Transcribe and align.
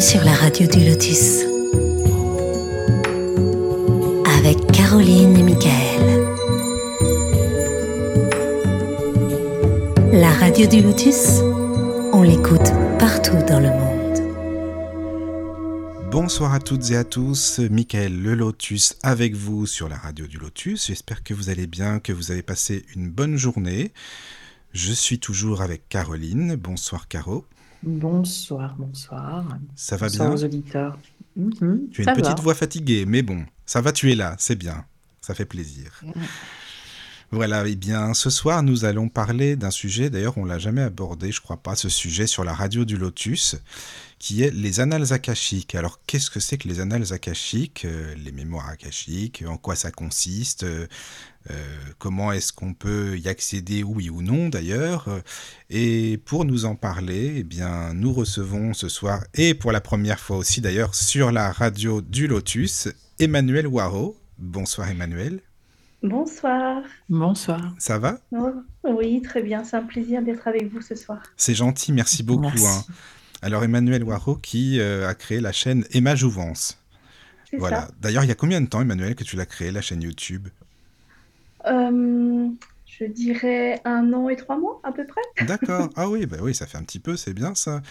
Sur 0.00 0.24
la 0.24 0.34
radio 0.34 0.66
du 0.66 0.84
Lotus. 0.84 1.42
Avec 4.38 4.66
Caroline 4.72 5.36
et 5.36 5.42
Michael. 5.42 6.24
La 10.12 10.30
radio 10.32 10.66
du 10.66 10.82
Lotus, 10.82 11.40
on 12.12 12.22
l'écoute 12.22 12.70
partout 12.98 13.38
dans 13.48 13.60
le 13.60 13.70
monde. 13.70 14.20
Bonsoir 16.10 16.52
à 16.52 16.60
toutes 16.60 16.90
et 16.90 16.96
à 16.96 17.04
tous, 17.04 17.58
Michael 17.58 18.20
Le 18.20 18.34
Lotus 18.34 18.96
avec 19.02 19.34
vous 19.34 19.66
sur 19.66 19.88
la 19.88 19.96
radio 19.96 20.26
du 20.26 20.38
Lotus. 20.38 20.88
J'espère 20.88 21.22
que 21.22 21.32
vous 21.32 21.48
allez 21.48 21.66
bien, 21.66 22.00
que 22.00 22.12
vous 22.12 22.30
avez 22.30 22.42
passé 22.42 22.84
une 22.94 23.10
bonne 23.10 23.36
journée. 23.36 23.92
Je 24.72 24.92
suis 24.92 25.18
toujours 25.18 25.62
avec 25.62 25.88
Caroline. 25.88 26.56
Bonsoir 26.56 27.08
Caro. 27.08 27.46
Bonsoir, 27.82 28.74
bonsoir. 28.78 29.44
Ça 29.74 29.96
va 29.96 30.08
Bonsoir 30.08 30.28
bien 30.28 30.36
aux 30.36 30.44
auditeurs. 30.44 30.98
Mhm, 31.36 31.88
Tu 31.92 32.06
as 32.06 32.10
une 32.12 32.16
petite 32.22 32.40
voix 32.40 32.54
fatiguée, 32.54 33.04
mais 33.06 33.22
bon, 33.22 33.44
ça 33.66 33.80
va, 33.80 33.92
tu 33.92 34.10
es 34.10 34.14
là, 34.14 34.34
c'est 34.38 34.56
bien. 34.56 34.84
Ça 35.20 35.34
fait 35.34 35.44
plaisir. 35.44 36.02
Voilà, 37.32 37.66
et 37.66 37.74
bien 37.74 38.14
ce 38.14 38.30
soir 38.30 38.62
nous 38.62 38.84
allons 38.84 39.08
parler 39.08 39.56
d'un 39.56 39.72
sujet, 39.72 40.10
d'ailleurs 40.10 40.38
on 40.38 40.44
l'a 40.44 40.60
jamais 40.60 40.82
abordé, 40.82 41.32
je 41.32 41.40
crois 41.40 41.56
pas, 41.56 41.74
ce 41.74 41.88
sujet 41.88 42.28
sur 42.28 42.44
la 42.44 42.54
radio 42.54 42.84
du 42.84 42.96
Lotus, 42.96 43.56
qui 44.18 44.42
est 44.42 44.50
les 44.50 44.80
annales 44.80 45.12
akashiques. 45.12 45.74
Alors 45.74 46.00
qu'est-ce 46.06 46.30
que 46.30 46.40
c'est 46.40 46.56
que 46.58 46.68
les 46.68 46.80
annales 46.80 47.12
akashiques, 47.12 47.84
euh, 47.84 48.14
les 48.16 48.32
mémoires 48.32 48.68
akashiques, 48.68 49.44
en 49.46 49.56
quoi 49.56 49.76
ça 49.76 49.90
consiste, 49.90 50.62
euh, 50.64 50.86
euh, 51.50 51.54
comment 51.98 52.32
est-ce 52.32 52.52
qu'on 52.52 52.74
peut 52.74 53.18
y 53.18 53.28
accéder, 53.28 53.82
oui 53.82 54.10
ou 54.10 54.22
non 54.22 54.48
d'ailleurs. 54.48 55.08
Et 55.70 56.18
pour 56.24 56.44
nous 56.44 56.64
en 56.64 56.74
parler, 56.74 57.34
eh 57.38 57.44
bien 57.44 57.92
nous 57.94 58.12
recevons 58.12 58.74
ce 58.74 58.88
soir, 58.88 59.22
et 59.34 59.54
pour 59.54 59.70
la 59.72 59.80
première 59.80 60.18
fois 60.18 60.38
aussi 60.38 60.60
d'ailleurs, 60.60 60.94
sur 60.94 61.30
la 61.30 61.52
radio 61.52 62.00
du 62.00 62.26
Lotus, 62.26 62.88
Emmanuel 63.18 63.66
Waro. 63.66 64.16
Bonsoir 64.38 64.88
Emmanuel, 64.90 65.40
Bonsoir. 66.02 66.82
Bonsoir. 67.08 67.74
ça 67.78 67.98
va? 67.98 68.18
Oh, 68.30 68.52
oui, 68.84 69.22
très 69.22 69.42
bien. 69.42 69.64
C'est 69.64 69.76
un 69.76 69.82
plaisir 69.82 70.22
d'être 70.22 70.46
avec 70.46 70.70
vous 70.70 70.80
ce 70.82 70.94
soir. 70.94 71.18
C'est 71.36 71.54
gentil, 71.54 71.92
merci 71.92 72.22
beaucoup. 72.22 72.42
Merci. 72.42 72.66
hein. 72.66 72.84
Alors 73.42 73.64
Emmanuel 73.64 74.02
Waro 74.02 74.36
qui 74.36 74.80
euh, 74.80 75.08
a 75.08 75.14
créé 75.14 75.40
la 75.40 75.52
chaîne 75.52 75.84
Emma 75.92 76.14
Jouvence. 76.14 76.78
Voilà. 77.58 77.88
D'ailleurs, 78.00 78.24
il 78.24 78.28
y 78.28 78.32
a 78.32 78.34
combien 78.34 78.60
de 78.60 78.66
temps, 78.66 78.80
Emmanuel, 78.80 79.14
que 79.14 79.24
tu 79.24 79.36
l'as 79.36 79.46
créé, 79.46 79.70
la 79.70 79.80
chaîne 79.80 80.02
YouTube? 80.02 80.48
Euh, 81.66 82.48
je 82.98 83.04
dirais 83.04 83.80
un 83.84 84.12
an 84.12 84.28
et 84.28 84.36
trois 84.36 84.58
mois 84.58 84.80
à 84.84 84.92
peu 84.92 85.06
près. 85.06 85.20
D'accord. 85.40 85.90
Ah 85.96 86.08
oui, 86.08 86.24
bah 86.26 86.38
oui, 86.40 86.54
ça 86.54 86.66
fait 86.66 86.78
un 86.78 86.82
petit 86.82 86.98
peu, 87.00 87.16
c'est 87.16 87.34
bien 87.34 87.54
ça. 87.54 87.82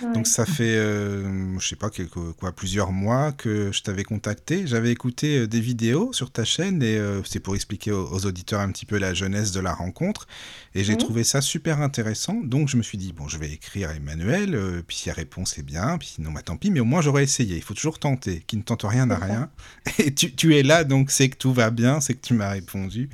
Ouais. 0.00 0.08
Donc 0.14 0.26
ça 0.26 0.46
fait, 0.46 0.76
euh, 0.76 1.58
je 1.58 1.66
sais 1.68 1.76
pas, 1.76 1.90
quelques, 1.90 2.32
quoi, 2.38 2.52
plusieurs 2.52 2.90
mois 2.92 3.32
que 3.32 3.70
je 3.72 3.82
t'avais 3.82 4.04
contacté. 4.04 4.66
J'avais 4.66 4.90
écouté 4.92 5.38
euh, 5.40 5.46
des 5.46 5.60
vidéos 5.60 6.12
sur 6.12 6.30
ta 6.32 6.44
chaîne 6.44 6.82
et 6.82 6.96
euh, 6.96 7.22
c'est 7.24 7.40
pour 7.40 7.54
expliquer 7.54 7.92
aux, 7.92 8.06
aux 8.12 8.26
auditeurs 8.26 8.60
un 8.60 8.70
petit 8.72 8.86
peu 8.86 8.98
la 8.98 9.14
jeunesse 9.14 9.52
de 9.52 9.60
la 9.60 9.72
rencontre. 9.74 10.26
Et 10.74 10.84
j'ai 10.84 10.92
Mhm. 10.94 10.98
trouvé 10.98 11.24
ça 11.24 11.40
super 11.40 11.80
intéressant. 11.80 12.34
Donc 12.42 12.68
je 12.68 12.76
me 12.76 12.82
suis 12.82 12.98
dit, 12.98 13.12
bon, 13.12 13.28
je 13.28 13.38
vais 13.38 13.50
écrire 13.50 13.90
à 13.90 13.94
Emmanuel, 13.94 14.54
euh, 14.54 14.82
puis 14.86 14.96
s'il 14.96 15.08
y 15.08 15.10
a 15.10 15.14
réponse, 15.14 15.52
c'est 15.56 15.64
bien, 15.64 15.98
puis 15.98 16.08
sinon, 16.14 16.32
bah, 16.32 16.42
tant 16.42 16.56
pis, 16.56 16.70
mais 16.70 16.80
au 16.80 16.84
moins 16.84 17.00
j'aurais 17.00 17.22
essayé. 17.24 17.56
Il 17.56 17.62
faut 17.62 17.74
toujours 17.74 17.98
tenter. 17.98 18.42
Qui 18.46 18.56
ne 18.56 18.62
tente 18.62 18.82
rien 18.84 19.06
n'a 19.06 19.18
rien. 19.18 19.50
Et 19.98 20.12
tu, 20.14 20.32
tu 20.34 20.56
es 20.56 20.62
là, 20.62 20.84
donc 20.84 21.10
c'est 21.10 21.28
que 21.28 21.36
tout 21.36 21.52
va 21.52 21.70
bien, 21.70 22.00
c'est 22.00 22.14
que 22.14 22.26
tu 22.26 22.34
m'as 22.34 22.50
répondu. 22.50 23.08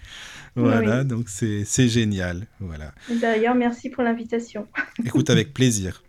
Voilà, 0.56 1.00
Oui. 1.00 1.05
donc 1.06 1.28
c'est 1.28 1.64
c'est 1.64 1.88
génial. 1.88 2.47
Voilà. 2.60 2.92
D'ailleurs, 3.20 3.55
merci 3.55 3.91
pour 3.91 4.02
l'invitation. 4.05 4.66
Écoute 5.05 5.30
avec 5.30 5.52
plaisir. 5.52 6.02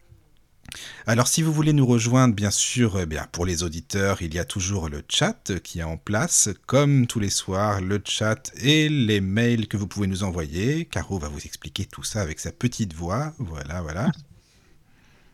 Alors 1.08 1.28
si 1.28 1.42
vous 1.42 1.54
voulez 1.54 1.72
nous 1.74 1.86
rejoindre, 1.86 2.36
bien 2.36 2.52
sûr, 2.52 3.00
eh 3.00 3.06
bien, 3.06 3.26
pour 3.32 3.46
les 3.46 3.64
auditeurs, 3.64 4.22
il 4.22 4.34
y 4.34 4.40
a 4.40 4.46
toujours 4.46 4.90
le 4.90 5.04
chat 5.08 5.54
qui 5.64 5.80
est 5.80 5.84
en 5.84 5.96
place, 5.98 6.50
comme 6.66 7.08
tous 7.08 7.20
les 7.20 7.30
soirs, 7.30 7.80
le 7.80 8.02
chat 8.04 8.52
et 8.62 8.90
les 8.90 9.22
mails 9.22 9.68
que 9.68 9.78
vous 9.78 9.88
pouvez 9.88 10.08
nous 10.08 10.24
envoyer. 10.24 10.86
Caro 10.86 11.18
va 11.18 11.30
vous 11.30 11.46
expliquer 11.46 11.86
tout 11.86 12.04
ça 12.04 12.22
avec 12.22 12.40
sa 12.40 12.52
petite 12.52 12.94
voix. 12.94 13.34
Voilà, 13.40 13.82
voilà. 13.82 14.12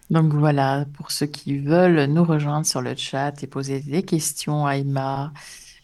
Donc 0.09 0.33
voilà, 0.33 0.85
pour 0.93 1.09
ceux 1.11 1.25
qui 1.27 1.57
veulent 1.59 2.05
nous 2.05 2.23
rejoindre 2.25 2.65
sur 2.65 2.81
le 2.81 2.95
chat 2.95 3.41
et 3.41 3.47
poser 3.47 3.79
des 3.79 4.03
questions 4.03 4.65
à 4.67 4.75
Emma, 4.75 5.31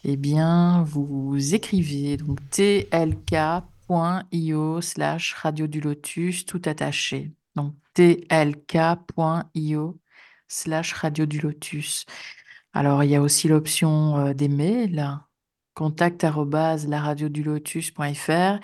eh 0.10 0.16
bien, 0.16 0.84
vous 0.84 1.54
écrivez 1.54 2.16
donc 2.16 2.40
tlk.io 2.50 3.12
slash 4.82 5.34
radio 5.34 5.68
du 5.68 5.82
lotus, 5.82 6.46
tout 6.46 6.62
attaché. 6.66 7.34
Donc 7.56 7.76
tlk.io 7.94 10.00
slash 10.48 10.94
radio 10.94 11.26
du 11.26 11.42
lotus. 11.42 12.06
Alors, 12.72 13.04
il 13.04 13.10
y 13.10 13.16
a 13.16 13.22
aussi 13.22 13.50
l'option 13.50 14.18
euh, 14.18 14.34
des 14.34 14.48
mails, 14.48 15.20
contact 15.74 16.24
laradiodulotus.fr 16.24 18.60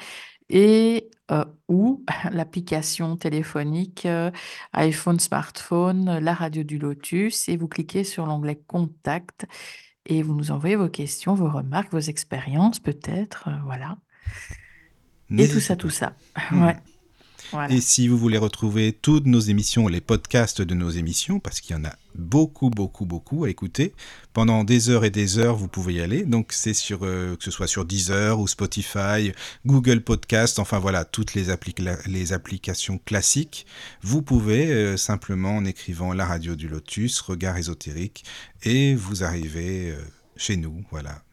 et 0.49 1.09
euh, 1.31 1.45
ou 1.67 2.05
l'application 2.31 3.17
téléphonique 3.17 4.05
euh, 4.05 4.31
iPhone, 4.71 5.19
smartphone, 5.19 6.19
la 6.19 6.33
radio 6.33 6.63
du 6.63 6.77
Lotus 6.77 7.49
et 7.49 7.57
vous 7.57 7.67
cliquez 7.67 8.05
sur 8.05 8.27
l'onglet 8.27 8.61
Contact 8.67 9.45
et 10.05 10.21
vous 10.21 10.33
nous 10.33 10.51
envoyez 10.51 10.75
vos 10.75 10.89
questions, 10.89 11.33
vos 11.33 11.49
remarques, 11.49 11.91
vos 11.91 11.99
expériences 11.99 12.79
peut-être, 12.79 13.47
euh, 13.47 13.57
voilà. 13.65 13.97
Et 15.37 15.47
tout 15.47 15.59
ça, 15.59 15.75
pas. 15.75 15.81
tout 15.81 15.89
ça. 15.89 16.13
Hmm. 16.51 16.63
Ouais. 16.63 16.77
Et 17.69 17.81
si 17.81 18.07
vous 18.07 18.17
voulez 18.17 18.37
retrouver 18.37 18.93
toutes 18.93 19.25
nos 19.25 19.39
émissions, 19.39 19.87
les 19.87 20.01
podcasts 20.01 20.61
de 20.61 20.73
nos 20.73 20.89
émissions, 20.89 21.39
parce 21.39 21.61
qu'il 21.61 21.75
y 21.75 21.79
en 21.79 21.85
a 21.85 21.95
beaucoup, 22.15 22.69
beaucoup, 22.69 23.05
beaucoup 23.05 23.43
à 23.43 23.49
écouter, 23.49 23.93
pendant 24.33 24.63
des 24.63 24.89
heures 24.89 25.05
et 25.05 25.09
des 25.09 25.37
heures, 25.37 25.55
vous 25.55 25.67
pouvez 25.67 25.95
y 25.95 26.01
aller. 26.01 26.23
Donc 26.23 26.51
c'est 26.51 26.73
sur, 26.73 26.99
euh, 27.03 27.35
que 27.35 27.43
ce 27.43 27.51
soit 27.51 27.67
sur 27.67 27.85
Deezer 27.85 28.39
ou 28.39 28.47
Spotify, 28.47 29.31
Google 29.65 30.01
Podcast, 30.01 30.59
enfin 30.59 30.79
voilà, 30.79 31.05
toutes 31.05 31.33
les, 31.33 31.49
appli- 31.49 31.97
les 32.07 32.33
applications 32.33 32.99
classiques. 33.03 33.65
Vous 34.01 34.21
pouvez 34.21 34.71
euh, 34.71 34.97
simplement 34.97 35.57
en 35.57 35.65
écrivant 35.65 36.13
la 36.13 36.25
radio 36.25 36.55
du 36.55 36.67
Lotus, 36.67 37.19
regard 37.21 37.57
ésotérique, 37.57 38.23
et 38.63 38.95
vous 38.95 39.23
arrivez 39.23 39.91
euh, 39.91 39.97
chez 40.35 40.57
nous, 40.57 40.83
voilà. 40.91 41.23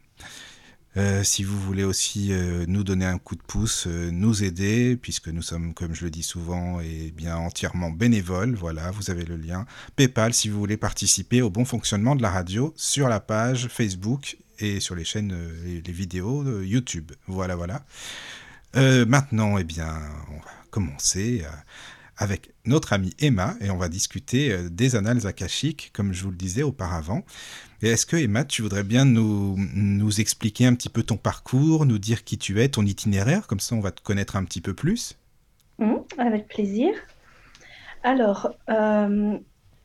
Euh, 0.96 1.22
si 1.22 1.44
vous 1.44 1.58
voulez 1.58 1.84
aussi 1.84 2.32
euh, 2.32 2.64
nous 2.66 2.82
donner 2.82 3.06
un 3.06 3.18
coup 3.18 3.36
de 3.36 3.42
pouce, 3.42 3.86
euh, 3.86 4.10
nous 4.10 4.42
aider, 4.42 4.96
puisque 4.96 5.28
nous 5.28 5.42
sommes, 5.42 5.72
comme 5.72 5.94
je 5.94 6.04
le 6.04 6.10
dis 6.10 6.24
souvent, 6.24 6.80
et 6.80 7.12
bien 7.16 7.36
entièrement 7.36 7.90
bénévoles, 7.90 8.54
voilà, 8.54 8.90
vous 8.90 9.08
avez 9.10 9.24
le 9.24 9.36
lien 9.36 9.66
PayPal 9.94 10.34
si 10.34 10.48
vous 10.48 10.58
voulez 10.58 10.76
participer 10.76 11.42
au 11.42 11.50
bon 11.50 11.64
fonctionnement 11.64 12.16
de 12.16 12.22
la 12.22 12.30
radio 12.30 12.74
sur 12.76 13.08
la 13.08 13.20
page 13.20 13.68
Facebook 13.68 14.38
et 14.58 14.80
sur 14.80 14.96
les 14.96 15.04
chaînes, 15.04 15.36
les, 15.64 15.80
les 15.80 15.92
vidéos 15.92 16.60
YouTube. 16.60 17.12
Voilà, 17.28 17.54
voilà. 17.54 17.84
Maintenant, 18.74 19.58
eh 19.58 19.64
bien, 19.64 19.88
on 20.30 20.36
va 20.36 20.52
commencer 20.70 21.44
avec 22.20 22.53
notre 22.66 22.92
amie 22.92 23.14
Emma 23.19 23.54
et 23.60 23.70
on 23.70 23.76
va 23.78 23.88
discuter 23.88 24.53
euh, 24.53 24.69
des 24.70 24.94
annales 24.94 25.26
akashiques, 25.26 25.91
comme 25.92 26.12
je 26.12 26.22
vous 26.22 26.31
le 26.31 26.36
disais 26.36 26.62
auparavant. 26.62 27.25
Et 27.82 27.88
est-ce 27.88 28.04
que 28.06 28.16
Emma, 28.16 28.44
tu 28.44 28.60
voudrais 28.62 28.84
bien 28.84 29.04
nous, 29.06 29.56
nous 29.75 30.20
expliquer 30.20 30.66
un 30.66 30.75
petit 30.75 30.91
peu 30.91 31.03
ton 31.03 31.16
parcours, 31.16 31.86
nous 31.86 31.98
dire 31.98 32.22
qui 32.22 32.36
tu 32.38 32.60
es, 32.60 32.69
ton 32.69 32.84
itinéraire, 32.84 33.47
comme 33.47 33.59
ça 33.60 33.75
on 33.75 33.80
va 33.80 33.91
te 33.91 34.03
connaître 34.03 34.36
un 34.36 34.44
petit 34.44 34.60
peu 34.60 34.75
plus 34.75 35.16
Hum, 35.78 36.04
avec 36.19 36.47
plaisir. 36.47 36.91
Alors, 38.03 38.50
euh, 38.69 39.38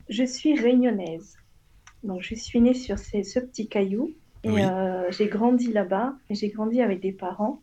je 0.08 0.24
suis 0.24 0.58
réunionnaise. 0.58 1.36
Donc, 2.02 2.22
je 2.22 2.34
suis 2.34 2.60
née 2.60 2.74
sur 2.74 2.98
ces- 2.98 3.24
ce 3.24 3.40
petit 3.40 3.66
caillou 3.68 4.10
et 4.44 4.50
Oui. 4.50 4.60
euh, 4.62 5.10
j'ai 5.10 5.26
grandi 5.28 5.72
là-bas. 5.72 6.14
Et 6.30 6.34
j'ai 6.34 6.48
grandi 6.48 6.80
avec 6.82 7.00
des 7.00 7.12
parents 7.12 7.62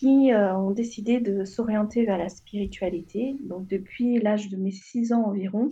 qui 0.00 0.32
euh, 0.32 0.56
ont 0.56 0.70
décidé 0.70 1.20
de 1.20 1.44
s'orienter 1.44 2.06
vers 2.06 2.16
la 2.16 2.30
spiritualité. 2.30 3.36
Donc, 3.40 3.66
depuis 3.66 4.18
l'âge 4.18 4.48
de 4.48 4.56
mes 4.56 4.70
six 4.70 5.12
ans 5.12 5.24
environ, 5.26 5.68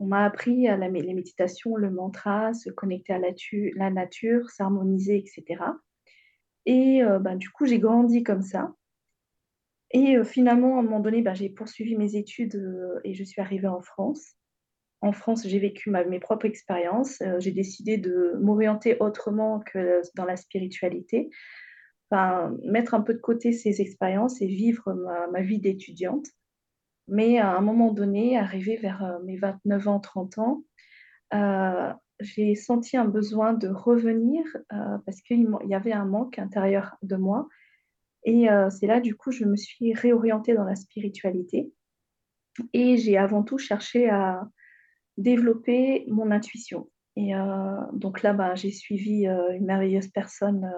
on 0.00 0.06
m'a 0.06 0.24
appris 0.24 0.66
les 0.66 1.14
méditations, 1.14 1.76
le 1.76 1.88
mantra, 1.88 2.52
se 2.52 2.68
connecter 2.68 3.12
à 3.12 3.18
la, 3.18 3.32
tu- 3.32 3.72
la 3.76 3.90
nature, 3.90 4.50
s'harmoniser, 4.50 5.18
etc. 5.18 5.78
Et 6.66 7.04
euh, 7.04 7.20
ben, 7.20 7.36
du 7.36 7.48
coup, 7.50 7.64
j'ai 7.64 7.78
grandi 7.78 8.24
comme 8.24 8.42
ça. 8.42 8.74
Et 9.92 10.16
euh, 10.16 10.24
finalement, 10.24 10.76
à 10.76 10.80
un 10.80 10.82
moment 10.82 10.98
donné, 10.98 11.22
ben, 11.22 11.34
j'ai 11.34 11.48
poursuivi 11.48 11.94
mes 11.96 12.16
études 12.16 12.60
et 13.04 13.14
je 13.14 13.22
suis 13.22 13.40
arrivée 13.40 13.68
en 13.68 13.82
France. 13.82 14.32
En 15.00 15.12
France, 15.12 15.46
j'ai 15.46 15.60
vécu 15.60 15.90
mes 15.90 16.18
propres 16.18 16.46
expériences. 16.46 17.22
J'ai 17.38 17.52
décidé 17.52 17.98
de 17.98 18.36
m'orienter 18.40 18.96
autrement 18.98 19.60
que 19.60 20.00
dans 20.16 20.24
la 20.24 20.36
spiritualité. 20.36 21.30
Mettre 22.62 22.94
un 22.94 23.00
peu 23.00 23.14
de 23.14 23.20
côté 23.20 23.52
ces 23.52 23.80
expériences 23.80 24.40
et 24.40 24.46
vivre 24.46 24.92
ma, 25.30 25.40
vie 25.40 25.58
d'étudiante. 25.58 26.26
Mais 27.08 27.38
à 27.38 27.56
un 27.56 27.60
moment 27.60 27.92
donné, 27.92 28.38
arrivé 28.38 28.76
vers 28.76 29.04
euh, 29.04 29.18
mes 29.24 29.36
29 29.36 29.88
ans, 29.88 30.00
30 30.00 30.38
ans, 30.38 30.64
euh, 31.34 31.92
j'ai 32.20 32.54
senti 32.54 32.96
un 32.96 33.04
besoin 33.04 33.52
de 33.52 33.68
revenir 33.68 34.44
euh, 34.72 34.98
parce 35.04 35.20
qu'il 35.20 35.46
y 35.66 35.74
avait 35.74 35.92
un 35.92 36.06
manque 36.06 36.38
intérieur 36.38 36.96
de 37.02 37.16
moi. 37.16 37.48
Et 38.26 38.46
c'est 38.70 38.86
là, 38.86 39.00
du 39.00 39.14
coup, 39.14 39.32
je 39.32 39.44
me 39.44 39.54
suis 39.54 39.92
réorientée 39.92 40.54
dans 40.54 40.64
la 40.64 40.76
spiritualité. 40.76 41.70
Et 42.72 42.96
j'ai 42.96 43.18
avant 43.18 43.42
tout 43.42 43.58
cherché 43.58 44.08
à, 44.08 44.48
développer 45.18 46.06
mon 46.08 46.30
intuition. 46.30 46.88
Et 47.16 47.32
donc 47.92 48.22
là, 48.22 48.32
bah, 48.32 48.54
j'ai 48.54 48.70
suivi 48.70 49.26
une 49.26 49.66
merveilleuse 49.66 50.08
personne 50.08 50.72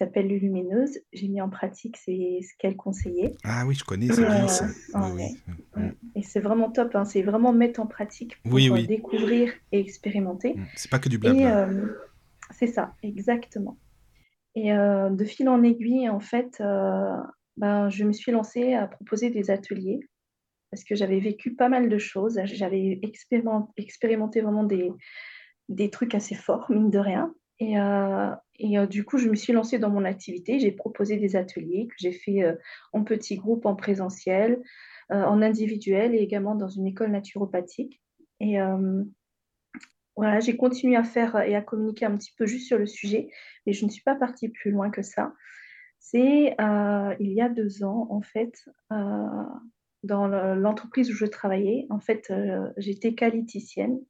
s'appelle 0.00 0.28
Lumineuse. 0.28 0.98
J'ai 1.12 1.28
mis 1.28 1.40
en 1.40 1.48
pratique 1.48 1.96
ce 1.96 2.56
qu'elle 2.58 2.76
conseillait. 2.76 3.34
Ah 3.44 3.64
oui, 3.66 3.74
je 3.74 3.84
connais, 3.84 4.08
c'est 4.08 4.24
bien 4.24 4.48
ça. 4.48 4.66
Et 6.14 6.22
c'est 6.22 6.40
vraiment 6.40 6.70
top, 6.70 6.94
hein. 6.94 7.04
c'est 7.04 7.22
vraiment 7.22 7.52
mettre 7.52 7.80
en 7.80 7.86
pratique 7.86 8.40
pour 8.42 8.58
découvrir 8.58 9.52
et 9.72 9.80
expérimenter. 9.80 10.54
Mm. 10.54 10.66
C'est 10.76 10.90
pas 10.90 10.98
que 10.98 11.08
du 11.08 11.18
blabla. 11.18 11.68
c'est 12.50 12.66
ça, 12.66 12.94
exactement. 13.02 13.78
Et 14.54 14.70
de 14.72 15.24
fil 15.24 15.48
en 15.48 15.62
aiguille, 15.62 16.08
en 16.08 16.20
fait, 16.20 16.60
ben, 17.56 17.88
je 17.90 18.04
me 18.04 18.12
suis 18.12 18.32
lancée 18.32 18.74
à 18.74 18.86
proposer 18.86 19.30
des 19.30 19.50
ateliers 19.50 20.00
parce 20.70 20.84
que 20.84 20.94
j'avais 20.94 21.20
vécu 21.20 21.54
pas 21.54 21.68
mal 21.68 21.88
de 21.88 21.98
choses. 21.98 22.40
J'avais 22.44 23.00
expérimenté, 23.76 24.40
vraiment 24.40 24.64
des, 24.64 24.90
des 25.68 25.90
trucs 25.90 26.14
assez 26.14 26.34
forts, 26.34 26.70
mine 26.70 26.90
de 26.90 26.98
rien. 26.98 27.34
Et, 27.58 27.78
euh, 27.78 28.30
et 28.60 28.78
euh, 28.78 28.86
du 28.86 29.04
coup, 29.04 29.18
je 29.18 29.28
me 29.28 29.34
suis 29.34 29.52
lancée 29.52 29.78
dans 29.78 29.90
mon 29.90 30.04
activité. 30.04 30.58
J'ai 30.60 30.72
proposé 30.72 31.16
des 31.16 31.36
ateliers 31.36 31.88
que 31.88 31.94
j'ai 31.98 32.12
fait 32.12 32.42
euh, 32.42 32.54
en 32.92 33.04
petits 33.04 33.36
groupes, 33.36 33.66
en 33.66 33.74
présentiel, 33.74 34.60
en 35.12 35.42
individuel 35.42 36.14
et 36.14 36.18
également 36.18 36.54
dans 36.54 36.68
une 36.68 36.86
école 36.86 37.10
naturopathique. 37.10 38.00
Et 38.38 38.58
voilà, 40.14 40.38
j'ai 40.38 40.56
continué 40.56 40.94
à 40.94 41.02
faire 41.02 41.36
et 41.40 41.56
à 41.56 41.62
communiquer 41.62 42.04
un 42.04 42.16
petit 42.16 42.32
peu 42.38 42.46
juste 42.46 42.68
sur 42.68 42.78
le 42.78 42.86
sujet, 42.86 43.28
mais 43.66 43.72
je 43.72 43.84
ne 43.84 43.90
suis 43.90 44.04
pas 44.04 44.14
partie 44.14 44.50
plus 44.50 44.70
loin 44.70 44.88
que 44.88 45.02
ça. 45.02 45.34
C'est 45.98 46.54
il 47.18 47.32
y 47.32 47.40
a 47.40 47.48
deux 47.48 47.82
ans, 47.82 48.06
en 48.08 48.22
fait, 48.22 48.54
dans 50.02 50.26
l'entreprise 50.26 51.10
où 51.10 51.14
je 51.14 51.26
travaillais. 51.26 51.86
En 51.90 52.00
fait, 52.00 52.30
euh, 52.30 52.70
j'étais 52.76 53.14
qualiticienne. 53.14 54.00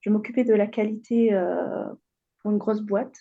Je 0.00 0.10
m'occupais 0.10 0.44
de 0.44 0.54
la 0.54 0.66
qualité 0.66 1.32
euh, 1.32 1.84
pour 2.40 2.52
une 2.52 2.58
grosse 2.58 2.82
boîte. 2.82 3.16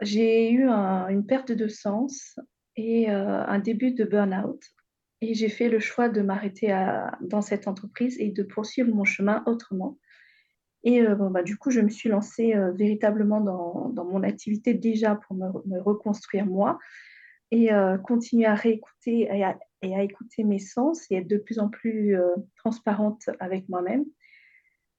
J'ai 0.00 0.52
eu 0.52 0.68
une 0.68 1.26
perte 1.26 1.52
de 1.52 1.68
sens 1.68 2.38
et 2.76 3.10
euh, 3.10 3.44
un 3.44 3.58
début 3.58 3.92
de 3.92 4.04
burn-out. 4.04 4.62
Et 5.20 5.34
j'ai 5.34 5.48
fait 5.48 5.68
le 5.68 5.80
choix 5.80 6.08
de 6.08 6.22
m'arrêter 6.22 6.68
dans 7.20 7.40
cette 7.40 7.66
entreprise 7.66 8.16
et 8.20 8.30
de 8.30 8.44
poursuivre 8.44 8.94
mon 8.94 9.04
chemin 9.04 9.42
autrement. 9.46 9.98
Et 10.84 11.04
bon, 11.04 11.30
bah, 11.30 11.42
du 11.42 11.56
coup, 11.56 11.72
je 11.72 11.80
me 11.80 11.88
suis 11.88 12.08
lancée 12.08 12.54
véritablement 12.76 13.40
dans, 13.40 14.04
mon 14.04 14.22
activité 14.22 14.74
déjà 14.74 15.16
pour 15.16 15.34
me, 15.34 15.80
reconstruire 15.80 16.46
moi 16.46 16.78
et 17.50 17.70
continuer 18.04 18.46
à 18.46 18.54
réécouter 18.54 19.28
et 19.82 19.94
à, 19.94 20.02
écouter 20.02 20.44
mes 20.44 20.58
sens 20.58 21.10
et 21.10 21.16
être 21.16 21.28
de 21.28 21.38
plus 21.38 21.58
en 21.58 21.68
plus 21.68 22.16
euh, 22.16 22.34
transparente 22.56 23.30
avec 23.40 23.68
moi-même. 23.68 24.04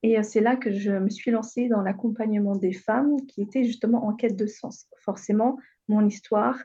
Et 0.03 0.17
euh, 0.17 0.23
c'est 0.23 0.41
là 0.41 0.55
que 0.55 0.71
je 0.71 0.91
me 0.91 1.09
suis 1.09 1.31
lancée 1.31 1.67
dans 1.67 1.81
l'accompagnement 1.81 2.55
des 2.55 2.73
femmes 2.73 3.17
qui 3.27 3.41
étaient 3.41 3.63
justement 3.63 4.05
en 4.05 4.13
quête 4.13 4.35
de 4.35 4.45
sens. 4.45 4.87
Forcément, 4.97 5.57
mon 5.87 6.05
histoire 6.05 6.57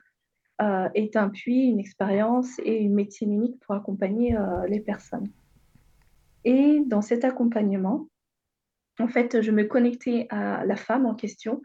euh, 0.63 0.89
est 0.95 1.17
un 1.17 1.29
puits, 1.29 1.67
une 1.67 1.81
expérience 1.81 2.59
et 2.65 2.79
une 2.79 2.95
métier 2.95 3.27
unique 3.27 3.59
pour 3.61 3.75
accompagner 3.75 4.37
les 4.69 4.81
personnes. 4.81 5.29
Et 6.45 6.83
dans 6.87 7.01
cet 7.01 7.25
accompagnement, 7.25 8.09
en 9.01 9.09
fait, 9.09 9.41
je 9.41 9.51
me 9.51 9.65
connectais 9.65 10.27
à 10.31 10.65
la 10.65 10.77
femme 10.77 11.07
en 11.07 11.15
question 11.15 11.63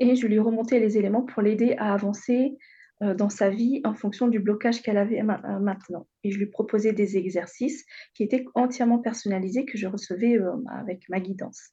et 0.00 0.16
je 0.16 0.26
lui 0.26 0.38
remontais 0.38 0.80
les 0.80 0.98
éléments 0.98 1.22
pour 1.22 1.42
l'aider 1.42 1.76
à 1.78 1.92
avancer 1.92 2.56
euh, 2.56 2.58
dans 3.00 3.28
sa 3.28 3.50
vie 3.50 3.80
en 3.84 3.94
fonction 3.94 4.28
du 4.28 4.38
blocage 4.38 4.82
qu'elle 4.82 4.98
avait 4.98 5.20
euh, 5.20 5.58
maintenant. 5.58 6.06
Et 6.22 6.30
je 6.30 6.38
lui 6.38 6.46
proposais 6.46 6.92
des 6.92 7.16
exercices 7.16 7.84
qui 8.14 8.22
étaient 8.22 8.44
entièrement 8.54 8.98
personnalisés 8.98 9.64
que 9.64 9.76
je 9.76 9.86
recevais 9.86 10.38
euh, 10.38 10.52
avec 10.70 11.08
ma 11.08 11.20
guidance. 11.20 11.70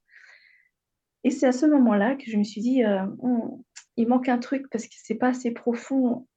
Et 1.23 1.29
c'est 1.29 1.45
à 1.45 1.51
ce 1.51 1.67
moment-là 1.67 2.15
que 2.15 2.25
je 2.25 2.37
me 2.37 2.43
suis 2.43 2.61
dit, 2.61 2.83
hmm, 2.83 3.61
il 3.95 4.07
manque 4.07 4.27
un 4.27 4.39
truc 4.39 4.67
parce 4.71 4.85
que 4.85 4.95
c'est 4.95 5.15
pas 5.15 5.27
assez 5.27 5.51
profond. 5.51 6.27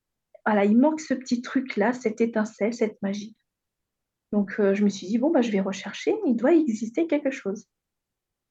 Voilà, 0.44 0.66
il 0.66 0.76
manque 0.76 1.00
ce 1.00 1.14
petit 1.14 1.40
truc-là, 1.40 1.94
cette 1.94 2.20
étincelle, 2.20 2.75
cette 2.75 3.00
magie. 3.00 3.34
Donc 4.31 4.56
je 4.58 4.84
me 4.84 4.90
suis 4.90 5.06
dit, 5.06 5.16
bon, 5.16 5.31
bah, 5.31 5.40
je 5.40 5.50
vais 5.50 5.62
rechercher, 5.62 6.14
il 6.26 6.36
doit 6.36 6.52
exister 6.52 7.06
quelque 7.06 7.31
chose. 7.31 7.64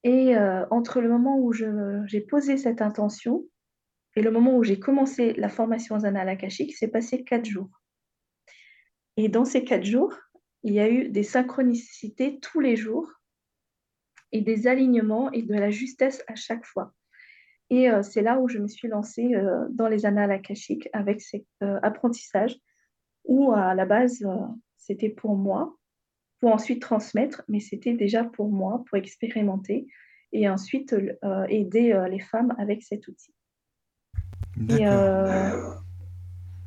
Et 0.02 0.36
entre 0.72 1.00
le 1.00 1.08
moment 1.08 1.38
où 1.38 1.52
j'ai 1.52 2.20
posé 2.20 2.56
cette 2.56 2.82
intention 2.82 3.44
et 4.16 4.22
le 4.22 4.30
moment 4.30 4.56
où 4.56 4.62
j'ai 4.62 4.78
commencé 4.78 5.32
la 5.34 5.48
formation 5.48 5.98
Zana 5.98 6.24
Lakashik, 6.24 6.74
c'est 6.76 6.88
passé 6.88 7.24
quatre 7.24 7.46
jours. 7.46 7.70
Et 9.16 9.28
dans 9.28 9.44
ces 9.44 9.64
quatre 9.64 9.84
jours, 9.84 10.14
il 10.62 10.72
y 10.74 10.80
a 10.80 10.88
eu 10.88 11.08
des 11.08 11.22
synchronicités 11.22 12.38
tous 12.40 12.60
les 12.60 12.76
jours 12.76 13.10
et 14.32 14.40
des 14.40 14.66
alignements 14.66 15.30
et 15.32 15.42
de 15.42 15.54
la 15.54 15.70
justesse 15.70 16.24
à 16.26 16.34
chaque 16.34 16.64
fois. 16.64 16.92
Et 17.70 17.90
euh, 17.90 18.02
c'est 18.02 18.22
là 18.22 18.40
où 18.40 18.48
je 18.48 18.58
me 18.58 18.68
suis 18.68 18.88
lancée 18.88 19.34
euh, 19.34 19.66
dans 19.70 19.88
les 19.88 20.06
annales 20.06 20.32
akashiques 20.32 20.88
avec 20.92 21.20
cet 21.20 21.46
euh, 21.62 21.78
apprentissage 21.82 22.56
où 23.24 23.52
à 23.52 23.74
la 23.74 23.86
base, 23.86 24.22
c'était 24.76 25.08
pour 25.08 25.34
moi, 25.34 25.78
pour 26.40 26.52
ensuite 26.52 26.82
transmettre, 26.82 27.42
mais 27.48 27.58
c'était 27.58 27.94
déjà 27.94 28.22
pour 28.22 28.50
moi, 28.50 28.84
pour 28.86 28.98
expérimenter 28.98 29.86
et 30.32 30.46
ensuite 30.46 30.94
aider 31.48 31.98
les 32.10 32.18
femmes 32.18 32.54
avec 32.58 32.82
cet 32.82 33.08
outil. 33.08 33.32
Et 34.68 34.86
euh, 34.86 35.50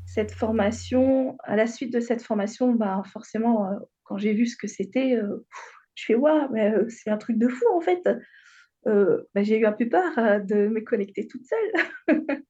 cette 0.05 0.31
formation, 0.31 1.37
à 1.43 1.55
la 1.55 1.67
suite 1.67 1.93
de 1.93 1.99
cette 1.99 2.21
formation, 2.21 2.73
bah, 2.73 3.01
forcément, 3.11 3.71
euh, 3.71 3.75
quand 4.03 4.17
j'ai 4.17 4.33
vu 4.33 4.45
ce 4.45 4.57
que 4.57 4.67
c'était, 4.67 5.15
euh, 5.15 5.45
je 5.95 6.05
fais 6.05 6.15
waouh, 6.15 6.51
mais 6.51 6.73
c'est 6.89 7.09
un 7.09 7.17
truc 7.17 7.37
de 7.37 7.47
fou 7.47 7.65
en 7.73 7.81
fait. 7.81 8.07
Bah, 8.85 9.43
j'ai 9.43 9.57
eu 9.57 9.65
un 9.65 9.73
peu 9.73 9.89
peur 9.89 10.13
de 10.45 10.67
me 10.67 10.79
connecter 10.79 11.27
toute 11.27 11.43
seule. 11.45 12.07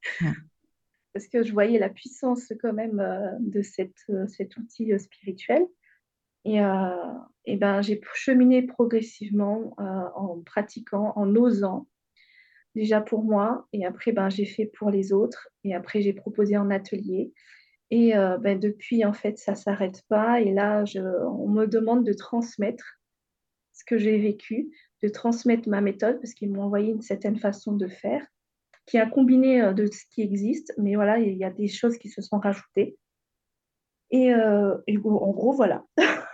Parce 1.14 1.28
que 1.30 1.42
je 1.42 1.52
voyais 1.52 1.80
la 1.80 1.90
puissance 1.90 2.54
quand 2.62 2.74
même 2.74 3.04
de 3.40 3.64
cette, 3.64 4.06
cet 4.28 4.56
outil 4.58 4.92
spirituel. 5.00 5.66
Et, 6.46 6.60
et 7.46 7.58
ben, 7.58 7.82
j'ai 7.82 8.00
cheminé 8.14 8.62
progressivement 8.62 9.74
en 9.78 10.40
pratiquant, 10.46 11.14
en 11.16 11.36
osant, 11.36 11.88
déjà 12.78 13.02
pour 13.02 13.24
moi, 13.24 13.68
et 13.74 13.86
après, 13.86 14.14
ben, 14.14 14.30
j'ai 14.30 14.46
fait 14.46 14.66
pour 14.66 14.90
les 14.90 15.12
autres, 15.12 15.50
et 15.64 15.76
après, 15.76 16.02
j'ai 16.02 16.14
proposé 16.14 16.56
en 16.56 16.70
atelier. 16.70 17.34
Et 17.90 18.16
euh, 18.16 18.38
ben, 18.38 18.60
depuis, 18.60 19.04
en 19.04 19.14
fait, 19.14 19.38
ça 19.38 19.52
ne 19.54 19.58
s'arrête 19.58 20.04
pas. 20.08 20.42
Et 20.42 20.54
là, 20.54 20.84
on 20.96 21.50
me 21.50 21.66
demande 21.66 22.06
de 22.06 22.14
transmettre 22.14 23.00
ce 23.74 23.84
que 23.86 23.98
j'ai 23.98 24.18
vécu, 24.18 24.72
de 25.04 25.10
transmettre 25.10 25.68
ma 25.70 25.82
méthode, 25.82 26.20
parce 26.20 26.34
qu'ils 26.34 26.52
m'ont 26.52 26.64
envoyé 26.64 26.92
une 26.92 27.02
certaine 27.02 27.38
façon 27.38 27.74
de 27.74 27.88
faire, 27.88 28.26
qui 28.86 28.98
a 28.98 29.06
combiné 29.06 29.62
euh, 29.62 29.74
de 29.74 29.86
ce 29.86 30.04
qui 30.12 30.22
existe, 30.22 30.74
mais 30.78 30.96
voilà, 30.96 31.20
il 31.20 31.38
y 31.38 31.44
a 31.44 31.52
des 31.52 31.68
choses 31.68 31.98
qui 31.98 32.10
se 32.10 32.22
sont 32.22 32.40
rajoutées. 32.40 32.98
Et, 34.12 34.34
euh, 34.34 34.76
et 34.88 34.98
en 34.98 35.32
gros, 35.32 35.54
voilà. 35.54 35.84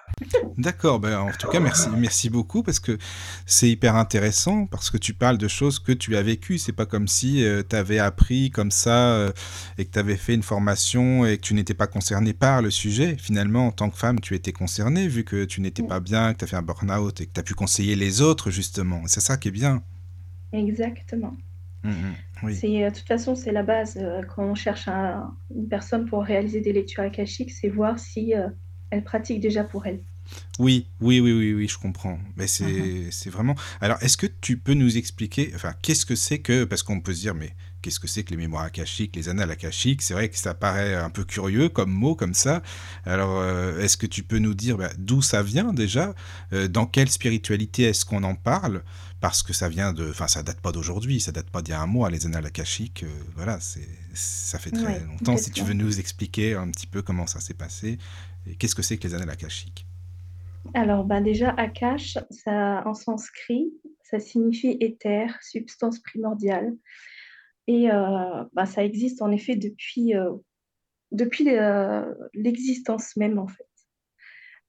D'accord, 0.58 1.00
ben 1.00 1.20
en 1.20 1.32
tout 1.32 1.48
cas 1.48 1.60
merci, 1.60 1.90
merci 1.98 2.30
beaucoup 2.30 2.62
parce 2.62 2.80
que 2.80 2.98
c'est 3.46 3.70
hyper 3.70 3.96
intéressant 3.96 4.68
parce 4.68 4.92
que 4.92 4.98
tu 4.98 5.14
parles 5.14 5.38
de 5.38 5.48
choses 5.48 5.80
que 5.80 5.92
tu 5.92 6.16
as 6.16 6.22
vécues. 6.22 6.58
C'est 6.58 6.74
pas 6.74 6.86
comme 6.86 7.08
si 7.08 7.44
euh, 7.44 7.64
tu 7.68 7.76
avais 7.76 8.00
appris 8.00 8.52
comme 8.52 8.72
ça 8.72 9.14
euh, 9.14 9.32
et 9.78 9.86
que 9.86 9.92
tu 9.92 10.00
avais 10.00 10.16
fait 10.16 10.36
une 10.36 10.44
formation 10.44 11.26
et 11.26 11.38
que 11.38 11.42
tu 11.42 11.54
n'étais 11.54 11.74
pas 11.74 11.88
concerné 11.88 12.34
par 12.34 12.62
le 12.62 12.70
sujet. 12.70 13.16
Finalement, 13.18 13.68
en 13.68 13.72
tant 13.72 13.90
que 13.90 13.98
femme, 13.98 14.20
tu 14.20 14.36
étais 14.36 14.52
concernée 14.52 15.08
vu 15.08 15.24
que 15.24 15.46
tu 15.46 15.62
n'étais 15.62 15.84
pas 15.84 16.00
bien, 16.00 16.34
que 16.34 16.40
tu 16.40 16.46
as 16.46 16.48
fait 16.48 16.56
un 16.56 16.62
burn-out 16.62 17.22
et 17.22 17.26
que 17.26 17.34
tu 17.34 17.40
as 17.40 17.44
pu 17.44 17.56
conseiller 17.56 17.96
les 17.96 18.22
autres 18.22 18.52
justement. 18.52 19.02
C'est 19.08 19.22
ça 19.22 19.38
qui 19.38 19.48
est 19.48 19.52
bien. 19.52 19.82
Exactement. 20.52 21.36
Mmh, 21.84 21.90
mmh, 21.90 22.54
c'est, 22.54 22.84
euh, 22.84 22.90
de 22.90 22.96
toute 22.96 23.08
façon, 23.08 23.36
c'est 23.36 23.52
la 23.52 23.64
base. 23.64 24.00
quand 24.36 24.44
on 24.44 24.56
cherche 24.56 24.88
une 24.88 25.68
personne 25.68 26.06
pour 26.06 26.24
réaliser 26.24 26.62
des 26.62 26.74
lectures 26.74 27.04
akashiques, 27.04 27.52
c'est 27.52 27.70
voir 27.70 27.98
si 27.98 28.34
elle 28.92 29.04
pratique 29.04 29.40
déjà 29.40 29.64
pour 29.64 29.88
elle. 29.88 30.00
Oui, 30.60 30.88
oui, 31.02 31.20
oui, 31.20 31.32
oui, 31.32 31.54
oui, 31.54 31.68
je 31.68 31.78
comprends. 31.78 32.20
Mais 32.36 32.48
c'est 32.48 32.64
uh-huh. 32.64 33.30
vraiment. 33.30 33.56
Alors, 33.82 33.98
est-ce 34.02 34.18
que 34.18 34.28
tu 34.28 34.58
peux 34.58 34.74
nous 34.74 34.98
expliquer, 34.98 35.52
enfin, 35.56 35.74
qu'est-ce 35.82 36.06
que 36.06 36.16
c'est 36.16 36.40
que, 36.40 36.64
parce 36.64 36.84
qu'on 36.84 37.02
peut 37.02 37.14
se 37.14 37.22
dire, 37.22 37.34
mais 37.34 37.56
qu'est-ce 37.82 38.00
que 38.00 38.08
c'est 38.08 38.24
que 38.24 38.30
les 38.32 38.38
mémoires 38.38 38.64
akashiques, 38.64 39.16
les 39.16 39.30
annales 39.30 39.52
akashiques? 39.52 40.02
C'est 40.02 40.14
vrai 40.14 40.30
que 40.30 40.38
ça 40.38 40.54
paraît 40.54 40.96
un 40.96 41.10
peu 41.10 41.24
curieux 41.24 41.70
comme 41.70 41.92
mot, 41.92 42.16
comme 42.16 42.34
ça. 42.34 42.62
Alors, 43.06 43.40
euh, 43.40 43.80
est-ce 43.80 43.98
que 43.98 44.06
tu 44.06 44.24
peux 44.24 44.38
nous 44.38 44.54
dire 44.54 44.78
bah, 44.78 44.92
d'où 44.98 45.22
ça 45.22 45.42
vient 45.44 45.74
déjà? 45.74 46.14
Euh, 46.54 46.68
Dans 46.68 46.86
quelle 46.86 47.10
spiritualité 47.10 47.84
est-ce 47.84 48.06
qu'on 48.06 48.24
en 48.24 48.36
parle? 48.36 48.84
Parce 49.22 49.42
que 49.42 49.54
ça 49.54 49.70
vient 49.70 49.94
de, 49.94 50.10
enfin, 50.10 50.28
ça 50.28 50.44
date 50.44 50.60
pas 50.60 50.72
d'aujourd'hui, 50.72 51.22
ça 51.22 51.32
date 51.32 51.50
pas 51.50 51.62
d'il 51.62 51.72
y 51.72 51.74
a 51.74 51.82
un 51.82 51.88
mois. 51.88 52.10
Les 52.10 52.26
annales 52.26 52.46
akashiques, 52.46 53.04
euh, 53.04 53.24
voilà, 53.36 53.60
c'est, 53.60 53.88
ça 54.14 54.60
fait 54.60 54.72
très 54.72 55.00
longtemps. 55.06 55.38
Si 55.38 55.50
tu 55.50 55.64
veux 55.64 55.74
nous 55.74 56.00
expliquer 56.00 56.56
un 56.56 56.70
petit 56.70 56.88
peu 56.88 57.02
comment 57.02 57.26
ça 57.26 57.40
s'est 57.40 57.54
passé 57.54 57.98
et 58.46 58.56
qu'est-ce 58.56 58.76
que 58.76 58.82
c'est 58.82 58.98
que 58.98 59.08
les 59.08 59.14
annales 59.14 59.30
akashiques? 59.30 59.86
Alors, 60.74 61.04
ben 61.04 61.22
déjà, 61.22 61.50
Akash, 61.52 62.18
ça, 62.30 62.84
en 62.86 62.94
sanskrit, 62.94 63.74
ça 64.04 64.20
signifie 64.20 64.78
éther, 64.80 65.38
substance 65.42 66.00
primordiale. 66.00 66.74
Et 67.68 67.92
euh, 67.92 68.44
ben, 68.54 68.66
ça 68.66 68.84
existe 68.84 69.22
en 69.22 69.32
effet 69.32 69.56
depuis, 69.56 70.16
euh, 70.16 70.34
depuis 71.12 71.50
euh, 71.50 72.14
l'existence 72.34 73.16
même, 73.16 73.40
en 73.40 73.48
fait. 73.48 73.66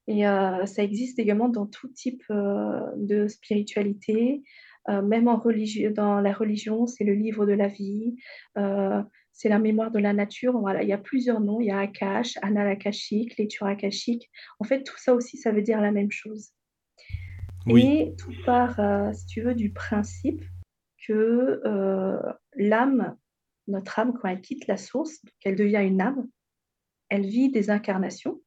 Et 0.07 0.25
ça 0.67 0.83
existe 0.83 1.19
également 1.19 1.49
dans 1.49 1.65
tout 1.65 1.89
type 1.89 2.23
de 2.29 3.27
spiritualité, 3.27 4.43
même 4.87 5.29
en 5.29 5.39
religion, 5.39 5.91
dans 5.93 6.21
la 6.21 6.35
religion, 6.35 6.87
c'est 6.87 7.05
le 7.05 7.15
livre 7.15 7.47
de 7.47 7.55
la 7.55 7.69
vie, 7.69 8.15
c'est 9.35 9.49
la 9.49 9.59
mémoire 9.59 9.91
de 9.91 9.99
la 9.99 10.13
nature. 10.13 10.59
Voilà, 10.59 10.83
il 10.83 10.89
y 10.89 10.93
a 10.93 10.99
plusieurs 10.99 11.41
noms. 11.41 11.61
Il 11.61 11.67
y 11.67 11.71
a 11.71 11.81
Akash, 11.81 12.39
Anal 12.41 12.69
Akashique, 12.69 13.37
Lecture 13.37 13.67
Akashique. 13.67 14.31
En 14.61 14.65
fait, 14.65 14.85
tout 14.85 14.97
ça 14.97 15.13
aussi, 15.13 15.37
ça 15.37 15.51
veut 15.51 15.63
dire 15.63 15.81
la 15.81 15.91
même 15.91 16.11
chose. 16.11 16.53
Et 17.69 18.15
tout 18.19 18.33
part, 18.47 18.79
si 19.15 19.27
tu 19.27 19.43
veux, 19.43 19.55
du 19.55 19.73
principe 19.73 20.43
que 21.07 21.61
l'âme, 22.55 23.17
notre 23.67 23.99
âme, 23.99 24.15
quand 24.15 24.29
elle 24.29 24.41
quitte 24.41 24.67
la 24.69 24.77
source, 24.77 25.21
qu'elle 25.41 25.57
devient 25.57 25.83
une 25.83 26.01
âme, 26.01 26.29
elle 27.09 27.27
vit 27.27 27.51
des 27.51 27.71
incarnations. 27.71 28.41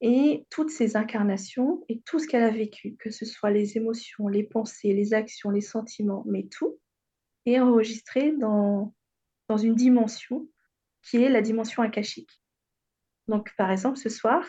Et 0.00 0.46
toutes 0.50 0.70
ces 0.70 0.96
incarnations 0.96 1.84
et 1.88 2.00
tout 2.06 2.18
ce 2.18 2.26
qu'elle 2.26 2.42
a 2.42 2.50
vécu, 2.50 2.96
que 2.98 3.10
ce 3.10 3.26
soit 3.26 3.50
les 3.50 3.76
émotions, 3.76 4.28
les 4.28 4.44
pensées, 4.44 4.94
les 4.94 5.12
actions, 5.12 5.50
les 5.50 5.60
sentiments, 5.60 6.24
mais 6.26 6.44
tout, 6.44 6.78
est 7.44 7.58
enregistré 7.58 8.32
dans, 8.32 8.94
dans 9.50 9.56
une 9.56 9.74
dimension 9.74 10.48
qui 11.02 11.16
est 11.16 11.28
la 11.28 11.42
dimension 11.42 11.82
akashique. 11.82 12.40
Donc, 13.26 13.50
par 13.58 13.72
exemple, 13.72 13.98
ce 13.98 14.08
soir, 14.08 14.44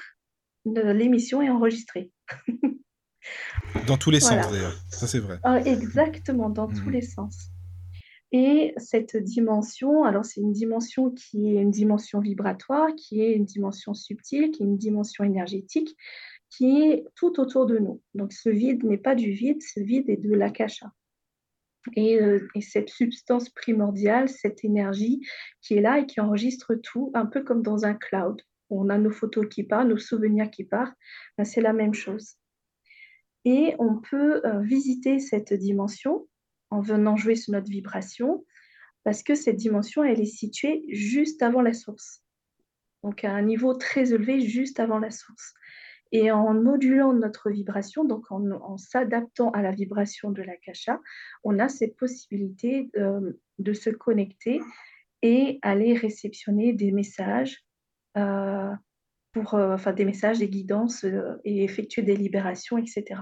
l'émission 0.63 1.41
est 1.41 1.50
enregistrée. 1.50 2.12
dans 3.88 3.98
tous 3.98 4.12
les 4.12 4.20
sens, 4.20 4.51
d'ailleurs. 4.51 4.77
Ça, 4.91 5.08
c'est 5.08 5.17
vrai. 5.17 5.39
Ah, 5.41 5.60
exactement, 5.62 6.51
dans 6.51 6.67
tous 6.67 6.86
mhm. 6.86 6.91
les 6.91 7.01
sens. 7.01 7.48
Et 8.31 8.74
cette 8.77 9.17
dimension, 9.17 10.03
alors 10.03 10.24
c'est 10.24 10.39
une 10.39 10.53
dimension 10.53 11.10
qui 11.10 11.48
est 11.48 11.62
une 11.62 11.72
dimension 11.72 12.20
vibratoire, 12.20 12.89
qui 12.96 13.22
est 13.22 13.34
une 13.34 13.46
dimension 13.46 13.96
subtile, 13.96 14.51
qui 14.51 14.62
est 14.62 14.65
une 14.67 14.77
dimension 14.77 15.24
énergétique, 15.24 15.98
qui 16.50 16.84
est 16.84 17.05
tout 17.15 17.39
autour 17.39 17.65
de 17.65 17.79
nous. 17.79 18.01
Donc 18.13 18.34
ce 18.34 18.50
vide 18.50 18.84
n'est 18.84 19.00
pas 19.00 19.15
du 19.15 19.31
vide, 19.31 19.63
ce 19.63 19.79
vide 19.79 20.10
est 20.10 20.17
de 20.17 20.34
l'akasha. 20.34 20.93
Et, 21.96 22.22
euh, 22.22 22.48
et, 22.54 22.62
cette 22.62 22.90
substance 22.90 23.50
primordiale, 23.50 24.30
cette 24.30 24.64
énergie 24.64 25.22
qui 25.62 25.76
est 25.76 25.82
là 25.82 26.00
et 26.00 26.06
qui 26.06 26.22
enregistre 26.22 26.76
tout, 26.76 27.12
un 27.16 27.26
peu 27.26 27.44
comme 27.44 27.64
dans 27.64 27.86
un 27.86 27.96
cloud. 27.96 28.42
On 28.70 28.90
a 28.90 28.98
nos 28.98 29.12
photos 29.12 29.48
qui 29.50 29.64
partent, 29.64 29.88
nos 29.88 29.98
souvenirs 29.98 30.50
qui 30.52 30.64
partent, 30.64 30.96
ben, 31.38 31.44
c'est 31.44 31.62
la 31.62 31.74
même 31.74 31.94
chose. 31.94 32.36
Et 33.46 33.76
on 33.80 33.98
peut 33.98 34.46
euh, 34.46 34.62
visiter 34.62 35.20
cette 35.20 35.54
dimension 35.54 36.28
en 36.70 36.82
venant 36.82 37.18
jouer 37.18 37.36
sur 37.36 37.54
notre 37.54 37.70
vibration, 37.70 38.46
parce 39.04 39.24
que 39.24 39.36
cette 39.36 39.58
dimension, 39.58 40.04
elle 40.04 40.22
est 40.22 40.26
située 40.26 40.86
juste 40.90 41.42
avant 41.42 41.62
la 41.62 41.74
source. 41.74 42.24
Donc 43.04 43.24
à 43.24 43.32
un 43.32 43.42
niveau 43.42 43.74
très 43.74 44.14
élevé, 44.14 44.42
juste 44.42 44.80
avant 44.80 45.00
la 45.00 45.10
source. 45.10 45.54
Et 46.12 46.32
en 46.32 46.53
modulant 46.53 47.13
notre 47.13 47.50
vibration, 47.50 48.03
donc 48.03 48.32
en, 48.32 48.77
s'adaptant 48.77 49.51
à 49.51 49.62
la 49.62 49.72
vibration 49.72 50.32
de 50.32 50.41
l'akasha, 50.41 51.00
on 51.44 51.58
a 51.60 51.70
cette 51.70 51.96
possibilité 51.96 52.89
euh, 52.98 53.34
de 53.60 53.74
se 53.74 53.89
connecter 53.89 54.60
et 55.22 55.60
aller 55.62 55.94
réceptionner 55.94 56.74
des 56.74 56.91
messages, 56.91 57.63
euh, 58.18 58.72
pour, 59.32 59.53
euh, 59.53 59.74
enfin 59.74 59.94
des 59.94 60.06
messages, 60.06 60.39
des 60.39 60.50
guidances 60.50 61.06
et 61.46 61.63
effectuer 61.63 62.01
des 62.01 62.18
libérations, 62.18 62.77
etc. 62.77 63.22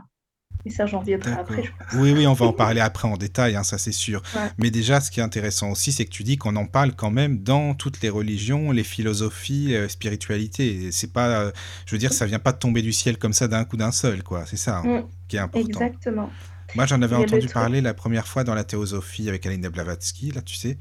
Et 0.65 0.69
ça, 0.69 0.85
j'en 0.85 1.01
viendrai 1.01 1.31
après. 1.31 1.63
Oui, 1.93 2.11
oui, 2.11 2.27
on 2.27 2.33
va 2.33 2.47
en 2.47 2.53
parler 2.53 2.81
après 2.81 3.07
en 3.07 3.15
détail, 3.15 3.55
hein, 3.55 3.63
ça 3.63 3.77
c'est 3.77 3.93
sûr. 3.93 4.21
Mais 4.57 4.71
déjà, 4.71 4.99
ce 4.99 5.09
qui 5.09 5.19
est 5.19 5.23
intéressant 5.23 5.71
aussi, 5.71 5.91
c'est 5.91 6.05
que 6.05 6.09
tu 6.09 6.23
dis 6.23 6.37
qu'on 6.37 6.55
en 6.55 6.65
parle 6.65 6.93
quand 6.95 7.11
même 7.11 7.41
dans 7.41 7.73
toutes 7.73 8.01
les 8.01 8.09
religions, 8.09 8.71
les 8.71 8.83
philosophies, 8.83 9.73
euh, 9.75 9.87
spiritualités. 9.87 10.91
C'est 10.91 11.13
pas, 11.13 11.27
euh, 11.27 11.51
je 11.85 11.95
veux 11.95 11.99
dire, 11.99 12.11
ça 12.11 12.25
vient 12.25 12.39
pas 12.39 12.51
de 12.51 12.57
tomber 12.57 12.81
du 12.81 12.91
ciel 12.91 13.17
comme 13.17 13.33
ça 13.33 13.47
d'un 13.47 13.63
coup 13.63 13.77
d'un 13.77 13.91
seul, 13.91 14.21
quoi. 14.21 14.45
C'est 14.45 14.57
ça 14.57 14.79
hein, 14.79 14.99
mm. 14.99 15.03
qui 15.27 15.37
est 15.37 15.39
important. 15.39 15.67
Exactement. 15.67 16.29
Moi, 16.75 16.85
j'en 16.85 17.01
avais 17.01 17.15
entendu 17.15 17.47
parler 17.47 17.81
la 17.81 17.93
première 17.93 18.27
fois 18.27 18.43
dans 18.43 18.53
la 18.53 18.63
théosophie 18.63 19.27
avec 19.27 19.45
Aline 19.45 19.69
Blavatsky, 19.69 20.31
là, 20.31 20.41
tu 20.41 20.55
sais 20.55 20.77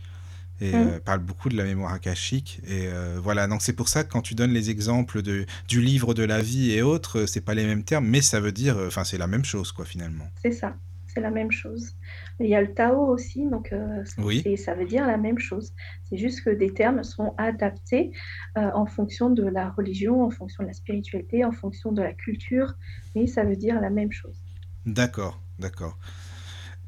et 0.61 0.73
mmh. 0.73 0.75
euh, 0.75 1.01
parle 1.01 1.21
beaucoup 1.21 1.49
de 1.49 1.57
la 1.57 1.65
mémoire 1.65 1.93
akashique. 1.93 2.61
Et 2.67 2.89
euh, 2.89 3.19
voilà, 3.23 3.47
donc 3.47 3.63
c'est 3.63 3.73
pour 3.73 3.89
ça 3.89 4.05
que 4.05 4.11
quand 4.11 4.23
tu 4.23 4.35
donnes 4.35 4.53
les 4.53 4.71
exemples 4.71 5.23
de, 5.23 5.47
du 5.69 5.81
livre 5.81 6.15
de 6.15 6.25
la 6.25 6.43
vie 6.43 6.73
et 6.73 6.83
autres, 6.83 7.27
c'est 7.27 7.41
pas 7.41 7.55
les 7.55 7.65
mêmes 7.65 7.85
termes, 7.85 8.07
mais 8.07 8.21
ça 8.21 8.41
veut 8.41 8.53
dire, 8.53 8.77
enfin, 8.87 9.05
c'est 9.05 9.19
la 9.19 9.27
même 9.27 9.45
chose, 9.45 9.73
quoi, 9.73 9.85
finalement. 9.85 10.27
C'est 10.43 10.53
ça, 10.53 10.77
c'est 11.07 11.21
la 11.21 11.31
même 11.31 11.51
chose. 11.51 11.95
Il 12.41 12.47
y 12.47 12.55
a 12.55 12.61
le 12.61 12.73
Tao 12.73 13.07
aussi, 13.07 13.47
donc 13.49 13.73
euh, 13.73 14.05
oui. 14.19 14.57
ça 14.57 14.75
veut 14.75 14.87
dire 14.87 15.07
la 15.07 15.17
même 15.17 15.39
chose. 15.39 15.73
C'est 16.05 16.17
juste 16.17 16.45
que 16.45 16.51
des 16.51 16.73
termes 16.73 17.03
sont 17.03 17.35
adaptés 17.37 18.13
en 18.55 18.87
fonction 18.87 19.31
de 19.31 19.45
la 19.45 19.71
religion, 19.71 20.23
en 20.23 20.31
fonction 20.31 20.63
de 20.63 20.69
la 20.69 20.75
spiritualité, 20.75 21.45
en 21.45 21.53
fonction 21.53 21.93
de 21.93 22.03
la 22.03 22.13
culture, 22.13 22.75
mais 23.15 23.27
ça 23.27 23.45
veut 23.45 23.57
dire 23.57 23.81
la 23.81 23.91
même 23.91 24.13
chose. 24.13 24.41
D'accord, 24.87 25.41
d'accord. 25.59 25.99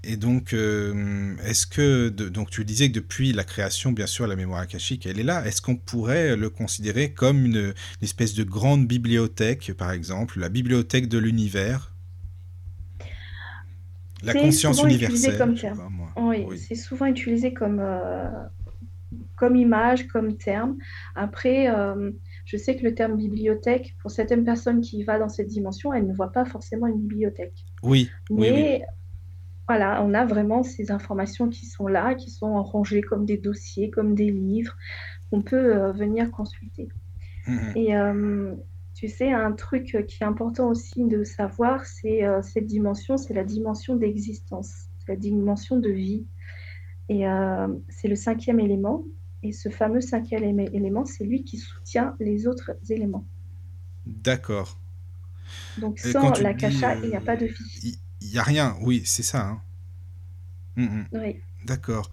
Et 0.02 0.16
donc, 0.16 0.54
euh, 0.54 1.36
est-ce 1.44 1.66
que, 1.66 2.08
donc 2.08 2.50
tu 2.50 2.64
disais 2.64 2.88
que 2.88 2.94
depuis 2.94 3.32
la 3.32 3.44
création, 3.44 3.92
bien 3.92 4.06
sûr, 4.06 4.26
la 4.26 4.36
mémoire 4.36 4.60
akashique, 4.60 5.04
elle 5.06 5.18
est 5.18 5.24
là. 5.24 5.44
Est-ce 5.46 5.60
qu'on 5.60 5.76
pourrait 5.76 6.36
le 6.36 6.48
considérer 6.48 7.12
comme 7.12 7.44
une, 7.44 7.74
espèce 8.00 8.34
de 8.34 8.44
grande 8.44 8.86
bibliothèque, 8.86 9.72
par 9.76 9.92
exemple, 9.92 10.38
la 10.40 10.48
bibliothèque 10.48 11.08
de 11.08 11.18
l'univers? 11.18 11.94
La 14.22 14.34
conscience 14.34 14.82
universelle. 14.82 15.38
Comme 15.38 15.54
terme. 15.54 15.80
oui, 16.16 16.58
c'est 16.58 16.74
souvent 16.74 17.06
utilisé 17.06 17.52
comme, 17.52 17.80
euh, 17.80 18.28
comme 19.36 19.56
image, 19.56 20.08
comme 20.08 20.36
terme. 20.36 20.76
Après, 21.14 21.68
euh, 21.68 22.10
je 22.46 22.56
sais 22.56 22.76
que 22.76 22.82
le 22.82 22.94
terme 22.94 23.16
bibliothèque, 23.16 23.96
pour 24.00 24.10
certaines 24.10 24.44
personnes 24.44 24.80
qui 24.80 25.04
va 25.04 25.18
dans 25.18 25.28
cette 25.28 25.48
dimension, 25.48 25.92
elles 25.92 26.06
ne 26.06 26.14
voient 26.14 26.32
pas 26.32 26.44
forcément 26.44 26.86
une 26.86 27.00
bibliothèque. 27.00 27.64
Oui, 27.82 28.10
Mais, 28.30 28.80
oui 28.80 28.86
voilà, 29.70 30.02
on 30.02 30.14
a 30.14 30.24
vraiment 30.24 30.64
ces 30.64 30.90
informations 30.90 31.48
qui 31.48 31.64
sont 31.64 31.86
là, 31.86 32.16
qui 32.16 32.28
sont 32.28 32.60
rangées 32.60 33.02
comme 33.02 33.24
des 33.24 33.36
dossiers, 33.36 33.88
comme 33.88 34.16
des 34.16 34.28
livres, 34.28 34.76
qu'on 35.30 35.42
peut 35.42 35.76
euh, 35.76 35.92
venir 35.92 36.32
consulter. 36.32 36.88
Mmh 37.46 37.76
Et 37.76 37.96
euh, 37.96 38.52
tu 38.94 39.06
sais, 39.06 39.30
un 39.30 39.52
truc 39.52 40.04
qui 40.08 40.24
est 40.24 40.26
important 40.26 40.66
aussi 40.66 41.04
de 41.04 41.22
savoir, 41.22 41.84
c'est 41.84 42.24
euh, 42.24 42.42
cette 42.42 42.66
dimension, 42.66 43.16
c'est 43.16 43.32
la 43.32 43.44
dimension 43.44 43.94
d'existence, 43.94 44.72
c'est 44.98 45.12
la 45.12 45.16
dimension 45.16 45.76
de 45.76 45.90
vie. 45.90 46.26
Et 47.08 47.24
c'est 47.88 48.08
le 48.08 48.16
cinquième 48.16 48.58
élément. 48.58 49.04
Et 49.44 49.52
ce 49.52 49.68
fameux 49.68 50.00
cinquième 50.00 50.58
élément, 50.60 51.04
c'est 51.04 51.24
lui 51.24 51.44
qui 51.44 51.58
soutient 51.58 52.16
les 52.18 52.48
autres 52.48 52.72
éléments. 52.88 53.24
D'accord. 54.04 54.80
Donc 55.78 56.00
sans 56.00 56.32
la 56.40 56.54
cacha, 56.54 56.96
il 56.96 57.08
n'y 57.08 57.16
a 57.16 57.20
pas 57.20 57.36
de 57.36 57.46
vie. 57.46 57.99
Il 58.30 58.34
n'y 58.34 58.38
a 58.38 58.44
rien, 58.44 58.76
oui, 58.80 59.02
c'est 59.04 59.24
ça. 59.24 59.40
Hein. 59.40 59.60
Mm, 60.76 60.84
mm. 60.84 61.06
Oui. 61.14 61.36
D'accord. 61.64 62.12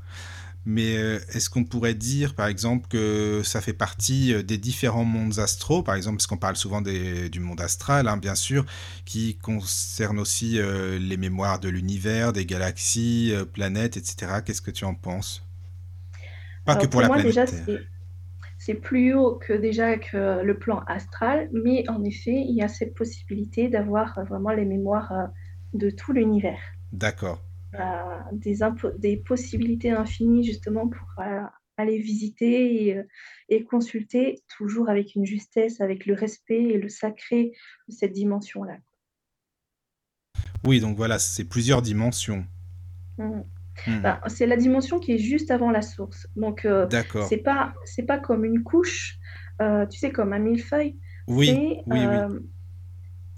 Mais 0.65 0.97
euh, 0.97 1.19
est-ce 1.31 1.47
qu'on 1.51 1.63
pourrait 1.63 1.93
dire, 1.93 2.33
par 2.33 2.47
exemple, 2.47 2.87
que 2.87 3.41
ça 3.43 3.61
fait 3.61 3.71
partie 3.71 4.33
euh, 4.33 4.41
des 4.41 4.57
différents 4.57 5.05
mondes 5.05 5.37
astraux, 5.37 5.83
par 5.83 5.93
exemple, 5.93 6.17
parce 6.17 6.25
qu'on 6.25 6.37
parle 6.37 6.55
souvent 6.55 6.81
du 6.81 7.39
monde 7.39 7.61
astral, 7.61 8.07
hein, 8.07 8.17
bien 8.17 8.33
sûr, 8.33 8.65
qui 9.05 9.37
concerne 9.37 10.17
aussi 10.17 10.59
euh, 10.59 10.97
les 10.97 11.17
mémoires 11.17 11.59
de 11.59 11.69
l'univers, 11.69 12.33
des 12.33 12.47
galaxies, 12.47 13.31
planètes, 13.53 13.95
etc. 13.95 14.41
Qu'est-ce 14.43 14.63
que 14.63 14.71
tu 14.71 14.85
en 14.85 14.95
penses? 14.95 15.45
Pas 16.65 16.75
que 16.77 16.87
pour, 16.87 17.01
la 17.01 17.09
moi, 17.09 17.17
planète 17.17 17.47
déjà, 17.47 17.85
c'est 18.57 18.73
plus 18.73 19.13
haut 19.13 19.35
que 19.35 19.53
déjà 19.53 19.97
que 19.97 20.41
le 20.43 20.57
plan 20.57 20.79
astral, 20.87 21.47
mais 21.53 21.87
en 21.89 22.03
effet, 22.03 22.43
il 22.49 22.55
y 22.55 22.63
a 22.63 22.67
cette 22.67 22.95
possibilité 22.95 23.69
d'avoir 23.69 24.19
vraiment 24.25 24.49
les 24.49 24.65
mémoires 24.65 25.13
de 25.73 25.89
tout 25.89 26.13
l'univers. 26.13 26.59
D'accord. 26.91 27.41
Euh, 27.75 27.79
des, 28.31 28.59
des, 28.97 29.17
possibilités 29.17 29.91
infinies 29.91 30.43
justement 30.43 30.87
pour 30.87 31.07
euh, 31.19 31.41
aller 31.75 31.99
visiter 31.99 32.95
euh, 32.95 33.03
et, 33.49 33.65
consulter, 33.65 34.41
toujours 34.57 34.89
avec 34.89 35.15
une 35.15 35.25
justesse, 35.25 35.81
avec 35.81 36.05
le 36.05 36.13
respect 36.13 36.63
et 36.63 36.77
le 36.77 36.87
sacré 36.87 37.51
de 37.89 37.93
cette 37.93 38.13
dimension-là. 38.13 38.77
Oui, 40.63 40.79
donc 40.79 40.95
voilà, 40.95 41.19
c'est 41.19 41.43
plusieurs 41.43 41.81
dimensions. 41.81 42.45
Mmh. 43.17 43.41
Mmh. 43.85 44.01
Bah, 44.01 44.21
c'est 44.27 44.47
la 44.47 44.57
dimension 44.57 44.99
qui 44.99 45.11
est 45.11 45.19
juste 45.19 45.51
avant 45.51 45.69
la 45.69 45.81
source. 45.81 46.27
Donc, 46.35 46.65
c'est 47.29 47.37
pas 47.37 47.73
pas 48.07 48.17
comme 48.17 48.45
une 48.45 48.63
couche, 48.63 49.19
tu 49.59 49.99
sais, 49.99 50.11
comme 50.11 50.33
un 50.33 50.39
millefeuille. 50.39 50.97
Oui, 51.27 51.81
oui, 51.85 51.99
oui 52.07 52.39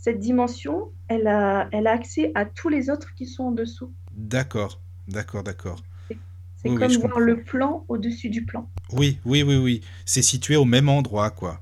cette 0.09 0.19
dimension, 0.19 0.91
elle 1.07 1.27
a, 1.27 1.69
elle 1.71 1.85
a 1.85 1.91
accès 1.91 2.31
à 2.33 2.45
tous 2.45 2.67
les 2.67 2.89
autres 2.89 3.13
qui 3.13 3.27
sont 3.27 3.43
en 3.43 3.51
dessous. 3.51 3.93
D'accord, 4.15 4.81
d'accord, 5.07 5.43
d'accord. 5.43 5.83
C'est 6.07 6.73
comme 6.73 6.91
voir 6.93 7.19
le 7.19 7.43
plan 7.43 7.85
au-dessus 7.87 8.29
du 8.29 8.43
plan. 8.43 8.67
Oui, 8.91 9.19
oui, 9.23 9.43
oui, 9.43 9.55
oui. 9.55 9.81
C'est 10.05 10.23
situé 10.23 10.55
au 10.55 10.65
même 10.65 10.89
endroit, 10.89 11.29
quoi. 11.29 11.61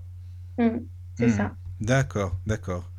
Mmh, 0.57 0.69
c'est 1.15 1.27
mmh. 1.27 1.37
ça. 1.37 1.55
D'accord, 1.81 2.35
d'accord. 2.47 2.89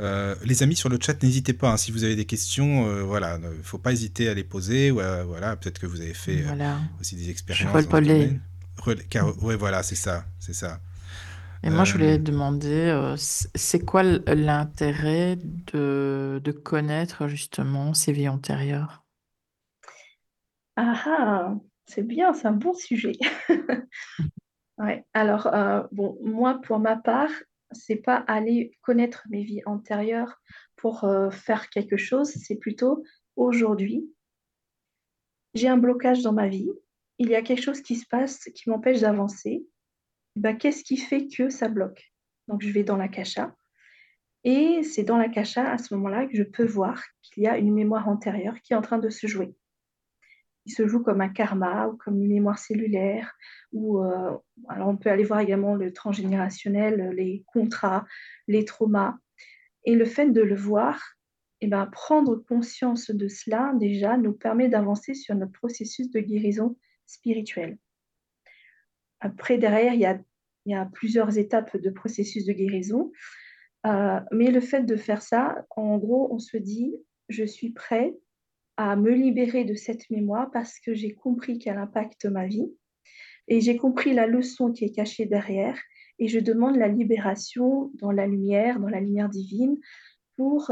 Euh, 0.00 0.36
les 0.44 0.62
amis 0.62 0.76
sur 0.76 0.88
le 0.88 0.98
chat, 1.00 1.20
n'hésitez 1.22 1.52
pas. 1.52 1.72
Hein, 1.72 1.76
si 1.76 1.90
vous 1.90 2.04
avez 2.04 2.14
des 2.14 2.24
questions, 2.24 2.86
euh, 2.86 3.02
voilà, 3.02 3.36
il 3.42 3.58
ne 3.58 3.62
faut 3.62 3.78
pas 3.78 3.92
hésiter 3.92 4.28
à 4.28 4.34
les 4.34 4.44
poser. 4.44 4.90
voilà, 4.90 5.56
peut-être 5.56 5.80
que 5.80 5.86
vous 5.86 6.00
avez 6.00 6.14
fait 6.14 6.44
euh, 6.46 6.74
aussi 7.00 7.16
des 7.16 7.30
expériences. 7.30 7.82
Je 7.82 9.20
Oui, 9.42 9.54
voilà, 9.58 9.82
c'est 9.82 9.96
ça, 9.96 10.24
c'est 10.38 10.54
ça. 10.54 10.80
Et 11.62 11.70
moi, 11.70 11.84
je 11.84 11.92
voulais 11.92 12.18
demander, 12.18 12.68
euh, 12.88 13.16
c- 13.16 13.48
c'est 13.54 13.84
quoi 13.84 14.02
l- 14.02 14.22
l'intérêt 14.26 15.36
de, 15.72 16.40
de 16.42 16.52
connaître 16.52 17.28
justement 17.28 17.94
ces 17.94 18.12
vies 18.12 18.28
antérieures? 18.28 19.04
Ah 20.76 21.02
ah, 21.06 21.54
c'est 21.86 22.02
bien, 22.06 22.32
c'est 22.32 22.46
un 22.48 22.52
bon 22.52 22.72
sujet. 22.74 23.12
Ouais. 24.78 25.04
Alors, 25.12 25.46
euh, 25.48 25.82
bon, 25.92 26.18
moi, 26.22 26.60
pour 26.62 26.78
ma 26.78 26.96
part, 26.96 27.30
c'est 27.72 27.96
pas 27.96 28.16
aller 28.28 28.72
connaître 28.82 29.24
mes 29.30 29.42
vies 29.44 29.62
antérieures 29.66 30.40
pour 30.76 31.04
euh, 31.04 31.30
faire 31.30 31.68
quelque 31.70 31.96
chose, 31.96 32.30
c'est 32.30 32.56
plutôt 32.56 33.02
aujourd'hui, 33.36 34.08
j'ai 35.54 35.68
un 35.68 35.76
blocage 35.76 36.22
dans 36.22 36.32
ma 36.32 36.48
vie, 36.48 36.70
il 37.18 37.28
y 37.28 37.34
a 37.34 37.42
quelque 37.42 37.62
chose 37.62 37.82
qui 37.82 37.96
se 37.96 38.06
passe 38.06 38.44
qui 38.54 38.70
m'empêche 38.70 39.00
d'avancer. 39.00 39.66
Ben, 40.38 40.56
qu'est-ce 40.56 40.84
qui 40.84 40.98
fait 40.98 41.26
que 41.26 41.50
ça 41.50 41.66
bloque? 41.68 42.12
Donc, 42.46 42.62
je 42.62 42.70
vais 42.70 42.84
dans 42.84 42.96
la 42.96 43.08
cacha 43.08 43.56
et 44.44 44.84
c'est 44.84 45.02
dans 45.02 45.18
la 45.18 45.28
cacha 45.28 45.68
à 45.68 45.78
ce 45.78 45.92
moment-là 45.94 46.26
que 46.26 46.36
je 46.36 46.44
peux 46.44 46.64
voir 46.64 47.02
qu'il 47.22 47.42
y 47.42 47.48
a 47.48 47.58
une 47.58 47.74
mémoire 47.74 48.08
antérieure 48.08 48.54
qui 48.62 48.72
est 48.72 48.76
en 48.76 48.80
train 48.80 48.98
de 48.98 49.10
se 49.10 49.26
jouer. 49.26 49.56
Il 50.64 50.72
se 50.72 50.86
joue 50.86 51.02
comme 51.02 51.20
un 51.20 51.28
karma 51.28 51.88
ou 51.88 51.96
comme 51.96 52.22
une 52.22 52.28
mémoire 52.28 52.56
cellulaire. 52.56 53.36
Ou, 53.72 54.00
euh, 54.04 54.38
alors 54.68 54.86
on 54.86 54.96
peut 54.96 55.10
aller 55.10 55.24
voir 55.24 55.40
également 55.40 55.74
le 55.74 55.92
transgénérationnel, 55.92 57.10
les 57.16 57.42
contrats, 57.48 58.06
les 58.46 58.64
traumas. 58.64 59.16
Et 59.86 59.96
le 59.96 60.04
fait 60.04 60.30
de 60.30 60.42
le 60.42 60.54
voir, 60.54 61.02
eh 61.62 61.66
ben, 61.66 61.86
prendre 61.86 62.36
conscience 62.36 63.10
de 63.10 63.26
cela 63.26 63.72
déjà 63.74 64.16
nous 64.16 64.34
permet 64.34 64.68
d'avancer 64.68 65.14
sur 65.14 65.34
notre 65.34 65.50
processus 65.50 66.12
de 66.12 66.20
guérison 66.20 66.76
spirituelle. 67.06 67.76
Après, 69.20 69.58
derrière, 69.58 69.94
il 69.94 70.00
y 70.00 70.74
a, 70.74 70.84
plusieurs 70.92 71.38
étapes 71.38 71.76
de 71.76 71.90
processus 71.90 72.44
de 72.44 72.52
guérison. 72.52 73.10
Euh, 73.86 74.20
mais 74.32 74.50
le 74.50 74.60
fait 74.60 74.82
de 74.82 74.96
faire 74.96 75.22
ça, 75.22 75.64
en 75.70 75.96
gros, 75.98 76.28
on 76.32 76.38
se 76.38 76.56
dit, 76.56 76.94
je 77.28 77.44
suis 77.44 77.70
prêt 77.70 78.14
à 78.76 78.96
me 78.96 79.12
libérer 79.12 79.64
de 79.64 79.74
cette 79.74 80.08
mémoire 80.10 80.50
parce 80.50 80.78
que 80.78 80.94
j'ai 80.94 81.14
compris 81.14 81.58
qu'elle 81.58 81.78
impacte 81.78 82.26
ma 82.26 82.46
vie 82.46 82.70
et 83.48 83.60
j'ai 83.60 83.76
compris 83.76 84.12
la 84.12 84.26
leçon 84.26 84.72
qui 84.72 84.84
est 84.84 84.94
cachée 84.94 85.26
derrière 85.26 85.78
et 86.18 86.28
je 86.28 86.38
demande 86.38 86.76
la 86.76 86.88
libération 86.88 87.90
dans 87.94 88.12
la 88.12 88.26
lumière, 88.26 88.78
dans 88.78 88.88
la 88.88 89.00
lumière 89.00 89.28
divine 89.28 89.78
pour 90.36 90.70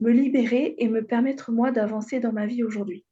me 0.00 0.10
libérer 0.10 0.74
et 0.78 0.88
me 0.88 1.04
permettre 1.04 1.52
moi 1.52 1.70
d'avancer 1.70 2.20
dans 2.20 2.32
ma 2.32 2.46
vie 2.46 2.62
aujourd'hui. 2.62 3.04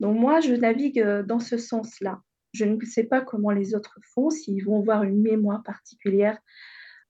Donc 0.00 0.18
moi, 0.18 0.40
je 0.40 0.54
navigue 0.54 1.00
euh, 1.00 1.22
dans 1.22 1.40
ce 1.40 1.56
sens-là. 1.56 2.20
Je 2.52 2.64
ne 2.64 2.82
sais 2.84 3.04
pas 3.04 3.20
comment 3.20 3.50
les 3.50 3.74
autres 3.74 3.98
font, 4.14 4.30
s'ils 4.30 4.64
vont 4.64 4.80
voir 4.80 5.02
une 5.02 5.20
mémoire 5.20 5.62
particulière, 5.62 6.38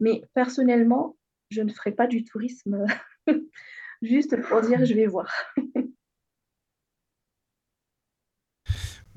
mais 0.00 0.22
personnellement, 0.34 1.16
je 1.50 1.62
ne 1.62 1.72
ferai 1.72 1.92
pas 1.92 2.06
du 2.06 2.24
tourisme 2.24 2.84
juste 4.02 4.40
pour 4.42 4.60
dire 4.62 4.84
je 4.84 4.94
vais 4.94 5.06
voir. 5.06 5.32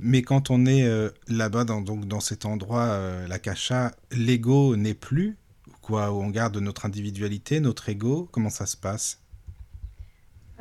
Mais 0.01 0.21
quand 0.21 0.49
on 0.49 0.65
est 0.65 0.85
euh, 0.85 1.09
là-bas, 1.27 1.65
dans, 1.65 1.81
donc, 1.81 2.05
dans 2.05 2.21
cet 2.21 2.45
endroit, 2.45 2.85
euh, 2.85 3.27
la 3.27 3.38
cacha, 3.38 3.91
l'ego 4.11 4.77
n'est 4.77 4.93
plus 4.93 5.35
quoi 5.81 6.13
où 6.13 6.21
On 6.21 6.29
garde 6.29 6.55
notre 6.57 6.85
individualité, 6.85 7.59
notre 7.59 7.89
ego 7.89 8.29
Comment 8.31 8.49
ça 8.49 8.65
se 8.65 8.77
passe? 8.77 9.21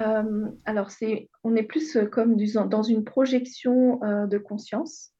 Euh, 0.00 0.50
alors, 0.64 0.90
on 1.43 1.57
est 1.57 1.62
plus 1.64 1.97
euh, 1.97 2.07
comme 2.07 2.37
dans 2.37 2.83
une 2.83 3.05
projection 3.05 4.02
euh, 4.05 4.26
de 4.26 4.38
conscience 4.38 5.12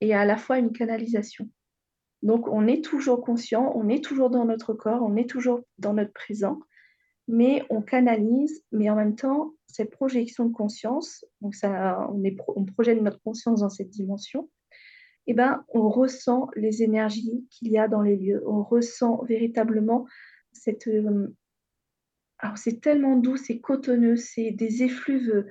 et 0.00 0.14
à 0.14 0.24
la 0.24 0.36
fois 0.36 0.58
une 0.58 0.72
canalisation. 0.72 1.48
Donc, 2.22 2.46
on 2.48 2.66
est 2.66 2.84
toujours 2.84 3.22
conscient, 3.22 3.72
on 3.74 3.88
est 3.88 4.04
toujours 4.04 4.30
dans 4.30 4.44
notre 4.44 4.74
corps, 4.74 5.02
on 5.02 5.16
est 5.16 5.28
toujours 5.28 5.60
dans 5.78 5.94
notre 5.94 6.12
présent, 6.12 6.60
mais 7.26 7.64
on 7.70 7.82
canalise, 7.82 8.62
mais 8.72 8.90
en 8.90 8.94
même 8.94 9.16
temps, 9.16 9.52
cette 9.66 9.90
projection 9.90 10.46
de 10.46 10.52
conscience, 10.52 11.24
donc 11.40 11.54
on, 11.64 12.64
projette 12.66 13.00
notre 13.00 13.20
conscience 13.22 13.60
dans 13.60 13.70
cette 13.70 13.88
dimension, 13.88 14.50
eh 15.26 15.34
ben, 15.34 15.64
on 15.68 15.88
ressent 15.88 16.48
les 16.56 16.82
énergies 16.82 17.46
qu'il 17.50 17.68
y 17.68 17.78
a 17.78 17.88
dans 17.88 18.02
les 18.02 18.16
lieux, 18.16 18.42
on 18.46 18.62
ressent 18.62 19.22
véritablement 19.24 20.06
cette... 20.52 20.88
alors, 22.42 22.58
c'est 22.58 22.80
tellement 22.80 23.16
doux, 23.16 23.36
c'est 23.36 23.60
cotonneux, 23.60 24.16
c'est 24.16 24.50
des 24.50 24.82
effluves 24.82 25.46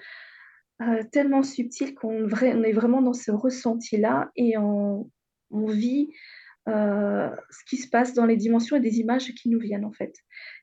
euh, 0.82 1.04
tellement 1.12 1.43
subtils 1.43 1.93
qu'on 1.93 2.28
est 2.30 2.71
vraiment 2.71 3.02
dans 3.02 3.13
ce 3.13 3.32
ressenti-là 3.32 4.32
et 4.36 4.58
on, 4.58 5.10
vit 5.52 6.10
euh, 6.67 7.30
ce 7.49 7.65
qui 7.67 7.78
se 7.78 7.89
passe 7.89 8.13
dans 8.13 8.25
les 8.25 8.38
dimensions 8.38 8.78
et 8.78 8.80
des 8.80 8.99
images 8.99 9.34
qui 9.34 9.49
nous 9.49 9.60
viennent 9.60 9.86
en 9.86 9.91
fait. 9.91 10.15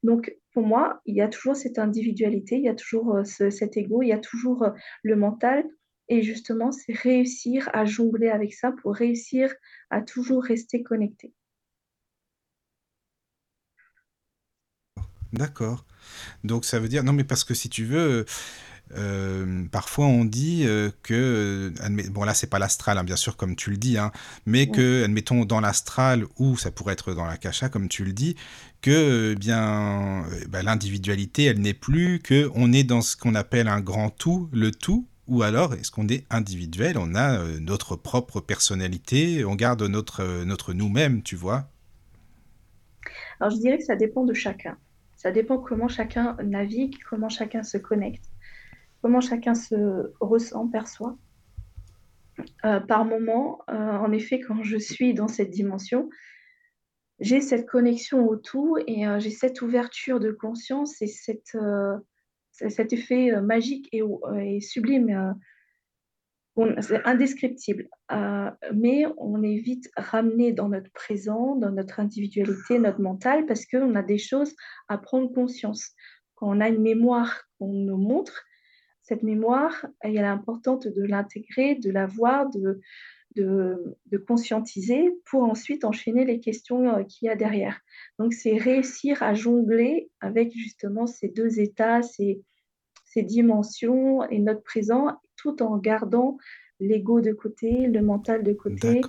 Donc 0.02 0.34
pour 0.52 0.64
moi, 0.64 1.00
il 1.04 1.14
y 1.14 1.20
a 1.20 1.28
toujours 1.28 1.56
cette 1.56 1.78
individualité, 1.78 2.56
il 2.56 2.64
y 2.64 2.68
a 2.68 2.74
toujours 2.74 3.16
euh, 3.16 3.24
ce- 3.24 3.50
cet 3.50 3.76
ego, 3.76 4.02
il 4.02 4.08
y 4.08 4.12
a 4.12 4.18
toujours 4.18 4.68
le 5.02 5.16
mental 5.16 5.64
et 6.08 6.22
justement, 6.22 6.72
c'est 6.72 6.92
réussir 6.92 7.68
à 7.72 7.84
jongler 7.84 8.28
avec 8.28 8.54
ça 8.54 8.72
pour 8.72 8.94
réussir 8.94 9.52
à 9.90 10.02
toujours 10.02 10.44
rester 10.44 10.82
connecté. 10.82 11.34
D'accord. 15.36 15.84
Donc 16.44 16.64
ça 16.64 16.78
veut 16.78 16.88
dire 16.88 17.04
non 17.04 17.12
mais 17.12 17.24
parce 17.24 17.44
que 17.44 17.54
si 17.54 17.68
tu 17.68 17.84
veux 17.84 18.24
euh, 18.94 19.64
parfois 19.72 20.06
on 20.06 20.24
dit 20.24 20.62
euh, 20.64 20.90
que 21.02 21.72
bon 22.10 22.22
là 22.22 22.34
c'est 22.34 22.46
pas 22.46 22.60
l'astral 22.60 22.98
hein, 22.98 23.04
bien 23.04 23.16
sûr 23.16 23.36
comme 23.36 23.56
tu 23.56 23.70
le 23.70 23.76
dis 23.76 23.98
hein, 23.98 24.12
mais 24.46 24.68
que 24.68 25.02
admettons 25.04 25.44
dans 25.44 25.60
l'astral 25.60 26.24
ou 26.38 26.56
ça 26.56 26.70
pourrait 26.70 26.92
être 26.92 27.12
dans 27.12 27.24
la 27.24 27.36
kasha 27.36 27.68
comme 27.68 27.88
tu 27.88 28.04
le 28.04 28.12
dis 28.12 28.36
que 28.82 29.32
euh, 29.32 29.34
bien 29.34 30.24
bah, 30.48 30.62
l'individualité 30.62 31.44
elle 31.44 31.60
n'est 31.60 31.74
plus 31.74 32.20
que 32.20 32.48
on 32.54 32.72
est 32.72 32.84
dans 32.84 33.02
ce 33.02 33.16
qu'on 33.16 33.34
appelle 33.34 33.66
un 33.66 33.80
grand 33.80 34.10
tout 34.10 34.48
le 34.52 34.70
tout 34.70 35.08
ou 35.26 35.42
alors 35.42 35.74
est-ce 35.74 35.90
qu'on 35.90 36.06
est 36.06 36.24
individuel 36.30 36.96
on 36.96 37.16
a 37.16 37.40
euh, 37.40 37.58
notre 37.58 37.96
propre 37.96 38.40
personnalité 38.40 39.44
on 39.44 39.56
garde 39.56 39.82
notre 39.82 40.44
notre 40.44 40.72
nous-mêmes 40.72 41.24
tu 41.24 41.34
vois? 41.34 41.68
Alors 43.40 43.50
je 43.50 43.58
dirais 43.58 43.78
que 43.78 43.84
ça 43.84 43.96
dépend 43.96 44.24
de 44.24 44.32
chacun. 44.32 44.78
Ça 45.16 45.32
dépend 45.32 45.58
comment 45.58 45.88
chacun 45.88 46.36
navigue, 46.44 46.96
comment 47.08 47.28
chacun 47.28 47.62
se 47.62 47.78
connecte, 47.78 48.24
comment 49.02 49.20
chacun 49.20 49.54
se 49.54 50.12
ressent, 50.20 50.68
perçoit. 50.68 51.16
Euh, 52.64 52.80
par 52.80 53.04
moment, 53.04 53.62
euh, 53.70 53.74
en 53.74 54.12
effet, 54.12 54.40
quand 54.40 54.62
je 54.62 54.76
suis 54.76 55.14
dans 55.14 55.28
cette 55.28 55.50
dimension, 55.50 56.10
j'ai 57.18 57.40
cette 57.40 57.66
connexion 57.66 58.28
au 58.28 58.36
tout 58.36 58.76
et 58.86 59.06
euh, 59.06 59.18
j'ai 59.18 59.30
cette 59.30 59.62
ouverture 59.62 60.20
de 60.20 60.30
conscience 60.32 61.00
et 61.00 61.06
cet 61.06 61.54
effet 62.92 63.40
magique 63.40 63.88
et 63.92 64.60
sublime. 64.60 65.34
C'est 66.80 67.04
indescriptible. 67.04 67.88
Euh, 68.12 68.50
mais 68.74 69.04
on 69.18 69.42
est 69.42 69.58
vite 69.58 69.90
ramené 69.96 70.52
dans 70.52 70.68
notre 70.68 70.90
présent, 70.92 71.56
dans 71.56 71.70
notre 71.70 72.00
individualité, 72.00 72.78
notre 72.78 73.00
mental, 73.00 73.46
parce 73.46 73.66
qu'on 73.66 73.94
a 73.94 74.02
des 74.02 74.18
choses 74.18 74.54
à 74.88 74.98
prendre 74.98 75.32
conscience. 75.32 75.92
Quand 76.34 76.48
on 76.48 76.60
a 76.60 76.68
une 76.68 76.82
mémoire 76.82 77.42
qu'on 77.58 77.72
nous 77.72 77.96
montre, 77.96 78.42
cette 79.02 79.22
mémoire, 79.22 79.86
elle 80.00 80.16
est 80.16 80.20
importante 80.20 80.88
de 80.88 81.02
l'intégrer, 81.02 81.74
de 81.76 81.90
la 81.90 82.06
voir, 82.06 82.50
de, 82.50 82.80
de, 83.36 83.96
de 84.06 84.18
conscientiser 84.18 85.12
pour 85.26 85.44
ensuite 85.44 85.84
enchaîner 85.84 86.24
les 86.24 86.40
questions 86.40 86.88
euh, 86.88 87.04
qu'il 87.04 87.26
y 87.26 87.28
a 87.28 87.36
derrière. 87.36 87.78
Donc, 88.18 88.32
c'est 88.32 88.56
réussir 88.56 89.22
à 89.22 89.34
jongler 89.34 90.10
avec 90.20 90.52
justement 90.52 91.06
ces 91.06 91.28
deux 91.28 91.60
états, 91.60 92.02
ces, 92.02 92.42
ces 93.04 93.22
dimensions 93.22 94.28
et 94.28 94.38
notre 94.38 94.62
présent, 94.62 95.20
tout 95.54 95.62
en 95.62 95.76
gardant 95.78 96.38
l'ego 96.80 97.20
de 97.20 97.32
côté, 97.32 97.86
le 97.86 98.02
mental 98.02 98.42
de 98.42 98.52
côté 98.52 99.00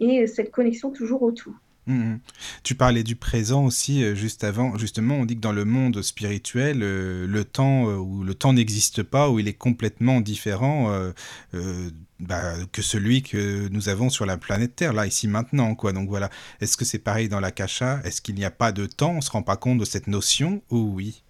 et 0.00 0.26
cette 0.26 0.50
connexion 0.50 0.90
toujours 0.90 1.22
au 1.22 1.32
tout. 1.32 1.56
Mhm. 1.86 2.20
Tu 2.62 2.76
parlais 2.76 3.02
du 3.02 3.16
présent 3.16 3.64
aussi 3.64 4.04
euh, 4.04 4.14
juste 4.14 4.44
avant. 4.44 4.78
Justement, 4.78 5.16
on 5.16 5.24
dit 5.24 5.34
que 5.34 5.40
dans 5.40 5.52
le 5.52 5.64
monde 5.64 6.00
spirituel, 6.02 6.78
euh, 6.82 7.26
le 7.26 7.44
temps 7.44 7.88
euh, 7.88 7.96
où 7.96 8.22
le 8.22 8.34
temps 8.34 8.52
n'existe 8.52 9.02
pas, 9.02 9.28
où 9.28 9.40
il 9.40 9.48
est 9.48 9.52
complètement 9.54 10.20
différent 10.20 10.92
euh, 10.92 11.10
euh, 11.54 11.90
bah, 12.20 12.54
que 12.70 12.82
celui 12.82 13.22
que 13.24 13.68
nous 13.68 13.88
avons 13.88 14.10
sur 14.10 14.26
la 14.26 14.36
planète 14.36 14.76
Terre, 14.76 14.92
là, 14.92 15.06
ici, 15.08 15.26
maintenant, 15.26 15.74
quoi. 15.74 15.92
Donc 15.92 16.08
voilà. 16.08 16.30
Est-ce 16.60 16.76
que 16.76 16.84
c'est 16.84 17.00
pareil 17.00 17.28
dans 17.28 17.40
la 17.40 17.50
Kasha 17.50 18.00
Est-ce 18.04 18.22
qu'il 18.22 18.36
n'y 18.36 18.44
a 18.44 18.52
pas 18.52 18.70
de 18.70 18.86
temps? 18.86 19.14
On 19.16 19.20
se 19.20 19.30
rend 19.32 19.42
pas 19.42 19.56
compte 19.56 19.78
de 19.78 19.84
cette 19.84 20.06
notion? 20.06 20.62
Ou 20.70 20.92
oui 20.94 21.24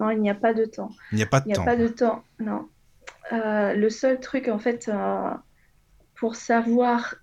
Non, 0.00 0.08
il 0.10 0.20
n'y 0.22 0.30
a 0.30 0.34
pas 0.34 0.54
de 0.54 0.64
temps. 0.64 0.90
Il 1.12 1.16
n'y 1.16 1.22
a 1.22 1.26
pas 1.26 1.40
de 1.40 1.46
Il 1.46 1.48
n'y 1.48 1.52
a 1.52 1.56
temps. 1.56 1.64
pas 1.66 1.76
de 1.76 1.88
temps, 1.88 2.24
non. 2.40 2.66
Euh, 3.32 3.74
le 3.74 3.90
seul 3.90 4.20
truc, 4.20 4.48
en 4.48 4.58
fait, 4.58 4.88
euh, 4.88 5.30
pour 6.14 6.36
savoir 6.36 7.16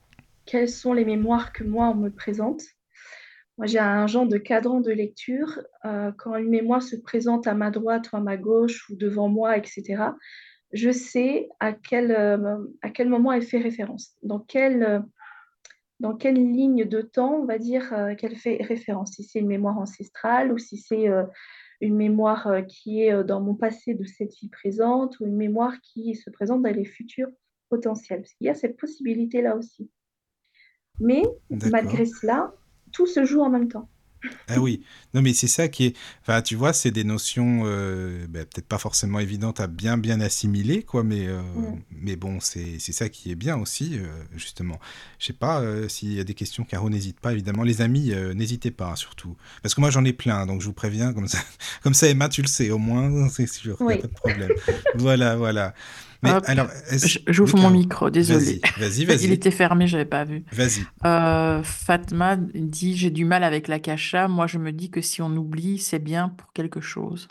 quelles 0.46 0.70
sont 0.70 0.94
les 0.94 1.06
mémoires 1.06 1.54
que 1.54 1.64
moi, 1.64 1.90
on 1.90 1.96
me 1.96 2.10
présente, 2.10 2.62
moi, 3.58 3.68
j'ai 3.68 3.80
un 3.80 4.08
genre 4.08 4.26
de 4.26 4.38
cadran 4.38 4.82
de 4.82 4.92
lecture. 4.92 5.62
Euh, 5.86 6.12
quand 6.18 6.36
une 6.36 6.50
mémoire 6.50 6.82
se 6.82 6.96
présente 6.96 7.46
à 7.46 7.54
ma 7.54 7.70
droite 7.70 8.12
ou 8.12 8.18
à 8.18 8.20
ma 8.20 8.38
gauche 8.38 8.90
ou 8.90 8.96
devant 8.96 9.30
moi, 9.30 9.58
etc., 9.58 10.04
je 10.74 10.90
sais 10.90 11.50
à 11.60 11.74
quel, 11.74 12.12
à 12.82 12.90
quel 12.90 13.10
moment 13.10 13.34
elle 13.34 13.42
fait 13.42 13.60
référence, 13.60 14.16
dans 14.24 14.40
quelle, 14.40 15.04
dans 16.00 16.16
quelle 16.16 16.36
ligne 16.36 16.86
de 16.86 17.02
temps, 17.02 17.42
on 17.42 17.46
va 17.46 17.58
dire, 17.58 17.94
qu'elle 18.18 18.38
fait 18.38 18.64
référence, 18.64 19.12
si 19.12 19.26
c'est 19.26 19.40
une 19.40 19.48
mémoire 19.48 19.78
ancestrale 19.78 20.54
ou 20.54 20.58
si 20.58 20.78
c'est 20.78 21.10
une 21.82 21.96
mémoire 21.96 22.66
qui 22.68 23.02
est 23.02 23.24
dans 23.24 23.42
mon 23.42 23.56
passé 23.56 23.94
de 23.94 24.06
cette 24.06 24.34
vie 24.36 24.50
présente 24.50 25.20
ou 25.20 25.26
une 25.26 25.36
mémoire 25.36 25.80
qui 25.82 26.16
se 26.16 26.30
présente 26.30 26.62
dans 26.62 26.74
les 26.74 26.86
futurs 26.86 27.30
potentiels. 27.70 28.22
Parce 28.22 28.34
qu'il 28.34 28.48
y 28.48 28.50
a 28.50 28.56
cette 28.56 28.78
possibilité-là 28.78 29.56
aussi. 29.56 29.90
Mais 31.00 31.24
malgré 31.72 32.06
cela, 32.06 32.54
tout 32.92 33.08
se 33.08 33.26
joue 33.26 33.42
en 33.42 33.50
même 33.50 33.68
temps. 33.68 33.90
Ah 34.48 34.60
oui, 34.60 34.84
non 35.14 35.22
mais 35.22 35.34
c'est 35.34 35.48
ça 35.48 35.68
qui 35.68 35.86
est, 35.86 35.98
enfin 36.22 36.42
tu 36.42 36.56
vois, 36.56 36.74
c'est 36.74 36.92
des 36.92 37.04
notions 37.04 37.64
euh, 37.66 38.26
ben, 38.28 38.46
peut-être 38.46 38.68
pas 38.68 38.78
forcément 38.78 39.20
évidentes 39.20 39.60
à 39.60 39.68
bien 39.68 39.98
bien 39.98 40.22
assimiler 40.22 40.84
quoi, 40.84 41.04
mais 41.04 41.28
euh, 41.28 41.42
mais 41.92 42.16
bon 42.16 42.40
c'est 42.40 42.80
ça 42.80 43.10
qui 43.10 43.32
est 43.32 43.36
bien 43.36 43.58
aussi 43.58 43.98
euh, 43.98 44.08
justement. 44.36 44.80
Je 45.20 45.28
sais 45.28 45.34
pas 45.34 45.64
s'il 45.88 46.14
y 46.14 46.20
a 46.20 46.24
des 46.24 46.34
questions, 46.34 46.64
Caro 46.64 46.90
n'hésite 46.90 47.20
pas 47.20 47.32
évidemment, 47.32 47.64
les 47.64 47.82
amis 47.82 48.14
n'hésitez 48.36 48.72
pas 48.72 48.92
hein, 48.92 48.96
surtout, 48.96 49.36
parce 49.64 49.74
que 49.76 49.82
moi 49.82 49.90
j'en 49.90 50.06
ai 50.06 50.14
plein 50.14 50.46
donc 50.46 50.62
je 50.62 50.68
vous 50.68 50.74
préviens 50.74 51.14
comme 51.14 51.28
ça 51.28 51.40
comme 51.84 51.94
ça 51.94 52.08
Emma 52.08 52.30
tu 52.30 52.42
le 52.42 52.48
sais 52.48 52.70
au 52.70 52.78
moins 52.78 53.30
c'est 53.30 53.48
sûr, 53.48 53.82
a 53.82 53.86
pas 53.86 53.96
de 53.96 54.08
problème. 54.08 54.52
voilà 54.96 55.36
voilà. 55.36 55.74
Mais 56.24 56.32
alors, 56.46 56.68
j'ouvre 57.28 57.58
mon 57.58 57.72
micro, 57.72 58.10
désolé. 58.10 58.62
Vas-y, 58.78 59.06
vas-y. 59.06 59.24
Il 59.26 59.32
était 59.32 59.52
fermé, 59.52 59.88
je 59.88 59.98
n'avais 59.98 60.10
pas 60.10 60.24
vu. 60.24 60.44
Vas-y. 60.52 60.86
Euh, 61.06 61.64
Fatma 61.64 62.36
dit 62.38 62.96
J'ai 62.96 63.10
du 63.10 63.26
mal 63.26 63.44
avec 63.44 63.68
la 63.68 63.80
cacha. 63.80 64.28
Moi, 64.28 64.48
je 64.48 64.58
me 64.60 64.72
dis 64.72 64.92
que 64.92 65.02
si 65.02 65.22
on 65.22 65.30
oublie, 65.36 65.80
c'est 65.80 66.00
bien 66.00 66.30
pour 66.30 66.54
quelque 66.54 66.80
chose. 66.80 67.28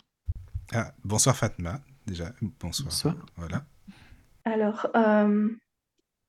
Ah, 0.73 0.93
bonsoir 1.03 1.35
Fatma, 1.35 1.79
déjà. 2.05 2.33
Bonsoir. 2.59 2.85
Bonsoir. 2.85 3.15
Voilà. 3.37 3.65
Alors, 4.43 4.87
euh, 4.95 5.49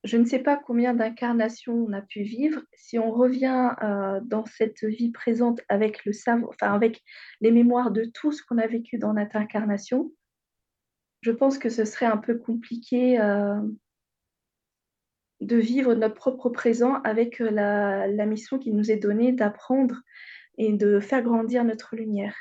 je 0.04 0.16
ne 0.16 0.24
sais 0.24 0.40
pas 0.40 0.56
combien 0.56 0.94
d'incarnations 0.94 1.74
on 1.74 1.92
a 1.92 2.02
pu 2.02 2.22
vivre. 2.22 2.60
Si 2.74 2.98
on 2.98 3.12
revient 3.12 3.70
euh, 3.82 4.20
dans 4.24 4.44
cette 4.46 4.84
vie 4.84 5.10
présente 5.10 5.60
avec 5.68 6.04
le 6.04 6.12
savoir, 6.12 6.50
enfin 6.50 6.72
avec 6.72 7.02
les 7.40 7.52
mémoires 7.52 7.90
de 7.90 8.04
tout 8.04 8.32
ce 8.32 8.42
qu'on 8.42 8.58
a 8.58 8.66
vécu 8.66 8.98
dans 8.98 9.14
notre 9.14 9.36
incarnation, 9.36 10.10
je 11.22 11.30
pense 11.30 11.56
que 11.56 11.70
ce 11.70 11.84
serait 11.84 12.06
un 12.06 12.18
peu 12.18 12.36
compliqué 12.36 13.18
euh, 13.20 13.60
de 15.40 15.56
vivre 15.56 15.94
notre 15.94 16.16
propre 16.16 16.50
présent 16.50 17.00
avec 17.02 17.40
euh, 17.40 17.50
la, 17.50 18.26
mission 18.26 18.58
qui 18.58 18.72
nous 18.72 18.90
est 18.90 18.96
donnée 18.96 19.32
d'apprendre 19.32 20.02
et 20.58 20.72
de 20.72 21.00
faire 21.00 21.22
grandir 21.22 21.64
notre 21.64 21.96
lumière. 21.96 22.36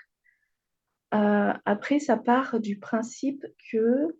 Euh, 1.13 1.53
après, 1.65 1.99
ça 1.99 2.17
part 2.17 2.59
du 2.59 2.79
principe 2.79 3.45
que 3.71 4.17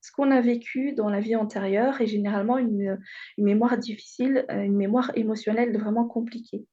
ce 0.00 0.12
qu'on 0.12 0.30
a 0.30 0.40
vécu 0.40 0.92
dans 0.92 1.10
la 1.10 1.20
vie 1.20 1.36
antérieure 1.36 2.00
est 2.00 2.06
généralement 2.06 2.56
une 2.56 2.98
mémoire 3.36 3.76
difficile, 3.76 4.46
une 4.48 4.76
mémoire 4.76 5.12
émotionnelle 5.16 5.76
vraiment 5.76 6.06
compliquée. 6.06 6.66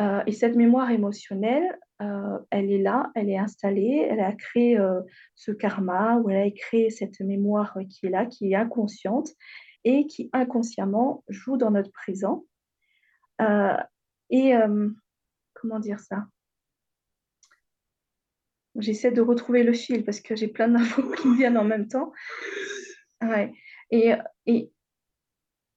Euh, 0.00 0.22
et 0.26 0.32
cette 0.32 0.54
mémoire 0.54 0.90
émotionnelle, 0.90 1.78
euh, 2.02 2.38
elle 2.50 2.70
est 2.70 2.78
là, 2.78 3.10
elle 3.16 3.28
est 3.28 3.38
installée, 3.38 4.06
elle 4.08 4.20
a 4.20 4.32
créé 4.32 4.78
euh, 4.78 5.00
ce 5.34 5.50
karma, 5.50 6.16
ou 6.18 6.30
elle 6.30 6.46
a 6.46 6.50
créé 6.50 6.90
cette 6.90 7.20
mémoire 7.20 7.76
qui 7.90 8.06
est 8.06 8.10
là, 8.10 8.26
qui 8.26 8.52
est 8.52 8.54
inconsciente 8.54 9.30
et 9.84 10.06
qui 10.06 10.30
inconsciemment 10.32 11.24
joue 11.28 11.56
dans 11.56 11.70
notre 11.70 11.90
présent. 11.90 12.44
et 14.30 14.52
comment 15.54 15.80
dire 15.80 16.00
ça? 16.00 16.26
J'essaie 18.76 19.10
de 19.10 19.20
retrouver 19.20 19.64
le 19.64 19.72
fil 19.72 20.04
parce 20.04 20.20
que 20.20 20.36
j'ai 20.36 20.46
plein 20.48 20.68
d'infos 20.68 21.02
qui 21.16 21.28
me 21.28 21.36
viennent 21.36 21.58
en 21.58 21.64
même 21.64 21.88
temps. 21.88 22.12
Ouais. 23.22 23.52
Et, 23.90 24.12
et, 24.46 24.70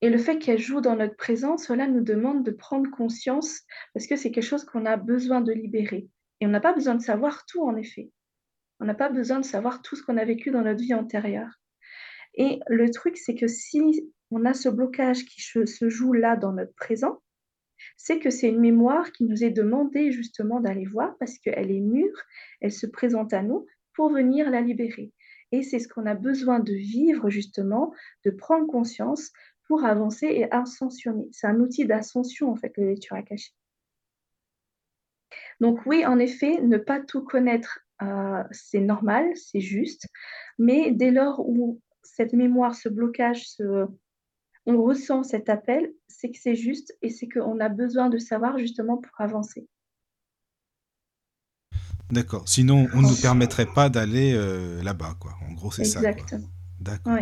et 0.01 0.09
le 0.09 0.17
fait 0.17 0.39
qu'elle 0.39 0.59
joue 0.59 0.81
dans 0.81 0.95
notre 0.95 1.15
présent, 1.15 1.57
cela 1.57 1.87
nous 1.87 2.01
demande 2.01 2.43
de 2.43 2.51
prendre 2.51 2.89
conscience 2.89 3.61
parce 3.93 4.07
que 4.07 4.15
c'est 4.15 4.31
quelque 4.31 4.43
chose 4.43 4.65
qu'on 4.65 4.85
a 4.85 4.97
besoin 4.97 5.41
de 5.41 5.53
libérer. 5.53 6.09
Et 6.39 6.47
on 6.47 6.49
n'a 6.49 6.59
pas 6.59 6.73
besoin 6.73 6.95
de 6.95 7.01
savoir 7.01 7.45
tout, 7.45 7.61
en 7.61 7.75
effet. 7.75 8.09
On 8.79 8.85
n'a 8.85 8.95
pas 8.95 9.09
besoin 9.09 9.39
de 9.39 9.45
savoir 9.45 9.83
tout 9.83 9.95
ce 9.95 10.01
qu'on 10.01 10.17
a 10.17 10.25
vécu 10.25 10.49
dans 10.49 10.63
notre 10.63 10.81
vie 10.81 10.95
antérieure. 10.95 11.61
Et 12.33 12.59
le 12.67 12.89
truc, 12.89 13.15
c'est 13.17 13.35
que 13.35 13.47
si 13.47 14.11
on 14.31 14.45
a 14.45 14.53
ce 14.53 14.69
blocage 14.69 15.25
qui 15.25 15.41
se 15.41 15.89
joue 15.89 16.13
là 16.13 16.35
dans 16.35 16.53
notre 16.53 16.73
présent, 16.73 17.21
c'est 17.97 18.19
que 18.19 18.29
c'est 18.29 18.49
une 18.49 18.59
mémoire 18.59 19.11
qui 19.11 19.25
nous 19.25 19.43
est 19.43 19.51
demandée 19.51 20.11
justement 20.11 20.59
d'aller 20.59 20.85
voir 20.85 21.15
parce 21.19 21.37
qu'elle 21.37 21.71
est 21.71 21.79
mûre, 21.79 22.23
elle 22.59 22.71
se 22.71 22.87
présente 22.87 23.33
à 23.33 23.43
nous 23.43 23.67
pour 23.93 24.09
venir 24.11 24.49
la 24.49 24.61
libérer. 24.61 25.11
Et 25.51 25.63
c'est 25.63 25.79
ce 25.79 25.87
qu'on 25.87 26.05
a 26.05 26.15
besoin 26.15 26.59
de 26.59 26.73
vivre 26.73 27.29
justement, 27.29 27.93
de 28.25 28.31
prendre 28.31 28.67
conscience 28.67 29.31
pour 29.71 29.85
avancer 29.85 30.25
et 30.25 30.51
ascensionner. 30.51 31.29
C'est 31.31 31.47
un 31.47 31.57
outil 31.61 31.85
d'ascension, 31.85 32.51
en 32.51 32.57
fait, 32.57 32.73
la 32.75 32.87
lecture 32.87 33.15
akashique. 33.15 33.55
Donc 35.61 35.79
oui, 35.85 36.05
en 36.05 36.19
effet, 36.19 36.59
ne 36.61 36.77
pas 36.77 36.99
tout 36.99 37.23
connaître, 37.23 37.79
euh, 38.01 38.43
c'est 38.51 38.81
normal, 38.81 39.31
c'est 39.35 39.61
juste, 39.61 40.07
mais 40.59 40.91
dès 40.91 41.09
lors 41.09 41.39
où 41.39 41.79
cette 42.03 42.33
mémoire, 42.33 42.75
ce 42.75 42.89
blocage, 42.89 43.45
on 44.65 44.83
ressent 44.83 45.23
cet 45.23 45.47
appel, 45.47 45.93
c'est 46.09 46.31
que 46.31 46.37
c'est 46.37 46.55
juste 46.55 46.93
et 47.01 47.09
c'est 47.09 47.29
qu'on 47.29 47.61
a 47.61 47.69
besoin 47.69 48.09
de 48.09 48.17
savoir 48.17 48.57
justement 48.57 48.97
pour 48.97 49.21
avancer. 49.21 49.69
D'accord. 52.09 52.43
Sinon, 52.45 52.89
on 52.93 53.01
ne 53.03 53.07
nous 53.07 53.21
permettrait 53.21 53.67
pas 53.73 53.87
d'aller 53.87 54.33
euh, 54.35 54.83
là-bas, 54.83 55.15
quoi. 55.17 55.31
En 55.47 55.53
gros, 55.53 55.71
c'est 55.71 55.85
ça. 55.85 55.99
Exactement. 55.99 56.49
D'accord. 56.81 57.19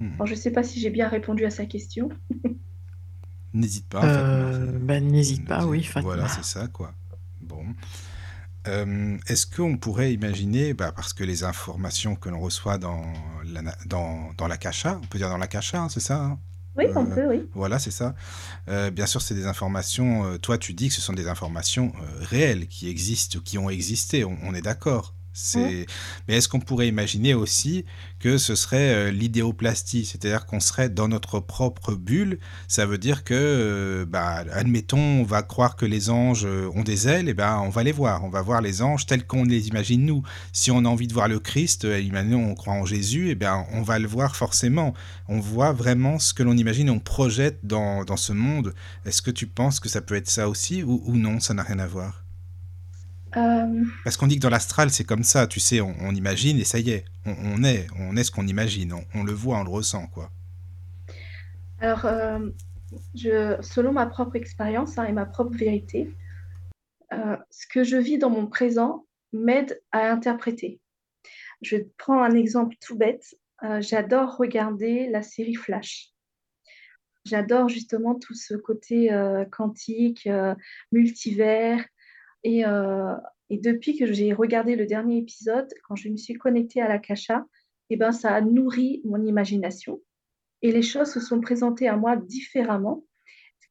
Hmm. 0.00 0.10
je 0.24 0.32
ne 0.32 0.36
sais 0.36 0.50
pas 0.50 0.62
si 0.62 0.80
j'ai 0.80 0.90
bien 0.90 1.08
répondu 1.08 1.44
à 1.44 1.50
sa 1.50 1.66
question. 1.66 2.08
N'hésite 3.54 3.88
pas. 3.88 4.04
Euh, 4.04 4.78
ben, 4.80 5.06
n'hésite 5.06 5.46
pas, 5.46 5.64
oui. 5.64 5.88
Voilà, 6.02 6.26
c'est 6.26 6.44
ça, 6.44 6.66
quoi. 6.66 6.92
Bon. 7.40 7.64
Euh, 8.66 9.16
est-ce 9.28 9.46
qu'on 9.46 9.76
pourrait 9.76 10.12
imaginer, 10.12 10.74
bah, 10.74 10.90
parce 10.90 11.12
que 11.12 11.22
les 11.22 11.44
informations 11.44 12.16
que 12.16 12.28
l'on 12.28 12.40
reçoit 12.40 12.78
dans 12.78 13.04
la, 13.44 13.62
dans, 13.86 14.32
dans 14.36 14.48
la 14.48 14.56
cacha, 14.56 14.98
on 15.00 15.06
peut 15.06 15.18
dire 15.18 15.28
dans 15.28 15.38
la 15.38 15.46
cacha, 15.46 15.82
hein, 15.82 15.88
c'est 15.88 16.00
ça 16.00 16.20
hein? 16.20 16.38
Oui, 16.76 16.86
on 16.96 17.06
peut, 17.06 17.28
oui. 17.28 17.48
Voilà, 17.54 17.78
c'est 17.78 17.92
ça. 17.92 18.16
Euh, 18.68 18.90
bien 18.90 19.06
sûr, 19.06 19.22
c'est 19.22 19.36
des 19.36 19.46
informations, 19.46 20.36
toi 20.38 20.58
tu 20.58 20.72
dis 20.72 20.88
que 20.88 20.94
ce 20.94 21.00
sont 21.00 21.12
des 21.12 21.28
informations 21.28 21.92
réelles 22.18 22.66
qui 22.66 22.88
existent, 22.88 23.38
qui 23.38 23.58
ont 23.58 23.70
existé, 23.70 24.24
on 24.24 24.54
est 24.54 24.62
d'accord. 24.62 25.14
C'est... 25.36 25.86
Mais 26.28 26.36
est-ce 26.36 26.48
qu'on 26.48 26.60
pourrait 26.60 26.86
imaginer 26.86 27.34
aussi 27.34 27.84
que 28.20 28.38
ce 28.38 28.54
serait 28.54 28.94
euh, 28.94 29.10
l'idéoplastie, 29.10 30.04
c'est-à-dire 30.04 30.46
qu'on 30.46 30.60
serait 30.60 30.88
dans 30.88 31.08
notre 31.08 31.40
propre 31.40 31.94
bulle 31.94 32.38
Ça 32.68 32.86
veut 32.86 32.98
dire 32.98 33.24
que, 33.24 33.34
euh, 33.34 34.06
bah, 34.06 34.44
admettons, 34.52 34.96
on 34.96 35.24
va 35.24 35.42
croire 35.42 35.74
que 35.74 35.86
les 35.86 36.08
anges 36.08 36.46
euh, 36.46 36.70
ont 36.76 36.84
des 36.84 37.08
ailes, 37.08 37.28
et 37.28 37.34
ben 37.34 37.60
on 37.64 37.68
va 37.68 37.82
les 37.82 37.90
voir, 37.90 38.22
on 38.24 38.30
va 38.30 38.42
voir 38.42 38.60
les 38.60 38.80
anges 38.80 39.06
tels 39.06 39.26
qu'on 39.26 39.42
les 39.42 39.66
imagine 39.66 40.06
nous. 40.06 40.22
Si 40.52 40.70
on 40.70 40.84
a 40.84 40.88
envie 40.88 41.08
de 41.08 41.12
voir 41.12 41.26
le 41.26 41.40
Christ, 41.40 41.82
imaginons 41.84 42.50
on 42.50 42.54
croit 42.54 42.74
en 42.74 42.86
Jésus, 42.86 43.30
et 43.30 43.34
ben 43.34 43.66
on 43.72 43.82
va 43.82 43.98
le 43.98 44.06
voir 44.06 44.36
forcément. 44.36 44.94
On 45.28 45.40
voit 45.40 45.72
vraiment 45.72 46.20
ce 46.20 46.32
que 46.32 46.44
l'on 46.44 46.56
imagine, 46.56 46.90
on 46.90 47.00
projette 47.00 47.58
dans, 47.64 48.04
dans 48.04 48.16
ce 48.16 48.32
monde. 48.32 48.72
Est-ce 49.04 49.20
que 49.20 49.32
tu 49.32 49.48
penses 49.48 49.80
que 49.80 49.88
ça 49.88 50.00
peut 50.00 50.14
être 50.14 50.30
ça 50.30 50.48
aussi, 50.48 50.84
ou, 50.84 51.02
ou 51.04 51.16
non, 51.16 51.40
ça 51.40 51.54
n'a 51.54 51.64
rien 51.64 51.80
à 51.80 51.86
voir 51.88 52.23
euh, 53.36 53.84
Parce 54.04 54.16
qu'on 54.16 54.26
dit 54.26 54.36
que 54.36 54.42
dans 54.42 54.50
l'astral, 54.50 54.90
c'est 54.90 55.04
comme 55.04 55.24
ça, 55.24 55.46
tu 55.46 55.60
sais, 55.60 55.80
on, 55.80 56.10
imagine 56.12 56.58
et 56.58 56.64
ça 56.64 56.78
y 56.78 56.90
est, 56.90 57.04
on, 57.24 57.64
est, 57.64 57.86
on 57.98 58.16
est 58.16 58.24
ce 58.24 58.30
qu'on 58.30 58.46
imagine, 58.46 58.94
on, 59.14 59.24
le 59.24 59.32
voit, 59.32 59.58
on 59.58 59.64
le 59.64 59.70
ressent, 59.70 60.06
quoi. 60.08 60.30
Alors, 61.80 62.04
euh, 62.04 62.50
je, 63.14 63.56
selon 63.60 63.92
ma 63.92 64.06
propre 64.06 64.36
expérience 64.36 64.98
hein, 64.98 65.04
et 65.04 65.12
ma 65.12 65.26
propre 65.26 65.56
vérité, 65.56 66.12
euh, 67.12 67.36
ce 67.50 67.66
que 67.66 67.84
je 67.84 67.96
vis 67.96 68.18
dans 68.18 68.30
mon 68.30 68.46
présent 68.46 69.06
m'aide 69.32 69.80
à 69.92 70.10
interpréter. 70.10 70.80
Je 71.62 71.76
prends 71.98 72.22
un 72.22 72.34
exemple 72.34 72.76
tout 72.80 72.96
bête. 72.96 73.34
J'adore 73.80 74.36
regarder 74.36 75.08
la 75.08 75.22
série 75.22 75.54
Flash. 75.54 76.10
J'adore 77.24 77.70
justement 77.70 78.14
tout 78.14 78.34
ce 78.34 78.54
côté 78.54 79.08
quantique, 79.50 80.28
multivers, 80.92 81.82
euh, 82.46 83.14
et, 83.50 83.58
depuis 83.58 83.96
que 83.98 84.12
j'ai 84.12 84.32
regardé 84.32 84.76
le 84.76 84.86
dernier 84.86 85.18
épisode, 85.18 85.68
quand 85.86 85.96
je 85.96 86.08
me 86.08 86.16
suis 86.16 86.34
connectée 86.34 86.80
à 86.80 86.88
la 86.88 86.98
Kasha, 86.98 87.44
eh 87.90 87.96
ben, 87.96 88.12
ça 88.12 88.34
a 88.34 88.40
nourri 88.40 89.00
mon 89.04 89.22
imagination. 89.24 90.00
Et 90.62 90.72
les 90.72 90.82
choses 90.82 91.12
se 91.12 91.20
sont 91.20 91.40
présentées 91.40 91.88
à 91.88 91.96
moi 91.96 92.16
différemment, 92.16 93.04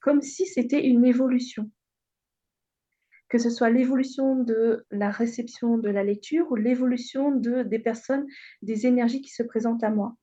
comme 0.02 0.22
si 0.22 0.46
c'était 0.46 0.86
une 0.86 1.06
évolution. 1.06 1.72
Que 3.30 3.38
ce 3.40 3.50
soit 3.50 3.72
l'évolution 3.72 4.36
de 4.36 4.86
la 4.92 5.10
réception 5.10 5.78
de 5.78 5.90
la 5.90 6.04
lecture 6.04 6.52
ou 6.52 6.56
l'évolution 6.56 7.32
de, 7.32 7.64
des 7.64 7.80
personnes, 7.80 8.28
des 8.62 8.86
énergies 8.86 9.22
qui 9.22 9.32
se 9.32 9.42
présentent 9.42 9.84
à 9.84 9.90
moi. 9.90 10.16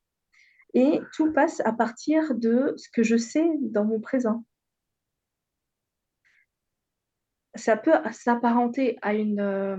Et 0.75 1.01
tout 1.15 1.33
passe 1.33 1.61
à 1.65 1.73
partir 1.73 2.35
de 2.37 2.75
ce 2.77 2.89
que 2.93 3.03
je 3.03 3.17
sais 3.17 3.49
dans 3.61 3.85
mon 3.85 4.01
présent. 4.01 4.45
Ça 7.55 7.77
peut 7.77 7.93
s'apparenter 8.13 8.99
à 9.03 9.15
une, 9.15 9.41
euh, 9.41 9.77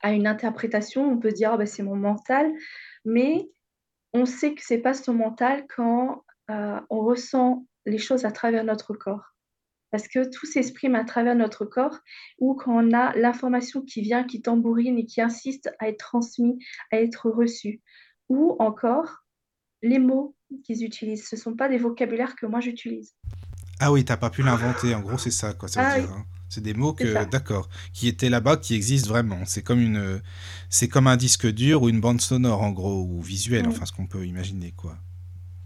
à 0.00 0.12
une 0.12 0.26
interprétation. 0.26 1.10
On 1.10 1.18
peut 1.18 1.32
dire, 1.32 1.56
bah, 1.56 1.66
c'est 1.66 1.82
mon 1.82 1.96
mental, 1.96 2.52
mais 3.04 3.48
on 4.12 4.24
sait 4.24 4.54
que 4.54 4.62
c'est 4.64 4.78
pas 4.78 4.94
son 4.94 5.14
mental 5.14 5.66
quand 5.74 6.24
euh, 6.50 6.80
on 6.90 7.00
ressent 7.00 7.66
les 7.86 7.98
choses 7.98 8.24
à 8.24 8.32
travers 8.32 8.64
notre 8.64 8.94
corps. 8.94 9.34
Parce 9.90 10.06
que 10.06 10.28
tout 10.28 10.44
s'exprime 10.44 10.94
à 10.94 11.04
travers 11.04 11.34
notre 11.34 11.64
corps 11.64 11.98
ou 12.38 12.54
quand 12.54 12.72
on 12.72 12.92
a 12.92 13.16
l'information 13.16 13.82
qui 13.82 14.02
vient, 14.02 14.24
qui 14.24 14.42
tambourine 14.42 14.98
et 14.98 15.06
qui 15.06 15.22
insiste 15.22 15.70
à 15.78 15.88
être 15.88 15.98
transmis, 15.98 16.58
à 16.92 17.00
être 17.00 17.30
reçu. 17.30 17.80
Ou 18.28 18.54
encore, 18.58 19.24
les 19.80 19.98
mots 19.98 20.36
qu'ils 20.64 20.84
utilisent. 20.84 21.26
Ce 21.26 21.36
ne 21.36 21.40
sont 21.40 21.56
pas 21.56 21.68
des 21.68 21.78
vocabulaires 21.78 22.36
que 22.36 22.44
moi 22.44 22.60
j'utilise. 22.60 23.16
Ah 23.80 23.92
oui, 23.92 24.04
tu 24.04 24.12
n'as 24.12 24.16
pas 24.16 24.30
pu 24.30 24.42
l'inventer. 24.42 24.94
En 24.94 25.00
gros, 25.00 25.18
c'est 25.18 25.30
ça, 25.30 25.52
quoi. 25.52 25.68
Ça 25.68 25.82
veut 25.82 25.88
ah 25.90 26.00
dire, 26.00 26.10
hein. 26.12 26.24
C'est 26.50 26.62
des 26.62 26.72
mots 26.72 26.94
que, 26.94 27.28
d'accord, 27.30 27.68
qui 27.92 28.08
étaient 28.08 28.30
là-bas, 28.30 28.56
qui 28.56 28.74
existent 28.74 29.10
vraiment. 29.10 29.40
C'est 29.44 29.62
comme 29.62 29.80
une, 29.80 30.22
c'est 30.70 30.88
comme 30.88 31.06
un 31.06 31.18
disque 31.18 31.46
dur 31.46 31.82
ou 31.82 31.90
une 31.90 32.00
bande 32.00 32.22
sonore, 32.22 32.62
en 32.62 32.72
gros, 32.72 33.02
ou 33.02 33.20
visuelle, 33.20 33.68
enfin, 33.68 33.84
ce 33.84 33.92
qu'on 33.92 34.06
peut 34.06 34.26
imaginer, 34.26 34.72
quoi. 34.72 34.96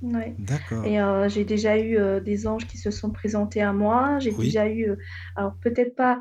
Ouais. 0.03 0.35
D'accord. 0.39 0.85
Et 0.85 1.01
euh, 1.01 1.29
j'ai 1.29 1.45
déjà 1.45 1.79
eu 1.79 1.97
euh, 1.97 2.19
des 2.19 2.49
anges 2.49 2.67
qui 2.67 2.77
se 2.77 2.91
sont 2.91 3.11
présentés 3.11 3.63
à 3.63 3.73
moi. 3.73 4.19
J'ai 4.19 4.33
déjà 4.33 4.69
eu, 4.69 4.91
euh, 4.91 4.97
alors 5.37 5.55
peut-être 5.61 5.95
pas, 5.95 6.19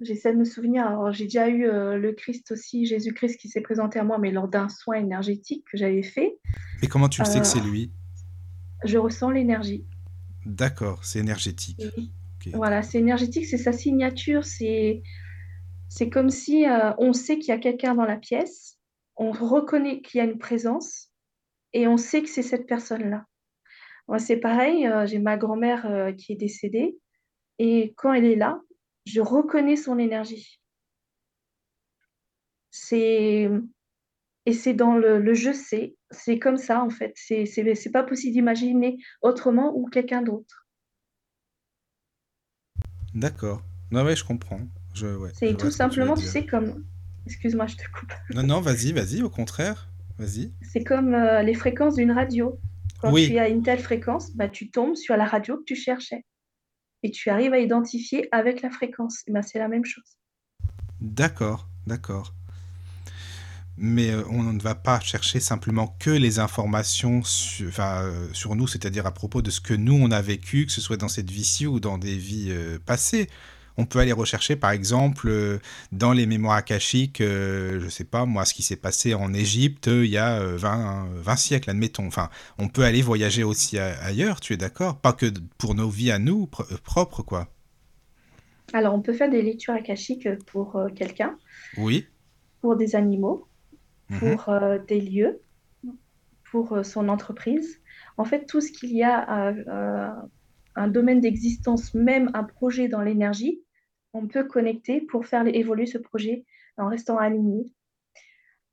j'essaie 0.00 0.32
de 0.32 0.38
me 0.38 0.44
souvenir, 0.44 0.84
alors 0.84 1.12
j'ai 1.12 1.24
déjà 1.24 1.48
eu 1.48 1.62
le 1.62 2.12
Christ 2.12 2.50
aussi, 2.50 2.86
Jésus-Christ 2.86 3.36
qui 3.36 3.48
s'est 3.48 3.60
présenté 3.60 4.00
à 4.00 4.04
moi, 4.04 4.18
mais 4.18 4.32
lors 4.32 4.48
d'un 4.48 4.68
soin 4.68 4.96
énergétique 4.96 5.64
que 5.70 5.78
j'avais 5.78 6.02
fait. 6.02 6.38
Mais 6.82 6.88
comment 6.88 7.08
tu 7.08 7.20
le 7.20 7.26
sais 7.26 7.38
que 7.38 7.46
c'est 7.46 7.60
lui? 7.60 7.92
Je 8.82 8.98
ressens 8.98 9.30
l'énergie. 9.30 9.84
D'accord, 10.46 11.04
c'est 11.04 11.18
énergétique. 11.18 11.82
Voilà, 12.54 12.82
c'est 12.82 12.98
énergétique, 12.98 13.46
c'est 13.46 13.58
sa 13.58 13.72
signature, 13.72 14.44
c'est 14.44 15.02
comme 16.10 16.30
si 16.30 16.64
on 16.98 17.12
sait 17.12 17.38
qu'il 17.38 17.48
y 17.48 17.56
a 17.56 17.58
quelqu'un 17.58 17.94
dans 17.94 18.04
la 18.06 18.16
pièce, 18.16 18.78
on 19.16 19.32
reconnaît 19.32 20.00
qu'il 20.00 20.18
y 20.18 20.20
a 20.22 20.24
une 20.24 20.38
présence 20.38 21.10
et 21.74 21.86
on 21.86 21.98
sait 21.98 22.22
que 22.22 22.28
c'est 22.28 22.42
cette 22.42 22.66
personne-là. 22.66 23.26
Moi, 24.08 24.18
c'est 24.18 24.38
pareil, 24.38 24.86
euh, 24.86 25.06
j'ai 25.06 25.18
ma 25.18 25.36
grand-mère 25.36 25.86
euh, 25.86 26.12
qui 26.12 26.32
est 26.32 26.36
décédée 26.36 26.98
et 27.58 27.94
quand 27.96 28.12
elle 28.12 28.24
est 28.24 28.34
là, 28.34 28.60
je 29.04 29.20
reconnais 29.20 29.76
son 29.76 29.98
énergie. 29.98 30.60
C'est 32.70 33.48
et 34.50 34.52
c'est 34.52 34.74
dans 34.74 34.96
le, 34.96 35.32
je 35.32 35.52
sais, 35.52 35.94
c'est 36.10 36.40
comme 36.40 36.56
ça 36.56 36.82
en 36.82 36.90
fait. 36.90 37.12
C'est 37.14 37.46
c'est 37.46 37.90
pas 37.92 38.02
possible 38.02 38.32
d'imaginer 38.32 38.98
autrement 39.22 39.72
ou 39.76 39.86
quelqu'un 39.86 40.22
d'autre. 40.22 40.66
D'accord. 43.14 43.62
Non 43.92 44.04
ouais, 44.04 44.16
je 44.16 44.24
comprends. 44.24 44.60
Je, 44.92 45.06
c'est 45.34 45.56
tout 45.56 45.70
simplement, 45.70 46.16
tu 46.16 46.26
sais, 46.26 46.46
comme. 46.46 46.84
Excuse-moi, 47.26 47.68
je 47.68 47.76
te 47.76 47.84
coupe. 47.92 48.12
Non, 48.34 48.42
non, 48.42 48.60
vas-y, 48.60 48.90
vas-y, 48.90 49.22
au 49.22 49.30
contraire. 49.30 49.88
Vas-y. 50.18 50.52
C'est 50.62 50.82
comme 50.82 51.14
euh, 51.14 51.42
les 51.42 51.54
fréquences 51.54 51.94
d'une 51.94 52.10
radio. 52.10 52.58
Quand 53.00 53.14
tu 53.14 53.38
as 53.38 53.48
une 53.48 53.62
telle 53.62 53.78
fréquence, 53.78 54.34
bah, 54.34 54.48
tu 54.48 54.70
tombes 54.70 54.96
sur 54.96 55.16
la 55.16 55.26
radio 55.26 55.58
que 55.58 55.64
tu 55.64 55.76
cherchais. 55.76 56.24
Et 57.04 57.12
tu 57.12 57.30
arrives 57.30 57.52
à 57.52 57.60
identifier 57.60 58.28
avec 58.32 58.62
la 58.62 58.70
fréquence. 58.70 59.22
bah, 59.28 59.42
c'est 59.42 59.60
la 59.60 59.68
même 59.68 59.84
chose. 59.84 60.18
D'accord, 61.00 61.68
d'accord. 61.86 62.34
Mais 63.82 64.10
euh, 64.10 64.22
on 64.30 64.42
ne 64.42 64.60
va 64.60 64.74
pas 64.74 65.00
chercher 65.00 65.40
simplement 65.40 65.96
que 65.98 66.10
les 66.10 66.38
informations 66.38 67.22
sur, 67.22 67.72
euh, 67.80 68.28
sur 68.32 68.54
nous, 68.54 68.66
c'est-à-dire 68.66 69.06
à 69.06 69.12
propos 69.12 69.42
de 69.42 69.50
ce 69.50 69.60
que 69.60 69.74
nous, 69.74 69.94
on 69.94 70.10
a 70.10 70.20
vécu, 70.20 70.66
que 70.66 70.72
ce 70.72 70.80
soit 70.80 70.98
dans 70.98 71.08
cette 71.08 71.30
vie-ci 71.30 71.66
ou 71.66 71.80
dans 71.80 71.98
des 71.98 72.16
vies 72.16 72.54
passées. 72.86 73.28
On 73.80 73.86
peut 73.86 73.98
aller 73.98 74.12
rechercher, 74.12 74.56
par 74.56 74.72
exemple, 74.72 75.28
euh, 75.28 75.58
dans 75.90 76.12
les 76.12 76.26
mémoires 76.26 76.56
akashiques, 76.56 77.22
euh, 77.22 77.80
je 77.80 77.84
ne 77.86 77.90
sais 77.90 78.04
pas 78.04 78.26
moi, 78.26 78.44
ce 78.44 78.52
qui 78.52 78.62
s'est 78.62 78.76
passé 78.76 79.14
en 79.14 79.32
Égypte 79.32 79.88
euh, 79.88 80.04
il 80.04 80.10
y 80.10 80.18
a 80.18 80.38
20, 80.38 81.08
20, 81.14 81.36
siècles, 81.36 81.70
admettons. 81.70 82.06
Enfin, 82.06 82.28
on 82.58 82.68
peut 82.68 82.82
aller 82.82 83.00
voyager 83.00 83.42
aussi 83.42 83.78
ailleurs, 83.78 84.40
tu 84.40 84.52
es 84.52 84.58
d'accord? 84.58 84.98
Pas 85.00 85.14
que 85.14 85.32
pour 85.56 85.74
nos 85.74 85.88
vies 85.88 86.10
à 86.10 86.18
nous, 86.18 86.46
propres, 86.84 87.22
quoi. 87.22 87.48
Alors, 88.74 88.94
on 88.94 89.00
peut 89.00 89.14
faire 89.14 89.30
des 89.30 89.40
lectures 89.40 89.72
akashiques 89.72 90.28
pour 90.44 90.78
quelqu'un. 90.94 91.38
Oui. 91.78 92.06
Pour 92.60 92.76
des 92.76 92.94
animaux, 92.94 93.48
mhm. 94.10 94.18
pour 94.18 94.54
des 94.86 95.00
lieux, 95.00 95.40
pour 96.50 96.84
son 96.84 97.08
entreprise. 97.08 97.80
En 98.16 98.24
fait, 98.24 98.46
tout 98.46 98.60
ce 98.60 98.70
qu'il 98.72 98.92
y 98.92 99.02
a 99.02 99.54
un 100.76 100.88
domaine 100.88 101.20
d'existence, 101.20 101.94
même 101.94 102.30
un 102.34 102.44
projet 102.44 102.88
dans 102.88 103.02
l'énergie, 103.02 103.62
on 104.12 104.26
peut 104.26 104.44
connecter 104.44 105.00
pour 105.00 105.26
faire 105.26 105.46
évoluer 105.46 105.86
ce 105.86 105.98
projet 105.98 106.44
en 106.76 106.88
restant 106.88 107.16
aligné. 107.16 107.72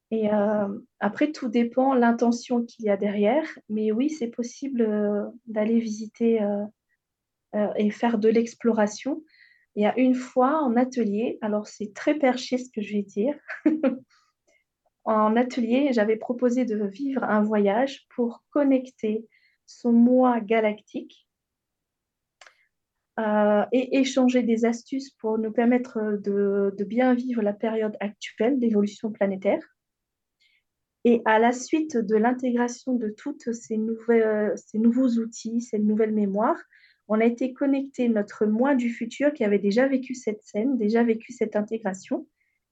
Et 0.09 0.31
euh, 0.31 0.67
après, 0.99 1.31
tout 1.31 1.49
dépend 1.49 1.93
l'intention 1.93 2.63
qu'il 2.63 2.85
y 2.85 2.89
a 2.89 2.97
derrière. 2.97 3.45
Mais 3.69 3.91
oui, 3.91 4.09
c'est 4.09 4.29
possible 4.29 4.81
euh, 4.81 5.25
d'aller 5.47 5.79
visiter 5.79 6.41
euh, 6.41 7.73
et 7.75 7.91
faire 7.91 8.17
de 8.17 8.29
l'exploration. 8.29 9.23
Il 9.75 9.83
y 9.83 9.85
a 9.85 9.97
une 9.99 10.15
fois 10.15 10.63
en 10.63 10.75
atelier, 10.75 11.37
alors 11.41 11.67
c'est 11.67 11.93
très 11.93 12.15
perché 12.15 12.57
ce 12.57 12.69
que 12.71 12.81
je 12.81 12.93
vais 12.93 13.03
dire. 13.03 13.35
en 15.07 15.37
atelier, 15.37 15.93
j'avais 15.93 16.17
proposé 16.17 16.65
de 16.65 16.85
vivre 16.85 17.23
un 17.23 17.41
voyage 17.41 18.05
pour 18.13 18.43
connecter 18.49 19.25
son 19.65 19.93
moi 19.93 20.41
galactique 20.41 21.27
euh, 23.17 23.65
et 23.71 23.99
échanger 23.99 24.43
des 24.43 24.65
astuces 24.65 25.11
pour 25.11 25.37
nous 25.37 25.51
permettre 25.51 26.19
de, 26.21 26.75
bien 26.83 27.13
vivre 27.13 27.41
la 27.41 27.53
période 27.53 27.95
actuelle 28.01 28.59
d'évolution 28.59 29.09
planétaire. 29.09 29.63
Et 31.05 31.21
à 31.23 31.39
la 31.39 31.53
suite 31.53 31.95
de 31.95 32.15
l'intégration 32.17 32.93
de 32.93 33.09
tous 33.09 33.37
ces, 33.53 33.79
ces 34.57 34.77
nouveaux 34.77 35.09
outils, 35.19 35.61
ces 35.61 35.79
nouvelles 35.79 36.13
mémoires, 36.13 36.61
on 37.07 37.21
a 37.21 37.25
été 37.25 37.53
connecté 37.53 38.09
notre 38.09 38.45
moi 38.45 38.75
du 38.75 38.89
futur 38.89 39.31
qui 39.31 39.45
avait 39.45 39.57
déjà 39.57 39.87
vécu 39.87 40.15
cette 40.15 40.43
scène, 40.43 40.77
déjà 40.77 41.01
vécu 41.03 41.31
cette 41.31 41.55
intégration, 41.55 42.27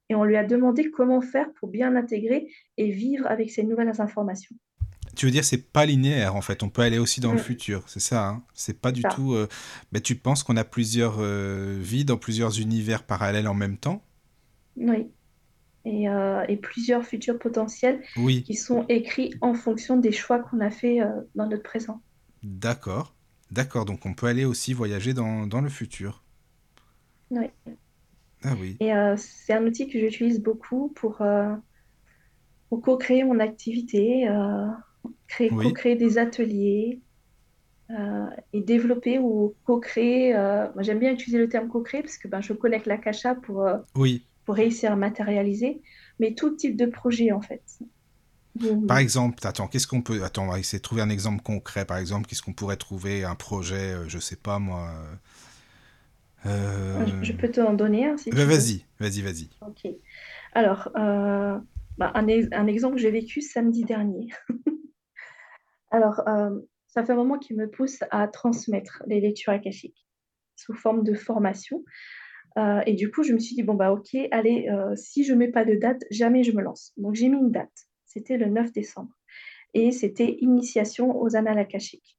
et 0.10 0.16
on 0.16 0.24
lui 0.24 0.38
a 0.38 0.44
demandé 0.44 0.92
comment 0.92 1.22
faire 1.22 1.52
pour 1.60 1.70
bien 1.70 1.96
intégrer 1.96 2.48
et 2.78 2.92
vivre 2.92 3.26
avec 3.28 3.52
ces 3.52 3.64
nouvelles 3.64 4.00
informations. 4.02 4.56
Tu 5.16 5.26
veux 5.26 5.32
dire, 5.32 5.46
c'est 5.46 5.72
pas 5.72 5.86
linéaire 5.86 6.36
en 6.36 6.42
fait. 6.42 6.62
On 6.62 6.70
peut 6.70 6.82
aller 6.82 6.98
aussi 6.98 7.22
dans 7.22 7.32
le 7.32 7.40
mm. 7.40 7.44
futur, 7.44 7.84
c'est 7.88 8.00
ça. 8.00 8.28
Hein 8.28 8.44
c'est 8.54 8.80
pas 8.80 8.92
du 8.92 9.02
tout. 9.04 9.34
Euh, 9.34 9.48
mais 9.92 10.02
tu 10.02 10.16
penses 10.16 10.44
qu'on 10.44 10.58
a 10.58 10.66
plusieurs 10.66 11.18
euh, 11.20 11.78
vies 11.80 12.06
dans 12.06 12.18
plusieurs 12.18 12.60
univers 12.60 13.04
parallèles 13.04 13.48
en 13.48 13.54
même 13.54 13.78
temps? 13.78 14.04
Oui. 14.76 15.08
Et, 15.86 16.10
euh, 16.10 16.44
et, 16.50 16.58
plusieurs 16.58 17.06
futurs 17.06 17.38
potentiels 17.38 18.02
oui. 18.18 18.42
qui 18.42 18.56
sont 18.56 18.86
écrits 18.90 19.36
en 19.42 19.54
fonction 19.54 19.98
des 19.98 20.12
choix 20.12 20.40
qu'on 20.40 20.60
a 20.60 20.72
fait 20.72 21.00
dans 21.36 21.48
notre 21.48 21.62
présent. 21.62 22.02
D'accord. 22.42 23.16
D'accord. 23.52 23.86
Donc 23.86 24.06
on 24.08 24.16
peut 24.16 24.26
aller 24.26 24.46
aussi 24.46 24.74
voyager 24.74 25.14
dans, 25.14 25.46
dans 25.46 25.62
le 25.62 25.70
futur. 25.70 26.24
Oui. 27.30 27.46
Ah 28.46 28.54
oui. 28.60 28.78
Et 28.80 28.92
c'est 29.18 29.54
un 29.54 29.66
outil 29.66 29.88
que 29.88 30.00
j'utilise 30.00 30.42
beaucoup 30.42 30.90
pour, 30.96 31.22
pour 32.70 32.82
co-créer 32.82 33.24
mon 33.24 33.40
activité 33.40 34.28
créer, 35.28 35.50
co-créer 35.50 35.96
des 35.96 36.18
ateliers 36.18 37.02
euh, 37.92 38.26
et 38.54 38.62
développer 38.62 39.20
ou 39.20 39.56
co-créer. 39.66 40.36
Euh, 40.36 40.68
moi, 40.74 40.84
j'aime 40.84 41.00
bien 41.00 41.12
utiliser 41.12 41.38
le 41.38 41.50
terme 41.50 41.68
co-créer 41.68 42.02
parce 42.02 42.18
que 42.18 42.28
ben, 42.28 42.42
je 42.42 42.54
connecte 42.54 42.88
l'akasha 42.88 43.36
pour, 43.36 43.64
euh, 43.64 43.78
oui. 43.96 44.26
pour 44.46 44.56
réussir 44.56 44.92
à 44.92 44.96
matérialiser, 44.96 45.82
mais 46.20 46.34
tout 46.34 46.56
type 46.56 46.76
de 46.76 46.86
projet 46.86 47.32
en 47.32 47.42
fait. 47.42 47.64
Par 48.88 49.00
exemple, 49.00 49.46
attends, 49.46 49.68
qu'est-ce 49.68 49.86
qu'on 49.86 50.02
peut. 50.02 50.24
Attends, 50.24 50.46
on 50.46 50.52
va 50.52 50.60
essayer 50.60 50.80
de 50.80 50.84
trouver 50.84 51.02
un 51.02 51.10
exemple 51.10 51.44
concret. 51.44 51.84
Par 51.84 51.98
exemple, 51.98 52.26
qu'est-ce 52.26 52.42
qu'on 52.42 52.54
pourrait 52.54 52.78
trouver 52.78 53.26
Un 53.26 53.36
projet, 53.36 53.96
je 54.08 54.18
sais 54.18 54.38
pas 54.38 54.60
moi. 54.60 54.94
Je 56.46 57.32
peux 57.34 57.50
te 57.50 57.62
en 57.62 57.74
donner 57.74 58.06
un 58.06 58.18
si 58.18 58.30
bah, 58.30 58.46
Vas-y, 58.46 58.86
vas-y, 59.00 59.22
vas-y. 59.22 59.50
Ok. 59.62 59.92
Alors, 60.54 60.90
bah, 60.94 62.12
un, 62.14 62.28
un, 62.28 62.68
exemple 62.68 62.96
que 62.96 63.02
j'ai 63.02 63.12
vécu 63.12 63.42
samedi 63.42 63.84
dernier. 63.84 64.28
Alors, 65.92 66.28
euh, 66.28 66.60
ça 66.88 67.06
fait 67.06 67.14
un 67.14 67.16
moment 67.16 67.40
qu'il 67.40 67.56
me 67.56 67.70
pousse 67.70 68.00
à 68.12 68.28
transmettre 68.28 69.02
les 69.08 69.22
lectures 69.22 69.54
akashiques 69.54 70.06
sous 70.58 70.74
forme 70.74 71.04
de 71.04 71.14
formation. 71.14 71.84
Euh, 72.58 72.82
et 72.86 72.94
du 72.94 73.12
coup, 73.12 73.24
je 73.24 73.34
me 73.34 73.40
suis 73.40 73.56
dit, 73.56 73.64
bon, 73.64 73.76
bah 73.76 73.92
ok, 73.92 74.16
allez, 74.32 74.68
euh, 74.70 74.96
si 74.96 75.24
je 75.24 75.34
ne 75.34 75.40
mets 75.40 75.52
pas 75.52 75.66
de 75.66 75.76
date, 75.76 76.04
jamais 76.12 76.44
je 76.44 76.52
me 76.52 76.62
lance. 76.62 76.94
Donc, 76.98 77.16
j'ai 77.16 77.30
mis 77.30 77.38
une 77.38 77.52
date. 77.52 77.88
C'était 78.06 78.38
le 78.38 78.48
9 78.48 78.72
décembre. 78.74 79.14
Et 79.74 79.92
c'était 79.92 80.38
initiation 80.40 81.18
aux 81.18 81.36
annales 81.36 81.60
akashiques. 81.60 82.18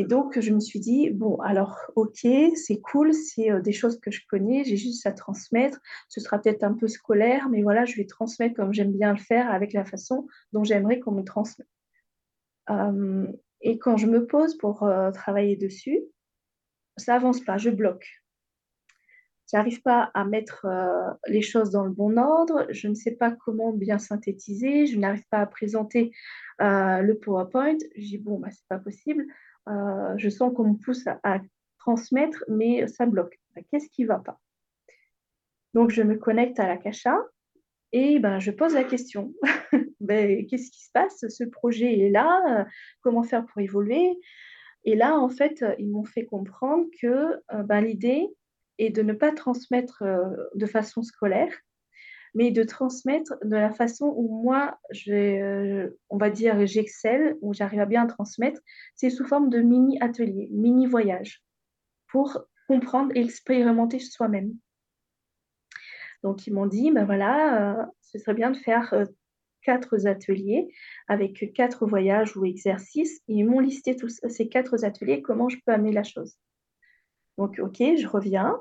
Et 0.00 0.04
donc, 0.04 0.40
je 0.40 0.50
me 0.50 0.60
suis 0.60 0.80
dit, 0.80 1.10
bon, 1.10 1.38
alors, 1.42 1.76
ok, 1.94 2.26
c'est 2.54 2.80
cool, 2.80 3.12
c'est 3.12 3.60
des 3.60 3.72
choses 3.72 4.00
que 4.00 4.10
je 4.10 4.22
connais, 4.26 4.64
j'ai 4.64 4.78
juste 4.78 5.04
à 5.06 5.12
transmettre. 5.12 5.78
Ce 6.08 6.22
sera 6.22 6.38
peut-être 6.38 6.64
un 6.64 6.72
peu 6.72 6.88
scolaire, 6.88 7.50
mais 7.50 7.60
voilà, 7.60 7.84
je 7.84 7.96
vais 7.96 8.06
transmettre 8.06 8.56
comme 8.56 8.72
j'aime 8.72 8.92
bien 8.92 9.12
le 9.12 9.18
faire, 9.18 9.52
avec 9.52 9.74
la 9.74 9.84
façon 9.84 10.26
dont 10.54 10.64
j'aimerais 10.64 11.00
qu'on 11.00 11.12
me 11.12 11.22
transmette. 11.22 11.68
Euh, 12.70 13.26
et 13.60 13.78
quand 13.78 13.98
je 13.98 14.06
me 14.06 14.26
pose 14.26 14.56
pour 14.56 14.84
euh, 14.84 15.10
travailler 15.10 15.56
dessus, 15.56 16.00
ça 16.96 17.16
avance 17.16 17.42
pas, 17.42 17.58
je 17.58 17.68
bloque. 17.68 18.06
J'arrive 19.52 19.82
pas 19.82 20.10
à 20.14 20.24
mettre 20.24 20.64
euh, 20.64 21.12
les 21.26 21.42
choses 21.42 21.70
dans 21.70 21.84
le 21.84 21.90
bon 21.90 22.16
ordre. 22.16 22.66
Je 22.70 22.88
ne 22.88 22.94
sais 22.94 23.10
pas 23.10 23.32
comment 23.32 23.74
bien 23.74 23.98
synthétiser. 23.98 24.86
Je 24.86 24.96
n'arrive 24.96 25.26
pas 25.28 25.40
à 25.40 25.46
présenter 25.46 26.12
euh, 26.62 27.02
le 27.02 27.18
PowerPoint. 27.18 27.76
Je 27.96 28.02
dis, 28.02 28.18
bon, 28.18 28.38
bah, 28.38 28.48
c'est 28.50 28.66
pas 28.68 28.78
possible. 28.78 29.26
Euh, 29.68 30.14
je 30.16 30.28
sens 30.28 30.52
qu'on 30.54 30.72
me 30.72 30.76
pousse 30.76 31.06
à, 31.06 31.40
transmettre, 31.78 32.44
mais 32.48 32.86
ça 32.88 33.06
bloque. 33.06 33.38
Bah, 33.54 33.62
qu'est-ce 33.70 33.88
qui 33.88 34.04
va 34.04 34.18
pas? 34.18 34.38
Donc, 35.72 35.90
je 35.90 36.02
me 36.02 36.16
connecte 36.16 36.60
à 36.60 36.66
la 36.66 36.76
Cacha 36.76 37.16
et 37.92 38.18
ben, 38.18 38.38
je 38.38 38.50
pose 38.50 38.74
la 38.74 38.84
question. 38.84 39.32
ben, 40.00 40.46
qu'est-ce 40.46 40.70
qui 40.70 40.84
se 40.84 40.90
passe? 40.92 41.24
Ce 41.28 41.44
projet 41.44 41.98
est 41.98 42.10
là. 42.10 42.66
comment 43.00 43.22
faire 43.22 43.46
pour 43.46 43.62
évoluer? 43.62 44.18
Et 44.84 44.94
là, 44.94 45.18
en 45.18 45.28
fait, 45.28 45.64
ils 45.78 45.90
m'ont 45.90 46.04
fait 46.04 46.24
comprendre 46.24 46.86
que 47.00 47.40
ben, 47.64 47.80
l'idée, 47.80 48.28
et 48.80 48.88
de 48.88 49.02
ne 49.02 49.12
pas 49.12 49.30
transmettre 49.30 50.02
euh, 50.02 50.24
de 50.54 50.64
façon 50.64 51.02
scolaire, 51.02 51.52
mais 52.34 52.50
de 52.50 52.62
transmettre 52.62 53.34
de 53.44 53.56
la 53.56 53.70
façon 53.70 54.12
où 54.16 54.42
moi, 54.42 54.78
euh, 55.08 55.90
on 56.08 56.16
va 56.16 56.30
dire, 56.30 56.66
j'excelle, 56.66 57.36
où 57.40 57.52
j'arrive 57.54 57.80
à 57.80 57.86
bien 57.86 58.06
transmettre, 58.06 58.60
c'est 58.94 59.10
sous 59.10 59.24
forme 59.24 59.50
de 59.50 59.60
mini-atelier, 59.60 60.48
mini-voyage, 60.52 61.42
pour 62.08 62.44
comprendre 62.68 63.12
et 63.14 63.20
expérimenter 63.20 63.98
soi-même. 63.98 64.54
Donc, 66.22 66.46
ils 66.46 66.52
m'ont 66.52 66.66
dit, 66.66 66.90
ben 66.90 67.04
voilà, 67.04 67.80
euh, 67.80 67.86
ce 68.02 68.18
serait 68.18 68.34
bien 68.34 68.50
de 68.50 68.56
faire 68.56 68.94
quatre 69.62 70.06
ateliers 70.06 70.68
avec 71.08 71.52
quatre 71.54 71.86
voyages 71.86 72.36
ou 72.36 72.44
exercices. 72.44 73.20
ils 73.28 73.44
m'ont 73.44 73.60
listé 73.60 73.96
tous 73.96 74.20
ces 74.28 74.48
quatre 74.48 74.84
ateliers, 74.84 75.22
comment 75.22 75.48
je 75.48 75.58
peux 75.64 75.72
amener 75.72 75.92
la 75.92 76.02
chose. 76.02 76.36
Donc, 77.38 77.58
OK, 77.58 77.78
je 77.78 78.06
reviens. 78.06 78.60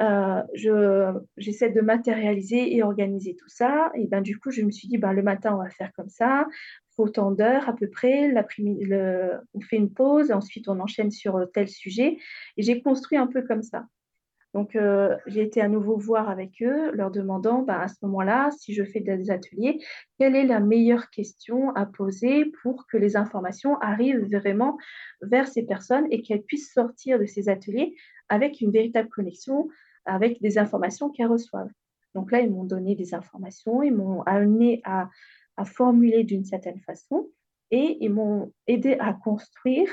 Euh, 0.00 1.12
j'essaie 1.36 1.70
de 1.70 1.80
matérialiser 1.80 2.74
et 2.76 2.82
organiser 2.82 3.34
tout 3.36 3.48
ça. 3.48 3.90
Et 3.94 4.06
ben, 4.06 4.20
du 4.20 4.38
coup, 4.38 4.50
je 4.50 4.62
me 4.62 4.70
suis 4.70 4.88
dit, 4.88 4.98
ben, 4.98 5.12
le 5.12 5.22
matin, 5.22 5.54
on 5.54 5.62
va 5.62 5.70
faire 5.70 5.92
comme 5.94 6.08
ça. 6.08 6.46
autant 6.98 7.30
d'heures 7.30 7.68
à 7.68 7.74
peu 7.74 7.88
près. 7.88 8.28
Le, 8.28 9.32
on 9.54 9.60
fait 9.60 9.76
une 9.76 9.92
pause, 9.92 10.32
ensuite 10.32 10.68
on 10.68 10.80
enchaîne 10.80 11.10
sur 11.10 11.36
euh, 11.36 11.46
tel 11.46 11.68
sujet. 11.68 12.18
Et 12.56 12.62
j'ai 12.62 12.82
construit 12.82 13.18
un 13.18 13.26
peu 13.26 13.42
comme 13.42 13.62
ça. 13.62 13.86
Donc, 14.54 14.74
euh, 14.74 15.14
j'ai 15.26 15.42
été 15.42 15.60
à 15.60 15.68
nouveau 15.68 15.98
voir 15.98 16.30
avec 16.30 16.62
eux, 16.62 16.90
leur 16.92 17.10
demandant 17.10 17.60
ben, 17.60 17.74
à 17.74 17.88
ce 17.88 17.96
moment-là, 18.02 18.50
si 18.58 18.72
je 18.72 18.84
fais 18.84 19.00
des 19.00 19.30
ateliers, 19.30 19.84
quelle 20.18 20.34
est 20.34 20.46
la 20.46 20.60
meilleure 20.60 21.10
question 21.10 21.74
à 21.74 21.84
poser 21.84 22.46
pour 22.62 22.86
que 22.86 22.96
les 22.96 23.16
informations 23.16 23.78
arrivent 23.80 24.24
vraiment 24.32 24.78
vers 25.20 25.46
ces 25.46 25.66
personnes 25.66 26.06
et 26.10 26.22
qu'elles 26.22 26.42
puissent 26.42 26.72
sortir 26.72 27.18
de 27.18 27.26
ces 27.26 27.50
ateliers 27.50 27.96
avec 28.30 28.62
une 28.62 28.70
véritable 28.70 29.10
connexion 29.10 29.68
avec 30.06 30.40
des 30.40 30.58
informations 30.58 31.10
qu'elles 31.10 31.28
reçoivent. 31.28 31.70
Donc 32.14 32.32
là, 32.32 32.40
ils 32.40 32.50
m'ont 32.50 32.64
donné 32.64 32.94
des 32.94 33.14
informations, 33.14 33.82
ils 33.82 33.94
m'ont 33.94 34.22
amené 34.22 34.80
à, 34.84 35.08
formuler 35.64 36.22
d'une 36.24 36.44
certaine 36.44 36.80
façon 36.80 37.28
et 37.70 37.96
ils 38.00 38.12
m'ont 38.12 38.52
aidé 38.66 38.96
à 39.00 39.14
construire, 39.14 39.88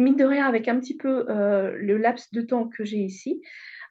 mine 0.00 0.16
de 0.16 0.24
rien, 0.24 0.46
avec 0.46 0.66
un 0.66 0.80
petit 0.80 0.96
peu 0.96 1.26
euh, 1.28 1.76
le 1.76 1.96
laps 1.96 2.32
de 2.32 2.40
temps 2.40 2.68
que 2.68 2.84
j'ai 2.84 2.98
ici, 2.98 3.40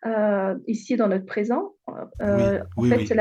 euh, 0.06 0.56
ici 0.68 0.98
dans 0.98 1.08
notre 1.08 1.26
présent. 1.26 1.74
Euh, 2.22 2.62
en 2.76 2.84
fait, 2.84 3.14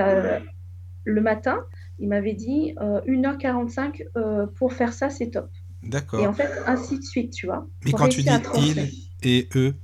le 1.05 1.21
matin, 1.21 1.65
il 2.01 2.09
m'avait 2.09 2.35
dit 2.35 2.75
1h45 2.79 4.51
pour 4.57 4.73
faire 4.73 4.93
ça, 4.93 5.09
c'est 5.09 5.31
top. 5.31 5.49
D'accord. 5.83 6.21
Et 6.21 6.27
en 6.27 6.33
fait, 6.33 6.51
ainsi 6.67 6.99
de 6.99 7.05
suite, 7.05 7.33
tu 7.33 7.47
vois. 7.47 7.67
Mais 7.85 7.93
quand 7.93 8.09
tu 8.09 8.23
dis 8.23 8.29
il 8.57 8.91
et 9.23 9.49
eux, 9.55 9.75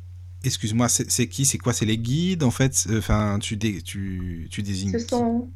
Excuse-moi, 0.44 0.88
c'est 0.88 1.26
qui 1.26 1.44
C'est 1.44 1.58
quoi 1.58 1.72
C'est 1.72 1.86
les 1.86 1.98
guides 1.98 2.42
en 2.42 2.50
fait 2.50 2.86
Enfin, 2.96 3.38
tu, 3.40 3.58
tu, 3.58 4.48
tu 4.50 4.62
désignes. 4.62 4.92
Ce 4.92 4.98
sont, 4.98 5.50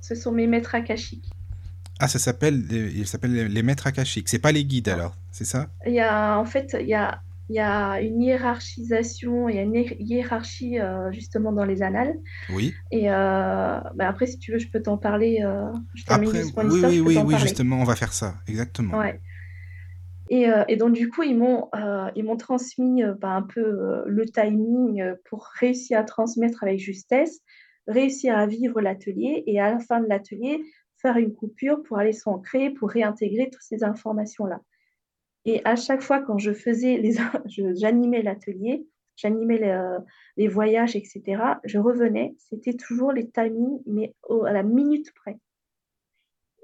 ce 0.00 0.14
sont 0.14 0.32
mes 0.32 0.46
maîtres 0.46 0.74
akashiques. 0.74 1.30
Ah, 2.00 2.06
ça 2.06 2.18
s'appelle, 2.20 2.64
il 2.70 3.06
s'appelle 3.06 3.48
les 3.48 3.62
maîtres 3.62 3.88
akashiques. 3.88 4.28
C'est 4.28 4.38
pas 4.38 4.52
les 4.52 4.64
guides 4.64 4.88
alors, 4.88 5.16
c'est 5.32 5.44
ça? 5.44 5.68
Il 5.86 5.94
y 5.94 6.00
a, 6.00 6.38
en 6.38 6.44
fait, 6.44 6.76
il 6.80 6.86
y 6.86 6.94
a, 6.94 7.20
il 7.48 7.56
y 7.56 7.60
a 7.60 8.00
une 8.00 8.22
hiérarchisation, 8.22 9.48
il 9.48 9.56
y 9.56 9.58
a 9.58 9.62
une 9.62 9.74
hiérarchie 9.98 10.78
euh, 10.78 11.10
justement 11.12 11.50
dans 11.50 11.64
les 11.64 11.82
annales. 11.82 12.14
Oui. 12.50 12.74
Et 12.90 13.10
euh, 13.10 13.80
bah, 13.96 14.08
après, 14.08 14.26
si 14.26 14.38
tu 14.38 14.52
veux, 14.52 14.58
je 14.58 14.68
peux 14.68 14.82
t'en 14.82 14.98
parler. 14.98 15.40
Euh, 15.42 15.72
après, 16.06 16.42
oui, 16.44 16.82
oui, 16.84 17.00
oui, 17.00 17.18
oui, 17.24 17.34
justement, 17.38 17.80
on 17.80 17.84
va 17.84 17.96
faire 17.96 18.12
ça, 18.12 18.36
exactement. 18.46 18.98
Ouais. 18.98 19.20
Euh, 20.32 20.64
et, 20.68 20.76
donc, 20.76 20.92
du 20.92 21.08
coup, 21.08 21.22
ils 21.22 21.36
m'ont 21.36 21.68
euh, 21.74 22.36
transmis 22.38 23.02
euh, 23.02 23.14
bah, 23.14 23.30
un 23.30 23.42
peu 23.42 24.04
le 24.06 24.26
timing 24.26 25.14
pour 25.24 25.46
réussir 25.58 25.98
à 25.98 26.04
transmettre 26.04 26.62
avec 26.62 26.78
justesse, 26.78 27.40
réussir 27.86 28.36
à 28.36 28.46
vivre 28.46 28.80
l'atelier 28.80 29.42
et 29.46 29.60
à 29.60 29.70
la 29.70 29.78
fin 29.78 30.00
de 30.00 30.06
l'atelier, 30.06 30.62
faire 31.00 31.16
une 31.16 31.34
coupure 31.34 31.82
pour 31.82 31.98
aller 31.98 32.12
s'ancrer, 32.12 32.70
pour 32.70 32.90
réintégrer 32.90 33.50
toutes 33.50 33.62
ces 33.62 33.84
informations-là. 33.84 34.60
Et 35.44 35.62
à 35.64 35.76
chaque 35.76 36.02
fois, 36.02 36.20
quand 36.20 36.38
je 36.38 36.52
faisais 36.52 37.00
j'animais 37.74 38.22
l'atelier, 38.22 38.86
j'animais 39.16 39.58
les, 40.36 40.48
voyages, 40.48 40.94
etc., 40.94 41.42
je 41.64 41.78
revenais, 41.78 42.34
c'était 42.38 42.74
toujours 42.74 43.12
les 43.12 43.30
timings, 43.30 43.80
mais 43.86 44.14
à 44.46 44.52
la 44.52 44.62
minute 44.62 45.12
près. 45.14 45.38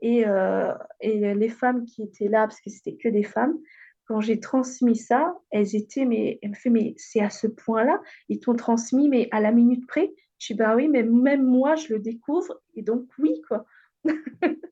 Euh, 0.04 0.74
et, 1.00 1.34
les 1.34 1.48
femmes 1.48 1.84
qui 1.84 2.02
étaient 2.02 2.28
là, 2.28 2.46
parce 2.46 2.60
que 2.60 2.70
c'était 2.70 2.96
que 2.96 3.08
des 3.08 3.22
femmes, 3.22 3.58
quand 4.06 4.20
j'ai 4.20 4.38
transmis 4.38 4.96
ça, 4.96 5.38
elles 5.50 5.74
étaient, 5.74 6.04
mais 6.04 6.38
elles 6.42 6.50
me 6.50 6.54
fait, 6.54 6.70
mais 6.70 6.94
c'est 6.98 7.20
à 7.20 7.30
ce 7.30 7.46
point-là, 7.46 8.00
ils 8.28 8.38
t'ont 8.38 8.54
transmis, 8.54 9.08
mais 9.08 9.28
à 9.30 9.40
la 9.40 9.50
minute 9.50 9.86
près. 9.86 10.12
Je 10.38 10.52
dis, 10.52 10.58
bah 10.58 10.76
oui, 10.76 10.88
mais 10.88 11.02
même 11.02 11.42
moi, 11.42 11.74
je 11.74 11.94
le 11.94 12.00
découvre, 12.00 12.60
et 12.74 12.82
donc 12.82 13.08
oui, 13.18 13.40
quoi. 13.48 13.64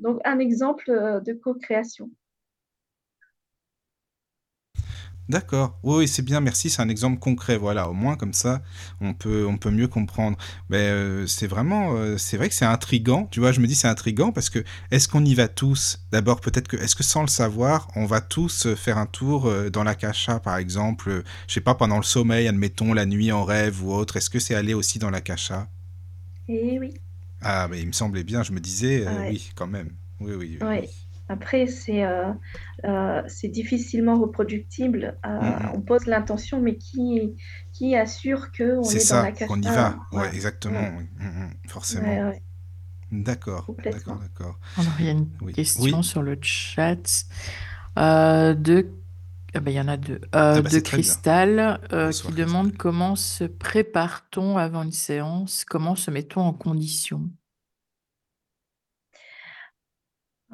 donc, 0.00 0.20
un 0.24 0.38
exemple 0.40 0.90
euh, 0.90 1.20
de 1.20 1.32
co-création. 1.32 2.10
D'accord. 5.28 5.78
Oui, 5.82 6.06
c'est 6.06 6.22
bien, 6.22 6.40
merci. 6.40 6.68
C'est 6.68 6.82
un 6.82 6.88
exemple 6.88 7.18
concret. 7.18 7.56
Voilà, 7.56 7.88
au 7.88 7.94
moins 7.94 8.16
comme 8.16 8.34
ça, 8.34 8.62
on 9.00 9.14
peut, 9.14 9.46
on 9.46 9.56
peut 9.56 9.70
mieux 9.70 9.88
comprendre. 9.88 10.36
Mais 10.68 10.90
euh, 10.90 11.26
c'est 11.26 11.46
vraiment, 11.46 11.94
euh, 11.96 12.18
c'est 12.18 12.36
vrai 12.36 12.48
que 12.48 12.54
c'est 12.54 12.66
intrigant. 12.66 13.26
Tu 13.30 13.40
vois, 13.40 13.50
je 13.50 13.60
me 13.60 13.66
dis 13.66 13.74
c'est 13.74 13.88
intrigant 13.88 14.32
parce 14.32 14.50
que 14.50 14.62
est-ce 14.90 15.08
qu'on 15.08 15.24
y 15.24 15.34
va 15.34 15.48
tous? 15.48 16.04
D'abord, 16.12 16.40
peut-être 16.40 16.68
que, 16.68 16.76
est-ce 16.76 16.94
que 16.94 17.02
sans 17.02 17.22
le 17.22 17.28
savoir, 17.28 17.88
on 17.96 18.04
va 18.04 18.20
tous 18.20 18.66
euh, 18.66 18.76
faire 18.76 18.98
un 18.98 19.06
tour 19.06 19.50
dans 19.72 19.84
la 19.84 19.94
cacha, 19.94 20.40
par 20.40 20.58
exemple, 20.58 21.22
je 21.48 21.54
sais 21.54 21.60
pas, 21.60 21.74
pendant 21.74 21.96
le 21.96 22.02
sommeil, 22.02 22.46
admettons, 22.46 22.92
la 22.92 23.06
nuit 23.06 23.32
en 23.32 23.44
rêve 23.44 23.82
ou 23.82 23.92
autre. 23.92 24.16
Est-ce 24.16 24.28
que 24.28 24.38
c'est 24.38 24.54
aller 24.54 24.74
aussi 24.74 24.98
dans 24.98 25.10
la 25.10 25.20
cacha? 25.20 25.68
Eh 26.48 26.78
oui. 26.78 26.94
Ah, 27.40 27.68
mais 27.70 27.80
il 27.80 27.86
me 27.86 27.92
semblait 27.92 28.24
bien. 28.24 28.42
Je 28.42 28.52
me 28.52 28.60
disais, 28.60 29.06
oui, 29.28 29.50
quand 29.54 29.66
même. 29.66 29.90
Oui, 30.20 30.34
oui. 30.34 30.58
oui. 30.60 30.66
oui. 30.66 31.03
Après, 31.28 31.66
c'est 31.66 32.04
euh, 32.04 32.30
euh, 32.84 33.22
difficilement 33.44 34.20
reproductible. 34.20 35.16
Euh, 35.24 35.28
mm-hmm. 35.28 35.70
On 35.74 35.80
pose 35.80 36.04
l'intention, 36.06 36.60
mais 36.60 36.76
qui, 36.76 37.34
qui 37.72 37.96
assure 37.96 38.52
qu'on 38.52 38.82
est, 38.82 38.96
est 38.96 39.10
dans 39.10 39.22
la 39.22 39.32
C'est 39.32 39.36
ça, 39.38 39.46
qu'on 39.46 39.60
y 39.60 39.66
va. 39.66 39.98
Ouais, 40.12 40.28
exactement. 40.34 40.80
Mm-hmm. 40.80 41.68
Forcément. 41.68 42.32
D'accord, 43.10 43.72
d'accord, 43.82 44.18
d'accord. 44.18 44.58
Alors, 44.76 44.92
il 44.98 45.06
y 45.06 45.08
a 45.08 45.12
une 45.12 45.52
question 45.52 46.02
sur 46.02 46.22
le 46.22 46.36
chat 46.42 47.26
de... 47.96 48.90
Ah 49.56 49.60
ben, 49.60 49.70
il 49.70 49.74
y 49.74 49.80
en 49.80 49.86
a 49.86 49.96
deux. 49.96 50.20
Ah 50.32 50.60
bah, 50.60 50.68
de 50.68 50.78
Cristal 50.80 51.80
qui 52.12 52.32
demande 52.32 52.76
comment 52.76 53.14
se 53.14 53.44
prépare-t-on 53.44 54.58
avant 54.58 54.82
une 54.82 54.92
séance? 54.92 55.64
Comment 55.64 55.94
se 55.94 56.10
met-on 56.10 56.40
en 56.40 56.52
condition? 56.52 57.30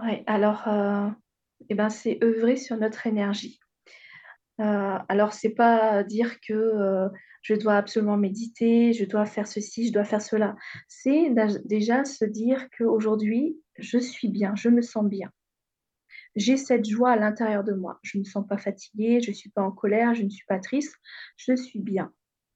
Oui, 0.03 0.23
alors, 0.27 0.67
euh, 0.69 1.09
eh 1.69 1.75
ben, 1.75 1.91
c'est 1.91 2.23
œuvrer 2.23 2.57
sur 2.57 2.77
notre 2.77 3.07
énergie. 3.07 3.61
Euh, 4.61 4.99
alors, 5.09 5.33
c'est 5.33 5.51
pas 5.51 6.03
dire 6.05 6.41
que 6.41 6.53
euh, 6.53 7.09
je 7.43 7.55
dois 7.55 7.77
absolument 7.77 8.17
méditer, 8.17 8.93
je 8.93 9.05
dois 9.05 9.27
faire 9.27 9.47
ceci, 9.47 9.89
je 9.89 9.93
dois 9.93 10.05
faire 10.05 10.23
cela. 10.23 10.57
C'est 10.89 11.35
déjà 11.65 12.05
se 12.05 12.25
dire 12.25 12.69
qu'aujourd'hui, 12.77 13.59
je 13.79 13.99
suis 13.99 14.29
bien, 14.29 14.55
je 14.55 14.69
me 14.69 14.81
sens 14.83 15.05
bien. 15.05 15.31
J'ai 16.37 16.57
cette 16.57 16.89
joie 16.89 17.11
à 17.11 17.17
l'intérieur 17.17 17.65
de 17.65 17.73
moi. 17.73 17.99
Je 18.03 18.19
ne 18.19 18.21
me 18.21 18.25
sens 18.25 18.47
pas 18.47 18.59
fatiguée, 18.59 19.21
je 19.21 19.31
ne 19.31 19.35
suis 19.35 19.51
pas 19.51 19.63
en 19.63 19.73
colère, 19.73 20.15
je 20.15 20.23
ne 20.23 20.31
suis 20.31 20.47
pas 20.47 20.61
triste, 20.61 20.95
je 21.37 21.57
suis 21.57 21.81
bien. 21.81 22.13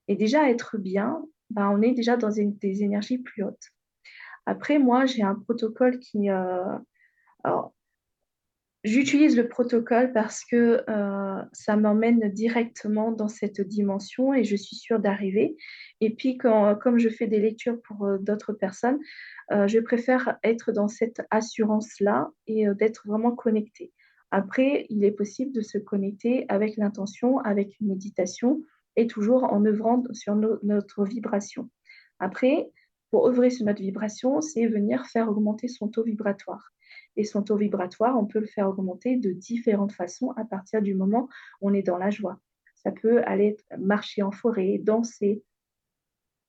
Et 0.09 0.16
déjà, 0.16 0.49
être 0.51 0.78
bien, 0.78 1.22
ben, 1.51 1.68
on 1.70 1.82
est 1.82 1.92
déjà 1.92 2.16
dans 2.16 2.30
des 2.30 2.82
énergies 2.82 3.18
plus 3.18 3.42
hautes. 3.42 3.70
Après, 4.47 4.78
moi, 4.78 5.07
j'ai 5.07 5.22
un 5.22 5.34
protocole 5.34 5.99
qui, 5.99 6.28
alors, 7.45 7.74
j'utilise 8.84 9.36
le 9.36 9.49
protocole 9.49 10.12
parce 10.12 10.45
que 10.45 10.82
euh, 10.88 11.42
ça 11.53 11.76
m'emmène 11.76 12.30
directement 12.30 13.12
dans 13.12 13.28
cette 13.28 13.61
dimension 13.61 14.32
et 14.32 14.45
je 14.45 14.57
suis 14.57 14.76
sûre 14.76 14.99
d'arriver. 14.99 15.57
Et 16.01 16.14
puis, 16.14 16.38
comme 16.38 16.99
je 16.99 17.09
fais 17.11 17.26
des 17.26 17.38
lectures 17.38 17.80
pour 17.82 18.07
euh, 18.07 18.18
d'autres 18.18 18.55
personnes, 18.55 18.99
euh, 19.53 19.68
je 19.68 19.78
préfère 19.78 20.38
être 20.42 20.72
dans 20.72 20.88
cette 20.88 21.22
assurance-là 21.30 22.30
et 22.47 22.66
d'être 22.74 23.07
vraiment 23.07 23.32
connectée. 23.32 23.92
Après, 24.30 24.86
il 24.88 25.05
est 25.05 25.12
possible 25.12 25.53
de 25.53 25.61
se 25.61 25.78
connecter 25.78 26.47
avec 26.49 26.76
l'intention, 26.76 27.38
avec 27.40 27.78
une 27.80 27.88
méditation 27.88 28.62
et 28.97 29.07
toujours 29.07 29.45
en 29.45 29.64
œuvrant 29.64 30.03
sur 30.12 30.34
notre 30.34 31.05
vibration. 31.05 31.68
Après, 32.18 32.70
pour 33.11 33.28
œuvrer 33.28 33.51
sur 33.51 33.66
notre 33.66 33.82
vibration, 33.82 34.40
c'est 34.40 34.66
venir 34.66 35.07
faire 35.07 35.28
augmenter 35.28 35.68
son 35.68 35.88
taux 35.88 36.03
vibratoire. 36.03 36.74
Et 37.16 37.24
son 37.24 37.42
taux 37.42 37.56
vibratoire, 37.56 38.18
on 38.18 38.26
peut 38.26 38.40
le 38.40 38.46
faire 38.46 38.68
augmenter 38.68 39.16
de 39.16 39.30
différentes 39.30 39.92
façons 39.92 40.32
à 40.36 40.44
partir 40.44 40.82
du 40.82 40.94
moment 40.94 41.28
où 41.60 41.70
on 41.70 41.74
est 41.74 41.82
dans 41.82 41.98
la 41.98 42.10
joie. 42.10 42.40
Ça 42.74 42.90
peut 42.90 43.22
aller 43.24 43.56
marcher 43.78 44.22
en 44.22 44.30
forêt, 44.30 44.78
danser, 44.78 45.42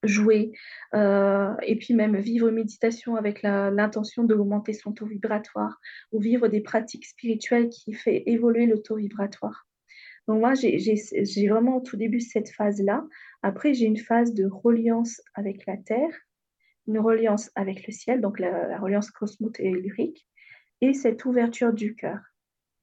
jouer, 0.04 0.52
euh, 0.94 1.54
et 1.64 1.78
puis 1.78 1.94
même 1.94 2.18
vivre 2.18 2.48
une 2.48 2.56
méditation 2.56 3.16
avec 3.16 3.42
l'intention 3.42 4.24
d'augmenter 4.24 4.74
son 4.74 4.92
taux 4.92 5.06
vibratoire, 5.06 5.80
ou 6.12 6.20
vivre 6.20 6.48
des 6.48 6.62
pratiques 6.62 7.06
spirituelles 7.06 7.70
qui 7.70 7.94
fait 7.94 8.24
évoluer 8.28 8.66
le 8.66 8.82
taux 8.82 8.98
vibratoire. 8.98 9.68
Donc 10.28 10.40
moi, 10.40 10.54
j'ai 10.56 11.48
vraiment 11.48 11.78
au 11.78 11.82
tout 11.82 11.98
début 11.98 12.20
cette 12.20 12.50
phase-là. 12.50 13.06
Après, 13.44 13.74
j'ai 13.74 13.86
une 13.86 13.98
phase 13.98 14.34
de 14.34 14.46
reliance 14.46 15.22
avec 15.36 15.66
la 15.68 15.78
Terre, 15.78 16.12
une 16.88 17.00
reliance 17.00 17.52
avec 17.56 17.86
le 17.86 17.94
ciel, 17.94 18.22
donc 18.22 18.40
la, 18.40 18.80
reliance 18.80 19.12
cosmotellurique, 19.12 20.18
et 20.18 20.35
cette 20.94 21.26
ouverture 21.26 21.74
du 21.74 21.96
cœur. 21.96 22.20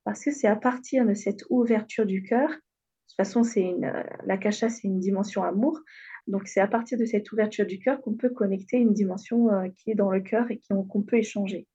Parce 0.05 0.25
que 0.25 0.31
c'est 0.31 0.49
à 0.49 0.57
partir 0.57 1.07
de 1.07 1.15
cette 1.15 1.45
ouverture 1.51 2.07
du 2.07 2.23
cœur, 2.23 2.49
de 2.49 2.55
toute 2.55 3.17
façon, 3.17 3.45
c'est 3.45 3.63
une, 3.63 3.93
la 4.25 4.37
kasha, 4.39 4.69
c'est 4.69 4.89
une 4.89 4.99
dimension 4.99 5.45
amour, 5.45 5.81
donc 6.27 6.49
c'est 6.49 6.61
à 6.61 6.67
partir 6.67 6.99
de 6.99 7.05
cette 7.05 7.31
ouverture 7.31 7.67
du 7.67 7.79
cœur 7.79 8.01
qu'on 8.01 8.15
peut 8.15 8.31
connecter 8.31 8.79
une 8.79 8.95
dimension 8.95 9.53
euh, 9.53 9.69
qui 9.77 9.91
est 9.91 9.95
dans 9.95 10.11
le 10.11 10.21
cœur 10.21 10.51
et 10.51 10.61
qu'on 10.69 11.03
peut 11.03 11.19
échanger. 11.19 11.67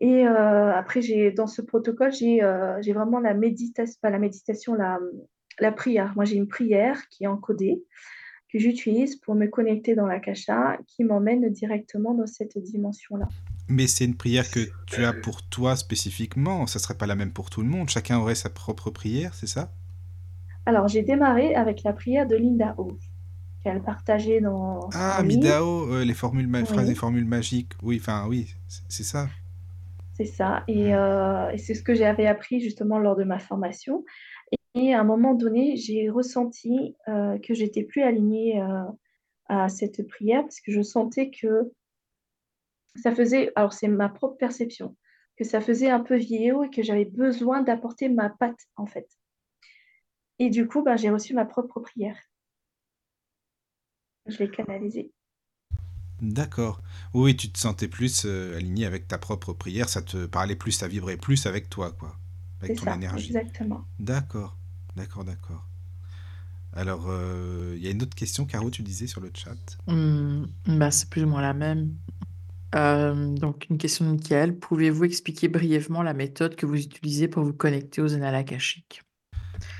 Et 0.00 0.26
euh, 0.26 0.72
après, 0.72 1.00
dans 1.32 1.46
ce 1.46 1.62
protocole, 1.62 2.12
euh, 2.22 2.78
j'ai 2.80 2.92
vraiment 2.92 3.20
la 3.20 3.34
méditation, 3.34 3.96
pas 4.00 4.10
la 4.10 4.18
méditation, 4.18 4.74
la, 4.74 4.98
la 5.60 5.72
prière. 5.72 6.12
Moi, 6.16 6.24
j'ai 6.24 6.36
une 6.36 6.48
prière 6.48 7.08
qui 7.10 7.24
est 7.24 7.28
encodée, 7.28 7.84
que 8.52 8.58
j'utilise 8.58 9.16
pour 9.16 9.34
me 9.34 9.46
connecter 9.46 9.94
dans 9.94 10.06
la 10.06 10.18
kasha, 10.18 10.78
qui 10.86 11.04
m'emmène 11.04 11.48
directement 11.50 12.14
dans 12.14 12.26
cette 12.26 12.58
dimension-là. 12.58 13.28
Mais 13.68 13.86
c'est 13.86 14.04
une 14.04 14.16
prière 14.16 14.50
que 14.50 14.60
tu 14.86 15.04
as 15.04 15.12
pour 15.12 15.42
toi 15.42 15.76
spécifiquement, 15.76 16.66
ça 16.66 16.78
ne 16.78 16.82
serait 16.82 16.98
pas 16.98 17.06
la 17.06 17.14
même 17.14 17.32
pour 17.32 17.50
tout 17.50 17.62
le 17.62 17.68
monde. 17.68 17.88
Chacun 17.88 18.18
aurait 18.18 18.34
sa 18.34 18.50
propre 18.50 18.90
prière, 18.90 19.34
c'est 19.34 19.46
ça? 19.46 19.72
Alors, 20.66 20.88
j'ai 20.88 21.02
démarré 21.02 21.54
avec 21.54 21.82
la 21.82 21.92
prière 21.92 22.26
de 22.26 22.36
Linda 22.36 22.74
Ho, 22.78 22.98
qu'elle 23.62 23.82
partageait 23.82 24.40
dans. 24.40 24.88
Ah, 24.92 25.22
Midao, 25.22 25.92
euh, 25.92 26.04
les 26.04 26.14
formules, 26.14 26.48
phrases 26.66 26.90
et 26.90 26.94
formules 26.94 27.26
magiques. 27.26 27.72
Oui, 27.82 27.98
enfin, 28.00 28.26
oui, 28.28 28.54
c'est 28.88 29.04
ça. 29.04 29.28
C'est 30.14 30.24
ça. 30.24 30.64
Euh, 30.68 31.50
et, 31.50 31.58
c'est 31.58 31.74
ce 31.74 31.82
que 31.82 31.94
j'avais 31.94 32.26
appris 32.26 32.60
justement 32.60 32.98
lors 32.98 33.16
de 33.16 33.24
ma 33.24 33.38
formation. 33.38 34.04
Et, 34.74 34.94
à 34.94 35.00
un 35.00 35.04
moment 35.04 35.34
donné, 35.34 35.76
j'ai 35.76 36.08
ressenti 36.08 36.96
euh, 37.08 37.38
que 37.38 37.54
j'étais 37.54 37.82
plus 37.82 38.02
alignée 38.02 38.60
euh, 38.60 38.84
à 39.48 39.68
cette 39.68 40.06
prière 40.06 40.42
parce 40.42 40.60
que 40.60 40.72
je 40.72 40.82
sentais 40.82 41.30
que 41.30 41.72
ça 42.96 43.14
faisait, 43.14 43.52
alors 43.56 43.72
c'est 43.72 43.88
ma 43.88 44.08
propre 44.08 44.36
perception, 44.36 44.96
que 45.36 45.44
ça 45.44 45.60
faisait 45.60 45.90
un 45.90 46.00
peu 46.00 46.16
vieillot 46.16 46.64
et 46.64 46.70
que 46.70 46.82
j'avais 46.82 47.04
besoin 47.04 47.62
d'apporter 47.62 48.08
ma 48.08 48.30
patte 48.30 48.68
en 48.76 48.86
fait. 48.86 49.08
Et 50.38 50.50
du 50.50 50.66
coup, 50.66 50.82
ben, 50.82 50.96
j'ai 50.96 51.10
reçu 51.10 51.34
ma 51.34 51.44
propre 51.44 51.80
prière. 51.80 52.18
Je 54.26 54.38
l'ai 54.38 54.50
canalisée. 54.50 55.12
D'accord. 56.20 56.80
Oui, 57.12 57.36
tu 57.36 57.50
te 57.50 57.58
sentais 57.58 57.88
plus 57.88 58.24
euh, 58.24 58.56
aligné 58.56 58.86
avec 58.86 59.06
ta 59.06 59.18
propre 59.18 59.52
prière, 59.52 59.88
ça 59.88 60.00
te 60.00 60.26
parlait 60.26 60.56
plus, 60.56 60.72
ça 60.72 60.88
vibrait 60.88 61.16
plus 61.16 61.46
avec 61.46 61.68
toi, 61.68 61.92
quoi, 61.92 62.16
avec 62.62 62.78
ton 62.78 62.92
énergie. 62.94 63.26
Exactement. 63.26 63.84
D'accord, 63.98 64.56
d'accord, 64.96 65.24
d'accord. 65.24 65.66
Alors, 66.72 67.06
euh, 67.08 67.74
il 67.76 67.84
y 67.84 67.88
a 67.88 67.90
une 67.90 68.02
autre 68.02 68.16
question, 68.16 68.46
Caro, 68.46 68.70
tu 68.70 68.82
disais 68.82 69.06
sur 69.06 69.20
le 69.20 69.30
chat? 69.34 69.54
Mmh, 69.86 70.46
bah, 70.66 70.90
c'est 70.90 71.08
plus 71.08 71.24
ou 71.24 71.28
moins 71.28 71.42
la 71.42 71.52
même. 71.52 71.94
Euh, 72.74 73.28
donc, 73.34 73.66
une 73.70 73.78
question 73.78 74.04
de 74.04 74.10
Michael. 74.12 74.56
Pouvez-vous 74.56 75.04
expliquer 75.04 75.48
brièvement 75.48 76.02
la 76.02 76.14
méthode 76.14 76.56
que 76.56 76.66
vous 76.66 76.76
utilisez 76.76 77.28
pour 77.28 77.44
vous 77.44 77.52
connecter 77.52 78.02
aux 78.02 78.14
annales 78.14 78.34
akashiques? 78.34 79.02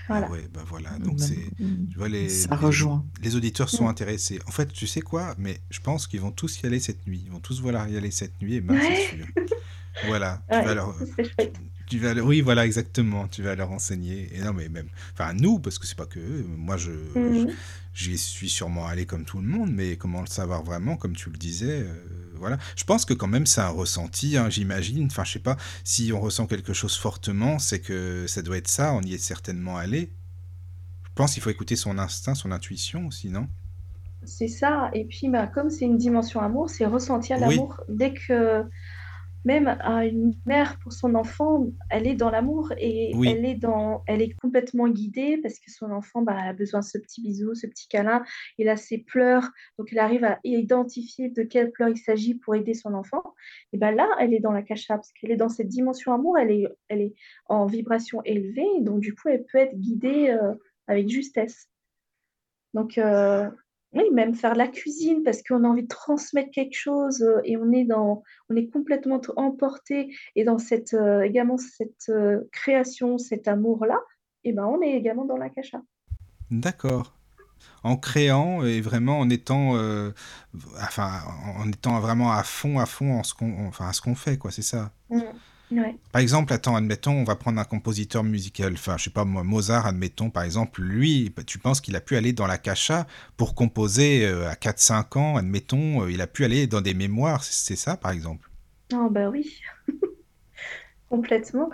Voilà. 0.09 0.31
ouais, 0.31 0.49
bah 0.53 0.63
voilà. 0.67 0.91
Donc 0.99 1.19
c'est, 1.19 1.39
tu 1.57 1.97
vois, 1.97 2.09
les, 2.09 2.29
Ça 2.29 2.55
rejoint. 2.55 3.05
les 3.23 3.37
auditeurs 3.37 3.69
sont 3.69 3.89
intéressés. 3.89 4.39
En 4.47 4.51
fait, 4.51 4.73
tu 4.73 4.87
sais 4.87 5.01
quoi? 5.01 5.35
Mais 5.39 5.59
je 5.71 5.81
pense 5.81 6.07
qu'ils 6.07 6.21
vont 6.21 6.31
tous 6.31 6.61
y 6.63 6.67
aller 6.67 6.79
cette 6.79 7.07
nuit. 7.07 7.23
Ils 7.25 7.33
vont 7.33 7.41
tous 7.41 7.61
vouloir 7.61 7.89
y 7.89 7.97
aller 7.97 8.11
cette 8.11 8.41
nuit, 8.41 8.57
et 8.57 8.61
ben 8.61 8.79
c'est 8.81 9.17
sûr. 9.17 9.27
Voilà. 10.07 10.43
Tu 10.51 10.65
vas 10.65 10.75
leur, 10.75 10.95
tu 11.87 11.99
vas 11.99 12.15
oui, 12.15 12.41
voilà, 12.41 12.65
exactement. 12.67 13.29
Tu 13.29 13.43
vas 13.43 13.55
leur 13.55 13.71
enseigner. 13.71 14.29
Et 14.35 14.41
non, 14.41 14.53
mais 14.53 14.69
même, 14.69 14.89
enfin, 15.13 15.33
nous, 15.35 15.59
parce 15.59 15.79
que 15.79 15.87
c'est 15.87 15.97
pas 15.97 16.07
que 16.07 16.19
eux. 16.19 16.45
Moi, 16.57 16.77
je, 16.77 16.91
j'y 17.95 18.17
suis 18.19 18.49
sûrement 18.49 18.87
allé 18.87 19.07
comme 19.07 19.25
tout 19.25 19.39
le 19.39 19.47
monde, 19.47 19.71
mais 19.73 19.97
comment 19.97 20.21
le 20.21 20.27
savoir 20.27 20.63
vraiment, 20.65 20.97
comme 20.97 21.15
tu 21.15 21.31
le 21.31 21.37
disais. 21.37 21.83
Euh, 21.83 21.95
voilà. 22.39 22.59
Je 22.77 22.85
pense 22.85 23.05
que 23.05 23.15
quand 23.15 23.27
même 23.27 23.47
c'est 23.47 23.61
un 23.61 23.69
ressenti, 23.69 24.37
hein, 24.37 24.51
j'imagine. 24.51 25.07
Enfin, 25.07 25.25
je 25.25 25.33
sais 25.33 25.39
pas, 25.39 25.57
si 25.85 26.13
on 26.13 26.21
ressent 26.21 26.47
quelque 26.47 26.73
chose 26.73 26.97
fortement, 26.97 27.59
c'est 27.59 27.81
que 27.81 28.27
ça 28.27 28.43
doit 28.43 28.57
être 28.57 28.69
ça, 28.69 28.93
on 28.93 29.03
y 29.03 29.15
est 29.15 29.19
certainement 29.19 29.77
allé. 29.77 30.13
Je 31.05 31.13
pense 31.15 31.35
qu'il 31.35 31.43
faut 31.43 31.51
écouter 31.51 31.77
son 31.77 31.99
instinct, 31.99 32.35
son 32.35 32.51
intuition 32.51 33.07
aussi, 33.07 33.29
non? 33.29 33.49
C'est 34.27 34.49
ça. 34.49 34.91
Et 34.95 35.05
puis, 35.05 35.29
bah, 35.29 35.47
comme 35.47 35.71
c'est 35.71 35.85
une 35.85 35.99
dimension 35.99 36.41
amour, 36.41 36.71
c'est 36.71 36.87
ressentir 36.87 37.39
l'amour 37.39 37.81
dès 37.89 38.15
que 38.15 38.65
même 39.45 39.69
à 39.81 40.07
une 40.07 40.35
mère 40.47 40.79
pour 40.81 40.93
son 40.93 41.15
enfant, 41.15 41.67
elle 41.91 42.07
est 42.07 42.15
dans 42.15 42.31
l'amour 42.31 42.73
et 42.79 43.13
elle 43.13 43.45
est 43.45 43.55
dans, 43.55 44.03
elle 44.07 44.23
est 44.23 44.35
complètement 44.41 44.89
guidée 44.89 45.39
parce 45.43 45.59
que 45.59 45.71
son 45.71 45.91
enfant 45.91 46.23
bah, 46.23 46.37
a 46.37 46.53
besoin 46.53 46.81
de 46.81 46.85
ce 46.85 46.99
petit 46.99 47.21
bisou, 47.21 47.55
ce 47.55 47.67
petit 47.67 47.89
câlin. 47.89 48.25
Il 48.59 48.69
a 48.69 48.77
ses 48.77 48.99
pleurs, 48.99 49.51
donc 49.79 49.89
elle 49.93 49.99
arrive 49.99 50.25
à 50.25 50.39
identifier 50.45 51.29
de 51.29 51.43
quelles 51.43 51.73
pleurs 51.73 51.91
il 51.91 51.99
s'agit 51.99 52.35
pour 52.35 52.55
aider 52.55 52.75
son 52.75 52.95
enfant. 52.95 53.23
Et 53.73 53.79
ben 53.79 53.91
là, 53.91 54.09
elle 54.19 54.33
est 54.33 54.41
dans 54.41 54.53
la 54.53 54.63
cacha 54.63 54.95
parce 54.95 55.13
qu'elle 55.13 55.31
est 55.31 55.37
dans 55.37 55.49
cette 55.49 55.69
dimension 55.69 56.13
amour, 56.15 56.39
elle 56.39 56.51
est, 56.51 56.69
elle 56.89 57.03
est 57.03 57.15
en 57.47 57.67
vibration 57.67 58.23
élevée, 58.25 58.81
donc 58.81 59.01
du 59.01 59.15
coup, 59.15 59.29
elle 59.29 59.45
peut 59.45 59.59
être 59.59 59.79
guidée 59.79 60.31
euh, 60.31 60.55
avec 60.87 61.09
justesse. 61.09 61.69
Donc, 62.73 62.99
euh, 62.99 63.49
oui, 63.95 64.03
même 64.13 64.35
faire 64.35 64.55
la 64.55 64.69
cuisine 64.69 65.23
parce 65.23 65.43
qu'on 65.43 65.65
a 65.65 65.69
envie 65.69 65.85
de 65.85 65.89
transmettre 65.89 66.51
quelque 66.51 66.77
chose 66.77 67.23
euh, 67.23 67.41
et 67.45 67.57
on 67.57 67.73
est 67.73 67.85
dans, 67.85 68.23
on 68.51 68.57
est 68.57 68.69
complètement 68.69 69.21
emporté 69.37 70.15
et 70.35 70.45
dans 70.45 70.59
cette 70.59 70.95
euh, 70.95 71.23
également 71.23 71.57
cette 71.57 72.09
euh, 72.09 72.41
création, 72.53 73.19
cet 73.19 73.47
amour-là, 73.49 73.99
et 74.43 74.51
eh 74.51 74.53
ben 74.53 74.65
on 74.67 74.83
est 74.83 74.93
également 74.93 75.25
dans 75.25 75.37
la 75.37 75.49
cacha. 75.49 75.81
D'accord. 76.51 77.15
En 77.83 77.97
créant 77.97 78.63
et 78.65 78.81
vraiment 78.81 79.19
en 79.19 79.31
étant, 79.31 79.73
enfin, 80.83 81.21
en 81.59 81.69
étant 81.69 81.99
vraiment 82.01 82.33
à 82.33 82.43
fond, 82.43 82.79
à 82.79 82.87
fond 82.87 83.19
en 83.19 83.23
ce 83.23 83.35
qu'on, 83.35 83.67
enfin, 83.67 83.89
à 83.89 83.93
ce 83.93 84.03
qu'on 84.03 84.15
fait, 84.15 84.37
quoi, 84.37 84.51
c'est 84.51 84.63
ça? 84.63 84.93
Mmh. 85.09 85.21
Par 86.13 86.21
exemple, 86.21 86.53
attends, 86.53 86.77
admettons, 86.77 87.13
on 87.13 87.25
va 87.25 87.35
prendre 87.35 87.59
un 87.61 87.65
compositeur 87.65 88.23
musical, 88.23 88.75
enfin, 88.75 88.97
je 88.97 89.05
sais 89.05 89.11
pas 89.11 89.25
moi, 89.25 89.43
Mozart, 89.43 89.87
admettons, 89.87 90.31
par 90.31 90.45
exemple, 90.45 90.81
lui, 90.83 91.33
tu 91.47 91.59
penses 91.59 91.81
qu'il 91.81 91.97
a 91.97 92.01
pu 92.01 92.17
aller 92.17 92.33
dans 92.33 92.47
la 92.47 92.59
cacha 92.59 93.07
pour 93.37 93.55
composer 93.55 94.25
euh, 94.25 94.49
à 94.49 94.55
4-5 94.55 95.19
ans, 95.19 95.37
admettons, 95.37 96.03
euh, 96.03 96.13
il 96.13 96.21
a 96.21 96.29
pu 96.29 96.45
aller 96.45 96.67
dans 96.67 96.81
des 96.81 96.95
mémoires, 96.95 97.43
c'est 97.43 97.77
ça, 97.77 97.97
par 97.97 98.13
exemple? 98.13 98.49
Oh, 98.93 99.09
bah 99.11 99.29
oui, 99.29 99.61
complètement, 101.09 101.71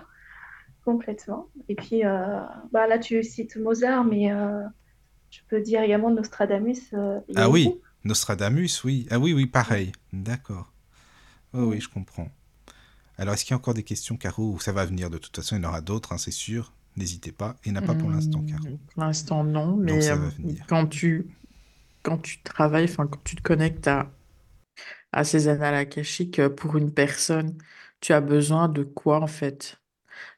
complètement. 0.86 1.48
Et 1.68 1.74
puis, 1.74 2.04
euh, 2.06 2.40
bah 2.72 2.86
là, 2.86 2.98
tu 2.98 3.22
cites 3.22 3.56
Mozart, 3.56 4.04
mais 4.04 4.30
je 5.30 5.40
peux 5.48 5.60
dire 5.60 5.82
également 5.82 6.10
Nostradamus. 6.10 6.94
ah 7.36 7.50
oui, 7.50 7.78
Nostradamus, 8.04 8.84
oui. 8.84 9.06
Ah 9.10 9.18
oui, 9.18 9.34
oui, 9.34 9.44
pareil, 9.46 9.92
d'accord. 10.14 10.72
Oh, 11.52 11.64
oui, 11.64 11.80
je 11.80 11.88
comprends. 11.88 12.30
Alors, 13.20 13.34
est-ce 13.34 13.44
qu'il 13.44 13.52
y 13.52 13.54
a 13.54 13.58
encore 13.58 13.74
des 13.74 13.82
questions, 13.82 14.16
Caro 14.16 14.58
Ça 14.60 14.72
va 14.72 14.86
venir 14.86 15.10
de 15.10 15.18
toute 15.18 15.36
façon, 15.36 15.54
il 15.54 15.62
y 15.62 15.66
en 15.66 15.68
aura 15.68 15.82
d'autres, 15.82 16.12
hein, 16.12 16.18
c'est 16.18 16.30
sûr. 16.30 16.72
N'hésitez 16.96 17.32
pas. 17.32 17.54
Il 17.66 17.72
n'y 17.72 17.78
en 17.78 17.82
a 17.82 17.84
pas 17.84 17.94
pour 17.94 18.08
l'instant, 18.08 18.42
Caro. 18.48 18.64
Hmm, 18.64 18.78
pour 18.78 19.04
l'instant, 19.04 19.44
non. 19.44 19.76
Mais 19.76 20.10
euh, 20.10 20.16
quand, 20.66 20.86
tu, 20.86 21.26
quand 22.02 22.16
tu 22.16 22.42
travailles, 22.42 22.84
enfin, 22.84 23.06
quand 23.06 23.22
tu 23.22 23.36
te 23.36 23.42
connectes 23.42 23.86
à, 23.88 24.10
à 25.12 25.24
ces 25.24 25.48
annales 25.48 25.74
akashiques 25.74 26.38
euh, 26.38 26.48
pour 26.48 26.78
une 26.78 26.94
personne, 26.94 27.58
tu 28.00 28.14
as 28.14 28.22
besoin 28.22 28.70
de 28.70 28.84
quoi, 28.84 29.20
en 29.20 29.26
fait? 29.26 29.76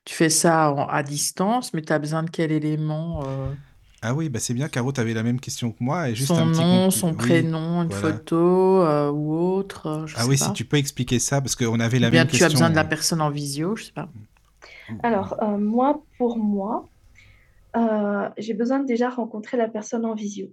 Tu 0.04 0.14
fais 0.14 0.30
ça 0.30 0.74
à 0.88 1.02
distance, 1.04 1.74
mais 1.74 1.82
tu 1.82 1.92
as 1.92 2.00
besoin 2.00 2.24
de 2.24 2.30
quel 2.30 2.50
élément 2.50 3.22
euh? 3.26 3.54
Ah 4.04 4.14
oui, 4.14 4.28
bah 4.28 4.40
c'est 4.40 4.52
bien, 4.52 4.68
Caro, 4.68 4.92
tu 4.92 5.00
avais 5.00 5.14
la 5.14 5.22
même 5.22 5.38
question 5.38 5.70
que 5.70 5.76
moi. 5.78 6.10
Et 6.10 6.16
juste 6.16 6.28
son 6.28 6.38
un 6.38 6.50
petit 6.50 6.60
nom, 6.60 6.90
son 6.90 7.14
prénom, 7.14 7.82
une 7.82 7.92
photo 7.92 8.82
euh, 8.82 9.10
ou 9.10 9.32
autre. 9.32 9.86
Euh, 9.86 10.06
ah 10.16 10.26
oui, 10.26 10.36
si 10.36 10.52
tu 10.52 10.64
peux 10.64 10.76
expliquer 10.76 11.20
ça, 11.20 11.40
parce 11.40 11.54
qu'on 11.54 11.78
avait 11.78 12.00
la 12.00 12.10
même 12.10 12.26
question. 12.26 12.38
tu 12.38 12.44
as 12.44 12.48
besoin 12.48 12.70
de 12.70 12.74
la 12.74 12.84
personne 12.84 13.20
en 13.20 13.30
visio, 13.30 13.76
je 13.76 13.84
sais 13.84 13.92
pas. 13.92 14.08
Alors, 15.04 15.40
euh, 15.40 15.56
moi, 15.56 16.04
pour 16.18 16.36
moi, 16.36 16.90
j'ai 18.38 18.54
besoin 18.54 18.80
de 18.80 18.86
déjà 18.86 19.08
rencontrer 19.08 19.56
la 19.56 19.68
personne 19.68 20.04
en 20.04 20.14
visio. 20.14 20.48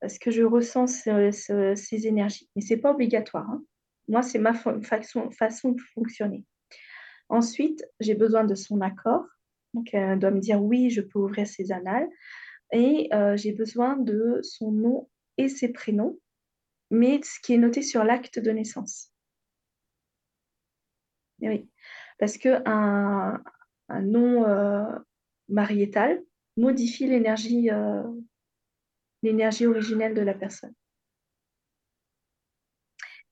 Parce 0.00 0.16
que 0.18 0.30
je 0.30 0.42
ressens 0.44 0.86
ces 0.86 2.06
énergies. 2.06 2.48
Mais 2.54 2.62
ce 2.62 2.74
n'est 2.74 2.80
pas 2.80 2.92
obligatoire. 2.92 3.50
Hein. 3.50 3.62
Moi, 4.06 4.22
c'est 4.22 4.38
ma 4.38 4.54
façon, 4.54 5.28
façon 5.32 5.72
de 5.72 5.80
fonctionner. 5.92 6.44
Ensuite, 7.28 7.84
j'ai 7.98 8.14
besoin 8.14 8.44
de 8.44 8.54
son 8.54 8.80
accord 8.80 9.24
donc, 9.74 9.92
elle 9.92 10.18
doit 10.18 10.30
me 10.30 10.40
dire 10.40 10.62
oui, 10.62 10.90
je 10.90 11.00
peux 11.00 11.18
ouvrir 11.18 11.46
ces 11.46 11.72
annales. 11.72 12.08
et 12.72 13.08
euh, 13.12 13.36
j'ai 13.36 13.52
besoin 13.52 13.96
de 13.96 14.40
son 14.42 14.72
nom 14.72 15.08
et 15.36 15.48
ses 15.48 15.68
prénoms, 15.70 16.18
mais 16.90 17.20
ce 17.22 17.40
qui 17.40 17.54
est 17.54 17.58
noté 17.58 17.82
sur 17.82 18.04
l'acte 18.04 18.38
de 18.38 18.50
naissance. 18.50 19.12
oui, 21.40 21.68
parce 22.18 22.38
que 22.38 22.62
un, 22.66 23.42
nom 24.02 24.44
euh, 24.44 24.84
mariétal 25.48 26.22
modifie 26.56 27.06
l'énergie 27.06 27.70
euh, 27.70 28.02
l'énergie 29.22 29.66
originelle 29.66 30.14
de 30.14 30.22
la 30.22 30.34
personne. 30.34 30.74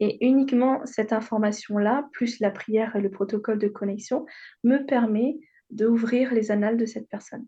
Et 0.00 0.26
uniquement 0.26 0.84
cette 0.84 1.12
information-là, 1.12 2.08
plus 2.12 2.40
la 2.40 2.50
prière 2.50 2.96
et 2.96 3.00
le 3.00 3.10
protocole 3.10 3.58
de 3.58 3.68
connexion, 3.68 4.26
me 4.62 4.84
permet 4.84 5.38
d'ouvrir 5.70 6.32
les 6.32 6.50
annales 6.50 6.76
de 6.76 6.86
cette 6.86 7.08
personne. 7.08 7.46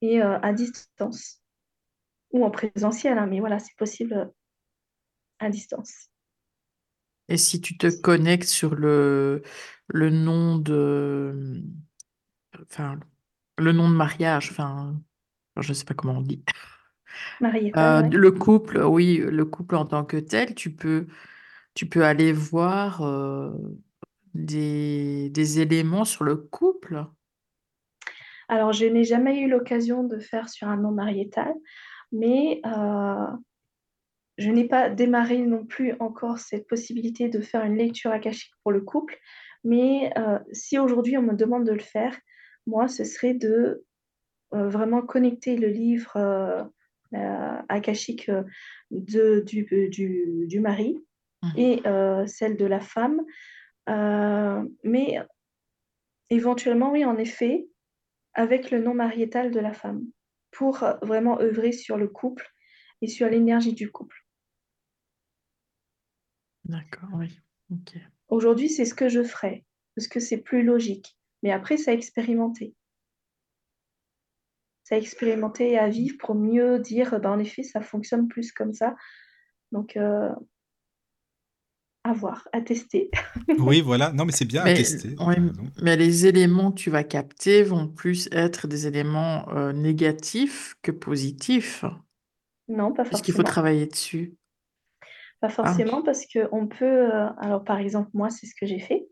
Et 0.00 0.22
euh, 0.22 0.38
à 0.40 0.52
distance. 0.52 1.40
Ou 2.32 2.44
en 2.44 2.50
présentiel, 2.50 3.18
hein, 3.18 3.26
mais 3.26 3.40
voilà, 3.40 3.58
c'est 3.58 3.76
possible 3.76 4.14
euh, 4.14 4.26
à 5.38 5.50
distance. 5.50 6.08
Et 7.28 7.36
si 7.36 7.60
tu 7.60 7.78
te 7.78 7.88
connectes 8.00 8.48
sur 8.48 8.74
le, 8.74 9.42
le 9.88 10.10
nom 10.10 10.58
de. 10.58 11.62
Enfin, 12.70 12.98
le 13.56 13.72
nom 13.72 13.88
de 13.88 13.94
mariage, 13.94 14.50
enfin, 14.50 15.00
je 15.56 15.68
ne 15.68 15.74
sais 15.74 15.84
pas 15.84 15.94
comment 15.94 16.18
on 16.18 16.22
dit. 16.22 16.44
Euh, 17.42 18.02
le 18.02 18.30
couple, 18.32 18.82
oui, 18.82 19.18
le 19.18 19.44
couple 19.44 19.76
en 19.76 19.86
tant 19.86 20.04
que 20.04 20.16
tel, 20.16 20.54
tu 20.54 20.74
peux, 20.74 21.06
tu 21.74 21.86
peux 21.86 22.04
aller 22.04 22.32
voir 22.32 23.02
euh, 23.02 23.52
des, 24.34 25.30
des 25.30 25.60
éléments 25.60 26.04
sur 26.04 26.24
le 26.24 26.36
couple. 26.36 27.04
Alors, 28.48 28.72
je 28.72 28.86
n'ai 28.86 29.04
jamais 29.04 29.40
eu 29.40 29.48
l'occasion 29.48 30.04
de 30.04 30.18
faire 30.18 30.48
sur 30.48 30.68
un 30.68 30.76
nom 30.76 30.90
mariétal, 30.90 31.52
mais 32.12 32.60
euh, 32.66 33.26
je 34.38 34.50
n'ai 34.50 34.66
pas 34.66 34.90
démarré 34.90 35.38
non 35.38 35.64
plus 35.64 35.94
encore 36.00 36.38
cette 36.38 36.66
possibilité 36.66 37.28
de 37.28 37.40
faire 37.40 37.64
une 37.64 37.76
lecture 37.76 38.10
akashique 38.10 38.52
pour 38.62 38.72
le 38.72 38.80
couple. 38.80 39.16
Mais 39.62 40.12
si 40.52 40.78
aujourd'hui 40.78 41.16
on 41.16 41.22
me 41.22 41.32
demande 41.34 41.64
de 41.64 41.72
le 41.72 41.78
faire, 41.78 42.18
moi, 42.66 42.86
ce 42.86 43.02
serait 43.04 43.32
de 43.32 43.82
vraiment 44.52 45.00
connecter 45.00 45.56
le 45.56 45.68
livre 45.68 46.70
euh, 47.14 47.62
akashique 47.68 48.28
euh, 48.28 48.42
de, 48.90 49.40
du, 49.46 49.64
du, 49.88 50.46
du 50.48 50.60
mari 50.60 50.98
mmh. 51.42 51.48
et 51.56 51.82
euh, 51.86 52.26
celle 52.26 52.56
de 52.56 52.64
la 52.64 52.80
femme. 52.80 53.22
mais 53.86 55.20
éventuellement, 56.30 56.90
oui, 56.90 57.04
en 57.04 57.16
effet, 57.16 57.68
avec 58.34 58.70
le 58.70 58.82
nom 58.82 58.94
mariétal 58.94 59.50
de 59.50 59.60
la 59.60 59.72
femme, 59.72 60.04
pour 60.50 60.84
vraiment 61.02 61.40
œuvrer 61.40 61.72
sur 61.72 61.96
le 61.96 62.08
couple 62.08 62.48
et 63.00 63.08
sur 63.08 63.28
l'énergie 63.28 63.74
du 63.74 63.90
couple. 63.90 64.16
D'accord, 66.64 67.10
oui. 67.14 67.40
Aujourd'hui, 68.28 68.68
c'est 68.68 68.84
ce 68.84 68.94
que 68.94 69.08
je 69.08 69.22
ferais, 69.22 69.64
parce 69.94 70.08
que 70.08 70.20
c'est 70.20 70.38
plus 70.38 70.62
logique. 70.62 71.18
Mais 71.42 71.52
après, 71.52 71.76
ça 71.76 71.90
a 71.90 71.94
expérimenté 71.94 72.74
à 74.94 74.98
expérimenter 74.98 75.72
et 75.72 75.78
à 75.78 75.88
vivre 75.88 76.16
pour 76.18 76.34
mieux 76.34 76.78
dire, 76.78 77.18
ben, 77.20 77.30
en 77.30 77.38
effet, 77.38 77.62
ça 77.62 77.80
fonctionne 77.80 78.28
plus 78.28 78.52
comme 78.52 78.72
ça. 78.72 78.94
Donc, 79.72 79.96
euh, 79.96 80.30
à 82.04 82.12
voir, 82.12 82.46
à 82.52 82.60
tester. 82.60 83.10
oui, 83.58 83.80
voilà. 83.80 84.12
Non, 84.12 84.26
mais 84.26 84.32
c'est 84.32 84.44
bien 84.44 84.62
à 84.62 84.74
tester. 84.74 85.16
mais 85.82 85.96
les 85.96 86.26
éléments 86.26 86.70
que 86.70 86.76
tu 86.76 86.90
vas 86.90 87.02
capter 87.02 87.62
vont 87.62 87.88
plus 87.88 88.28
être 88.30 88.68
des 88.68 88.86
éléments 88.86 89.48
euh, 89.48 89.72
négatifs 89.72 90.74
que 90.82 90.92
positifs. 90.92 91.84
Non, 92.68 92.92
pas 92.92 93.04
forcément. 93.04 93.10
Parce 93.10 93.22
qu'il 93.22 93.34
faut 93.34 93.42
travailler 93.42 93.86
dessus? 93.86 94.34
Pas 95.40 95.48
forcément, 95.48 96.02
parce 96.02 96.26
qu'on 96.26 96.66
peut. 96.66 96.84
Euh, 96.84 97.28
alors, 97.38 97.64
par 97.64 97.78
exemple, 97.78 98.10
moi, 98.12 98.30
c'est 98.30 98.46
ce 98.46 98.54
que 98.54 98.66
j'ai 98.66 98.78
fait. 98.78 99.06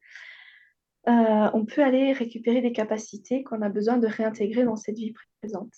Euh, 1.09 1.51
on 1.53 1.65
peut 1.65 1.83
aller 1.83 2.13
récupérer 2.13 2.61
des 2.61 2.73
capacités 2.73 3.43
qu'on 3.43 3.63
a 3.63 3.69
besoin 3.69 3.97
de 3.97 4.07
réintégrer 4.07 4.65
dans 4.65 4.77
cette 4.77 4.97
vie 4.97 5.15
présente. 5.41 5.73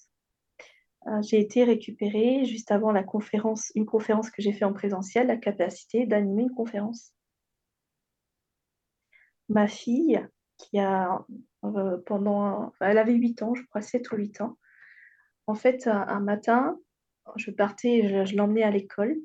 Euh, 1.07 1.21
j'ai 1.23 1.39
été 1.39 1.65
récupérer 1.65 2.45
juste 2.45 2.71
avant 2.71 2.91
la 2.91 3.03
conférence, 3.03 3.71
une 3.75 3.87
conférence 3.87 4.31
que 4.31 4.41
j'ai 4.41 4.53
fait 4.53 4.65
en 4.65 4.73
présentiel, 4.73 5.27
la 5.27 5.37
capacité 5.37 6.07
d'animer 6.07 6.43
une 6.43 6.55
conférence. 6.55 7.13
Ma 9.49 9.67
fille, 9.67 10.27
qui 10.57 10.79
a 10.79 11.25
euh, 11.65 11.99
pendant, 12.07 12.73
elle 12.81 12.99
avait 12.99 13.13
8 13.13 13.43
ans, 13.43 13.55
je 13.55 13.63
crois 13.65 13.83
7 13.83 14.11
ou 14.13 14.17
8 14.17 14.41
ans. 14.41 14.57
En 15.47 15.55
fait, 15.55 15.87
un, 15.87 16.21
matin, 16.21 16.79
je 17.37 17.51
partais, 17.51 18.25
je 18.25 18.35
l'emmenais 18.35 18.63
à 18.63 18.71
l'école 18.71 19.17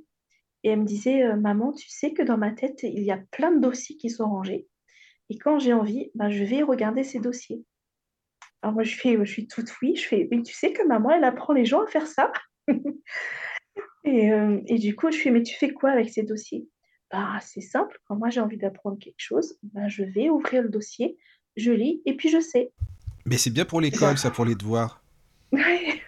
et 0.63 0.69
elle 0.71 0.81
me 0.81 0.85
disait, 0.85 1.33
maman, 1.37 1.71
tu 1.71 1.89
sais 1.89 2.11
que 2.11 2.23
dans 2.23 2.37
ma 2.37 2.51
tête, 2.51 2.83
il 2.83 3.03
y 3.03 3.11
a 3.11 3.21
plein 3.31 3.51
de 3.51 3.61
dossiers 3.61 3.95
qui 3.95 4.09
sont 4.09 4.29
rangés. 4.29 4.67
Et 5.29 5.37
quand 5.37 5.59
j'ai 5.59 5.73
envie, 5.73 6.11
ben, 6.15 6.29
je 6.29 6.43
vais 6.43 6.63
regarder 6.63 7.03
ces 7.03 7.19
dossiers. 7.19 7.63
Alors 8.61 8.73
moi, 8.73 8.83
je, 8.83 8.95
fais, 8.95 9.17
je 9.17 9.31
suis 9.31 9.47
toute 9.47 9.71
oui, 9.81 9.95
je 9.95 10.05
fais, 10.05 10.27
mais 10.31 10.41
tu 10.41 10.53
sais 10.53 10.73
que 10.73 10.85
maman, 10.85 11.11
elle 11.11 11.23
apprend 11.23 11.53
les 11.53 11.65
gens 11.65 11.83
à 11.83 11.87
faire 11.87 12.07
ça. 12.07 12.31
Euh, 14.07 14.61
et, 14.65 14.79
du 14.79 14.95
coup, 14.95 15.11
je 15.11 15.17
fais, 15.17 15.29
mais 15.29 15.43
tu 15.43 15.55
fais 15.55 15.71
quoi 15.71 15.91
avec 15.91 16.09
ces 16.09 16.23
dossiers? 16.23 16.67
Bah, 17.11 17.37
C'est 17.41 17.61
simple, 17.61 17.99
quand 18.05 18.15
moi 18.15 18.29
j'ai 18.29 18.39
envie 18.39 18.57
d'apprendre 18.57 18.97
quelque 18.97 19.19
chose, 19.19 19.59
ben, 19.61 19.87
je 19.89 20.03
vais 20.03 20.29
ouvrir 20.29 20.63
le 20.63 20.69
dossier, 20.69 21.17
je 21.57 21.71
lis, 21.71 22.01
et 22.05 22.15
puis 22.15 22.29
je 22.29 22.39
sais. 22.39 22.71
Mais 23.25 23.37
c'est 23.37 23.49
bien 23.49 23.65
pour 23.65 23.81
l'école, 23.81 24.17
ça, 24.17 24.31
pour 24.31 24.45
les 24.45 24.55
devoirs. 24.55 25.03
Oui, 25.51 26.01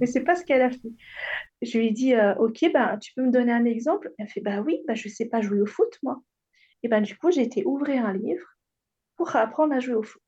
mais 0.00 0.06
c'est 0.06 0.24
pas 0.24 0.34
ce 0.34 0.44
qu'elle 0.44 0.62
a 0.62 0.70
fait. 0.70 0.90
Je 1.62 1.78
lui 1.78 1.86
ai 1.86 1.90
dit, 1.90 2.14
euh, 2.14 2.34
ok, 2.34 2.70
ben, 2.72 2.98
tu 2.98 3.12
peux 3.14 3.22
me 3.22 3.30
donner 3.30 3.52
un 3.52 3.64
exemple? 3.64 4.12
Elle 4.18 4.28
fait, 4.28 4.40
bah 4.40 4.60
oui, 4.60 4.80
bah, 4.86 4.94
je 4.94 5.08
sais 5.08 5.26
pas 5.26 5.40
jouer 5.40 5.60
au 5.60 5.66
foot, 5.66 5.96
moi. 6.02 6.20
Et 6.82 6.88
ben 6.88 7.00
du 7.00 7.16
coup, 7.16 7.30
j'ai 7.30 7.42
été 7.42 7.64
ouvrir 7.64 8.04
un 8.04 8.14
livre 8.14 8.46
pour 9.16 9.34
apprendre 9.36 9.74
à 9.74 9.80
jouer 9.80 9.94
au 9.94 10.02
foot. 10.02 10.22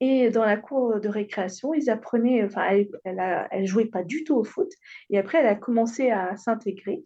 Et 0.00 0.30
dans 0.30 0.44
la 0.44 0.56
cour 0.56 1.00
de 1.00 1.08
récréation, 1.08 1.72
ils 1.72 1.88
apprenaient, 1.88 2.44
enfin, 2.44 2.64
elle, 2.68 3.48
elle, 3.50 3.66
jouait 3.66 3.86
pas 3.86 4.04
du 4.04 4.24
tout 4.24 4.34
au 4.34 4.44
foot. 4.44 4.70
Et 5.08 5.18
après, 5.18 5.38
elle 5.38 5.46
a 5.46 5.54
commencé 5.54 6.10
à 6.10 6.36
s'intégrer. 6.36 7.04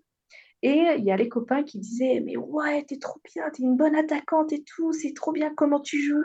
Et 0.62 0.84
il 0.99 1.05
y 1.05 1.12
a 1.12 1.16
les 1.16 1.28
copains 1.28 1.62
qui 1.62 1.78
disaient, 1.78 2.20
mais 2.20 2.36
ouais, 2.36 2.84
t'es 2.84 2.99
trop 2.99 3.20
bien, 3.32 3.49
t'es 3.51 3.62
une 3.62 3.76
bonne 3.76 3.95
attaquante 3.95 4.53
et 4.53 4.62
tout, 4.64 4.93
c'est 4.93 5.14
trop 5.14 5.32
bien 5.32 5.55
comment 5.55 5.80
tu 5.80 6.03
joues? 6.03 6.24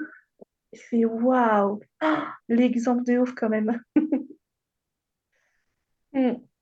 Je 0.74 0.82
fais 0.89 1.05
waouh, 1.05 1.80
ah, 2.01 2.34
l'exemple 2.49 3.03
de 3.03 3.20
ouf 3.20 3.34
quand 3.34 3.49
même. 3.49 3.80
Hmm. 6.13 6.34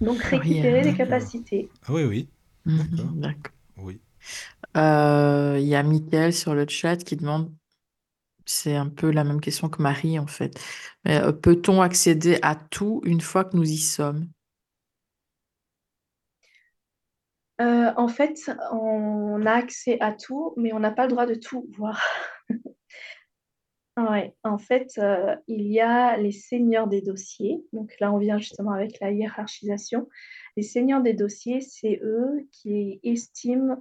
Donc 0.00 0.22
récupérer 0.22 0.82
des 0.82 0.94
capacités. 0.94 1.68
Ah 1.86 1.92
oui, 1.92 2.04
oui. 2.04 2.28
Mhm, 2.64 3.20
d'accord. 3.20 3.52
Oui. 3.76 4.00
Euh, 4.76 5.56
il 5.58 5.66
y 5.66 5.74
a 5.74 5.82
Mickaël 5.82 6.32
sur 6.32 6.54
le 6.54 6.66
chat 6.68 6.96
qui 6.96 7.16
demande, 7.16 7.52
c'est 8.50 8.76
un 8.76 8.88
peu 8.88 9.10
la 9.10 9.24
même 9.24 9.40
question 9.40 9.68
que 9.68 9.82
Marie 9.82 10.18
en 10.18 10.26
fait. 10.26 10.58
Euh, 11.08 11.32
peut-on 11.32 11.80
accéder 11.80 12.38
à 12.42 12.54
tout 12.56 13.00
une 13.04 13.20
fois 13.20 13.44
que 13.44 13.56
nous 13.56 13.68
y 13.68 13.78
sommes? 13.78 14.28
Euh, 17.60 17.92
en 17.96 18.08
fait, 18.08 18.50
on 18.72 19.44
a 19.44 19.52
accès 19.52 19.98
à 20.00 20.12
tout, 20.12 20.54
mais 20.56 20.72
on 20.72 20.80
n'a 20.80 20.90
pas 20.90 21.04
le 21.04 21.10
droit 21.10 21.26
de 21.26 21.34
tout 21.34 21.66
voir. 21.76 22.02
Ouais, 23.96 24.34
en 24.44 24.56
fait, 24.56 24.98
il 25.46 25.66
y 25.66 25.80
a 25.80 26.16
les 26.16 26.32
seigneurs 26.32 26.86
des 26.86 27.02
dossiers. 27.02 27.62
Donc 27.74 27.92
là, 28.00 28.10
on 28.12 28.18
vient 28.18 28.38
justement 28.38 28.70
avec 28.70 28.98
la 29.00 29.10
hiérarchisation. 29.10 30.08
Les 30.56 30.62
seigneurs 30.62 31.02
des 31.02 31.12
dossiers, 31.12 31.60
c'est 31.60 32.00
eux 32.02 32.48
qui 32.50 32.98
estiment 33.02 33.76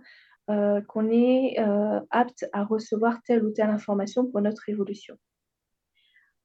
euh, 0.50 0.82
qu'on 0.82 1.12
est 1.12 1.60
euh, 1.60 2.00
apte 2.10 2.46
à 2.54 2.64
recevoir 2.64 3.22
telle 3.24 3.46
ou 3.46 3.52
telle 3.52 3.70
information 3.70 4.26
pour 4.26 4.42
notre 4.42 4.68
évolution. 4.68 5.16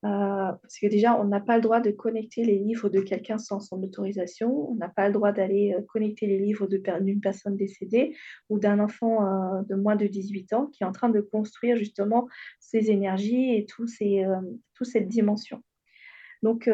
Euh, 0.05 0.52
parce 0.61 0.78
que 0.78 0.86
déjà, 0.88 1.18
on 1.18 1.24
n'a 1.24 1.40
pas 1.40 1.57
le 1.57 1.62
droit 1.62 1.80
de 1.80 1.90
connecter 1.90 2.44
les 2.44 2.59
livres 2.59 2.90
de 2.90 3.00
quelqu'un 3.00 3.38
sans 3.38 3.61
son 3.61 3.82
autorisation. 3.82 4.70
On 4.70 4.74
n'a 4.74 4.90
pas 4.90 5.07
le 5.07 5.14
droit 5.14 5.32
d'aller 5.32 5.74
connecter 5.88 6.26
les 6.26 6.38
livres 6.38 6.66
d'une 6.66 7.20
personne 7.22 7.57
décédée 7.57 8.14
ou 8.50 8.59
d'un 8.59 8.78
enfant 8.78 9.62
de 9.62 9.74
moins 9.74 9.96
de 9.96 10.07
18 10.07 10.52
ans 10.52 10.66
qui 10.66 10.82
est 10.82 10.86
en 10.86 10.92
train 10.92 11.09
de 11.09 11.22
construire 11.22 11.78
justement 11.78 12.28
ses 12.61 12.90
énergies 12.90 13.55
et 13.55 13.64
tous 13.64 13.86
ces, 13.86 14.26
toute 14.74 14.88
cette 14.88 15.09
dimension. 15.09 15.62
Donc, 16.42 16.68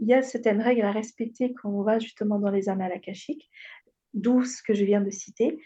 il 0.00 0.08
y 0.08 0.14
a 0.14 0.22
certaines 0.22 0.60
règles 0.60 0.82
à 0.82 0.90
respecter 0.90 1.54
quand 1.54 1.70
on 1.70 1.84
va 1.84 2.00
justement 2.00 2.40
dans 2.40 2.50
les 2.50 2.68
annales 2.68 2.90
akashiques, 2.90 3.48
d'où 4.14 4.42
ce 4.42 4.60
que 4.64 4.74
je 4.74 4.84
viens 4.84 5.00
de 5.00 5.10
citer. 5.10 5.60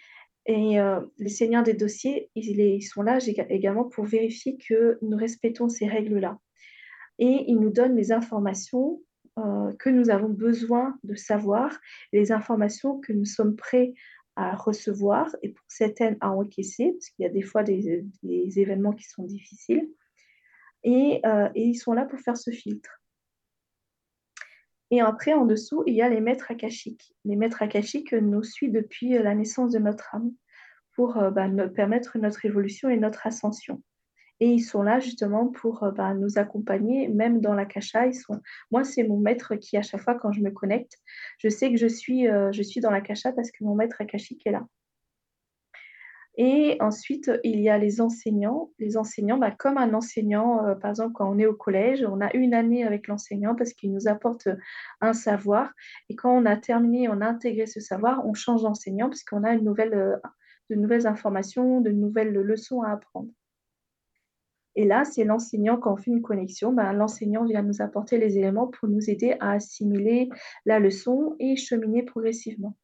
Et 0.47 0.79
euh, 0.79 1.01
les 1.19 1.31
seigneurs 1.31 1.63
des 1.63 1.75
dossiers, 1.75 2.31
ils, 2.35 2.83
sont 2.83 3.03
là 3.03 3.19
également 3.49 3.85
pour 3.85 4.05
vérifier 4.05 4.57
que 4.57 4.99
nous 5.01 5.17
respectons 5.17 5.69
ces 5.69 5.87
règles-là. 5.87 6.39
Et 7.19 7.45
ils 7.47 7.59
nous 7.59 7.71
donnent 7.71 7.97
les 7.97 8.13
informations 8.13 9.01
euh, 9.39 9.73
que 9.79 9.89
nous 9.89 10.11
avons 10.11 10.29
besoin 10.29 10.99
de 11.03 11.15
savoir, 11.15 11.81
les 12.13 12.31
informations 12.31 13.01
que 13.01 13.13
nous 13.13 13.25
sommes 13.25 13.57
prêts 13.57 13.95
à 14.37 14.55
recevoir 14.55 15.35
et 15.43 15.51
pour 15.51 15.65
certaines 15.69 16.17
à 16.21 16.31
encaisser, 16.31 16.93
parce 16.93 17.09
qu'il 17.11 17.25
y 17.25 17.27
a 17.27 17.33
des 17.33 17.43
fois 17.43 17.63
des, 17.63 18.05
événements 18.23 18.93
qui 18.93 19.05
sont 19.05 19.23
difficiles. 19.23 19.89
Euh, 20.87 21.49
et, 21.55 21.65
ils 21.65 21.77
sont 21.77 21.95
là 21.95 22.05
pour 22.05 22.21
faire 22.21 22.37
ce 22.37 22.51
filtre. 22.51 23.03
Et 24.91 25.01
après, 25.01 25.33
en 25.33 25.45
dessous, 25.45 25.83
il 25.87 25.95
y 25.95 26.03
a 26.03 26.09
les 26.09 26.21
maîtres 26.21 26.51
akashiques. 26.51 27.15
Les 27.25 27.37
maîtres 27.37 27.63
akashiques 27.63 28.13
nous 28.13 28.43
suivent 28.43 28.73
depuis 28.73 29.11
la 29.19 29.35
naissance 29.35 29.73
de 29.73 29.79
notre 29.79 30.15
âme 30.15 30.33
pour 30.95 31.15
bah, 31.33 31.49
permettre 31.75 32.19
notre 32.19 32.45
évolution 32.45 32.89
et 32.89 32.97
notre 32.97 33.27
ascension. 33.27 33.83
Et 34.41 34.49
ils 34.49 34.63
sont 34.63 34.83
là 34.83 35.01
justement 35.01 35.49
pour 35.49 35.85
bah, 35.97 36.15
nous 36.15 36.39
accompagner, 36.39 37.09
même 37.09 37.41
dans 37.41 37.55
la 37.55 37.65
kasha. 37.65 38.07
Ils 38.07 38.15
sont... 38.15 38.41
Moi, 38.71 38.85
c'est 38.85 39.05
mon 39.05 39.19
maître 39.19 39.57
qui, 39.57 39.77
à 39.77 39.83
chaque 39.83 40.03
fois, 40.03 40.15
quand 40.15 40.33
je 40.33 40.43
me 40.43 40.51
connecte, 40.51 40.99
je 41.39 41.49
sais 41.49 41.71
que 41.71 41.77
je 41.77 41.87
suis, 41.87 42.27
je 42.27 42.63
suis 42.63 42.81
dans 42.81 42.91
la 42.91 43.01
kasha 43.01 43.33
parce 43.33 43.51
que 43.51 43.65
mon 43.65 43.75
maître 43.75 43.97
akashique 44.01 44.47
est 44.47 44.53
là. 44.53 44.65
Et 46.37 46.77
ensuite, 46.81 47.31
il 47.45 47.61
y 47.61 47.69
a 47.69 47.79
les 47.79 48.01
enseignants. 48.01 48.71
Les 48.81 48.97
enseignants, 48.97 49.39
bah, 49.39 49.53
comme 49.53 49.79
un 49.79 49.95
enseignant, 49.95 50.67
euh, 50.67 50.75
par 50.75 50.91
exemple, 50.91 51.13
quand 51.13 51.31
on 51.31 51.39
est 51.39 51.47
au 51.47 51.55
collège, 51.55 52.05
on 52.05 52.21
a 52.21 52.35
une 52.35 52.55
année 52.55 52.85
avec 52.85 53.07
l'enseignant 53.07 53.55
parce 53.55 53.73
qu'il 53.73 53.93
nous 53.93 54.09
apporte 54.09 54.49
un 55.01 55.13
savoir. 55.13 55.73
Et 56.09 56.17
quand 56.17 56.37
on 56.37 56.45
a 56.45 56.57
terminé, 56.57 57.09
on 57.09 57.21
a 57.21 57.27
intégré 57.27 57.67
ce 57.67 57.79
savoir, 57.79 58.27
on 58.27 58.35
change 58.35 58.63
d'enseignant 58.63 59.09
parce 59.09 59.23
qu'on 59.23 59.45
a 59.45 59.55
euh, 59.55 60.17
de 60.71 60.75
nouvelles 60.75 61.07
informations, 61.07 61.81
de 61.81 61.91
nouvelles 61.91 62.33
leçons 62.33 62.83
à 62.83 62.91
apprendre. 62.91 63.29
Et 64.77 64.85
là, 64.85 65.05
c'est 65.05 65.23
l'enseignant, 65.23 65.77
quand 65.77 65.93
on 65.93 65.97
fait 65.97 66.11
une 66.11 66.23
connexion, 66.23 66.73
bah, 66.73 66.93
l'enseignant 66.93 67.45
vient 67.45 67.63
nous 67.63 67.81
apporter 67.81 68.19
les 68.19 68.39
éléments 68.39 68.67
pour 68.67 68.89
nous 68.89 69.09
aider 69.09 69.37
à 69.39 69.53
assimiler 69.53 70.29
la 70.67 70.81
leçon 70.81 71.37
et 71.39 71.55
cheminer 71.55 72.03
progressivement. 72.03 72.77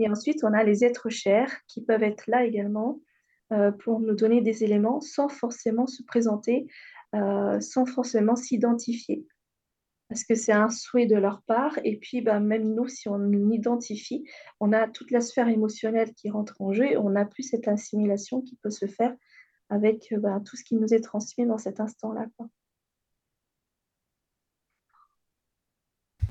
Et 0.00 0.08
ensuite, 0.08 0.42
on 0.44 0.54
a 0.54 0.64
les 0.64 0.82
êtres 0.82 1.10
chers 1.10 1.52
qui 1.68 1.82
peuvent 1.82 2.02
être 2.02 2.26
là 2.26 2.44
également 2.44 3.00
euh, 3.52 3.70
pour 3.70 4.00
nous 4.00 4.14
donner 4.14 4.40
des 4.40 4.64
éléments 4.64 5.02
sans 5.02 5.28
forcément 5.28 5.86
se 5.86 6.02
présenter, 6.02 6.66
euh, 7.14 7.60
sans 7.60 7.84
forcément 7.84 8.34
s'identifier. 8.34 9.26
Parce 10.08 10.24
que 10.24 10.34
c'est 10.34 10.52
un 10.52 10.70
souhait 10.70 11.04
de 11.04 11.16
leur 11.16 11.42
part. 11.42 11.78
Et 11.84 11.98
puis, 11.98 12.22
bah, 12.22 12.40
même 12.40 12.74
nous, 12.74 12.88
si 12.88 13.10
on 13.10 13.30
identifie, 13.50 14.24
on 14.58 14.72
a 14.72 14.88
toute 14.88 15.10
la 15.10 15.20
sphère 15.20 15.48
émotionnelle 15.48 16.14
qui 16.14 16.30
rentre 16.30 16.58
en 16.62 16.72
jeu 16.72 16.86
et 16.86 16.96
on 16.96 17.10
n'a 17.10 17.26
plus 17.26 17.42
cette 17.42 17.68
assimilation 17.68 18.40
qui 18.40 18.56
peut 18.56 18.70
se 18.70 18.86
faire 18.86 19.14
avec 19.68 20.14
bah, 20.16 20.40
tout 20.46 20.56
ce 20.56 20.64
qui 20.64 20.76
nous 20.76 20.94
est 20.94 21.04
transmis 21.04 21.46
dans 21.46 21.58
cet 21.58 21.78
instant-là. 21.78 22.26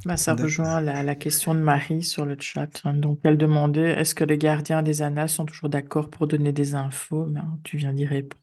Bah, 0.05 0.17
ça 0.17 0.33
rejoint 0.33 0.79
la, 0.81 1.15
question 1.15 1.53
de 1.53 1.59
Marie 1.59 2.03
sur 2.03 2.25
le 2.25 2.37
chat. 2.39 2.81
Hein. 2.85 2.93
Donc, 2.93 3.19
elle 3.23 3.37
demandait 3.37 3.91
est-ce 3.91 4.15
que 4.15 4.23
les 4.23 4.37
gardiens 4.37 4.81
des 4.81 5.01
annales 5.01 5.29
sont 5.29 5.45
toujours 5.45 5.69
d'accord 5.69 6.09
pour 6.09 6.27
donner 6.27 6.53
des 6.53 6.75
infos? 6.75 7.27
Hein, 7.35 7.59
tu 7.63 7.77
viens 7.77 7.93
d'y 7.93 8.05
répondre. 8.05 8.41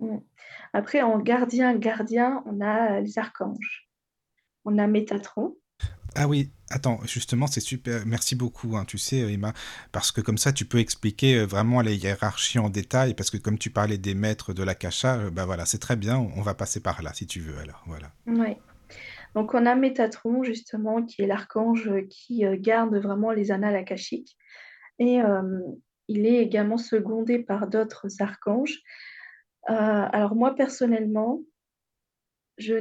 Mm. 0.00 0.18
Après, 0.72 1.02
en 1.02 1.18
gardien, 1.18 1.74
gardien, 1.76 2.42
on 2.46 2.60
a 2.60 3.00
les 3.00 3.18
archanges. 3.18 3.88
On 4.64 4.78
a 4.78 4.86
Métatron. 4.86 5.56
Ah 6.14 6.26
oui, 6.26 6.50
attends, 6.70 6.98
justement, 7.04 7.46
c'est 7.46 7.60
super. 7.60 8.04
Merci 8.04 8.34
beaucoup, 8.34 8.76
hein, 8.76 8.84
tu 8.84 8.98
sais, 8.98 9.18
Emma, 9.32 9.52
parce 9.92 10.10
que 10.10 10.20
comme 10.20 10.38
ça, 10.38 10.52
tu 10.52 10.64
peux 10.64 10.78
expliquer 10.78 11.36
euh, 11.36 11.46
vraiment 11.46 11.80
les 11.80 11.96
hiérarchies 11.96 12.58
en 12.58 12.70
détail, 12.70 13.14
parce 13.14 13.30
que 13.30 13.36
comme 13.36 13.56
tu 13.56 13.70
parlais 13.70 13.98
des 13.98 14.14
maîtres 14.14 14.52
de 14.52 14.62
la 14.62 14.74
cacha, 14.74 15.30
bah 15.30 15.46
voilà, 15.46 15.64
c'est 15.64 15.78
très 15.78 15.96
bien. 15.96 16.18
On 16.18 16.42
va 16.42 16.54
passer 16.54 16.80
par 16.80 17.02
là, 17.02 17.12
si 17.14 17.26
tu 17.26 17.40
veux, 17.40 17.58
alors, 17.58 17.84
voilà. 17.86 18.10
Oui. 18.26 18.56
Donc 19.38 19.54
on 19.54 19.64
a 19.66 19.76
Métatron 19.76 20.42
justement 20.42 21.04
qui 21.04 21.22
est 21.22 21.28
l'archange 21.28 21.88
qui 22.10 22.44
euh, 22.44 22.56
garde 22.58 22.96
vraiment 22.96 23.30
les 23.30 23.52
annales 23.52 23.76
akashiques 23.76 24.36
et 24.98 25.22
euh, 25.22 25.60
il 26.08 26.26
est 26.26 26.42
également 26.42 26.76
secondé 26.76 27.38
par 27.38 27.68
d'autres 27.68 28.08
archanges. 28.18 28.80
Euh, 29.70 30.06
alors 30.12 30.34
moi 30.34 30.56
personnellement, 30.56 31.40
je 32.56 32.74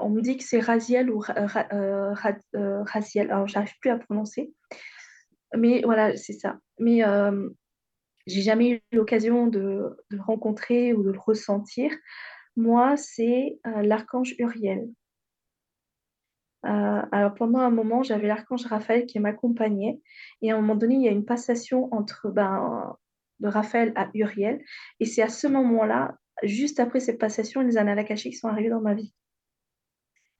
on 0.00 0.10
me 0.10 0.20
dit 0.20 0.36
que 0.36 0.42
c'est 0.42 0.58
Raziel 0.58 1.10
ou 1.10 1.20
Raziel, 1.20 3.30
alors 3.30 3.46
j'arrive 3.46 3.78
plus 3.80 3.90
à 3.90 3.98
prononcer, 3.98 4.52
mais 5.56 5.82
voilà 5.84 6.16
c'est 6.16 6.32
ça. 6.32 6.58
Mais 6.80 7.02
j'ai 8.26 8.42
jamais 8.42 8.68
eu 8.68 8.80
l'occasion 8.90 9.46
de, 9.46 9.96
de, 10.10 10.16
le 10.16 10.22
rencontrer 10.22 10.92
ou 10.92 11.04
de 11.04 11.12
le 11.12 11.20
ressentir. 11.20 11.92
Moi, 12.56 12.96
c'est 12.96 13.60
l'archange 13.64 14.34
Uriel. 14.40 14.88
Euh, 16.64 17.02
alors 17.12 17.34
pendant 17.34 17.60
un 17.60 17.70
moment, 17.70 18.02
j'avais 18.02 18.28
l'archange 18.28 18.66
Raphaël 18.66 19.06
qui 19.06 19.18
m'accompagnait. 19.18 20.00
Et 20.42 20.50
à 20.50 20.56
un 20.56 20.60
moment 20.60 20.76
donné, 20.76 20.94
il 20.96 21.02
y 21.02 21.08
a 21.08 21.12
une 21.12 21.24
passation 21.24 21.92
entre 21.92 22.30
ben, 22.30 22.96
de 23.40 23.48
Raphaël 23.48 23.92
à 23.96 24.08
Uriel. 24.14 24.62
Et 25.00 25.04
c'est 25.04 25.22
à 25.22 25.28
ce 25.28 25.46
moment-là, 25.46 26.16
juste 26.42 26.80
après 26.80 27.00
cette 27.00 27.18
passation, 27.18 27.60
les 27.60 27.76
annales 27.76 28.04
sont 28.32 28.48
arrivés 28.48 28.70
dans 28.70 28.80
ma 28.80 28.94
vie. 28.94 29.14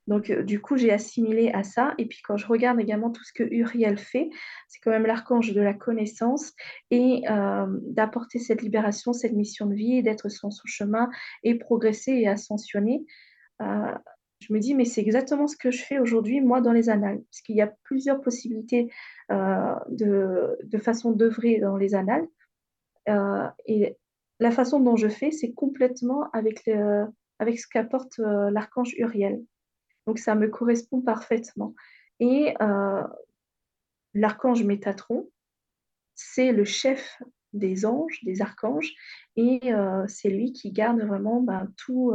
Donc, 0.06 0.28
euh, 0.28 0.42
du 0.42 0.60
coup, 0.60 0.76
j'ai 0.76 0.92
assimilé 0.92 1.50
à 1.52 1.62
ça. 1.62 1.94
Et 1.96 2.06
puis, 2.06 2.20
quand 2.22 2.36
je 2.36 2.46
regarde 2.46 2.78
également 2.78 3.10
tout 3.10 3.24
ce 3.24 3.32
que 3.32 3.42
Uriel 3.42 3.96
fait, 3.96 4.28
c'est 4.68 4.80
quand 4.80 4.90
même 4.90 5.06
l'archange 5.06 5.52
de 5.52 5.60
la 5.60 5.72
connaissance 5.72 6.52
et 6.90 7.22
euh, 7.30 7.66
d'apporter 7.82 8.38
cette 8.38 8.60
libération, 8.60 9.12
cette 9.12 9.32
mission 9.32 9.66
de 9.66 9.74
vie, 9.74 10.02
d'être 10.02 10.28
sur 10.28 10.52
son 10.52 10.66
chemin 10.66 11.08
et 11.42 11.54
progresser 11.54 12.12
et 12.12 12.28
ascensionner 12.28 13.04
je 14.46 14.52
me 14.52 14.58
dis, 14.58 14.74
mais 14.74 14.84
c'est 14.84 15.00
exactement 15.00 15.46
ce 15.46 15.56
que 15.56 15.70
je 15.70 15.82
fais 15.82 15.98
aujourd'hui, 15.98 16.40
moi, 16.40 16.60
dans 16.60 16.72
les 16.72 16.90
annales. 16.90 17.22
Parce 17.30 17.40
qu'il 17.40 17.56
y 17.56 17.62
a 17.62 17.72
plusieurs 17.84 18.20
possibilités 18.20 18.92
euh, 19.30 19.74
de, 19.88 20.58
de, 20.62 20.78
façon 20.78 21.12
d'œuvrer 21.12 21.60
dans 21.60 21.76
les 21.76 21.94
annales. 21.94 22.26
Euh, 23.08 23.48
et 23.66 23.96
la 24.40 24.50
façon 24.50 24.80
dont 24.80 24.96
je 24.96 25.08
fais, 25.08 25.30
c'est 25.30 25.52
complètement 25.52 26.30
avec, 26.32 26.68
avec 27.38 27.58
ce 27.58 27.66
qu'apporte 27.66 28.18
euh, 28.18 28.50
l'archange 28.50 28.94
Uriel. 28.98 29.42
Donc, 30.06 30.18
ça 30.18 30.34
me 30.34 30.48
correspond 30.48 31.00
parfaitement. 31.00 31.74
Et 32.20 32.54
l'archange 34.14 34.62
Métatron, 34.62 35.28
c'est 36.14 36.52
le 36.52 36.64
chef 36.64 37.20
des 37.52 37.86
anges, 37.86 38.20
des 38.22 38.40
archanges, 38.40 38.92
et 39.36 39.60
c'est 40.06 40.28
lui 40.28 40.52
qui 40.52 40.70
garde 40.70 41.00
vraiment 41.00 41.40
ben, 41.40 41.72
tout 41.76 42.14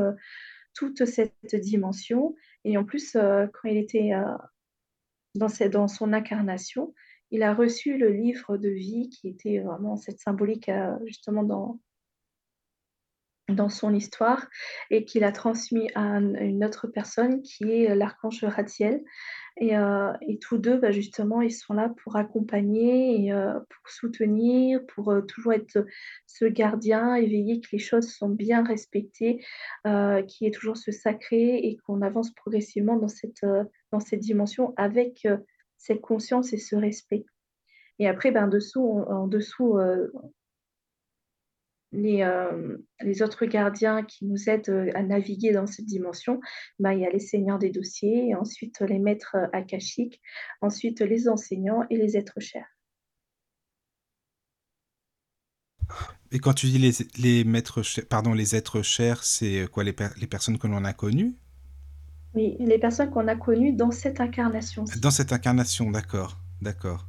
toute 0.73 1.05
cette 1.05 1.55
dimension. 1.55 2.35
Et 2.63 2.77
en 2.77 2.83
plus, 2.83 3.15
euh, 3.15 3.47
quand 3.47 3.69
il 3.69 3.77
était 3.77 4.13
euh, 4.13 4.37
dans, 5.35 5.87
son 5.87 6.13
incarnation, 6.13 6.93
il 7.31 7.43
a 7.43 7.53
reçu 7.53 7.97
le 7.97 8.09
livre 8.09 8.57
de 8.57 8.69
vie 8.69 9.09
qui 9.09 9.29
était 9.29 9.59
vraiment 9.59 9.95
cette 9.95 10.19
symbolique 10.19 10.69
euh, 10.69 10.95
justement 11.05 11.43
dans, 11.43 11.79
dans 13.49 13.69
son 13.69 13.93
histoire 13.93 14.47
et 14.89 15.05
qu'il 15.05 15.23
a 15.23 15.31
transmis 15.31 15.89
à 15.95 16.17
une 16.17 16.63
autre 16.63 16.87
personne 16.87 17.41
qui 17.41 17.71
est 17.71 17.95
l'archange 17.95 18.43
Ratiel. 18.43 19.03
Et, 19.61 19.75
euh, 19.75 20.13
et, 20.21 20.39
tous 20.39 20.57
deux, 20.57 20.77
bah, 20.77 20.91
justement, 20.91 21.41
ils 21.41 21.51
sont 21.51 21.73
là 21.73 21.93
pour 22.03 22.15
accompagner, 22.15 23.25
et, 23.25 23.33
euh, 23.33 23.59
pour 23.59 23.89
soutenir, 23.89 24.79
pour 24.87 25.11
euh, 25.11 25.21
toujours 25.21 25.51
être 25.51 25.85
ce 26.25 26.45
gardien, 26.45 27.15
et 27.15 27.27
veiller 27.27 27.59
que 27.59 27.67
les 27.73 27.79
choses 27.79 28.09
sont 28.09 28.29
bien 28.29 28.63
respectées, 28.63 29.43
qu'il 29.83 30.45
y 30.45 30.47
ait 30.47 30.51
toujours 30.51 30.77
ce 30.77 30.91
sacré 30.91 31.57
et 31.57 31.77
qu'on 31.85 32.01
avance 32.01 32.33
progressivement 32.33 32.95
dans 32.95 33.09
cette, 33.09 33.45
dans 33.91 33.99
cette 33.99 34.21
dimension 34.21 34.73
avec 34.77 35.27
cette 35.77 36.01
conscience 36.01 36.53
et 36.53 36.57
ce 36.57 36.75
respect. 36.75 37.25
Et 37.97 38.07
après, 38.07 38.31
ben, 38.31 38.47
dessous, 38.47 39.03
en 39.07 39.27
dessous, 39.27 39.77
les, 41.91 42.21
euh, 42.21 42.77
les, 43.01 43.21
autres 43.21 43.45
gardiens 43.45 44.03
qui 44.03 44.25
nous 44.25 44.49
aident 44.49 44.69
euh, 44.69 44.91
à 44.93 45.03
naviguer 45.03 45.51
dans 45.51 45.65
cette 45.65 45.85
dimension, 45.85 46.39
bah, 46.77 46.93
il 46.93 47.01
y 47.01 47.05
a 47.05 47.09
les 47.09 47.19
seigneurs 47.19 47.59
des 47.59 47.69
dossiers, 47.69 48.35
ensuite 48.35 48.79
les 48.81 48.99
maîtres 48.99 49.35
euh, 49.35 49.47
akashiques, 49.53 50.21
ensuite 50.61 51.01
les 51.01 51.27
enseignants 51.27 51.83
et 51.89 51.97
les 51.97 52.17
êtres 52.17 52.39
chers. 52.39 52.67
Et 56.31 56.37
quand 56.37 56.53
tu 56.53 56.67
dis 56.67 56.77
les, 56.77 56.91
les 57.17 57.43
maîtres, 57.43 57.81
pardon, 58.07 58.33
les 58.33 58.55
êtres 58.55 58.83
chers, 58.83 59.23
c'est 59.23 59.65
quoi 59.71 59.83
les, 59.83 59.95
les 60.21 60.27
personnes 60.27 60.59
que 60.59 60.67
l'on 60.67 60.85
a 60.85 60.93
connues? 60.93 61.33
Oui, 62.35 62.55
les 62.59 62.77
personnes 62.77 63.09
qu'on 63.09 63.27
a 63.27 63.35
connues 63.35 63.73
dans 63.73 63.89
cette 63.89 64.21
incarnation. 64.21 64.85
Dans 65.01 65.09
cette 65.09 65.33
incarnation, 65.33 65.89
d'accord, 65.89 66.37
d'accord. 66.61 67.08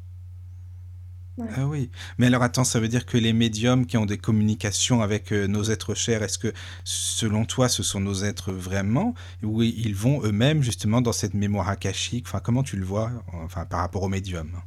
Ah 1.49 1.67
oui. 1.67 1.91
Mais 2.19 2.27
alors 2.27 2.43
attends, 2.43 2.65
ça 2.65 2.81
veut 2.81 2.89
dire 2.89 3.07
que 3.07 3.17
les 3.17 3.33
médiums 3.33 3.87
qui 3.87 3.97
ont 3.97 4.07
des 4.07 4.19
communications 4.19 5.01
avec 5.03 5.33
euh, 5.33 5.47
nos 5.47 5.65
êtres 5.65 5.95
chers, 5.95 6.23
est-ce 6.23 6.39
que 6.39 6.53
selon 6.85 7.45
toi 7.45 7.69
ce 7.69 7.83
sont 7.83 8.01
nos 8.01 8.25
êtres 8.25 8.53
vraiment 8.53 9.15
ou 9.43 9.63
ils 9.63 9.95
vont 9.95 10.23
eux-mêmes 10.25 10.63
justement 10.63 11.01
dans 11.01 11.13
cette 11.13 11.35
mémoire 11.35 11.69
akashique? 11.69 12.27
Enfin, 12.27 12.41
comment 12.41 12.63
tu 12.63 12.77
le 12.77 12.85
vois 12.85 13.11
enfin, 13.33 13.65
par 13.67 13.81
rapport 13.81 14.03
aux 14.03 14.09
médiums? 14.09 14.61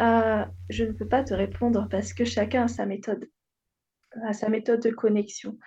Euh, 0.00 0.44
Je 0.68 0.84
ne 0.84 0.92
peux 0.92 1.08
pas 1.08 1.24
te 1.24 1.34
répondre 1.34 1.88
parce 1.90 2.12
que 2.12 2.24
chacun 2.24 2.64
a 2.64 2.68
sa 2.68 2.86
méthode, 2.86 3.28
a 4.24 4.32
sa 4.32 4.48
méthode 4.48 4.82
de 4.82 4.90
connexion. 4.90 5.58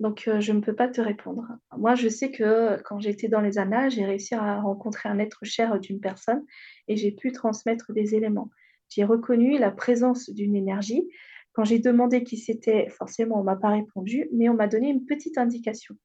Donc, 0.00 0.28
euh, 0.28 0.40
je 0.40 0.52
ne 0.52 0.60
peux 0.60 0.74
pas 0.74 0.88
te 0.88 1.00
répondre. 1.00 1.46
Moi, 1.76 1.94
je 1.96 2.08
sais 2.08 2.30
que 2.30 2.80
quand 2.84 3.00
j'étais 3.00 3.28
dans 3.28 3.40
les 3.40 3.58
annales, 3.58 3.90
j'ai 3.90 4.04
réussi 4.04 4.34
à 4.34 4.60
rencontrer 4.60 5.08
un 5.08 5.18
être 5.18 5.44
cher 5.44 5.78
d'une 5.80 6.00
personne 6.00 6.44
et 6.88 6.96
j'ai 6.96 7.12
pu 7.12 7.32
transmettre 7.32 7.92
des 7.92 8.14
éléments. 8.14 8.50
J'ai 8.88 9.04
reconnu 9.04 9.58
la 9.58 9.70
présence 9.70 10.30
d'une 10.30 10.56
énergie. 10.56 11.08
Quand 11.52 11.64
j'ai 11.64 11.78
demandé 11.78 12.24
qui 12.24 12.36
c'était, 12.36 12.88
forcément, 12.88 13.36
on 13.36 13.40
ne 13.40 13.46
m'a 13.46 13.56
pas 13.56 13.70
répondu, 13.70 14.28
mais 14.32 14.48
on 14.48 14.54
m'a 14.54 14.68
donné 14.68 14.88
une 14.88 15.04
petite 15.04 15.38
indication. 15.38 15.96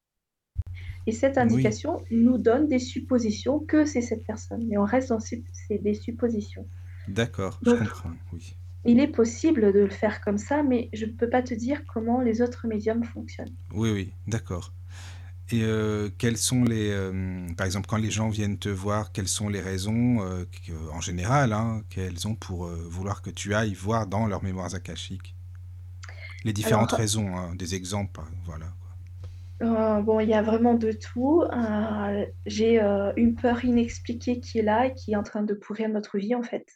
Et 1.05 1.11
cette 1.11 1.37
indication 1.37 2.01
nous 2.11 2.37
donne 2.37 2.67
des 2.67 2.79
suppositions 2.79 3.59
que 3.59 3.85
c'est 3.85 4.01
cette 4.01 4.25
personne. 4.25 4.65
Mais 4.67 4.77
on 4.77 4.85
reste 4.85 5.09
dans 5.09 5.19
ces, 5.19 5.43
des 5.69 5.93
suppositions. 5.93 6.65
D'accord, 7.07 7.59
je 7.65 7.71
comprends, 7.71 8.11
oui. 8.31 8.55
Il 8.85 8.99
est 8.99 9.07
possible 9.07 9.71
de 9.71 9.79
le 9.79 9.89
faire 9.89 10.19
comme 10.21 10.37
ça, 10.37 10.61
mais 10.61 10.89
je 10.91 11.05
ne 11.05 11.11
peux 11.11 11.29
pas 11.29 11.41
te 11.41 11.53
dire 11.53 11.85
comment 11.85 12.19
les 12.19 12.41
autres 12.41 12.67
médiums 12.67 13.03
fonctionnent. 13.05 13.55
Oui, 13.73 13.91
oui, 13.91 14.11
d'accord. 14.27 14.73
Et 15.51 15.63
euh, 15.63 16.09
quelles 16.17 16.37
sont 16.37 16.63
les, 16.63 16.89
euh, 16.89 17.47
par 17.57 17.65
exemple, 17.65 17.87
quand 17.87 17.97
les 17.97 18.11
gens 18.11 18.29
viennent 18.29 18.57
te 18.57 18.69
voir, 18.69 19.11
quelles 19.11 19.27
sont 19.27 19.49
les 19.49 19.59
raisons, 19.59 20.21
euh, 20.21 20.45
en 20.93 21.01
général, 21.01 21.53
hein, 21.53 21.83
qu'elles 21.89 22.27
ont 22.27 22.35
pour 22.35 22.67
vouloir 22.67 23.21
que 23.21 23.29
tu 23.29 23.53
ailles 23.53 23.73
voir 23.73 24.07
dans 24.07 24.25
leurs 24.25 24.43
mémoires 24.43 24.73
akashiques? 24.73 25.35
Les 26.45 26.53
différentes 26.53 26.91
raisons, 26.91 27.37
hein, 27.37 27.55
des 27.55 27.75
exemples, 27.75 28.21
voilà. 28.45 30.01
bon, 30.01 30.19
il 30.19 30.29
y 30.29 30.33
a 30.33 30.41
vraiment 30.41 30.73
de 30.73 30.91
tout. 30.91 31.43
J'ai 32.45 32.79
une 33.15 33.35
peur 33.35 33.63
inexpliquée 33.63 34.39
qui 34.39 34.59
est 34.59 34.63
là 34.63 34.87
et 34.87 34.93
qui 34.93 35.11
est 35.11 35.15
en 35.15 35.23
train 35.23 35.43
de 35.43 35.53
pourrir 35.53 35.89
notre 35.89 36.17
vie, 36.17 36.35
en 36.35 36.43
fait 36.43 36.67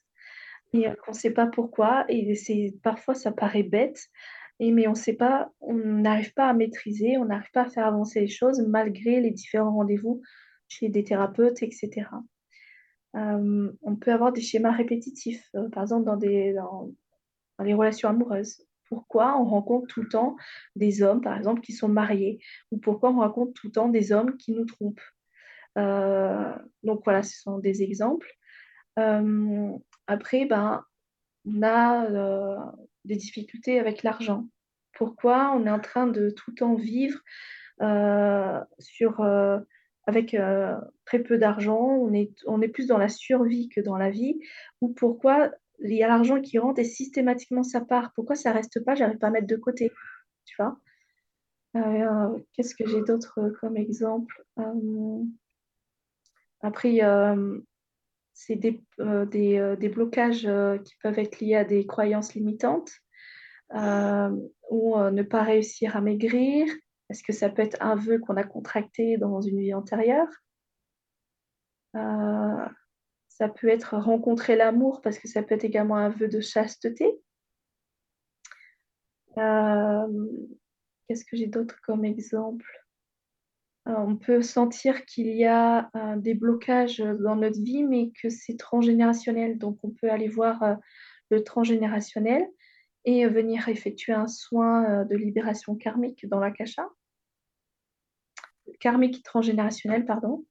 et 0.74 0.88
qu'on 1.04 1.12
ne 1.12 1.18
sait 1.18 1.32
pas 1.32 1.48
pourquoi. 1.48 2.06
Et 2.10 2.36
parfois 2.84 3.16
ça 3.16 3.32
paraît 3.32 3.64
bête, 3.64 4.08
et, 4.60 4.72
mais 4.72 4.88
on 4.88 4.96
sait 4.96 5.14
pas, 5.14 5.52
on 5.62 5.76
n'arrive 5.76 6.34
pas 6.34 6.48
à 6.50 6.54
maîtriser, 6.54 7.18
on 7.18 7.26
n'arrive 7.26 7.52
pas 7.52 7.64
à 7.64 7.70
faire 7.70 7.86
avancer 7.86 8.22
les 8.22 8.28
choses 8.28 8.60
malgré 8.68 9.22
les 9.22 9.32
différents 9.32 9.74
rendez-vous 9.74 10.22
chez 10.68 10.90
des 10.90 11.04
thérapeutes, 11.04 11.62
etc. 11.62 12.08
Euh, 13.16 13.72
on 13.82 13.96
peut 13.96 14.12
avoir 14.12 14.34
des 14.34 14.42
schémas 14.42 14.72
répétitifs, 14.72 15.48
euh, 15.56 15.70
par 15.70 15.84
exemple 15.84 16.06
dans, 16.06 16.18
des, 16.18 16.54
dans, 16.54 16.90
les 17.64 17.74
relations 17.74 18.10
amoureuses. 18.10 18.64
Pourquoi 18.90 19.40
on 19.40 19.46
rencontre 19.46 19.88
tout 19.88 20.02
le 20.02 20.10
temps 20.10 20.38
des 20.76 21.04
hommes, 21.04 21.22
par 21.22 21.38
exemple, 21.38 21.62
qui 21.62 21.74
sont 21.74 21.90
mariés? 21.90 22.40
Ou 22.72 22.78
pourquoi 22.78 23.12
on 23.12 23.20
rencontre 23.20 23.54
tout 23.54 23.68
le 23.68 23.74
temps 23.74 23.90
des 23.90 24.12
hommes 24.12 24.38
qui 24.38 24.54
nous 24.54 24.66
trompent? 24.66 25.02
Euh, 25.78 26.54
Donc 26.84 27.02
voilà, 27.04 27.22
ce 27.22 27.42
sont 27.42 27.60
des 27.60 27.84
exemples. 27.84 28.32
Après, 30.08 30.46
ben, 30.46 30.84
on 31.46 31.62
a 31.62 32.74
des 33.08 33.16
difficultés 33.16 33.80
avec 33.80 34.04
l'argent. 34.04 34.48
Pourquoi 34.94 35.54
on 35.56 35.66
est 35.66 35.72
en 35.72 35.80
train 35.80 36.08
de 36.08 36.30
tout 36.30 36.52
le 36.52 36.56
temps 36.56 36.76
vivre 36.76 37.20
euh, 37.82 38.60
sur, 38.80 39.22
euh, 39.22 39.60
avec 40.06 40.36
très 41.06 41.20
peu 41.20 41.38
d'argent 41.38 41.80
on 41.80 42.14
est, 42.14 42.32
on 42.48 42.62
est 42.62 42.68
plus 42.68 42.88
dans 42.88 42.98
la 42.98 43.10
survie 43.10 43.70
que 43.70 43.82
dans 43.82 43.98
la 43.98 44.10
vie 44.10 44.40
Ou 44.82 44.90
pourquoi 44.90 45.52
il 45.80 45.94
y 45.94 46.04
a 46.04 46.08
l'argent 46.08 46.42
qui 46.42 46.58
rentre 46.58 46.80
et 46.80 46.84
systématiquement 46.84 47.64
ça 47.64 47.82
part? 47.82 48.12
Pourquoi 48.14 48.36
ça 48.36 48.52
reste 48.52 48.84
pas? 48.84 48.96
J'arrive 48.96 49.20
pas 49.20 49.28
à 49.28 49.32
mettre 49.32 49.48
de 49.48 49.56
côté. 49.56 49.92
Tu 50.46 50.56
vois? 50.58 50.78
Qu'est-ce 52.54 52.74
que 52.74 52.88
j'ai 52.88 53.02
d'autre 53.04 53.52
comme 53.62 53.78
exemple? 53.78 54.44
Après, 56.62 57.00
c'est 58.38 58.56
des, 58.56 58.84
euh, 59.00 59.26
euh, 59.34 59.90
blocages 59.90 60.46
euh, 60.46 60.78
qui 60.78 60.94
peuvent 61.02 61.18
être 61.18 61.40
liés 61.40 61.56
à 61.56 61.66
des 61.66 61.88
croyances 61.88 62.36
limitantes 62.36 62.92
ou 64.70 64.96
ne 64.96 65.24
pas 65.24 65.42
réussir 65.42 65.98
à 65.98 66.02
maigrir. 66.02 66.68
Est-ce 67.10 67.24
que 67.24 67.34
ça 67.34 67.50
peut 67.50 67.64
être 67.64 67.82
un 67.82 67.96
vœu 67.96 68.20
qu'on 68.20 68.38
a 68.38 68.44
contracté 68.44 69.18
dans 69.18 69.42
une 69.42 69.60
vie 69.60 69.74
antérieure? 69.74 70.30
Ça 71.94 73.50
peut 73.50 73.70
être 73.70 73.98
rencontrer 73.98 74.56
l'amour 74.56 75.02
parce 75.02 75.18
que 75.18 75.28
ça 75.28 75.42
peut 75.42 75.56
être 75.56 75.66
également 75.66 75.98
un 75.98 76.10
vœu 76.10 76.28
de 76.28 76.40
chasteté. 76.40 77.20
Qu'est-ce 79.36 81.26
que 81.26 81.36
j'ai 81.36 81.48
d'autre 81.48 81.76
comme 81.82 82.06
exemple? 82.06 82.87
On 83.96 84.18
peut 84.18 84.42
sentir 84.42 85.06
qu'il 85.06 85.28
y 85.28 85.46
a 85.46 85.90
euh, 85.96 86.18
des 86.18 86.34
blocages 86.34 86.98
dans 86.98 87.36
notre 87.36 87.62
vie, 87.62 87.84
mais 87.84 88.12
que 88.22 88.30
c'est 88.30 88.58
transgénérationnel. 88.58 89.58
Donc, 89.58 89.80
on 89.84 89.92
peut 89.92 90.10
aller 90.10 90.28
voir 90.28 90.64
euh, 90.64 90.76
le 91.30 91.44
transgénérationnel 91.44 92.46
et 93.06 93.26
venir 93.28 93.70
effectuer 93.70 94.14
un 94.14 94.28
soin 94.28 95.06
de 95.06 95.16
libération 95.16 95.76
karmique 95.76 96.28
dans 96.28 96.40
l'akasha. 96.40 96.90
Karmique 98.82 99.24
transgénérationnel, 99.24 100.06
pardon. 100.06 100.46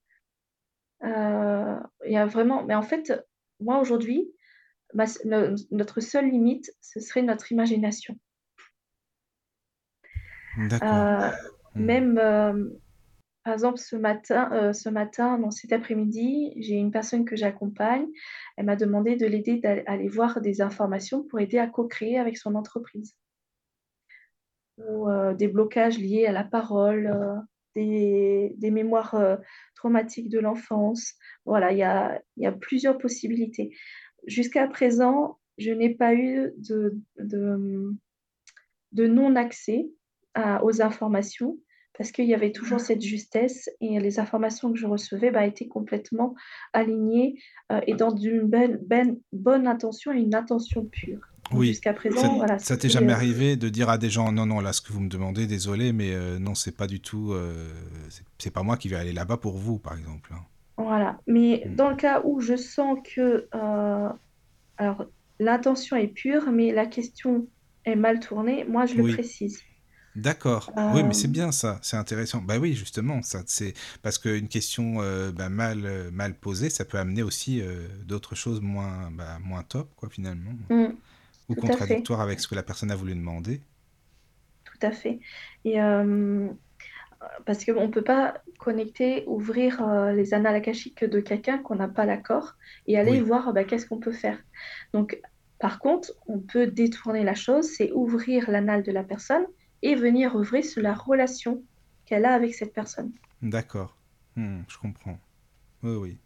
Il 1.03 1.79
y 2.07 2.17
a 2.17 2.25
vraiment... 2.25 2.65
Mais 2.65 2.75
en 2.75 2.83
fait, 2.83 3.13
moi, 3.61 3.79
aujourd'hui, 3.79 4.33
notre 4.95 6.01
seule 6.01 6.31
limite, 6.31 6.73
ce 6.81 6.99
serait 6.99 7.21
notre 7.21 7.53
imagination. 7.53 8.19
D'accord. 10.57 11.35
Hmm. 11.75 11.85
Même 11.85 12.79
par 13.47 13.53
exemple, 13.53 13.79
ce 13.79 13.95
matin, 13.95 14.51
euh, 14.53 15.37
non, 15.39 15.53
cet 15.53 15.73
après-midi, 15.73 16.53
j'ai 16.57 16.75
une 16.75 16.91
personne 16.91 17.25
que 17.25 17.37
j'accompagne. 17.37 18.09
Elle 18.57 18.67
m'a 18.67 18.75
demandé 18.75 19.15
de 19.15 19.25
l'aider 19.25 19.59
d'aller 19.59 20.09
voir 20.09 20.41
des 20.41 20.63
informations 20.63 21.23
pour 21.23 21.39
aider 21.39 21.59
à 21.59 21.69
co-créer 21.69 22.19
avec 22.19 22.39
son 22.39 22.57
entreprise. 22.57 23.15
Ou 24.79 25.09
euh, 25.09 25.33
des 25.33 25.47
blocages 25.47 25.97
liés 25.97 26.27
à 26.27 26.33
la 26.33 26.43
parole, 26.43 27.07
euh, 27.07 27.37
des, 27.77 28.71
mémoires 28.73 29.17
traumatiques 29.77 30.29
de 30.29 30.41
l'enfance. 30.41 31.15
Voilà, 31.45 31.71
il 31.71 31.79
y 31.79 31.85
a, 32.47 32.53
plusieurs 32.61 32.99
possibilités. 32.99 33.77
Jusqu'à 34.27 34.67
présent, 34.67 35.39
je 35.57 35.71
n'ai 35.71 35.95
pas 35.95 36.15
eu 36.15 36.53
de 36.57 36.99
non-accès 38.97 39.89
aux 40.35 40.83
informations 40.83 41.61
parce 41.97 42.13
qu'il 42.13 42.27
y 42.27 42.35
avait 42.35 42.53
toujours 42.53 42.81
cette 42.81 43.03
justesse 43.03 43.71
et 43.81 43.99
les 44.01 44.21
informations 44.21 44.73
que 44.73 44.79
je 44.79 44.87
recevais 44.87 45.31
bah, 45.31 45.47
étaient 45.47 45.67
complètement 45.67 46.35
alignées 46.73 47.41
euh, 47.73 47.81
et 47.87 47.95
dans 47.95 48.15
une 48.15 48.51
bonne 49.33 49.67
intention 49.67 50.13
et 50.13 50.19
une 50.19 50.35
intention 50.35 50.85
pure. 50.85 51.21
Oui, 51.53 51.69
jusqu'à 51.69 51.93
présent, 51.93 52.21
ça, 52.21 52.29
voilà. 52.29 52.59
Ça 52.59 52.77
t'est 52.77 52.89
jamais 52.89 53.13
euh, 53.13 53.17
arrivé 53.17 53.57
de 53.57 53.69
dire 53.69 53.89
à 53.89 53.99
des 53.99 54.11
gens 54.11 54.33
non, 54.33 54.47
non, 54.47 54.59
là, 54.59 54.73
ce 54.73 54.81
que 54.81 54.93
vous 54.93 55.01
me 55.01 55.09
demandez, 55.09 55.47
désolé, 55.47 55.93
mais 55.93 56.13
euh, 56.13 56.41
non, 56.41 56.57
c'est 56.57 56.77
pas 56.77 56.89
du 56.89 57.01
tout, 57.01 57.35
c'est 58.39 58.53
pas 58.53 58.63
moi 58.63 58.77
qui 58.77 58.89
vais 58.89 58.97
aller 58.97 59.13
là-bas 59.13 59.37
pour 59.37 59.57
vous, 59.57 59.79
par 59.79 59.97
exemple. 59.97 60.33
Hein. 60.35 60.43
Voilà, 60.77 61.19
mais 61.27 61.65
mm. 61.65 61.75
dans 61.77 61.89
le 61.89 61.97
cas 61.97 62.21
où 62.25 62.41
je 62.41 62.57
sens 62.57 62.99
que, 63.15 63.49
alors, 64.79 65.07
l'intention 65.39 65.97
est 65.97 66.09
pure, 66.09 66.51
mais 66.51 66.73
la 66.73 66.85
question 66.85 67.47
est 67.85 67.97
mal 67.97 68.19
tournée, 68.19 68.65
moi, 68.65 68.87
je 68.87 68.97
le 68.97 69.05
précise. 69.13 69.63
D'accord. 70.17 70.73
Oui, 70.95 71.03
mais 71.03 71.13
c'est 71.13 71.29
euh. 71.29 71.31
bien 71.31 71.53
ça, 71.53 71.79
c'est 71.83 71.99
intéressant. 71.99 72.41
Bah 72.41 72.59
oui, 72.59 72.73
justement, 72.73 73.21
ça, 73.21 73.43
c'est 73.47 73.75
parce 74.03 74.19
qu'une 74.19 74.49
question 74.49 75.03
euh, 75.03 75.31
bah, 75.31 75.51
mal, 75.51 75.85
euh, 75.85 76.11
mal 76.11 76.35
posée, 76.35 76.71
ça 76.71 76.87
peut 76.87 76.99
amener 76.99 77.23
aussi 77.23 77.63
d'autres 78.05 78.35
choses 78.35 78.63
moins, 78.63 79.11
bah, 79.13 79.39
moins 79.45 79.63
top, 79.63 79.91
quoi, 79.95 80.09
finalement, 80.09 80.53
mmh. 80.71 80.87
ou 81.51 81.55
contradictoires 81.55 82.23
avec 82.23 82.41
ce 82.41 82.49
que 82.49 82.55
la 82.55 82.63
personne 82.63 82.91
a 82.91 82.97
voulu 82.97 83.15
demander. 83.15 83.61
Tout 84.65 84.87
à 84.87 84.91
fait. 84.91 85.21
Et 85.65 85.77
parce 87.45 87.65
qu'on 87.65 87.87
ne 87.87 87.93
peut 87.93 88.05
pas 88.05 88.41
connecter, 88.59 89.25
ouvrir 89.27 89.85
les 90.15 90.33
annales 90.33 90.55
akashiques 90.55 91.05
de 91.05 91.21
quelqu'un 91.21 91.59
qu'on 91.59 91.77
n'a 91.77 91.89
pas 91.89 92.07
l'accord 92.07 92.55
et 92.87 92.99
aller 92.99 93.21
voir 93.21 93.53
bah, 93.53 93.65
qu'est-ce 93.65 93.87
qu'on 93.87 93.99
peut 93.99 94.13
faire. 94.13 94.39
Donc, 94.95 95.21
par 95.59 95.79
contre, 95.79 96.13
on 96.27 96.39
peut 96.39 96.67
détourner 96.67 97.25
la 97.25 97.35
chose, 97.35 97.67
c'est 97.67 97.91
ouvrir 97.93 98.51
l'anal 98.51 98.83
de 98.83 98.93
la 98.93 99.03
personne 99.03 99.47
et 99.83 99.95
venir 99.95 100.37
œuvrer 100.37 100.63
sur 100.63 100.83
la 100.83 100.95
relation 100.95 101.63
qu'elle 102.05 102.25
a 102.25 102.35
avec 102.35 102.55
cette 102.55 102.73
personne. 102.73 103.13
D'accord, 103.43 103.97
hmm, 104.37 104.61
je 104.69 104.79
comprends. 104.79 105.19
Oui, 105.83 105.95
oui. 105.95 106.19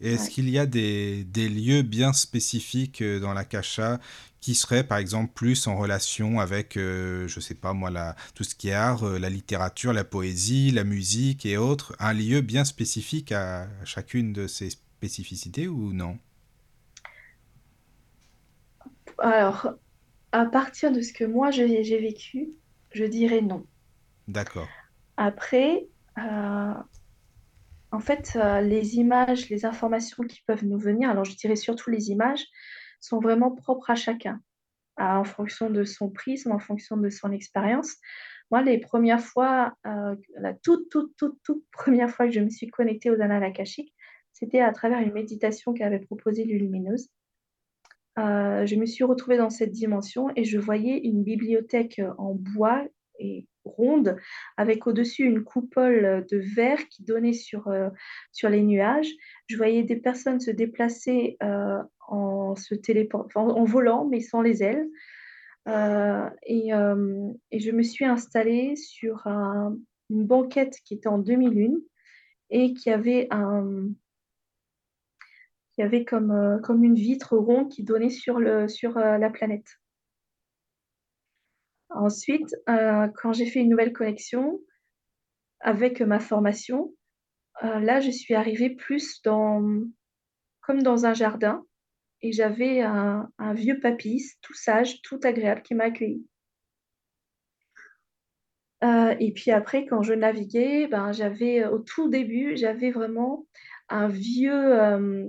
Est-ce 0.00 0.30
qu'il 0.30 0.48
y 0.48 0.58
a 0.58 0.66
des, 0.66 1.24
des, 1.24 1.48
lieux 1.48 1.82
bien 1.82 2.12
spécifiques 2.12 3.02
euh, 3.02 3.18
dans 3.18 3.34
la 3.34 3.44
cacha 3.44 3.98
qui 4.40 4.54
seraient 4.54 4.84
par 4.84 4.98
exemple 4.98 5.32
plus 5.34 5.66
en 5.66 5.76
relation 5.76 6.38
avec, 6.38 6.76
euh, 6.76 7.26
je 7.26 7.40
sais 7.40 7.54
pas 7.54 7.72
moi, 7.72 7.90
la, 7.90 8.14
tout 8.34 8.44
ce 8.44 8.54
qui 8.54 8.68
est 8.68 8.72
art, 8.72 9.02
euh, 9.02 9.18
la 9.18 9.28
littérature, 9.28 9.92
la 9.92 10.04
poésie, 10.04 10.70
la 10.70 10.84
musique 10.84 11.44
et 11.44 11.56
autres? 11.56 11.96
Un 11.98 12.12
lieu 12.12 12.42
bien 12.42 12.64
spécifique 12.64 13.32
à 13.32 13.66
chacune 13.84 14.32
de 14.32 14.46
ces 14.46 14.70
spécificités 14.70 15.66
ou 15.66 15.92
non? 15.92 16.16
Alors, 19.18 19.74
à 20.32 20.44
partir 20.46 20.92
de 20.92 21.00
ce 21.00 21.12
que 21.12 21.24
moi 21.24 21.50
j'ai 21.50 21.82
vécu, 21.98 22.50
je 22.92 23.04
dirais 23.04 23.40
non. 23.40 23.66
D'accord. 24.26 24.68
Après, 25.16 25.88
euh, 26.18 26.74
en 27.90 28.00
fait, 28.00 28.32
euh, 28.36 28.60
les 28.60 28.96
images, 28.96 29.48
les 29.48 29.64
informations 29.64 30.24
qui 30.24 30.42
peuvent 30.46 30.64
nous 30.64 30.78
venir, 30.78 31.10
alors 31.10 31.24
je 31.24 31.34
dirais 31.36 31.56
surtout 31.56 31.90
les 31.90 32.10
images, 32.10 32.44
sont 33.00 33.20
vraiment 33.20 33.50
propres 33.50 33.90
à 33.90 33.94
chacun, 33.94 34.40
en 34.96 35.24
fonction 35.24 35.70
de 35.70 35.84
son 35.84 36.10
prisme, 36.10 36.52
en 36.52 36.58
fonction 36.58 36.96
de 36.96 37.08
son 37.08 37.32
expérience. 37.32 37.96
Moi, 38.50 38.62
les 38.62 38.78
premières 38.78 39.20
fois, 39.20 39.74
euh, 39.86 40.16
la 40.36 40.54
toute, 40.54 40.88
toute, 40.90 41.14
toute, 41.16 41.38
toute 41.42 41.64
première 41.70 42.10
fois 42.10 42.26
que 42.26 42.32
je 42.32 42.40
me 42.40 42.50
suis 42.50 42.68
connectée 42.68 43.10
aux 43.10 43.20
annales 43.20 43.44
akashiques, 43.44 43.94
c'était 44.32 44.60
à 44.60 44.72
travers 44.72 45.00
une 45.00 45.12
méditation 45.12 45.74
qu'avait 45.74 45.98
proposée 45.98 46.44
Lumineuse. 46.44 47.08
Euh, 48.18 48.66
je 48.66 48.76
me 48.76 48.86
suis 48.86 49.04
retrouvée 49.04 49.36
dans 49.36 49.50
cette 49.50 49.70
dimension 49.70 50.28
et 50.34 50.44
je 50.44 50.58
voyais 50.58 50.98
une 50.98 51.22
bibliothèque 51.22 52.00
en 52.18 52.34
bois 52.34 52.84
et 53.20 53.46
ronde 53.64 54.16
avec 54.56 54.86
au-dessus 54.86 55.24
une 55.24 55.44
coupole 55.44 56.26
de 56.30 56.38
verre 56.38 56.88
qui 56.88 57.04
donnait 57.04 57.32
sur, 57.32 57.72
sur 58.32 58.48
les 58.48 58.62
nuages. 58.62 59.10
Je 59.46 59.56
voyais 59.56 59.82
des 59.82 59.96
personnes 59.96 60.40
se 60.40 60.50
déplacer 60.50 61.36
en, 62.08 62.56
se 62.56 62.74
en, 63.34 63.64
volant, 63.64 64.06
mais 64.06 64.20
sans 64.20 64.40
les 64.40 64.62
ailes. 64.62 64.88
Et, 65.66 66.70
je 66.70 67.70
me 67.70 67.82
suis 67.82 68.04
installée 68.04 68.74
sur 68.76 69.26
une 69.26 70.24
banquette 70.24 70.78
qui 70.84 70.94
était 70.94 71.08
en 71.08 71.18
demi-lune 71.18 71.78
et 72.50 72.72
qui 72.72 72.90
avait 72.90 73.28
un, 73.30 73.90
qui 75.78 75.82
avait 75.84 76.04
comme, 76.04 76.60
comme 76.64 76.82
une 76.82 76.96
vitre 76.96 77.36
ronde 77.36 77.70
qui 77.70 77.84
donnait 77.84 78.10
sur, 78.10 78.40
le, 78.40 78.66
sur 78.66 78.98
la 78.98 79.30
planète. 79.30 79.78
Ensuite, 81.90 82.52
euh, 82.68 83.06
quand 83.14 83.32
j'ai 83.32 83.46
fait 83.46 83.60
une 83.60 83.70
nouvelle 83.70 83.92
connexion 83.92 84.60
avec 85.60 86.00
ma 86.00 86.18
formation, 86.18 86.92
euh, 87.62 87.78
là, 87.78 88.00
je 88.00 88.10
suis 88.10 88.34
arrivée 88.34 88.70
plus 88.70 89.22
dans, 89.22 89.62
comme 90.60 90.82
dans 90.82 91.06
un 91.06 91.14
jardin 91.14 91.64
et 92.20 92.32
j'avais 92.32 92.80
un, 92.80 93.30
vieux 93.54 93.78
papy, 93.78 94.20
tout 94.42 94.54
sage, 94.54 95.00
tout 95.02 95.20
agréable, 95.22 95.62
qui 95.62 95.76
m'a 95.76 95.84
accueilli. 95.84 96.26
Euh, 98.82 99.14
et 99.20 99.32
puis 99.32 99.52
après, 99.52 99.86
quand 99.86 100.02
je 100.02 100.14
naviguais, 100.14 100.88
ben, 100.88 101.12
j'avais 101.12 101.64
au 101.66 101.78
tout 101.78 102.08
début, 102.08 102.56
j'avais 102.56 102.90
vraiment 102.90 103.46
un 103.88 104.08
vieux, 104.08 104.80
euh, 104.80 105.24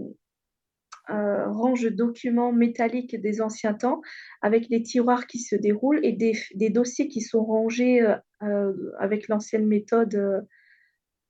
range 1.10 1.84
de 1.84 1.89
documents 1.89 2.51
métalliques 2.51 3.20
des 3.20 3.41
anciens 3.41 3.74
temps 3.74 4.01
avec 4.41 4.70
des 4.70 4.84
tiroirs 4.84 5.28
qui 5.28 5.39
se 5.39 5.55
déroulent 5.55 5.99
et 6.03 6.14
des, 6.14 6.70
dossiers 6.70 7.07
qui 7.07 7.22
sont 7.22 7.43
rangés 7.43 8.01
euh, 8.01 8.16
euh, 8.43 8.91
avec 8.99 9.28
l'ancienne 9.28 9.68
méthode, 9.68 10.47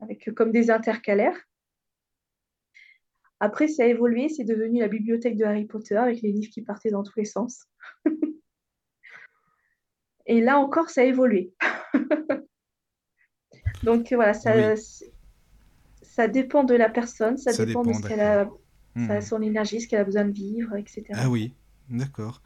avec, 0.02 0.34
comme 0.36 0.52
des 0.52 0.72
intercalaires. 0.72 1.38
Après, 3.40 3.68
ça 3.68 3.84
a 3.84 3.86
évolué, 3.86 4.28
c'est 4.28 4.44
devenu 4.44 4.80
la 4.80 4.90
bibliothèque 4.90 5.38
de 5.38 5.46
Harry 5.46 5.66
Potter 5.66 5.96
avec 5.96 6.22
les 6.22 6.32
livres 6.32 6.52
qui 6.52 6.62
partaient 6.62 6.92
dans 6.92 7.04
tous 7.04 7.18
les 7.18 7.26
sens. 7.26 7.66
et 10.26 10.42
là 10.42 10.60
encore, 10.60 10.90
ça 10.90 11.02
a 11.02 11.06
évolué. 11.06 11.54
Donc 13.84 14.12
voilà, 14.12 14.34
ça, 14.34 14.76
ça 16.02 16.28
dépend 16.28 16.66
de 16.66 16.76
la 16.76 16.90
personne, 16.90 17.38
ça, 17.38 17.66
dépend, 17.66 17.82
de 17.82 17.94
ce 17.94 18.02
qu'elle 18.06 18.20
a 18.20 18.50
Hmm. 19.08 19.22
son 19.22 19.42
énergie, 19.42 19.82
ce 19.82 19.88
qu'elle 19.88 20.02
a 20.02 20.04
besoin 20.04 20.26
de 20.26 20.32
vivre, 20.32 20.76
etc. 20.76 21.04
Ah 21.14 21.30
oui, 21.30 21.54
d'accord. 21.90 22.42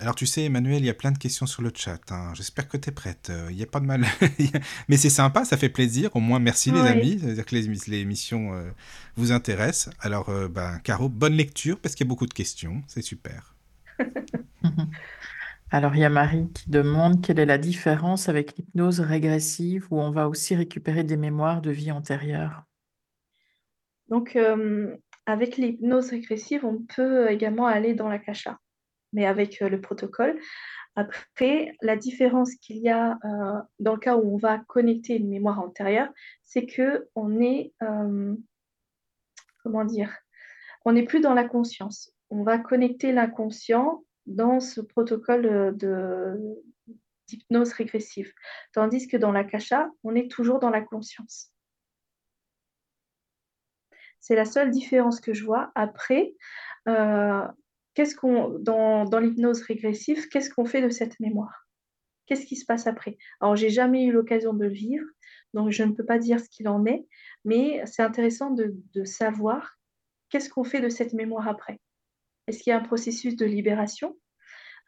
Alors 0.00 0.14
tu 0.14 0.26
sais, 0.26 0.44
Emmanuel, 0.44 0.78
il 0.78 0.86
y 0.86 0.90
a 0.90 0.94
plein 0.94 1.10
de 1.10 1.18
questions 1.18 1.46
sur 1.46 1.62
le 1.62 1.72
chat. 1.74 2.00
Hein. 2.10 2.32
J'espère 2.34 2.68
que 2.68 2.76
tu 2.76 2.88
es 2.88 2.92
prête. 2.92 3.32
Il 3.50 3.56
n'y 3.56 3.62
a 3.64 3.66
pas 3.66 3.80
de 3.80 3.86
mal. 3.86 4.04
Mais 4.88 4.96
c'est 4.96 5.10
sympa, 5.10 5.44
ça 5.44 5.56
fait 5.56 5.68
plaisir. 5.68 6.14
Au 6.14 6.20
moins, 6.20 6.38
merci 6.38 6.70
les 6.70 6.80
amis. 6.80 7.18
C'est-à-dire 7.20 7.44
que 7.44 7.56
les, 7.56 8.00
émissions 8.00 8.54
euh, 8.54 8.70
vous 9.16 9.32
intéressent. 9.32 9.92
Alors, 10.00 10.28
euh, 10.28 10.46
ben, 10.46 10.78
Caro, 10.84 11.08
bonne 11.08 11.32
lecture 11.32 11.80
parce 11.80 11.96
qu'il 11.96 12.06
y 12.06 12.08
a 12.08 12.10
beaucoup 12.10 12.26
de 12.26 12.34
questions. 12.34 12.82
C'est 12.86 13.02
super. 13.02 13.56
Alors, 15.70 15.96
il 15.96 16.00
y 16.00 16.04
a 16.04 16.10
Marie 16.10 16.48
qui 16.54 16.70
demande 16.70 17.20
quelle 17.20 17.40
est 17.40 17.46
la 17.46 17.58
différence 17.58 18.28
avec 18.28 18.56
l'hypnose 18.56 19.00
régressive 19.00 19.86
où 19.90 20.00
on 20.00 20.12
va 20.12 20.28
aussi 20.28 20.54
récupérer 20.54 21.02
des 21.02 21.16
mémoires 21.16 21.60
de 21.60 21.70
vie 21.70 21.90
antérieure? 21.90 22.64
Donc, 24.08 24.36
euh, 24.36 24.96
avec 25.28 25.58
l'hypnose 25.58 26.08
régressive, 26.08 26.64
on 26.64 26.78
peut 26.78 27.30
également 27.30 27.66
aller 27.66 27.92
dans 27.92 28.08
la 28.08 28.18
cacha, 28.18 28.58
mais 29.12 29.26
avec 29.26 29.60
euh, 29.60 29.68
le 29.68 29.78
protocole. 29.78 30.40
Après, 30.96 31.76
la 31.82 31.96
différence 31.96 32.54
qu'il 32.54 32.78
y 32.78 32.88
a 32.88 33.18
euh, 33.24 33.60
dans 33.78 33.92
le 33.92 34.00
cas 34.00 34.16
où 34.16 34.34
on 34.34 34.38
va 34.38 34.58
connecter 34.58 35.16
une 35.18 35.28
mémoire 35.28 35.60
antérieure, 35.60 36.08
c'est 36.44 36.64
que 36.64 37.08
on 37.14 37.42
est, 37.42 37.74
euh, 37.82 38.34
comment 39.62 39.84
dire, 39.84 40.16
on 40.86 40.92
n'est 40.92 41.04
plus 41.04 41.20
dans 41.20 41.34
la 41.34 41.44
conscience. 41.44 42.10
On 42.30 42.42
va 42.42 42.56
connecter 42.56 43.12
l'inconscient 43.12 44.04
dans 44.24 44.60
ce 44.60 44.80
protocole 44.80 45.76
d'hypnose 47.26 47.72
régressive, 47.74 48.32
tandis 48.72 49.08
que 49.08 49.18
dans 49.18 49.32
la 49.32 49.44
cacha, 49.44 49.90
on 50.04 50.14
est 50.14 50.30
toujours 50.30 50.58
dans 50.58 50.70
la 50.70 50.80
conscience. 50.80 51.52
C'est 54.28 54.34
la 54.34 54.44
seule 54.44 54.70
différence 54.70 55.22
que 55.22 55.32
je 55.32 55.42
vois. 55.42 55.72
Après, 55.74 56.34
euh, 56.86 57.40
qu'est-ce 57.94 58.14
dans, 58.60 59.20
l'hypnose 59.20 59.62
régressive, 59.62 60.28
qu'est-ce 60.28 60.50
qu'on 60.50 60.66
fait 60.66 60.82
de 60.82 60.90
cette 60.90 61.18
mémoire? 61.18 61.66
Qu'est-ce 62.26 62.44
qui 62.44 62.56
se 62.56 62.66
passe 62.66 62.86
après? 62.86 63.16
Alors, 63.40 63.56
j'ai 63.56 63.70
jamais 63.70 64.04
eu 64.04 64.12
l'occasion 64.12 64.52
de 64.52 64.64
le 64.64 64.70
vivre, 64.70 65.06
donc 65.54 65.70
je 65.70 65.82
ne 65.82 65.92
peux 65.92 66.04
pas 66.04 66.18
dire 66.18 66.40
ce 66.40 66.48
qu'il 66.50 66.68
en 66.68 66.84
est, 66.84 67.06
mais 67.46 67.80
c'est 67.86 68.02
intéressant 68.02 68.50
de, 68.50 68.74
savoir 69.04 69.78
qu'est-ce 70.28 70.50
qu'on 70.50 70.62
fait 70.62 70.82
de 70.82 70.90
cette 70.90 71.14
mémoire 71.14 71.48
après. 71.48 71.80
Est-ce 72.48 72.62
qu'il 72.62 72.70
y 72.70 72.74
a 72.74 72.78
un 72.78 72.84
processus 72.84 73.34
de 73.34 73.46
libération, 73.46 74.14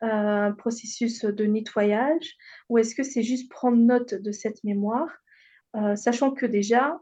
euh, 0.03 0.49
un 0.49 0.53
processus 0.53 1.24
de 1.24 1.47
nettoyage, 1.47 2.36
ou 2.68 2.76
est-ce 2.76 2.95
que 2.95 3.03
c'est 3.03 3.22
juste 3.22 3.51
prendre 3.51 3.78
note 3.78 4.12
de 4.12 4.32
cette 4.32 4.62
mémoire, 4.64 5.09
euh, 5.76 5.97
sachant 5.97 6.30
que 6.30 6.45
déjà, 6.45 7.01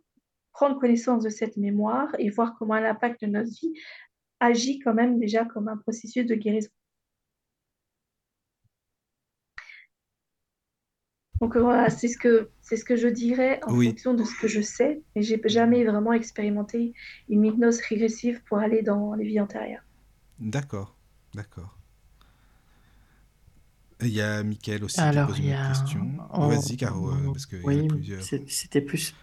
prendre 0.53 0.79
connaissance 0.79 1.23
de 1.23 1.29
cette 1.29 1.57
mémoire 1.57 2.09
et 2.19 2.31
voir 2.31 2.57
comment 2.59 2.79
l'impact 2.79 3.23
de 3.23 3.27
notre 3.27 3.51
vie 3.51 3.73
agit 4.41 4.79
quand 4.79 4.95
même 4.95 5.19
déjà 5.19 5.45
comme 5.45 5.69
un 5.69 5.77
processus 5.77 6.27
de 6.27 6.35
guérison. 6.35 6.71
Donc 11.41 11.57
voilà, 11.57 11.89
c'est 11.89 12.09
ce 12.09 12.19
que 12.19 12.51
c'est 12.61 12.77
ce 12.77 12.85
que 12.85 12.97
je 12.97 13.07
dirais 13.07 13.61
en 13.65 13.69
fonction 13.69 14.13
de 14.13 14.25
ce 14.25 14.35
que 14.41 14.49
je 14.49 14.61
sais, 14.61 15.03
mais 15.15 15.23
j'ai 15.23 15.41
jamais 15.45 15.85
vraiment 15.85 16.13
expérimenté 16.13 16.95
une 17.29 17.45
hypnose 17.45 17.81
régressive 17.81 18.43
pour 18.49 18.59
aller 18.59 18.83
dans 18.83 19.15
les 19.15 19.25
vies 19.25 19.41
antérieures. 19.41 19.85
D'accord, 20.41 20.97
d'accord. 21.35 21.79
Il 24.01 24.09
y 24.09 24.21
a 24.21 24.43
Mickaël 24.43 24.85
aussi 24.85 24.97
qui 24.97 25.19
pose 25.27 25.39
une 25.39 25.69
question. 25.69 26.07
Vas-y, 26.33 26.77
Caro, 26.77 27.11
euh, 27.11 27.33
parce 27.33 27.47
qu'il 27.47 27.61
y 27.61 27.85
a 27.85 27.89
plusieurs. 27.89 28.23
C'était 28.23 28.81
plus 28.81 29.15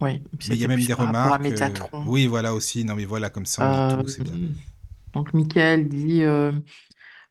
oui, 0.00 0.22
mais 0.32 0.54
il 0.54 0.60
y 0.60 0.64
a 0.64 0.68
même 0.68 0.84
des 0.84 0.92
remarques. 0.92 1.44
Euh, 1.44 1.70
oui, 2.06 2.26
voilà 2.26 2.52
aussi. 2.52 2.84
Non, 2.84 2.94
mais 2.94 3.06
voilà, 3.06 3.30
comme 3.30 3.46
ça, 3.46 3.98
c'est 4.06 4.22
bien. 4.22 4.34
Euh, 4.34 4.48
donc, 5.14 5.32
Michael 5.32 5.88
dit 5.88 6.22
euh, 6.22 6.52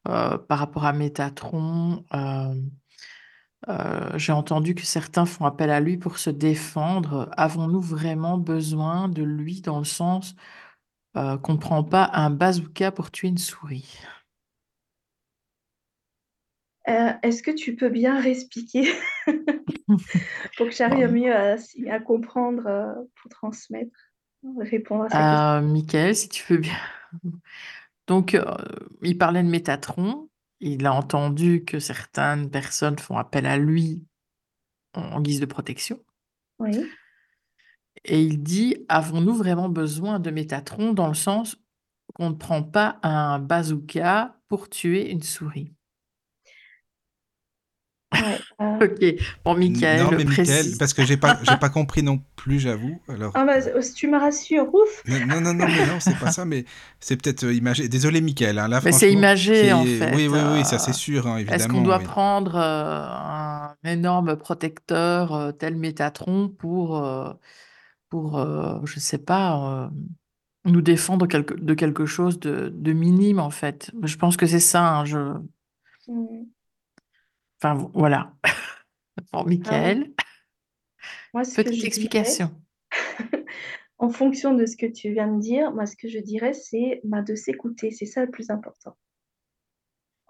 par 0.03 0.57
rapport 0.57 0.86
à 0.86 0.93
Métatron, 0.93 2.03
j'ai 4.16 4.32
entendu 4.32 4.74
que 4.74 4.84
certains 4.84 5.26
font 5.26 5.45
appel 5.45 5.70
à 5.70 5.80
lui 5.80 5.97
pour 5.97 6.18
se 6.18 6.32
défendre. 6.32 7.30
Avons-nous 7.38 7.82
vraiment 7.82 8.38
besoin 8.38 9.09
de 9.09 9.22
lui 9.22 9.61
dans 9.61 9.80
le 9.80 9.86
sens 9.86 10.36
qu'on 11.13 11.53
ne 11.53 11.57
prend 11.57 11.84
pas 11.84 12.09
un 12.13 12.32
bazooka 12.32 12.91
pour 12.91 13.11
tuer 13.11 13.28
une 13.28 13.38
souris? 13.38 13.99
Est-ce 16.88 17.42
que 17.42 17.52
tu 17.52 17.76
peux 17.76 17.90
bien 17.90 18.20
réexpliquer 18.20 18.88
pour 20.58 20.68
que 20.68 20.72
j'arrive 20.72 21.12
mieux 21.12 21.34
à, 21.34 22.00
comprendre, 22.00 22.68
euh, 22.68 22.94
pour 23.22 23.30
transmettre, 23.30 23.96
répondre 24.60 25.06
à 25.06 25.10
ça. 25.10 25.60
Euh, 25.60 26.14
si 26.14 26.30
tu 26.30 26.54
veux 26.54 26.60
bien. 26.60 26.78
Donc, 28.08 28.36
euh, 28.36 28.44
il 29.02 29.18
parlait 29.18 29.44
de 29.44 29.50
Métatron. 29.50 30.30
Il 30.60 30.86
a 30.86 30.94
entendu 30.94 31.66
que 31.66 31.80
certaines 31.80 32.50
personnes 32.50 32.98
font 32.98 33.18
appel 33.18 33.46
à 33.46 33.58
lui 33.58 34.04
en 34.94 35.20
guise 35.22 35.40
de 35.40 35.46
protection. 35.46 36.00
Oui. 36.60 36.86
Et 38.06 38.22
il 38.22 38.42
dit, 38.42 38.86
avons-nous 38.88 39.34
vraiment 39.34 39.70
besoin 39.70 40.20
de 40.20 40.32
Métatron 40.32 40.94
dans 40.94 41.08
le 41.08 41.14
sens 41.14 41.58
qu'on 42.14 42.30
ne 42.30 42.36
prend 42.36 42.64
pas 42.64 43.00
un 43.04 43.40
bazooka 43.40 44.38
pour 44.48 44.70
tuer 44.70 45.12
une 45.12 45.24
souris? 45.24 45.74
euh. 48.61 48.86
Ok, 48.86 49.22
bon, 49.43 49.55
Michael, 49.55 50.03
non, 50.03 50.11
mais 50.11 50.24
Michael, 50.24 50.66
parce 50.78 50.93
que 50.93 51.05
j'ai 51.05 51.18
pas, 51.18 51.39
j'ai 51.43 51.57
pas 51.57 51.70
compris 51.70 52.03
non 52.03 52.20
plus, 52.36 52.59
j'avoue. 52.59 52.99
Alors. 53.07 53.32
Ah 53.36 53.45
bah, 53.45 53.55
tu 53.95 54.07
me 54.07 54.18
rassures, 54.18 54.74
ouf. 54.74 55.03
Non, 55.07 55.41
non, 55.41 55.53
non, 55.53 55.66
mais 55.68 55.86
non, 55.86 55.99
c'est 55.99 56.18
pas 56.18 56.32
ça, 56.32 56.45
mais 56.45 56.66
c'est 56.99 57.22
peut-être 57.22 57.45
euh, 57.45 57.53
imagé. 57.53 57.88
Désolé, 57.88 58.22
Michael. 58.22 58.59
Hein, 58.59 58.68
là, 58.68 58.82
mais 58.84 58.91
c'est 58.91 59.11
imagé 59.11 59.72
en 59.74 59.84
fait. 59.84 60.16
Oui, 60.16 60.28
oui, 60.28 60.39
oui, 60.53 60.66
ça 60.66 60.80
c'est 60.80 60.93
sûr, 60.93 61.28
hein, 61.28 61.38
évidemment. 61.38 61.55
Est-ce 61.55 61.68
qu'on 61.68 61.82
doit 61.82 61.99
prendre 61.99 62.55
euh, 62.55 63.05
un 63.07 63.76
énorme 63.84 64.36
protecteur 64.36 65.53
tel 65.57 65.76
Métatron 65.76 66.49
pour, 66.49 67.03
pour, 68.09 68.86
je 68.86 68.99
sais 68.99 69.18
pas, 69.18 69.89
nous 70.66 70.82
défendre 70.82 71.28
quelque, 71.28 71.53
de 71.53 71.74
quelque 71.74 72.05
chose 72.05 72.39
de, 72.39 72.72
de, 72.76 72.93
minime 72.93 73.39
en 73.39 73.51
fait? 73.51 73.91
Je 74.03 74.16
pense 74.18 74.38
que 74.38 74.45
c'est 74.45 74.59
ça. 74.59 74.97
Hein, 74.97 75.05
je. 75.05 75.18
Mmh. 76.07 76.45
Enfin, 77.66 77.89
voilà. 77.95 78.32
Pour 79.32 79.41
ah 79.41 79.43
Michael. 79.45 80.13
Petite 81.34 81.84
explication. 81.84 82.51
en 83.97 84.09
fonction 84.09 84.53
de 84.53 84.68
ce 84.68 84.78
que 84.78 84.86
tu 84.86 85.11
viens 85.11 85.34
de 85.34 85.39
dire, 85.39 85.72
moi, 85.74 85.88
ce 85.88 85.95
que 85.95 86.07
je 86.07 86.20
dirais, 86.20 86.53
c'est 86.53 87.01
bah, 87.03 87.24
de 87.24 87.34
s'écouter. 87.34 87.89
C'est 87.89 88.05
ça 88.05 88.24
le 88.24 88.30
plus 88.30 88.51
important. 88.51 88.95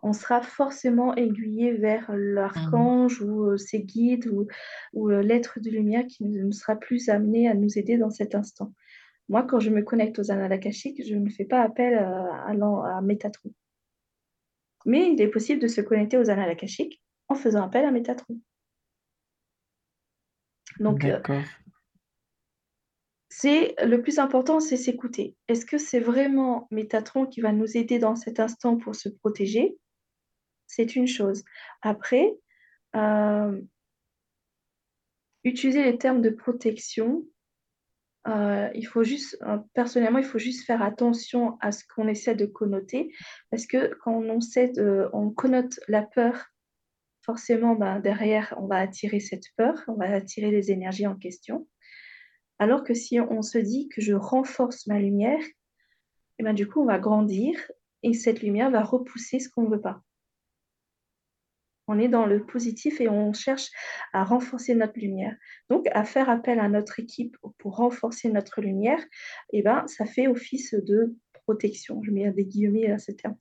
on 0.01 0.13
sera 0.13 0.41
forcément 0.41 1.13
aiguillé 1.15 1.73
vers 1.73 2.09
l'archange 2.15 3.21
ou 3.21 3.49
euh, 3.49 3.57
ses 3.57 3.81
guides 3.81 4.27
ou, 4.27 4.47
ou 4.93 5.09
euh, 5.09 5.21
l'être 5.21 5.59
de 5.59 5.69
lumière 5.69 6.05
qui 6.07 6.23
nous 6.23 6.53
sera 6.53 6.77
plus 6.77 7.09
amené 7.09 7.49
à 7.49 7.53
nous 7.53 7.77
aider 7.77 7.97
dans 7.97 8.11
cet 8.11 8.33
instant. 8.33 8.71
Moi, 9.27 9.43
quand 9.43 9.59
je 9.59 9.71
me 9.71 9.81
connecte 9.81 10.19
aux 10.19 10.31
annales 10.31 10.57
je 10.63 11.15
ne 11.15 11.29
fais 11.29 11.45
pas 11.45 11.63
appel 11.63 11.95
à, 11.95 12.45
à, 12.45 13.01
Métatron. 13.01 13.51
Mais 14.85 15.11
il 15.11 15.19
est 15.19 15.27
possible 15.27 15.59
de 15.59 15.67
se 15.67 15.81
connecter 15.81 16.17
aux 16.17 16.29
annales 16.29 16.51
akashiques 16.51 17.01
en 17.27 17.35
faisant 17.35 17.63
appel 17.63 17.85
à 17.85 17.91
Métatron. 17.91 18.39
Donc, 20.79 21.05
c'est 23.29 23.75
le 23.83 24.01
plus 24.01 24.19
important, 24.19 24.61
c'est 24.61 24.77
s'écouter. 24.77 25.35
Est-ce 25.49 25.65
que 25.65 25.77
c'est 25.77 25.99
vraiment 25.99 26.69
Métatron 26.71 27.25
qui 27.25 27.41
va 27.41 27.51
nous 27.51 27.75
aider 27.75 27.99
dans 27.99 28.15
cet 28.15 28.39
instant 28.39 28.77
pour 28.77 28.95
se 28.95 29.09
protéger? 29.09 29.77
C'est 30.67 30.95
une 30.95 31.07
chose. 31.07 31.43
Après, 31.81 32.33
euh, 32.95 33.61
utiliser 35.43 35.83
les 35.83 35.97
termes 35.97 36.21
de 36.21 36.29
protection, 36.29 37.25
euh, 38.27 38.69
il 38.73 38.87
faut 38.87 39.03
juste, 39.03 39.37
euh, 39.43 39.57
personnellement, 39.73 40.19
il 40.19 40.25
faut 40.25 40.39
juste 40.39 40.65
faire 40.65 40.81
attention 40.81 41.57
à 41.59 41.73
ce 41.73 41.83
qu'on 41.93 42.07
essaie 42.07 42.35
de 42.35 42.45
connoter, 42.45 43.13
parce 43.51 43.67
que 43.67 43.93
quand 43.95 44.13
on, 44.13 44.39
sait 44.39 44.71
on 45.11 45.29
connote 45.29 45.77
la 45.87 46.03
peur, 46.03 46.45
forcément, 47.25 47.75
ben, 47.75 47.99
derrière, 47.99 48.53
on 48.57 48.67
va 48.67 48.77
attirer 48.77 49.19
cette 49.19 49.45
peur, 49.57 49.83
on 49.87 49.95
va 49.95 50.11
attirer 50.13 50.51
les 50.51 50.71
énergies 50.71 51.07
en 51.07 51.15
question. 51.15 51.67
Alors 52.59 52.83
que 52.83 52.93
si 52.93 53.19
on 53.19 53.41
se 53.41 53.57
dit 53.57 53.89
que 53.89 54.01
je 54.01 54.13
renforce 54.13 54.87
ma 54.87 54.99
lumière, 54.99 55.43
eh 56.39 56.43
ben 56.43 56.53
du 56.53 56.67
coup, 56.67 56.81
on 56.81 56.85
va 56.85 56.99
grandir 56.99 57.59
et 58.03 58.13
cette 58.13 58.41
lumière 58.41 58.71
va 58.71 58.83
repousser 58.83 59.39
ce 59.39 59.49
qu'on 59.49 59.63
ne 59.63 59.75
veut 59.75 59.81
pas. 59.81 60.01
On 61.87 61.99
est 61.99 62.07
dans 62.07 62.25
le 62.25 62.45
positif 62.45 62.99
et 63.01 63.09
on 63.09 63.33
cherche 63.33 63.69
à 64.11 64.23
renforcer 64.23 64.73
notre 64.73 64.99
lumière. 64.99 65.35
Donc, 65.69 65.87
à 65.91 66.03
faire 66.03 66.29
appel 66.29 66.59
à 66.59 66.67
notre 66.67 66.99
équipe 66.99 67.37
pour 67.59 67.75
renforcer 67.75 68.29
notre 68.29 68.61
lumière, 68.61 69.03
eh 69.53 69.61
ben, 69.61 69.85
ça 69.87 70.05
fait 70.05 70.27
office 70.27 70.73
de 70.73 71.15
protection. 71.33 72.01
Je 72.03 72.11
mets 72.11 72.31
des 72.31 72.45
guillemets 72.45 72.91
à 72.91 72.97
ce 72.97 73.11
terme. 73.11 73.37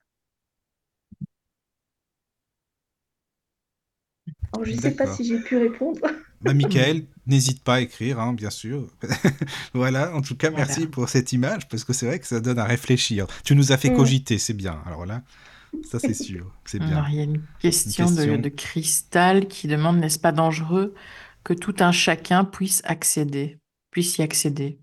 Alors, 4.55 4.64
je 4.64 4.72
ne 4.72 4.80
sais 4.80 4.94
pas 4.94 5.12
si 5.12 5.24
j'ai 5.24 5.40
pu 5.40 5.57
répondre. 5.57 6.00
Bah, 6.40 6.52
Michael, 6.52 7.07
n'hésite 7.26 7.64
pas 7.64 7.76
à 7.76 7.80
écrire, 7.80 8.20
hein, 8.20 8.34
bien 8.34 8.50
sûr. 8.50 8.86
voilà, 9.72 10.14
en 10.14 10.20
tout 10.20 10.36
cas, 10.36 10.50
merci 10.50 10.86
pour 10.86 11.09
cette 11.09 11.32
image, 11.32 11.66
parce 11.68 11.84
que 11.84 11.94
c'est 11.94 12.05
vrai 12.05 12.18
que 12.18 12.26
ça 12.26 12.38
donne 12.38 12.59
à 12.59 12.64
réfléchir. 12.64 13.26
Tu 13.44 13.57
nous 13.57 13.72
as 13.72 13.78
fait 13.78 13.94
cogiter, 13.94 14.36
c'est 14.36 14.52
bien. 14.52 14.82
Alors 14.84 15.07
là, 15.07 15.22
ça 15.84 15.98
c'est 15.98 16.12
sûr, 16.12 16.52
c'est 16.66 16.80
bien. 16.80 16.98
Alors, 16.98 17.09
il 17.09 17.14
y 17.16 17.20
a 17.20 17.22
une 17.22 17.40
question, 17.61 18.11
De, 18.11 18.48
Cristal 18.50 19.48
qui 19.48 19.68
demande, 19.68 19.96
n'est-ce 19.96 20.18
pas 20.18 20.32
dangereux 20.32 20.94
que 21.44 21.55
tout 21.55 21.76
un 21.78 21.92
chacun 21.92 22.44
puisse 22.44 22.82
accéder, 22.84 23.59
puisse 23.90 24.18
y 24.18 24.22
accéder? 24.22 24.78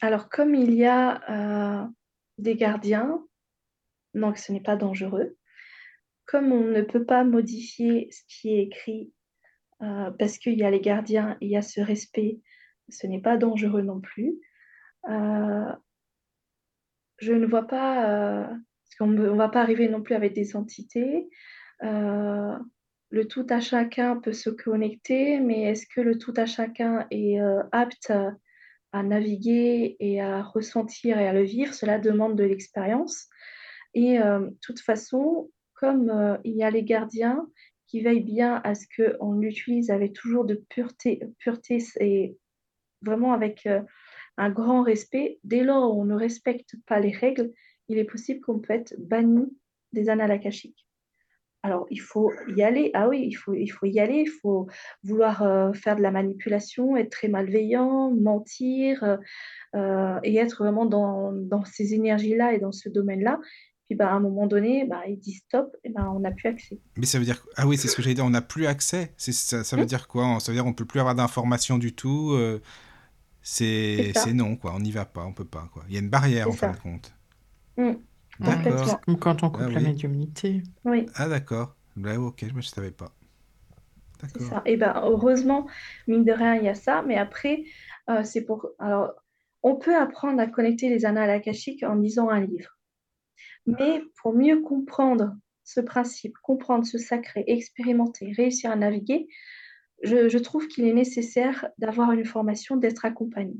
Alors, 0.00 0.28
comme 0.28 0.54
il 0.54 0.72
y 0.72 0.84
a 0.84 1.82
euh, 1.82 1.84
des 2.38 2.54
gardiens, 2.54 3.18
donc 4.14 4.38
ce 4.38 4.52
n'est 4.52 4.62
pas 4.62 4.76
dangereux 4.76 5.36
comme 6.28 6.52
on 6.52 6.64
ne 6.64 6.82
peut 6.82 7.04
pas 7.04 7.24
modifier 7.24 8.08
ce 8.12 8.20
qui 8.28 8.50
est 8.50 8.62
écrit 8.64 9.12
euh, 9.82 10.10
parce 10.18 10.38
qu'il 10.38 10.58
y 10.58 10.62
a 10.62 10.70
les 10.70 10.80
gardiens, 10.80 11.38
il 11.40 11.48
y 11.48 11.56
a 11.56 11.62
ce 11.62 11.80
respect, 11.80 12.40
ce 12.90 13.06
n'est 13.06 13.20
pas 13.20 13.38
dangereux 13.38 13.80
non 13.80 14.00
plus. 14.00 14.38
Euh, 15.08 15.72
je 17.18 17.32
ne 17.32 17.46
vois 17.46 17.66
pas, 17.66 18.10
euh, 18.10 18.46
parce 18.46 19.10
ne 19.10 19.28
va 19.30 19.48
pas 19.48 19.62
arriver 19.62 19.88
non 19.88 20.02
plus 20.02 20.14
avec 20.14 20.34
des 20.34 20.54
entités. 20.54 21.28
le 21.80 23.24
tout 23.26 23.46
à 23.48 23.60
chacun 23.60 24.16
peut 24.16 24.34
se 24.34 24.50
connecter, 24.50 25.40
mais 25.40 25.62
est-ce 25.62 25.86
que 25.86 26.02
le 26.02 26.18
tout 26.18 26.34
à 26.36 26.44
chacun 26.44 27.06
est 27.10 27.38
apte 27.72 28.12
à 28.92 29.02
naviguer 29.02 29.96
et 29.98 30.20
à 30.20 30.42
ressentir 30.42 31.18
et 31.18 31.26
à 31.26 31.32
le 31.32 31.42
vivre? 31.42 31.72
Cela 31.72 31.98
demande 31.98 32.36
de 32.36 32.44
l'expérience. 32.44 33.28
Et 33.94 34.18
de 34.18 34.54
toute 34.60 34.80
façon, 34.80 35.48
comme 35.80 36.10
euh, 36.10 36.36
il 36.44 36.56
y 36.56 36.62
a 36.62 36.70
les 36.70 36.82
gardiens 36.82 37.48
qui 37.86 38.00
veillent 38.00 38.20
bien 38.20 38.60
à 38.64 38.74
ce 38.74 38.86
qu'on 38.96 39.32
l'utilise 39.32 39.90
avec 39.90 40.12
toujours 40.12 40.44
de 40.44 40.62
pureté, 40.68 41.20
et 42.00 42.36
vraiment 43.02 43.32
avec 43.32 43.64
euh, 43.66 43.80
un 44.36 44.50
grand 44.50 44.82
respect, 44.82 45.38
dès 45.44 45.62
lors 45.62 45.96
où 45.96 46.02
on 46.02 46.04
ne 46.04 46.14
respecte 46.14 46.74
pas 46.86 47.00
les 47.00 47.12
règles, 47.12 47.50
il 47.88 47.98
est 47.98 48.04
possible 48.04 48.40
qu'on 48.40 48.58
peut 48.58 48.74
être 48.74 48.94
banni 48.98 49.46
des 49.92 50.10
annales. 50.10 50.38
Alors, 51.62 51.86
il 51.90 52.00
faut 52.00 52.30
y 52.54 52.62
aller. 52.62 52.90
Ah 52.94 53.08
oui, 53.08 53.24
il 53.26 53.34
faut, 53.34 53.54
il 53.54 53.68
faut 53.68 53.86
y 53.86 53.98
aller. 53.98 54.20
Il 54.26 54.30
faut 54.30 54.68
vouloir 55.02 55.42
euh, 55.42 55.72
faire 55.72 55.96
de 55.96 56.02
la 56.02 56.10
manipulation, 56.10 56.96
être 56.96 57.10
très 57.10 57.28
malveillant, 57.28 58.10
mentir 58.10 59.18
et 59.74 60.36
être 60.36 60.62
vraiment 60.62 60.86
dans, 60.86 61.32
dans 61.32 61.64
ces 61.64 61.94
énergies-là 61.94 62.52
et 62.52 62.58
dans 62.58 62.72
ce 62.72 62.88
domaine-là. 62.88 63.40
Puis 63.88 63.96
bah, 63.96 64.10
à 64.10 64.14
un 64.14 64.20
moment 64.20 64.46
donné, 64.46 64.84
bah, 64.84 65.00
il 65.08 65.18
dit 65.18 65.32
stop, 65.32 65.74
et 65.82 65.88
ben 65.88 66.06
on 66.14 66.20
n'a 66.20 66.30
plus 66.30 66.48
accès. 66.48 66.78
Mais 66.98 67.06
ça 67.06 67.18
veut 67.18 67.24
dire. 67.24 67.42
Ah 67.56 67.66
oui, 67.66 67.78
c'est 67.78 67.88
ce 67.88 67.96
que 67.96 68.02
j'allais 68.02 68.14
dire, 68.14 68.26
on 68.26 68.30
n'a 68.30 68.42
plus 68.42 68.66
accès. 68.66 69.14
Ça, 69.16 69.64
ça, 69.64 69.76
veut 69.76 69.84
hmm 69.84 69.86
dire 69.86 70.08
quoi? 70.08 70.40
Ça 70.40 70.52
veut 70.52 70.56
dire 70.56 70.64
qu'on 70.64 70.70
ne 70.70 70.74
peut 70.74 70.84
plus 70.84 71.00
avoir 71.00 71.14
d'informations 71.14 71.78
du 71.78 71.94
tout 71.94 72.32
euh, 72.32 72.60
C'est 73.40 74.12
non, 74.34 74.56
quoi. 74.56 74.74
On 74.74 74.80
n'y 74.80 74.90
va 74.90 75.06
pas, 75.06 75.24
on 75.24 75.32
peut 75.32 75.46
pas. 75.46 75.70
Quoi. 75.72 75.84
Il 75.88 75.94
y 75.94 75.96
a 75.96 76.00
une 76.00 76.10
barrière 76.10 76.48
en 76.48 76.52
fin 76.52 76.72
de 76.72 76.76
compte. 76.76 77.14
Hmm. 77.78 77.94
D'accord. 78.40 79.00
Comme 79.00 79.18
quand 79.18 79.42
on 79.42 79.50
coupe 79.50 79.64
ah 79.66 79.70
la 79.70 79.80
médiumnité. 79.80 80.62
Oui. 80.84 81.06
Ah 81.14 81.28
d'accord. 81.28 81.74
Bah, 81.96 82.18
ok, 82.18 82.44
je 82.46 82.54
ne 82.54 82.60
savais 82.60 82.90
pas. 82.90 83.12
C'est 84.34 84.42
ça. 84.42 84.62
Et 84.66 84.76
ben 84.76 85.00
heureusement, 85.02 85.66
mine 86.06 86.24
de 86.24 86.32
rien, 86.32 86.56
il 86.56 86.64
y 86.64 86.68
a 86.68 86.74
ça. 86.74 87.02
Mais 87.06 87.16
après, 87.16 87.64
euh, 88.10 88.22
c'est 88.22 88.42
pour. 88.42 88.68
Alors, 88.78 89.12
on 89.62 89.76
peut 89.76 89.96
apprendre 89.96 90.40
à 90.40 90.46
connecter 90.46 90.90
les 90.90 91.06
annales 91.06 91.30
akashiques 91.30 91.84
en 91.84 91.94
lisant 91.94 92.28
un 92.28 92.40
livre. 92.40 92.77
Mais 93.66 94.02
pour 94.20 94.32
mieux 94.34 94.60
comprendre 94.60 95.36
ce 95.64 95.80
principe, 95.80 96.34
comprendre 96.42 96.86
ce 96.86 96.98
sacré, 96.98 97.44
expérimenter, 97.46 98.32
réussir 98.32 98.70
à 98.70 98.76
naviguer, 98.76 99.28
je, 100.02 100.38
trouve 100.38 100.68
qu'il 100.68 100.86
est 100.86 100.92
nécessaire 100.92 101.68
d'avoir 101.78 102.12
une 102.12 102.24
formation, 102.24 102.76
d'être 102.76 103.04
accompagné. 103.04 103.56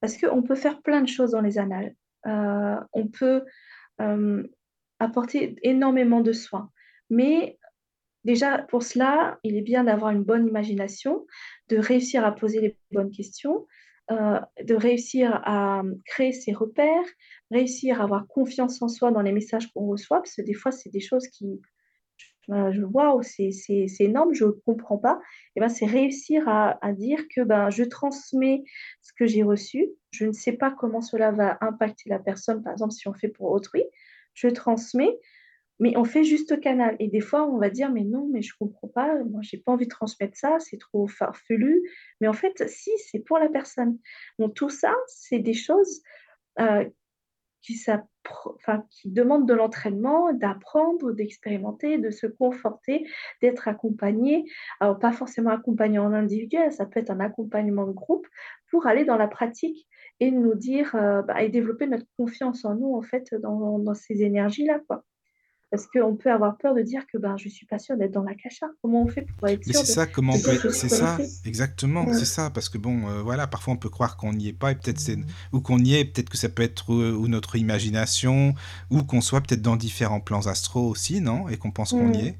Parce 0.00 0.16
qu'on 0.16 0.42
peut 0.42 0.54
faire 0.54 0.82
plein 0.82 1.00
de 1.00 1.08
choses 1.08 1.32
dans 1.32 1.40
les 1.40 1.58
annales. 1.58 1.94
Euh, 2.26 2.76
on 2.92 3.06
peut 3.06 3.44
euh, 4.00 4.46
apporter 4.98 5.56
énormément 5.62 6.20
de 6.20 6.32
soins. 6.32 6.70
Mais 7.10 7.58
déjà, 8.24 8.58
pour 8.58 8.82
cela, 8.82 9.38
il 9.42 9.56
est 9.56 9.62
bien 9.62 9.84
d'avoir 9.84 10.10
une 10.10 10.24
bonne 10.24 10.46
imagination, 10.46 11.26
de 11.68 11.78
réussir 11.78 12.24
à 12.24 12.34
poser 12.34 12.60
les 12.60 12.76
bonnes 12.90 13.10
questions, 13.10 13.66
euh, 14.10 14.40
de 14.62 14.74
réussir 14.74 15.40
à 15.44 15.82
créer 16.06 16.32
ses 16.32 16.52
repères, 16.52 17.04
réussir 17.50 18.00
à 18.00 18.04
avoir 18.04 18.26
confiance 18.26 18.80
en 18.82 18.88
soi 18.88 19.10
dans 19.10 19.22
les 19.22 19.32
messages 19.32 19.70
qu'on 19.72 19.86
reçoit, 19.86 20.18
parce 20.18 20.34
que 20.34 20.42
des 20.42 20.54
fois, 20.54 20.72
c'est 20.72 20.90
des 20.90 21.00
choses 21.00 21.28
qui, 21.28 21.60
je 22.48 22.82
vois, 22.82 23.18
c'est 23.22 23.50
énorme, 24.00 24.32
je 24.34 24.46
ne 24.46 24.50
comprends 24.50 24.98
pas. 24.98 25.20
Et 25.54 25.60
ben, 25.60 25.68
c'est 25.68 25.86
réussir 25.86 26.48
à, 26.48 26.78
à, 26.84 26.92
dire 26.92 27.20
que 27.34 27.42
ben, 27.42 27.70
je 27.70 27.84
transmets 27.84 28.64
ce 29.02 29.12
que 29.12 29.26
j'ai 29.26 29.42
reçu. 29.42 29.88
Je 30.10 30.24
ne 30.24 30.32
sais 30.32 30.52
pas 30.52 30.70
comment 30.70 31.02
cela 31.02 31.30
va 31.30 31.58
impacter 31.60 32.08
la 32.08 32.18
personne, 32.18 32.62
par 32.62 32.72
exemple, 32.72 32.92
si 32.92 33.08
on 33.08 33.14
fait 33.14 33.28
pour 33.28 33.50
autrui. 33.50 33.84
Je 34.34 34.48
transmets, 34.48 35.18
mais 35.80 35.96
on 35.96 36.04
fait 36.04 36.24
juste 36.24 36.60
canal. 36.60 36.96
Et 36.98 37.08
des 37.08 37.20
fois, 37.20 37.46
on 37.46 37.58
va 37.58 37.70
dire, 37.70 37.90
mais 37.90 38.04
non, 38.04 38.28
mais 38.32 38.42
je 38.42 38.54
comprends 38.58 38.88
pas, 38.88 39.22
moi, 39.24 39.40
je 39.42 39.56
n'ai 39.56 39.62
pas 39.62 39.72
envie 39.72 39.86
de 39.86 39.90
transmettre 39.90 40.36
ça, 40.36 40.58
c'est 40.58 40.78
trop 40.78 41.06
farfelu. 41.06 41.82
Mais 42.20 42.28
en 42.28 42.32
fait, 42.32 42.68
si, 42.68 42.90
c'est 42.98 43.20
pour 43.20 43.38
la 43.38 43.48
personne. 43.48 43.98
Donc, 44.38 44.54
tout 44.54 44.70
ça, 44.70 44.94
c'est 45.06 45.38
des 45.38 45.54
choses 45.54 46.02
euh, 46.58 46.84
qui, 47.62 47.78
enfin, 48.44 48.84
qui 48.90 49.10
demandent 49.10 49.46
de 49.46 49.54
l'entraînement, 49.54 50.32
d'apprendre, 50.32 51.12
d'expérimenter, 51.12 51.98
de 51.98 52.10
se 52.10 52.26
conforter, 52.26 53.06
d'être 53.42 53.68
accompagné. 53.68 54.44
Alors, 54.80 54.98
pas 54.98 55.12
forcément 55.12 55.50
accompagné 55.50 55.98
en 55.98 56.12
individuel, 56.12 56.72
ça 56.72 56.86
peut 56.86 57.00
être 57.00 57.10
un 57.10 57.20
accompagnement 57.20 57.86
de 57.86 57.92
groupe 57.92 58.26
pour 58.70 58.86
aller 58.86 59.04
dans 59.04 59.16
la 59.16 59.28
pratique 59.28 59.86
et 60.20 60.32
nous 60.32 60.54
dire, 60.54 60.94
euh, 60.96 61.22
bah, 61.22 61.42
et 61.42 61.48
développer 61.48 61.86
notre 61.86 62.06
confiance 62.16 62.64
en 62.64 62.74
nous, 62.74 62.94
en 62.96 63.02
fait, 63.02 63.32
dans, 63.40 63.78
dans 63.78 63.94
ces 63.94 64.22
énergies-là, 64.22 64.80
quoi. 64.88 65.04
Parce 65.70 65.86
qu'on 65.86 66.16
peut 66.16 66.32
avoir 66.32 66.56
peur 66.56 66.74
de 66.74 66.80
dire 66.80 67.06
que 67.06 67.18
ben, 67.18 67.36
je 67.36 67.44
ne 67.44 67.50
suis 67.50 67.66
pas 67.66 67.78
sûre 67.78 67.98
d'être 67.98 68.12
dans 68.12 68.22
la 68.22 68.34
cacha. 68.34 68.66
Comment 68.80 69.02
on 69.02 69.06
fait 69.06 69.26
pour 69.36 69.48
être 69.48 69.62
sûr 69.62 69.72
Mais 69.74 69.84
c'est 69.84 69.92
ça, 69.92 70.06
comment 70.06 70.32
on 70.32 70.40
peut 70.40 70.70
C'est 70.70 70.88
ça, 70.88 71.18
exactement, 71.44 72.10
c'est 72.14 72.24
ça. 72.24 72.48
Parce 72.48 72.70
que 72.70 72.78
bon, 72.78 73.06
euh, 73.08 73.22
voilà, 73.22 73.46
parfois 73.46 73.74
on 73.74 73.76
peut 73.76 73.90
croire 73.90 74.16
qu'on 74.16 74.32
n'y 74.32 74.48
est 74.48 74.54
pas, 74.54 74.72
et 74.72 74.76
peut-être 74.76 74.98
c'est... 74.98 75.18
ou 75.52 75.60
qu'on 75.60 75.78
y 75.78 75.94
est, 75.94 76.06
peut-être 76.06 76.30
que 76.30 76.38
ça 76.38 76.48
peut 76.48 76.62
être 76.62 76.94
euh, 76.94 77.12
ou 77.12 77.28
notre 77.28 77.56
imagination, 77.56 78.54
ou 78.90 79.02
qu'on 79.02 79.20
soit 79.20 79.42
peut-être 79.42 79.60
dans 79.60 79.76
différents 79.76 80.20
plans 80.20 80.46
astraux 80.46 80.88
aussi, 80.88 81.20
non? 81.20 81.50
Et 81.50 81.58
qu'on 81.58 81.70
pense 81.70 81.90
qu'on 81.90 82.14
y 82.14 82.28
est. 82.28 82.38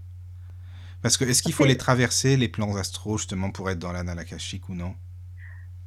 Parce 1.03 1.17
que 1.19 1.25
est-ce 1.25 1.43
qu'il 1.43 1.53
faut 1.53 1.67
les 1.67 1.77
traverser, 1.77 2.37
les 2.37 2.49
plans 2.49 2.77
astraux, 2.77 3.19
justement, 3.19 3.51
pour 3.51 3.69
être 3.69 3.79
dans 3.79 3.93
l'anal 3.93 4.19
akashique 4.19 4.69
ou 4.71 4.75
non? 4.75 4.95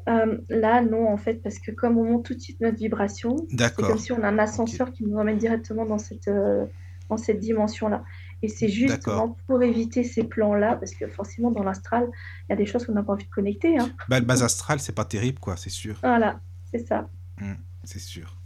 Euh, 0.09 0.37
là, 0.49 0.81
non, 0.81 1.09
en 1.09 1.17
fait, 1.17 1.41
parce 1.43 1.59
que 1.59 1.71
comme 1.71 1.97
on 1.97 2.03
monte 2.03 2.25
tout 2.25 2.33
de 2.33 2.39
suite 2.39 2.59
notre 2.61 2.77
vibration, 2.77 3.35
c'est 3.49 3.75
comme 3.75 3.97
si 3.97 4.11
on 4.11 4.23
a 4.23 4.27
un 4.27 4.39
ascenseur 4.39 4.91
qui 4.91 5.05
nous 5.05 5.17
emmène 5.17 5.37
directement 5.37 5.85
dans 5.85 5.97
cette, 5.97 6.27
euh, 6.27 6.65
dans 7.11 7.17
cette 7.17 7.39
dimension-là. 7.39 8.03
Et 8.41 8.47
c'est 8.47 8.67
D'accord. 8.67 8.87
justement 8.87 9.37
pour 9.45 9.61
éviter 9.61 10.03
ces 10.03 10.23
plans-là, 10.23 10.77
parce 10.77 10.91
que 10.93 11.07
forcément, 11.07 11.51
dans 11.51 11.61
l'astral, 11.61 12.09
il 12.47 12.51
y 12.51 12.53
a 12.53 12.55
des 12.55 12.65
choses 12.65 12.85
qu'on 12.85 12.93
n'a 12.93 13.03
pas 13.03 13.13
envie 13.13 13.25
de 13.25 13.29
connecter, 13.29 13.77
hein. 13.77 13.91
Bah, 14.07 14.19
le 14.19 14.25
bas 14.25 14.43
astral, 14.43 14.79
c'est 14.79 14.95
pas 14.95 15.05
terrible, 15.05 15.39
quoi, 15.39 15.57
c'est 15.57 15.69
sûr. 15.69 15.97
Voilà, 16.01 16.39
c'est 16.71 16.87
ça. 16.87 17.09
Hmm, 17.39 17.55
c'est 17.83 17.99
sûr. 17.99 18.37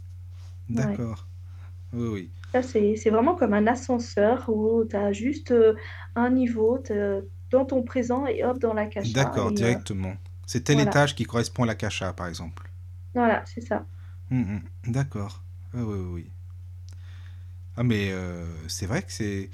Ouais. 0.68 0.76
D'accord. 0.76 1.28
Oui, 1.92 2.08
oui. 2.08 2.30
Ça, 2.52 2.62
c'est, 2.62 3.10
vraiment 3.10 3.36
comme 3.36 3.54
un 3.54 3.66
ascenseur 3.68 4.48
où 4.48 4.84
tu 4.84 4.96
as 4.96 5.12
juste 5.12 5.52
euh, 5.52 5.74
un 6.16 6.30
niveau 6.30 6.82
dans 7.50 7.64
ton 7.64 7.82
présent 7.82 8.26
et 8.26 8.44
hop, 8.44 8.58
dans 8.58 8.74
l'akasha. 8.74 9.12
D'accord, 9.12 9.48
Et 9.48 9.52
euh, 9.52 9.54
directement. 9.54 10.14
C'est 10.46 10.64
tel 10.64 10.76
voilà, 10.76 10.90
étage 10.90 11.14
qui 11.14 11.24
correspond 11.24 11.62
à 11.62 11.66
l'akasha, 11.66 12.12
par 12.12 12.26
exemple. 12.26 12.68
voilà, 13.14 13.44
c'est 13.46 13.60
ça. 13.60 13.86
Hmm, 14.30 14.42
hmm, 14.42 14.60
D'accord. 14.88 15.42
Oui, 15.72 15.82
oui, 15.82 15.98
oui. 15.98 16.30
Ah, 17.76 17.82
mais 17.82 18.10
euh, 18.10 18.44
c'est 18.68 18.86
vrai 18.86 19.02
que 19.02 19.12
c'est. 19.12 19.50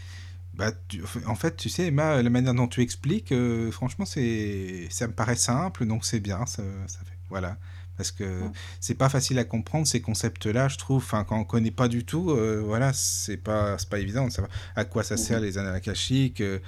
Bah, 0.54 0.72
tu- 0.88 1.02
En 1.26 1.34
fait, 1.36 1.56
tu 1.56 1.68
sais, 1.68 1.86
Emma, 1.88 2.22
la 2.22 2.30
manière 2.30 2.54
dont 2.54 2.68
tu 2.68 2.82
expliques, 2.82 3.32
euh, 3.32 3.70
franchement, 3.72 4.06
c'est, 4.06 4.88
ça 4.90 5.08
me 5.08 5.12
paraît 5.14 5.36
simple, 5.36 5.86
donc 5.86 6.04
c'est 6.04 6.20
bien. 6.20 6.46
Ça, 6.46 6.62
ça 6.88 7.00
fait... 7.00 7.16
Voilà. 7.30 7.58
Parce 7.96 8.12
que 8.12 8.24
Ouais. 8.24 8.50
c'est 8.80 8.94
pas 8.96 9.08
facile 9.08 9.38
à 9.38 9.44
comprendre 9.44 9.86
ces 9.86 10.00
concepts-là, 10.02 10.68
je 10.68 10.78
trouve. 10.78 10.98
Enfin, 11.02 11.24
quand 11.24 11.38
on 11.38 11.44
connaît 11.44 11.70
pas 11.70 11.88
du 11.88 12.04
tout, 12.04 12.30
euh, 12.30 12.62
voilà, 12.64 12.92
c'est 12.92 13.36
pas, 13.38 13.78
c'est 13.78 13.88
pas 13.88 13.98
évident 14.00 14.26
de 14.26 14.32
savoir 14.32 14.52
à 14.76 14.84
quoi 14.84 15.02
ça 15.04 15.16
sert 15.16 15.40
les 15.40 15.58
annales 15.58 15.74
akashiques, 15.76 16.40
euh, 16.42 16.58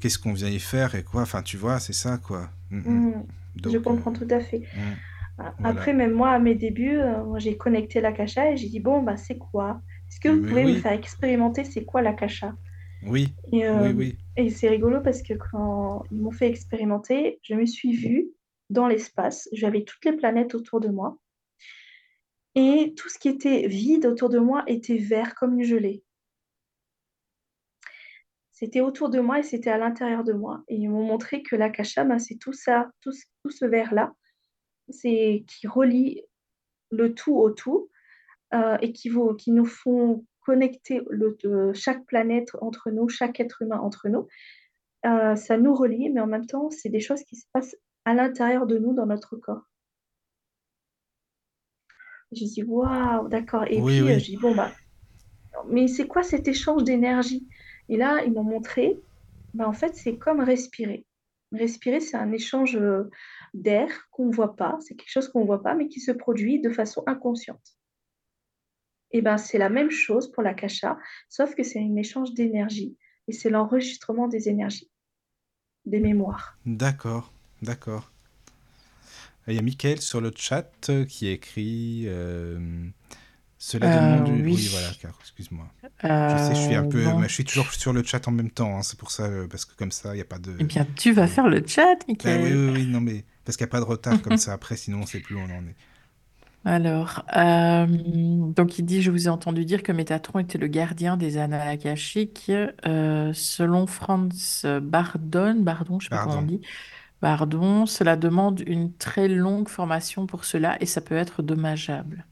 qu'est-ce 0.00 0.18
qu'on 0.18 0.32
vient 0.34 0.48
y 0.48 0.60
faire 0.60 0.94
et 0.94 1.02
quoi. 1.04 1.22
Enfin, 1.22 1.42
tu 1.42 1.56
vois, 1.56 1.80
c'est 1.80 1.92
ça, 1.94 2.18
quoi. 2.18 2.50
Hmm, 2.70 2.78
hmm. 2.80 3.00
Mhm. 3.14 3.26
Je 3.72 3.78
comprends 3.78 4.12
tout 4.12 4.26
à 4.30 4.40
fait. 4.40 4.62
voilà. 5.58 5.70
Après, 5.70 5.92
même 5.92 6.12
moi, 6.12 6.30
à 6.30 6.38
mes 6.38 6.54
débuts, 6.54 6.98
euh, 6.98 7.38
j'ai 7.38 7.56
connecté 7.56 8.00
l'akasha 8.00 8.52
et 8.52 8.56
j'ai 8.56 8.68
dit, 8.68 8.80
bon, 8.80 9.02
bah, 9.02 9.16
c'est 9.16 9.38
quoi? 9.38 9.82
Est-ce 10.10 10.20
que 10.20 10.28
vous 10.28 10.42
Mais 10.42 10.48
pouvez 10.48 10.64
me 10.64 10.74
oui, 10.74 10.80
faire 10.80 10.92
expérimenter 10.92 11.64
c'est 11.64 11.84
quoi 11.84 12.02
l'akasha? 12.02 12.54
oui, 13.02 13.34
Et, 13.52 13.58
oui, 13.58 13.66
euh, 13.66 13.92
oui. 13.92 14.18
et 14.36 14.50
c'est 14.50 14.68
rigolo 14.68 15.00
parce 15.00 15.22
que 15.22 15.34
quand 15.34 16.04
ils 16.10 16.20
m'ont 16.20 16.30
fait 16.30 16.48
expérimenter, 16.48 17.40
je 17.42 17.54
me 17.54 17.66
suis 17.66 17.92
vue 17.92 18.30
dans 18.70 18.86
l'espace. 18.88 19.48
J'avais 19.52 19.84
toutes 19.84 20.04
les 20.04 20.16
planètes 20.16 20.54
autour 20.54 20.80
de 20.80 20.88
moi 20.88 21.18
et 22.54 22.94
tout 22.96 23.08
ce 23.08 23.18
qui 23.18 23.28
était 23.28 23.66
vide 23.66 24.06
autour 24.06 24.28
de 24.28 24.38
moi 24.38 24.62
était 24.68 24.96
vert 24.96 25.34
comme 25.34 25.58
une 25.58 25.64
gelée. 25.66 26.04
C'était 28.52 28.80
autour 28.80 29.10
de 29.10 29.18
moi 29.18 29.40
et 29.40 29.42
c'était 29.42 29.70
à 29.70 29.78
l'intérieur 29.78 30.22
de 30.22 30.32
moi. 30.32 30.62
Et 30.68 30.76
ils 30.76 30.88
m'ont 30.88 31.04
montré 31.04 31.42
que 31.42 31.56
l'akasha, 31.56 32.04
ben, 32.04 32.18
c'est 32.20 32.36
tout 32.36 32.52
ça, 32.52 32.90
tout, 33.00 33.10
ce- 33.10 33.24
tout 33.42 33.50
ce 33.50 33.64
vert-là, 33.64 34.12
c'est 34.88 35.44
qui 35.48 35.66
relie 35.66 36.22
le 36.90 37.14
tout 37.14 37.34
au 37.36 37.50
tout 37.50 37.90
euh, 38.54 38.76
et 38.80 38.92
qui, 38.92 39.08
vous, 39.08 39.34
qui 39.34 39.50
nous 39.50 39.64
font 39.64 40.24
connecter 40.40 41.00
le, 41.10 41.36
chaque 41.74 42.04
planète 42.06 42.50
entre 42.60 42.90
nous, 42.90 43.08
chaque 43.08 43.40
être 43.40 43.62
humain 43.62 43.78
entre 43.78 44.08
nous. 44.08 44.28
Euh, 45.06 45.36
ça 45.36 45.56
nous 45.56 45.74
relie, 45.74 46.10
mais 46.10 46.20
en 46.20 46.26
même 46.26 46.46
temps, 46.46 46.70
c'est 46.70 46.88
des 46.88 47.00
choses 47.00 47.22
qui 47.24 47.36
se 47.36 47.46
passent 47.52 47.76
à 48.04 48.14
l'intérieur 48.14 48.66
de 48.66 48.78
nous, 48.78 48.94
dans 48.94 49.06
notre 49.06 49.36
corps. 49.36 49.64
J'ai 52.32 52.46
dit, 52.46 52.62
waouh, 52.64 53.28
d'accord. 53.28 53.64
Et 53.68 53.80
Oui, 53.80 53.98
puis, 53.98 54.02
oui. 54.02 54.20
j'ai 54.20 54.32
dit, 54.32 54.36
bon, 54.36 54.54
bah, 54.54 54.70
mais 55.68 55.88
c'est 55.88 56.06
quoi 56.06 56.22
cet 56.22 56.48
échange 56.48 56.84
d'énergie? 56.84 57.46
Et 57.88 57.96
là, 57.96 58.22
ils 58.24 58.32
m'ont 58.32 58.44
montré, 58.44 59.00
bah, 59.54 59.68
en 59.68 59.72
fait, 59.72 59.94
c'est 59.94 60.16
comme 60.16 60.40
respirer. 60.40 61.06
Respirer, 61.52 62.00
c'est 62.00 62.16
un 62.16 62.32
échange 62.32 62.76
euh, 62.76 63.10
d'air 63.52 63.88
qu'on 64.10 64.26
ne 64.26 64.34
voit 64.34 64.56
pas, 64.56 64.78
c'est 64.80 64.94
quelque 64.94 65.10
chose 65.10 65.28
qu'on 65.28 65.40
ne 65.40 65.46
voit 65.46 65.62
pas, 65.62 65.74
mais 65.74 65.88
qui 65.88 66.00
se 66.00 66.10
produit 66.10 66.60
de 66.60 66.70
façon 66.70 67.02
inconsciente. 67.06 67.76
Et 69.14 69.22
ben, 69.22 69.38
c'est 69.38 69.58
la 69.58 69.68
même 69.70 69.90
chose 69.90 70.30
pour 70.32 70.42
la 70.42 70.52
kasha, 70.54 70.98
sauf 71.28 71.54
que 71.54 71.62
c'est 71.62 71.78
un 71.78 71.94
échange 71.96 72.34
d'énergie. 72.34 72.96
Et 73.28 73.32
c'est 73.32 73.48
l'enregistrement 73.48 74.26
des 74.28 74.48
énergies, 74.48 74.90
des 75.86 76.00
mémoires. 76.00 76.58
D'accord, 76.66 77.32
d'accord. 77.62 78.10
Il 79.46 79.54
y 79.54 79.58
a 79.58 79.62
Michael 79.62 80.00
sur 80.00 80.20
le 80.20 80.32
chat 80.34 80.68
euh, 80.90 81.04
qui 81.04 81.28
écrit 81.28 82.04
euh, 82.06 82.58
Cela 83.58 83.86
Euh, 83.86 83.94
demande. 83.94 84.28
Oui, 84.30 84.42
oui. 84.56 84.68
voilà, 84.72 84.88
car, 85.00 85.16
excuse-moi. 85.20 85.66
Je 86.02 86.36
sais, 86.36 86.54
je 86.54 86.60
suis 86.60 86.74
un 86.74 86.84
Euh, 86.84 86.88
peu. 86.88 87.04
mais 87.20 87.28
je 87.28 87.34
suis 87.34 87.44
toujours 87.44 87.70
sur 87.72 87.92
le 87.92 88.02
chat 88.02 88.26
en 88.26 88.32
même 88.32 88.50
temps, 88.50 88.76
hein, 88.76 88.82
c'est 88.82 88.98
pour 88.98 89.10
ça, 89.12 89.24
euh, 89.26 89.46
parce 89.46 89.64
que 89.64 89.74
comme 89.76 89.92
ça, 89.92 90.12
il 90.12 90.16
n'y 90.16 90.22
a 90.22 90.26
pas 90.26 90.38
de. 90.38 90.56
eh 90.58 90.64
bien, 90.64 90.86
tu 90.96 91.12
vas 91.12 91.26
faire 91.28 91.48
le 91.48 91.62
chat, 91.66 91.82
Ah 91.92 91.96
oui, 92.00 92.04
Michael. 92.08 92.42
oui, 92.42 92.72
oui, 92.72 92.86
non, 92.86 93.00
mais. 93.00 93.24
Parce 93.44 93.56
qu'il 93.56 93.64
n'y 93.64 93.70
a 93.70 93.72
pas 93.72 93.80
de 93.80 93.84
retard 93.84 94.20
comme 94.22 94.36
ça 94.38 94.52
après, 94.54 94.76
sinon 94.76 95.00
on 95.02 95.06
sait 95.06 95.20
plus 95.20 95.36
où 95.36 95.38
on 95.38 95.44
en 95.44 95.66
est. 95.68 95.76
Alors, 96.66 97.24
euh, 97.36 97.86
donc 97.86 98.78
il 98.78 98.86
dit, 98.86 99.02
je 99.02 99.10
vous 99.10 99.26
ai 99.26 99.30
entendu 99.30 99.64
dire 99.66 99.82
que 99.82 99.92
Métatron 99.92 100.38
était 100.38 100.56
le 100.58 100.66
gardien 100.66 101.16
des 101.18 101.36
annales 101.36 101.68
akashiques. 101.68 102.50
Euh, 102.86 103.32
selon 103.34 103.86
Franz 103.86 104.66
Bardon, 104.80 105.56
Bardon, 105.60 106.00
je 106.00 106.06
sais 106.06 106.10
pas 106.10 106.18
comment 106.18 106.38
on 106.38 106.42
Pardon. 106.42 106.46
dit, 106.46 106.62
Bardon, 107.22 107.86
cela 107.86 108.16
demande 108.16 108.60
une 108.66 108.94
très 108.96 109.28
longue 109.28 109.68
formation 109.68 110.26
pour 110.26 110.44
cela 110.44 110.76
et 110.82 110.86
ça 110.86 111.00
peut 111.02 111.16
être 111.16 111.42
dommageable. 111.42 112.26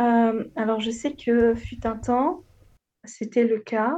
Euh, 0.00 0.44
alors, 0.56 0.80
je 0.80 0.90
sais 0.90 1.14
que 1.16 1.54
fut 1.54 1.86
un 1.86 1.96
temps, 1.96 2.44
c'était 3.04 3.44
le 3.44 3.60
cas, 3.60 3.94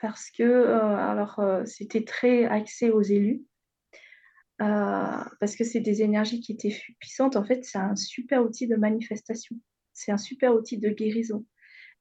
parce 0.00 0.30
que 0.30 0.42
euh, 0.44 0.96
alors, 0.96 1.38
euh, 1.40 1.64
c'était 1.66 2.04
très 2.04 2.44
axé 2.46 2.90
aux 2.90 3.02
élus. 3.02 3.44
Euh, 4.62 5.24
parce 5.38 5.54
que 5.54 5.64
c'est 5.64 5.80
des 5.80 6.02
énergies 6.02 6.40
qui 6.40 6.52
étaient 6.52 6.74
puissantes. 6.98 7.36
En 7.36 7.44
fait, 7.44 7.64
c'est 7.64 7.78
un 7.78 7.96
super 7.96 8.42
outil 8.42 8.66
de 8.66 8.76
manifestation. 8.76 9.56
C'est 9.92 10.12
un 10.12 10.18
super 10.18 10.54
outil 10.54 10.78
de 10.78 10.88
guérison. 10.88 11.44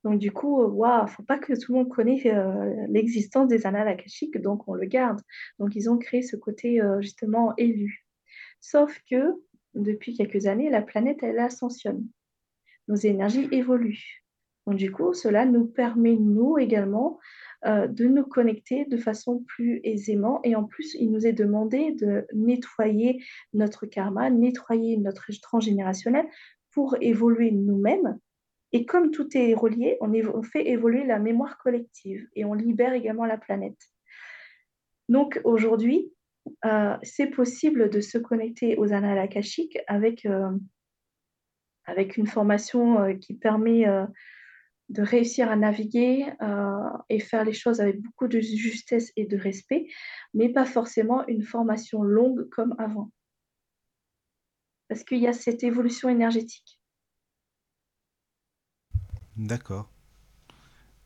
Donc, 0.04 0.20
du 0.20 0.32
coup, 0.32 0.62
euh, 0.62 0.68
waouh, 0.68 1.08
faut 1.08 1.24
pas 1.24 1.38
que 1.38 1.54
tout 1.54 1.74
le 1.74 1.80
monde 1.80 1.90
connaisse 1.90 2.26
euh, 2.26 2.86
l'existence 2.90 3.48
des 3.48 3.66
annales 3.66 3.98
donc 4.36 4.68
on 4.68 4.74
le 4.74 4.86
garde. 4.86 5.20
Donc, 5.60 5.76
ils 5.76 5.90
ont 5.90 5.98
créé 5.98 6.22
ce 6.22 6.36
côté 6.36 6.80
justement 7.02 7.54
élu. 7.58 8.06
Sauf 8.62 9.02
que 9.10 9.34
depuis 9.74 10.16
quelques 10.16 10.46
années, 10.46 10.70
la 10.70 10.82
planète, 10.82 11.24
elle 11.24 11.40
ascensionne. 11.40 12.08
Nos 12.88 12.96
énergies 12.96 13.48
évoluent. 13.52 14.25
Donc, 14.68 14.78
du 14.78 14.92
coup, 14.92 15.14
cela 15.14 15.46
nous 15.46 15.66
permet, 15.66 16.16
nous 16.16 16.58
également, 16.58 17.20
euh, 17.66 17.88
de 17.88 18.06
nous 18.06 18.26
connecter 18.26 18.86
de 18.86 18.98
façon 18.98 19.44
plus 19.48 19.80
aisément. 19.84 20.40
Et 20.44 20.56
en 20.56 20.66
plus, 20.66 20.96
il 21.00 21.12
nous 21.12 21.26
est 21.26 21.34
demandé 21.34 21.94
de 21.94 22.28
nettoyer 22.34 23.24
notre 23.54 23.86
karma, 23.88 24.30
nettoyer 24.30 24.98
notre 24.98 25.32
transgénérationnel 25.42 26.26
pour 26.72 26.96
évoluer 27.02 27.52
nous-mêmes. 27.52 28.20
Et 28.72 28.86
comme 28.86 29.10
tout 29.10 29.36
est 29.36 29.54
relié, 29.54 29.98
on, 30.02 30.44
fait 30.44 30.68
évoluer 30.68 31.06
la 31.06 31.18
mémoire 31.18 31.58
collective 31.58 32.28
et 32.36 32.46
on 32.46 32.54
libère 32.54 32.94
également 32.94 33.26
la 33.26 33.38
planète. 33.38 33.80
Donc 35.10 35.40
aujourd'hui, 35.44 36.12
euh, 36.66 36.98
c'est 37.02 37.28
possible 37.28 37.90
de 37.90 38.02
se 38.02 38.18
connecter 38.18 38.78
aux 38.78 38.94
annales 38.94 39.18
akashiques 39.18 39.80
avec, 39.88 40.26
euh, 40.26 40.52
avec 41.86 42.18
une 42.18 42.28
formation 42.28 43.18
qui 43.18 43.34
permet 43.34 43.86
de 44.90 45.02
réussir 45.02 45.50
à 45.50 45.56
naviguer 45.56 46.32
euh, 46.42 46.90
et 47.10 47.20
faire 47.20 47.44
les 47.44 47.54
choses 47.54 47.80
avec 47.80 48.02
beaucoup 48.02 48.28
de 48.28 48.40
justesse 48.40 49.12
et 49.16 49.26
de 49.26 49.38
respect, 49.38 49.88
mais 50.34 50.50
pas 50.50 50.66
forcément 50.66 51.26
une 51.28 51.42
formation 51.42 52.04
longue 52.04 52.48
comme 52.50 52.76
avant. 52.78 53.12
Parce 54.88 55.04
qu'il 55.04 55.20
y 55.20 55.28
a 55.28 55.34
cette 55.34 55.64
évolution 55.64 56.10
énergétique. 56.10 56.80
D'accord. 59.36 59.90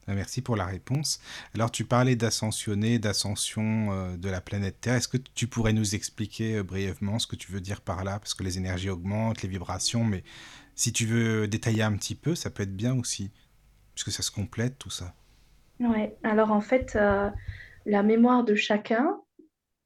Ah, 0.07 0.15
Merci 0.15 0.41
pour 0.41 0.55
la 0.55 0.65
réponse. 0.65 1.19
Alors, 1.53 1.71
tu 1.71 1.85
parlais 1.85 2.15
d'ascensionner, 2.15 2.99
d'ascension 2.99 3.91
euh, 3.91 4.17
de 4.17 4.27
la 4.27 4.41
planète 4.41 4.81
Terre. 4.81 4.95
Est-ce 4.95 5.07
que 5.07 5.17
tu 5.17 5.47
pourrais 5.47 5.71
nous 5.71 5.95
expliquer 5.95 6.57
euh, 6.57 6.63
brièvement 6.63 7.19
ce 7.19 7.27
que 7.27 7.35
tu 7.35 7.51
veux 7.51 7.61
dire 7.61 7.81
par 7.81 8.03
là? 8.03 8.19
Parce 8.19 8.33
que 8.33 8.43
les 8.43 8.57
énergies 8.57 8.89
augmentent, 8.89 9.41
les 9.43 9.49
vibrations, 9.49 10.03
mais 10.03 10.23
si 10.75 10.91
tu 10.93 11.05
veux 11.05 11.47
détailler 11.47 11.83
un 11.83 11.95
petit 11.95 12.15
peu, 12.15 12.35
ça 12.35 12.49
peut 12.49 12.63
être 12.63 12.75
bien 12.75 12.97
aussi, 12.97 13.31
puisque 13.99 14.15
ça 14.15 14.23
se 14.23 14.31
complète, 14.31 14.77
tout 14.77 14.89
ça. 14.89 15.13
Ouais. 15.81 16.15
Alors 16.23 16.51
en 16.51 16.61
fait, 16.61 16.95
euh, 16.95 17.29
la 17.85 18.01
mémoire 18.01 18.45
de 18.45 18.55
chacun 18.55 19.19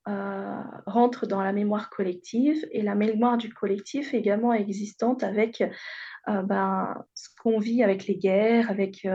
euh, 0.07 0.61
rentre 0.85 1.25
dans 1.25 1.41
la 1.41 1.51
mémoire 1.51 1.89
collective 1.89 2.63
et 2.71 2.83
la 2.83 2.93
mémoire 2.93 3.37
du 3.37 3.51
collectif 3.51 4.13
est 4.13 4.19
également 4.19 4.53
existante 4.53 5.23
avec 5.23 5.61
euh, 6.27 6.41
ben, 6.43 7.03
ce 7.15 7.29
qu'on 7.41 7.57
vit 7.57 7.81
avec 7.83 8.05
les 8.05 8.17
guerres, 8.17 8.69
avec, 8.69 9.07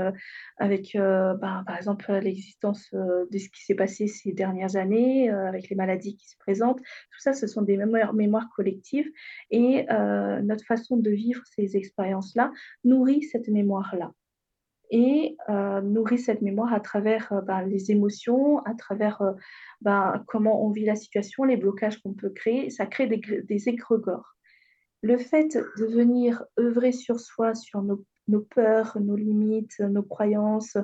avec 0.56 0.90
ben, 0.94 1.62
par 1.64 1.76
exemple 1.76 2.12
l'existence 2.14 2.88
de 2.92 3.38
ce 3.38 3.48
qui 3.50 3.64
s'est 3.64 3.76
passé 3.76 4.08
ces 4.08 4.32
dernières 4.32 4.74
années, 4.74 5.30
avec 5.30 5.68
les 5.68 5.76
maladies 5.76 6.16
qui 6.16 6.28
se 6.28 6.36
présentent. 6.38 6.80
Tout 6.80 7.20
ça, 7.20 7.34
ce 7.34 7.46
sont 7.46 7.62
des 7.62 7.76
mémoires, 7.76 8.48
collectives 8.56 9.10
et 9.50 9.86
notre 10.42 10.64
façon 10.64 10.96
de 10.96 11.10
vivre 11.10 11.42
ces 11.54 11.76
expériences-là 11.76 12.50
nourrit 12.82 13.22
cette 13.22 13.48
mémoire-là. 13.48 14.12
Et 14.90 15.36
nourrit 15.82 16.18
cette 16.18 16.42
mémoire 16.42 16.72
à 16.72 16.80
travers 16.80 17.32
ben, 17.46 17.62
les 17.62 17.90
émotions, 17.90 18.58
à 18.64 18.74
travers 18.74 19.22
ben, 19.80 20.22
comment 20.26 20.64
on 20.64 20.70
vit 20.70 20.84
la 20.84 20.96
situation, 20.96 21.44
les 21.44 21.56
blocages 21.56 22.00
qu'on 22.02 22.14
peut 22.14 22.30
créer. 22.30 22.70
Ça 22.70 22.86
crée 22.86 23.06
des, 23.06 23.18
des. 23.42 23.76
Le 25.02 25.16
fait 25.16 25.56
de 25.76 25.84
venir 25.86 26.44
œuvrer 26.58 26.92
sur 26.92 27.20
soi, 27.20 27.54
sur 27.54 27.82
nos, 27.82 28.04
nos 28.26 28.40
peurs, 28.40 28.98
nos 29.00 29.16
limites, 29.16 29.78
nos 29.80 30.02
croyances, 30.02 30.76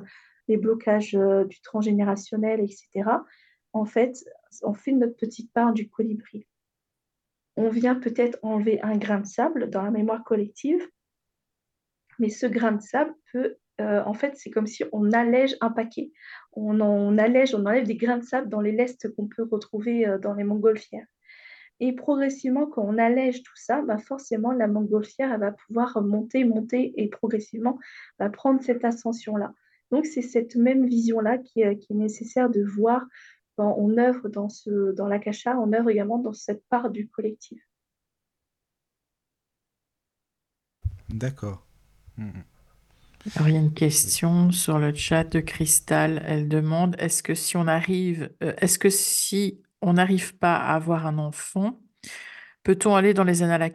les 0.47 0.57
blocages 0.57 1.13
du 1.13 1.61
transgénérationnel, 1.61 2.61
etc., 2.61 3.09
en 3.75 3.83
fait, 3.83 4.23
on 4.63 4.73
fait 4.73 4.93
notre 4.93 5.17
petite 5.17 5.51
part 5.51 5.73
du 5.73 5.89
colibri. 5.89 6.47
On 7.57 7.67
vient 7.67 7.95
peut-être 7.95 8.39
enlever 8.41 8.81
un 8.81 8.97
grain 8.97 9.19
de 9.19 9.25
sable 9.25 9.69
dans 9.69 9.81
la 9.81 9.91
mémoire 9.91 10.23
collective, 10.23 10.81
mais 12.17 12.29
ce 12.29 12.45
grain 12.45 12.71
de 12.71 12.81
sable 12.81 13.13
peut, 13.33 13.57
euh, 13.81 14.01
en 14.05 14.13
fait, 14.13 14.35
c'est 14.37 14.49
comme 14.49 14.67
si 14.67 14.83
on 14.91 15.11
allège 15.11 15.57
un 15.61 15.69
paquet. 15.69 16.11
On, 16.53 16.79
on, 16.79 17.17
allège, 17.17 17.53
on 17.53 17.65
enlève 17.65 17.85
des 17.85 17.95
grains 17.95 18.17
de 18.17 18.23
sable 18.23 18.49
dans 18.49 18.61
les 18.61 18.71
lestes 18.71 19.13
qu'on 19.15 19.27
peut 19.27 19.43
retrouver 19.43 20.07
euh, 20.07 20.17
dans 20.17 20.33
les 20.33 20.43
montgolfières. 20.43 21.05
Et 21.81 21.93
progressivement, 21.93 22.67
quand 22.67 22.83
on 22.83 22.97
allège 22.97 23.43
tout 23.43 23.55
ça, 23.55 23.81
bah 23.81 23.97
forcément, 23.97 24.53
la 24.53 24.67
montgolfière, 24.67 25.33
elle 25.33 25.41
va 25.41 25.51
pouvoir 25.51 26.01
monter, 26.01 26.45
monter 26.45 26.93
et 26.95 27.09
progressivement 27.09 27.77
va 28.17 28.29
prendre 28.29 28.61
cette 28.61 28.85
ascension-là. 28.85 29.53
Donc, 29.91 30.05
c'est 30.05 30.21
cette 30.21 30.55
même 30.55 30.85
vision-là 30.85 31.37
qui, 31.37 31.61
qui, 31.77 31.93
est 31.93 31.95
nécessaire 31.95 32.49
de 32.49 32.63
voir 32.63 33.05
quand 33.57 33.75
on 33.77 33.97
œuvre 33.97 34.29
dans, 34.29 34.49
ce, 34.49 34.93
dans 34.93 35.07
l'akasha, 35.07 35.57
on 35.59 35.73
œuvre 35.73 35.89
également 35.89 36.17
dans 36.17 36.33
cette 36.33 36.63
part 36.69 36.89
du 36.89 37.09
collectif. 37.09 37.61
D'accord. 41.09 41.65
Hmm. 42.17 42.41
Alors, 43.33 43.47
il 43.47 43.55
y 43.55 43.57
a 43.57 43.61
une 43.61 43.73
question 43.73 44.51
sur 44.51 44.77
le 44.77 44.93
chat 44.93 45.23
de 45.23 45.39
Cristal. 45.39 46.23
Elle 46.27 46.47
demande 46.47 46.95
est-ce 46.99 47.23
que 47.23 47.33
si 47.33 47.57
on 47.57 47.67
arrive, 47.67 48.29
euh, 48.43 48.53
est-ce 48.61 48.77
que 48.77 48.91
si 48.91 49.61
on 49.81 49.93
n'arrive 49.93 50.37
pas 50.37 50.55
à 50.55 50.75
avoir 50.75 51.07
un 51.07 51.17
enfant, 51.17 51.79
peut-on 52.63 52.95
aller 52.95 53.15
dans 53.15 53.23
les 53.23 53.41
annales 53.41 53.71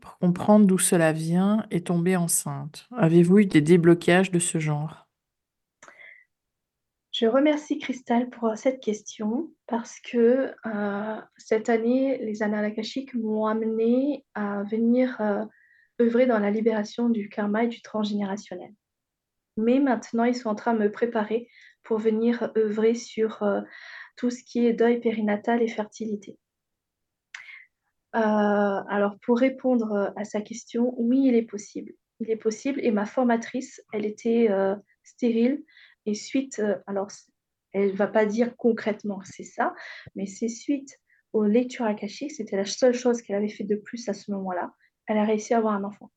pour 0.00 0.18
comprendre 0.18 0.66
d'où 0.66 0.78
cela 0.78 1.12
vient 1.12 1.64
et 1.70 1.82
tomber 1.82 2.16
enceinte? 2.16 2.88
Avez-vous 2.96 3.38
eu 3.38 3.46
des 3.46 3.62
déblocages 3.62 4.30
de 4.30 4.38
ce 4.38 4.58
genre? 4.58 5.08
Je 7.10 7.26
remercie 7.26 7.78
Cristal 7.78 8.28
pour 8.28 8.56
cette 8.56 8.80
question 8.80 9.50
parce 9.66 9.98
que 10.00 10.54
euh, 10.66 11.16
cette 11.38 11.70
année, 11.70 12.18
les 12.18 12.42
annales 12.42 12.74
m'ont 13.14 13.46
amené 13.46 14.24
à 14.34 14.62
venir 14.64 15.16
euh, 15.20 15.44
œuvrer 16.00 16.26
dans 16.26 16.38
la 16.38 16.50
libération 16.50 17.08
du 17.08 17.28
karma 17.30 17.64
et 17.64 17.68
du 17.68 17.80
transgénérationnel. 17.82 18.72
Mais 19.60 19.78
maintenant, 19.78 20.24
ils 20.24 20.34
sont 20.34 20.48
en 20.48 20.54
train 20.54 20.74
de 20.74 20.78
me 20.78 20.90
préparer 20.90 21.48
pour 21.82 21.98
venir 21.98 22.52
œuvrer 22.56 22.94
sur 22.94 23.42
euh, 23.42 23.60
tout 24.16 24.30
ce 24.30 24.42
qui 24.44 24.66
est 24.66 24.72
deuil 24.72 25.00
périnatal 25.00 25.62
et 25.62 25.68
fertilité. 25.68 26.38
alors, 28.12 29.16
pour 29.22 29.38
répondre 29.38 30.12
à 30.16 30.24
sa 30.24 30.40
question, 30.40 30.94
oui, 30.98 31.26
il 31.26 31.34
est 31.34 31.48
possible. 31.48 31.92
Il 32.18 32.30
est 32.30 32.36
possible 32.36 32.80
et 32.82 32.90
ma 32.90 33.06
formatrice, 33.06 33.80
elle 33.92 34.04
était 34.04 34.48
stérile 35.04 35.62
et 36.06 36.14
suite, 36.14 36.58
euh, 36.60 36.76
alors 36.86 37.08
elle 37.72 37.92
ne 37.92 37.96
va 37.96 38.08
pas 38.08 38.26
dire 38.26 38.56
concrètement 38.56 39.20
c'est 39.24 39.44
ça, 39.44 39.74
mais 40.14 40.26
c'est 40.26 40.48
suite 40.48 40.98
aux 41.32 41.44
lectures 41.44 41.84
akashiques, 41.84 42.32
c'était 42.32 42.56
la 42.56 42.64
seule 42.64 42.94
chose 42.94 43.22
qu'elle 43.22 43.36
avait 43.36 43.48
fait 43.48 43.64
de 43.64 43.76
plus 43.76 44.08
à 44.08 44.14
ce 44.14 44.30
moment-là. 44.32 44.72
Elle 45.06 45.18
a 45.18 45.24
réussi 45.24 45.54
à 45.54 45.58
avoir 45.58 45.74
un 45.74 45.84
enfant. 45.84 46.10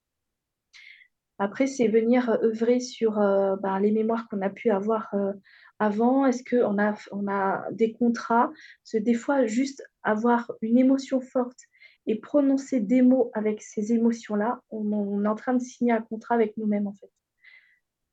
Après, 1.39 1.67
c'est 1.67 1.87
venir 1.87 2.29
œuvrer 2.29 2.79
sur 2.79 3.19
euh, 3.19 3.55
ben, 3.57 3.79
les 3.79 3.91
mémoires 3.91 4.27
qu'on 4.29 4.41
a 4.41 4.49
pu 4.49 4.69
avoir 4.69 5.13
euh, 5.13 5.33
avant. 5.79 6.25
Est-ce 6.25 6.43
qu'on 6.43 6.77
a, 6.77 7.71
des 7.71 7.93
contrats? 7.93 8.51
Des 8.93 9.13
fois, 9.13 9.45
juste 9.45 9.83
avoir 10.03 10.51
une 10.61 10.77
émotion 10.77 11.21
forte 11.21 11.59
et 12.05 12.19
prononcer 12.19 12.79
des 12.79 13.01
mots 13.01 13.31
avec 13.33 13.61
ces 13.61 13.93
émotions-là, 13.93 14.61
on, 14.69 15.23
est 15.23 15.27
en 15.27 15.35
train 15.35 15.53
de 15.53 15.61
signer 15.61 15.93
un 15.93 16.01
contrat 16.01 16.35
avec 16.35 16.57
nous-mêmes, 16.57 16.87
en 16.87 16.93
fait 16.93 17.09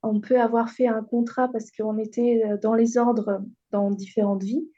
on 0.02 0.20
peut 0.20 0.40
avoir 0.40 0.70
fait 0.70 0.86
un 0.86 1.02
contrat 1.02 1.48
parce 1.48 1.70
qu'on 1.70 1.98
était 1.98 2.42
euh, 2.44 2.56
dans 2.58 2.74
les 2.74 2.96
ordres 2.96 3.42
dans 3.70 3.90
différentes 3.90 4.42
vies. 4.42 4.68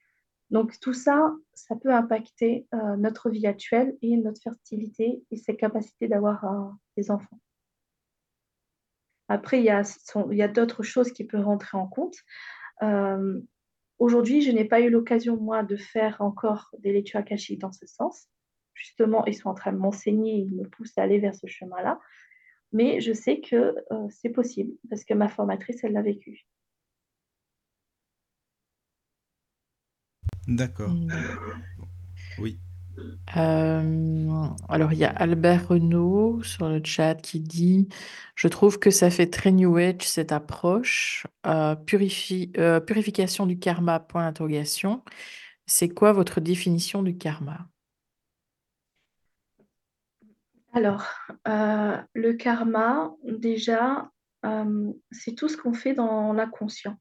Donc 0.51 0.79
tout 0.81 0.93
ça, 0.93 1.35
ça 1.55 1.77
peut 1.77 1.95
impacter 1.95 2.67
euh, 2.75 2.97
notre 2.97 3.31
vie 3.31 3.47
actuelle 3.47 3.97
et 4.03 4.17
notre 4.17 4.43
fertilité 4.43 5.23
et 5.31 5.37
ses 5.37 5.57
capacités 5.57 6.09
d'avoir 6.09 6.45
euh, 6.45 6.71
des 6.97 7.11
enfants. 7.11 7.39
Après, 9.29 9.61
il 9.61 9.65
y 9.65 9.71
a, 9.71 10.49
d'autres 10.49 10.83
choses 10.83 11.13
qui 11.13 11.25
peuvent 11.25 11.45
rentrer 11.45 11.79
en 11.79 11.87
compte. 11.87 12.17
Aujourd'hui, 13.99 14.43
je 14.43 14.51
n'ai 14.51 14.65
pas 14.65 14.81
eu 14.81 14.91
l'occasion, 14.91 15.37
moi, 15.37 15.63
de 15.63 15.77
faire 15.77 16.21
encore 16.21 16.71
des 16.79 16.93
lectures 16.93 17.21
akashiques 17.21 17.61
dans 17.61 17.73
ce 17.73 17.87
sens. 17.87 18.29
Justement, 18.75 19.25
ils 19.27 19.35
sont 19.35 19.49
en 19.49 19.55
train 19.55 19.73
de 19.73 19.79
m'enseigner, 19.79 20.35
ils 20.35 20.55
me 20.55 20.69
poussent 20.69 20.99
à 20.99 21.03
aller 21.03 21.19
vers 21.19 21.35
ce 21.35 21.47
chemin-là 21.47 21.99
mais 22.73 23.01
je 23.01 23.13
sais 23.13 23.41
que 23.41 23.77
euh, 23.93 24.09
c'est 24.09 24.31
possible 24.31 24.73
parce 24.89 25.05
que 25.05 25.15
ma 25.15 25.29
formatrice, 25.29 25.85
elle 25.85 25.93
l'a 25.93 26.03
vécu. 26.03 26.47
D'accord. 30.49 30.91
Hmm. 30.91 31.09
Oui. 32.39 32.59
Euh, 33.37 34.49
alors, 34.69 34.93
il 34.93 34.99
y 34.99 35.05
a 35.05 35.11
Albert 35.11 35.69
Renaud 35.69 36.43
sur 36.43 36.69
le 36.69 36.81
chat 36.85 37.15
qui 37.15 37.41
dit 37.41 37.89
Je 38.35 38.49
trouve 38.49 38.79
que 38.79 38.91
ça 38.91 39.11
fait 39.11 39.29
très 39.29 39.53
New 39.53 39.77
Age 39.77 40.07
cette 40.07 40.33
approche. 40.33 41.27
Euh, 41.47 41.75
purification 41.77 43.47
du 43.47 43.59
karma, 43.59 44.01
point 44.01 44.25
d'interrogation. 44.25 45.03
C'est 45.67 45.89
quoi 45.89 46.13
votre 46.13 46.41
définition 46.41 47.03
du 47.03 47.17
karma? 47.17 47.69
Alors, 50.75 51.07
euh, 51.49 51.99
le 52.15 52.33
karma, 52.33 53.15
déjà, 53.25 54.11
euh, 54.45 54.93
c'est 55.11 55.35
tout 55.35 55.49
ce 55.49 55.57
qu'on 55.57 55.75
fait 55.75 55.95
dans 55.95 56.33
l'inconscient, 56.33 56.97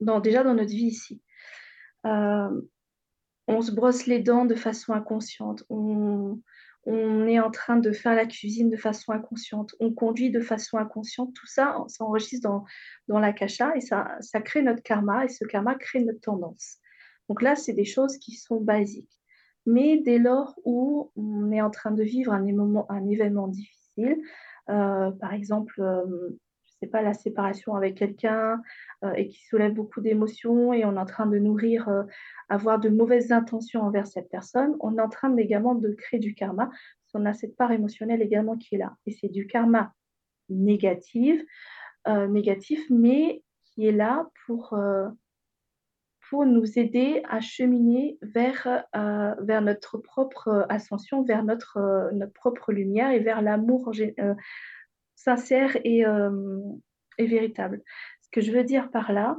dans, 0.00 0.20
déjà 0.20 0.42
dans 0.42 0.54
notre 0.54 0.70
vie 0.70 0.86
ici. 0.86 1.22
On 3.46 3.60
se 3.60 3.72
brosse 3.72 4.06
les 4.06 4.20
dents 4.20 4.44
de 4.44 4.54
façon 4.54 4.92
inconsciente, 4.92 5.64
on, 5.68 6.40
est 6.86 7.40
en 7.40 7.50
train 7.50 7.78
de 7.78 7.92
faire 7.92 8.14
la 8.14 8.26
cuisine 8.26 8.68
de 8.68 8.76
façon 8.76 9.12
inconsciente, 9.12 9.74
on 9.80 9.92
conduit 9.92 10.30
de 10.30 10.40
façon 10.40 10.76
inconsciente, 10.76 11.32
tout 11.34 11.46
ça 11.46 11.78
s'enregistre 11.88 12.48
dans, 12.48 12.64
dans 13.08 13.18
l'akasha 13.18 13.74
et 13.76 13.80
ça, 13.80 14.18
crée 14.44 14.62
notre 14.62 14.82
karma 14.82 15.24
et 15.24 15.28
ce 15.28 15.44
karma 15.44 15.74
crée 15.76 16.04
notre 16.04 16.20
tendance. 16.20 16.78
Donc 17.28 17.40
là, 17.40 17.56
c'est 17.56 17.72
des 17.72 17.86
choses 17.86 18.18
qui 18.18 18.32
sont 18.32 18.60
basiques. 18.60 19.18
Mais 19.66 20.02
dès 20.04 20.18
lors 20.18 20.54
où 20.64 21.10
on 21.16 21.50
est 21.50 21.62
en 21.62 21.70
train 21.70 21.90
de 21.90 22.02
vivre 22.02 22.32
un, 22.32 22.46
événement, 23.08 23.48
difficile, 23.48 24.18
euh, 24.68 25.10
par 25.12 25.32
exemple, 25.32 25.80
euh, 25.80 26.38
pas, 26.86 27.02
la 27.02 27.14
séparation 27.14 27.74
avec 27.74 27.96
quelqu'un 27.96 28.60
euh, 29.04 29.12
et 29.14 29.28
qui 29.28 29.44
soulève 29.44 29.72
beaucoup 29.72 30.00
d'émotions 30.00 30.72
et 30.72 30.84
on 30.84 30.94
est 30.94 30.98
en 30.98 31.06
train 31.06 31.26
de 31.26 31.38
nourrir, 31.38 31.88
avoir 32.48 32.78
de 32.78 32.88
mauvaises 32.88 33.32
intentions 33.32 33.82
envers 33.82 34.06
cette 34.06 34.28
personne, 34.28 34.76
on 34.80 34.98
est 34.98 35.00
en 35.00 35.08
train 35.08 35.36
également 35.36 35.74
de 35.74 35.90
créer 35.90 36.20
du 36.20 36.34
karma, 36.34 36.70
qu'on 37.12 37.26
a 37.26 37.32
cette 37.32 37.56
part 37.56 37.72
émotionnelle 37.72 38.22
également 38.22 38.56
qui 38.56 38.74
est 38.74 38.78
là. 38.78 38.96
Et 39.06 39.12
c'est 39.12 39.28
du 39.28 39.46
karma 39.46 39.92
négatif, 40.48 41.42
négatif, 42.06 42.84
mais 42.90 43.42
qui 43.64 43.86
est 43.86 43.92
là 43.92 44.28
pour 44.46 44.76
pour 46.28 46.46
nous 46.46 46.78
aider 46.78 47.22
à 47.28 47.40
cheminer 47.40 48.18
vers, 48.22 48.84
euh, 48.96 49.34
vers 49.40 49.62
notre 49.62 49.98
propre 49.98 50.48
euh, 50.48 50.66
ascension, 50.68 51.22
vers 51.22 51.44
notre, 51.44 51.76
euh, 51.76 52.10
notre 52.12 52.32
propre 52.32 52.72
lumière 52.72 53.10
et 53.10 53.20
vers 53.20 53.42
l'amour 53.42 53.92
sincère 55.24 55.76
et, 55.84 56.04
et, 57.18 57.26
véritable. 57.26 57.82
Ce 58.22 58.28
que 58.30 58.40
je 58.40 58.52
veux 58.52 58.64
dire 58.64 58.90
par 58.90 59.12
là, 59.12 59.38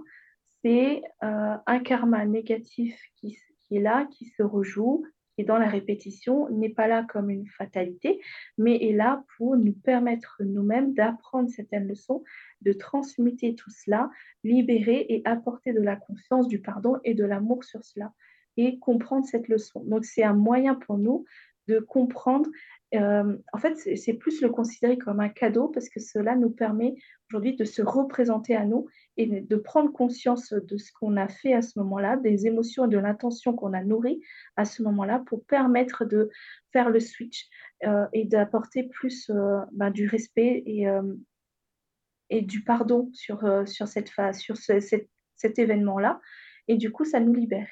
c'est 0.62 1.04
un 1.22 1.80
karma 1.80 2.26
négatif 2.26 3.00
qui, 3.16 3.38
qui, 3.60 3.78
est 3.78 3.82
là, 3.82 4.08
qui 4.12 4.26
se 4.26 4.44
rejoue, 4.44 5.06
et 5.38 5.44
dans 5.44 5.58
la 5.58 5.68
répétition, 5.68 6.50
n'est 6.50 6.70
pas 6.70 6.88
là 6.88 7.06
comme 7.08 7.30
une 7.30 7.48
fatalité, 7.48 8.22
mais 8.58 8.78
est 8.78 8.94
là 8.94 9.24
pour 9.38 9.58
nous 9.58 9.74
permettre 9.74 10.38
nous-mêmes 10.40 10.94
d'apprendre 10.94 11.50
certaines 11.50 11.88
leçons, 11.88 12.24
de 12.62 12.72
transmuter 12.72 13.56
tout 13.56 13.70
cela, 13.70 14.10
libérer 14.44 15.06
et 15.10 15.22
apporter 15.26 15.74
de 15.74 15.82
la 15.82 15.98
confiance, 15.98 16.48
du 16.48 16.62
pardon 16.62 16.98
et 17.04 17.14
de 17.14 17.26
l'amour 17.26 17.64
sur 17.64 17.84
cela, 17.84 18.14
et 18.58 18.80
comprendre 18.80 19.26
cette 19.26 19.50
leçon. 19.50 19.84
Donc 19.86 20.06
c'est 20.06 20.24
un 20.24 20.34
moyen 20.34 20.76
pour 20.76 20.98
nous 20.98 21.26
de 21.68 21.80
comprendre 21.80 22.50
euh, 22.94 23.38
en 23.52 23.58
fait, 23.58 23.76
c'est 23.76 24.14
plus 24.14 24.42
le 24.42 24.50
considérer 24.50 24.98
comme 24.98 25.20
un 25.20 25.30
cadeau 25.30 25.68
parce 25.70 25.90
que 25.90 26.00
cela 26.00 26.36
nous 26.36 26.52
permet 26.52 26.96
aujourd'hui 27.30 27.56
de 27.56 27.66
se 27.66 27.82
représenter 27.82 28.56
à 28.56 28.66
nous 28.66 28.88
et 29.18 29.26
de 29.26 29.56
prendre 29.56 29.92
conscience 29.92 30.54
de 30.54 30.78
ce 30.78 30.92
qu'on 30.94 31.18
a 31.18 31.28
fait 31.28 31.54
à 31.54 31.62
ce 31.62 31.80
moment-là, 31.80 32.18
des 32.18 32.46
émotions 32.46 32.86
et 32.86 32.90
de 32.90 32.98
l'intention 32.98 33.54
qu'on 33.54 33.74
a 33.74 33.84
nourrie 33.84 34.22
à 34.56 34.66
ce 34.66 34.84
moment-là 34.84 35.24
pour 35.26 35.44
permettre 35.46 36.06
de 36.06 36.30
faire 36.72 36.90
le 36.90 37.00
switch 37.00 37.48
euh, 37.86 38.06
et 38.14 38.26
d'apporter 38.26 38.84
plus 38.84 39.30
euh, 39.30 39.60
ben, 39.72 39.90
du 39.90 40.08
respect 40.08 40.64
et, 40.66 42.42
du 42.42 42.64
pardon 42.64 43.10
sur, 43.14 43.68
sur, 43.68 43.88
cette 43.88 44.10
phase, 44.10 44.40
sur 44.40 44.58
cet 44.58 45.60
événement-là. 45.60 46.22
Et 46.68 46.78
du 46.78 46.92
coup, 46.92 47.06
ça 47.06 47.20
nous 47.20 47.34
libère. 47.34 47.70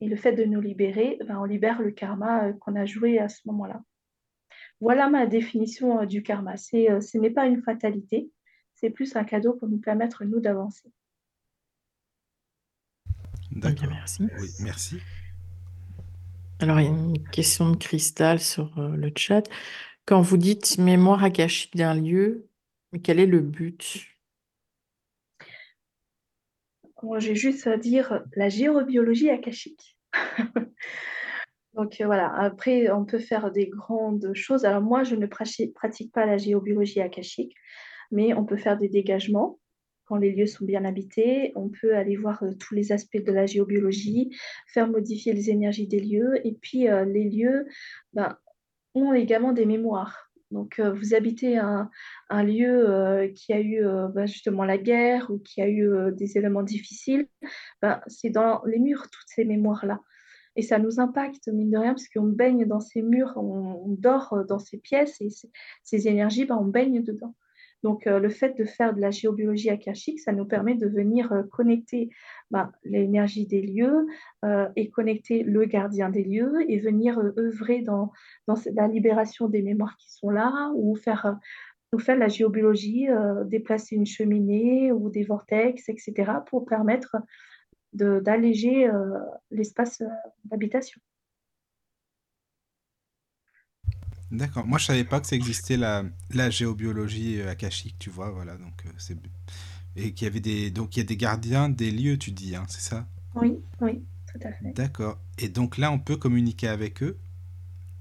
Et 0.00 0.08
le 0.08 0.16
fait 0.16 0.32
de 0.32 0.44
nous 0.44 0.60
libérer, 0.60 1.18
ben, 1.26 1.38
on 1.38 1.44
libère 1.44 1.82
le 1.82 1.90
karma 1.90 2.52
qu'on 2.54 2.76
a 2.76 2.84
joué 2.84 3.18
à 3.18 3.28
ce 3.28 3.40
moment-là. 3.46 3.82
Voilà 4.80 5.08
ma 5.08 5.26
définition 5.26 6.04
du 6.04 6.22
karma. 6.22 6.56
ce 6.56 7.18
n'est 7.18 7.30
pas 7.30 7.46
une 7.46 7.62
fatalité, 7.62 8.30
c'est 8.74 8.90
plus 8.90 9.16
un 9.16 9.24
cadeau 9.24 9.54
pour 9.54 9.68
nous 9.68 9.78
permettre, 9.78 10.24
nous, 10.24 10.40
d'avancer. 10.40 10.92
D'accord. 13.50 13.88
merci. 13.88 14.22
Oui, 14.38 14.48
merci. 14.60 14.98
Alors, 16.60 16.80
il 16.80 16.84
y 16.84 16.88
a 16.88 16.90
une 16.90 17.28
question 17.30 17.70
de 17.70 17.76
cristal 17.76 18.40
sur 18.40 18.76
euh, 18.78 18.96
le 18.96 19.10
chat. 19.16 19.48
Quand 20.06 20.20
vous 20.20 20.36
dites 20.36 20.78
mémoire 20.78 21.24
akashique 21.24 21.76
d'un 21.76 21.94
lieu, 21.94 22.48
quel 23.02 23.20
est 23.20 23.26
le 23.26 23.40
but? 23.40 24.06
j'ai 27.18 27.34
juste 27.36 27.66
à 27.66 27.76
dire 27.76 28.24
la 28.34 28.48
géobiologie 28.48 29.30
akashique. 29.30 29.96
Donc 31.78 32.00
euh, 32.00 32.06
voilà, 32.06 32.34
après, 32.34 32.90
on 32.90 33.04
peut 33.04 33.20
faire 33.20 33.52
des 33.52 33.68
grandes 33.68 34.32
choses. 34.34 34.64
Alors 34.64 34.82
moi, 34.82 35.04
je 35.04 35.14
ne 35.14 35.26
pratique 35.26 36.12
pas 36.12 36.26
la 36.26 36.36
géobiologie 36.36 37.00
akashique, 37.00 37.54
mais 38.10 38.34
on 38.34 38.44
peut 38.44 38.56
faire 38.56 38.76
des 38.76 38.88
dégagements 38.88 39.60
quand 40.06 40.16
les 40.16 40.32
lieux 40.32 40.46
sont 40.46 40.64
bien 40.64 40.84
habités. 40.84 41.52
On 41.54 41.68
peut 41.68 41.94
aller 41.94 42.16
voir 42.16 42.42
euh, 42.42 42.50
tous 42.58 42.74
les 42.74 42.90
aspects 42.90 43.22
de 43.24 43.30
la 43.30 43.46
géobiologie, 43.46 44.36
faire 44.66 44.88
modifier 44.88 45.32
les 45.32 45.50
énergies 45.50 45.86
des 45.86 46.00
lieux. 46.00 46.44
Et 46.44 46.58
puis, 46.60 46.88
euh, 46.88 47.04
les 47.04 47.30
lieux 47.30 47.66
ben, 48.12 48.36
ont 48.96 49.12
également 49.12 49.52
des 49.52 49.64
mémoires. 49.64 50.32
Donc, 50.50 50.80
vous 50.80 51.14
habitez 51.14 51.58
un, 51.58 51.90
lieu 52.42 53.30
qui 53.34 53.52
a 53.52 53.60
eu 53.60 53.82
ben, 54.14 54.24
justement 54.24 54.64
la 54.64 54.78
guerre 54.78 55.30
ou 55.30 55.38
qui 55.38 55.60
a 55.60 55.68
eu 55.68 55.90
des 56.14 56.38
événements 56.38 56.62
difficiles. 56.62 57.28
Ben, 57.82 58.00
c'est 58.06 58.30
dans 58.30 58.62
les 58.64 58.78
murs, 58.78 59.02
toutes 59.10 59.28
ces 59.28 59.44
mémoires-là. 59.44 60.00
Et 60.58 60.62
ça 60.62 60.80
nous 60.80 60.98
impacte, 60.98 61.46
mine 61.46 61.70
de 61.70 61.78
rien, 61.78 61.94
parce 61.94 62.08
qu'on 62.08 62.26
baigne 62.26 62.66
dans 62.66 62.80
ces 62.80 63.00
murs, 63.00 63.34
on, 63.36 63.94
dort 63.96 64.44
dans 64.48 64.58
ces 64.58 64.76
pièces 64.76 65.20
et 65.20 65.28
ces 65.84 66.08
énergies, 66.08 66.46
ben, 66.46 66.58
on 66.60 66.64
baigne 66.64 67.00
dedans. 67.00 67.36
Donc, 67.84 68.08
euh, 68.08 68.18
le 68.18 68.28
fait 68.28 68.58
de 68.58 68.64
faire 68.64 68.92
de 68.92 69.00
la 69.00 69.12
géobiologie 69.12 69.70
akashique, 69.70 70.18
ça 70.18 70.32
nous 70.32 70.46
permet 70.46 70.74
de 70.74 70.88
venir 70.88 71.32
euh, 71.32 71.44
connecter 71.44 72.10
bah, 72.50 72.72
l'énergie 72.82 73.46
des 73.46 73.62
lieux 73.62 74.04
euh, 74.44 74.68
et 74.74 74.90
connecter 74.90 75.44
le 75.44 75.64
gardien 75.64 76.10
des 76.10 76.24
lieux 76.24 76.68
et 76.68 76.80
venir 76.80 77.20
œuvrer 77.38 77.82
dans, 77.82 78.10
la 78.48 78.88
libération 78.88 79.46
des 79.46 79.62
mémoires 79.62 79.96
qui 79.96 80.12
sont 80.12 80.30
là 80.30 80.72
ou 80.74 80.96
faire, 80.96 81.38
ou 81.92 82.00
faire 82.00 82.18
la 82.18 82.26
géobiologie, 82.26 83.06
déplacer 83.46 83.94
une 83.94 84.06
cheminée 84.06 84.90
ou 84.90 85.08
des 85.08 85.22
vortex, 85.22 85.88
etc., 85.88 86.32
pour 86.46 86.66
permettre 86.66 87.16
d'alléger 87.92 88.90
l'espace 89.50 90.02
d'habitation. 90.44 91.00
D'accord. 94.30 94.66
Moi, 94.66 94.78
je 94.78 94.84
savais 94.84 95.04
pas 95.04 95.20
que 95.20 95.26
ça 95.26 95.36
existait 95.36 95.76
la, 95.76 96.04
la 96.34 96.50
géobiologie 96.50 97.40
euh, 97.40 97.50
akashique, 97.50 97.96
tu 97.98 98.10
vois, 98.10 98.30
voilà. 98.30 98.56
Donc, 98.56 98.84
euh, 98.84 98.90
c'est 98.98 99.16
et 99.96 100.12
qu'il 100.12 100.26
y 100.26 100.30
avait 100.30 100.40
des 100.40 100.70
donc 100.70 100.96
il 100.96 101.00
y 101.00 101.02
a 101.02 101.06
des 101.06 101.16
gardiens 101.16 101.68
des 101.68 101.90
lieux, 101.90 102.18
tu 102.18 102.30
dis, 102.30 102.54
hein, 102.54 102.64
c'est 102.68 102.80
ça? 102.80 103.06
Oui, 103.34 103.56
oui, 103.80 104.02
tout 104.32 104.46
à 104.46 104.52
fait. 104.52 104.72
D'accord. 104.74 105.18
Et 105.38 105.48
donc 105.48 105.78
là, 105.78 105.90
on 105.90 105.98
peut 105.98 106.16
communiquer 106.16 106.68
avec 106.68 107.02
eux? 107.02 107.16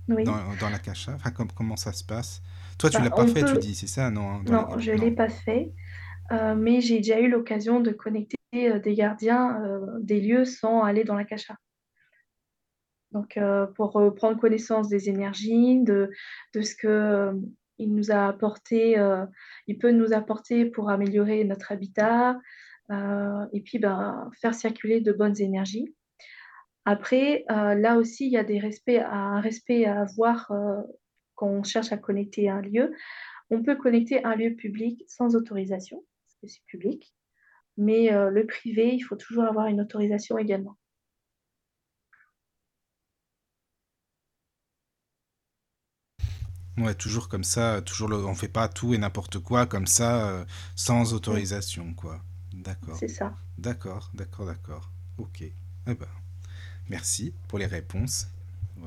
Oui. 0.09 0.23
dans, 0.23 0.38
dans 0.59 0.69
l'akasha? 0.69 1.14
Enfin, 1.15 1.31
comment 1.31 1.76
ça 1.76 1.91
se 1.93 2.03
passe? 2.03 2.41
Toi, 2.77 2.89
tu 2.89 2.97
ne 2.97 3.09
bah, 3.09 3.09
l'as 3.09 3.15
pas 3.15 3.27
fait, 3.27 3.43
tu 3.43 3.57
dis, 3.57 3.76
c'est 3.76 3.88
ça, 3.88 4.09
non 4.11 4.30
hein, 4.30 4.43
Non, 4.45 4.80
je 4.80 4.91
l'ai 4.91 5.11
pas 5.11 5.30
fait, 5.30 5.72
euh, 6.32 6.56
mais 6.56 6.82
j'ai 6.82 6.98
déjà 6.98 7.20
eu 7.20 7.30
l'occasion 7.30 7.80
de 7.80 7.91
connecter 7.91 8.38
des 8.54 8.94
gardiens 8.95 9.62
des 9.99 10.22
lieux 10.22 10.45
sans 10.45 10.82
aller 10.82 11.04
dans 11.04 11.16
l'akasha. 11.16 11.56
Donc, 13.12 13.38
euh, 13.38 13.68
pour 13.68 13.98
euh, 13.98 14.12
prendre 14.12 14.40
connaissance 14.40 14.90
des 14.90 15.10
énergies, 15.10 15.82
de, 15.82 16.12
de 16.54 16.62
ce 16.62 16.76
que 16.76 16.88
euh, 16.88 17.34
il 17.80 17.94
nous 17.94 18.12
a 18.12 18.28
apporté, 18.28 18.98
il 19.68 19.78
peut 19.78 19.91
nous 19.91 20.12
apporter 20.12 20.66
pour 20.66 20.90
améliorer 20.90 21.44
notre 21.44 21.72
habitat, 21.72 22.40
et 22.90 23.62
puis 23.62 23.78
ben, 23.78 24.32
faire 24.41 24.56
circuler 24.56 24.99
de 24.99 25.12
bonnes 25.12 25.40
énergies. 25.40 25.94
Après, 26.86 27.45
là 27.48 27.98
aussi, 27.98 28.26
il 28.26 28.32
y 28.32 28.38
a 28.38 28.44
des 28.44 28.58
respects 28.58 28.99
un 29.08 29.41
respect 29.41 29.86
à 29.86 30.02
avoir 30.02 30.52
quand 31.36 31.49
on 31.49 31.62
cherche 31.62 31.91
à 31.91 31.98
connecter 31.98 32.49
un 32.49 32.62
lieu. 32.62 32.95
On 33.52 33.62
peut 33.62 33.76
connecter 33.76 34.24
un 34.24 34.36
lieu 34.36 34.56
public 34.56 35.04
sans 35.08 35.36
autorisation, 35.36 36.04
que 36.41 36.47
c'est 36.47 36.64
public, 36.65 37.14
mais 37.77 38.09
le 38.11 38.45
privé, 38.45 38.93
il 38.93 39.01
faut 39.01 39.15
toujours 39.15 39.43
avoir 39.43 39.68
une 39.68 39.81
autorisation 39.81 40.38
également. 40.38 40.77
Ouais, 46.77 46.93
toujours 46.93 47.27
comme 47.27 47.43
ça, 47.43 47.81
toujours 47.81 48.07
le, 48.07 48.18
on 48.18 48.35
fait 48.35 48.47
pas 48.47 48.68
tout 48.68 48.93
et 48.93 48.99
n'importe 48.99 49.39
quoi 49.39 49.65
comme 49.65 49.88
ça, 49.88 50.30
euh, 50.30 50.45
sans 50.76 51.14
autorisation, 51.14 51.95
quoi. 51.95 52.22
D'accord. 52.53 52.95
C'est 52.97 53.07
ça. 53.07 53.35
D'accord, 53.57 54.11
d'accord, 54.14 54.45
d'accord. 54.45 54.91
Ok. 55.18 55.41
Eh 55.41 55.53
ben, 55.85 56.07
merci 56.88 57.34
pour 57.47 57.57
les 57.57 57.65
réponses. 57.65 58.27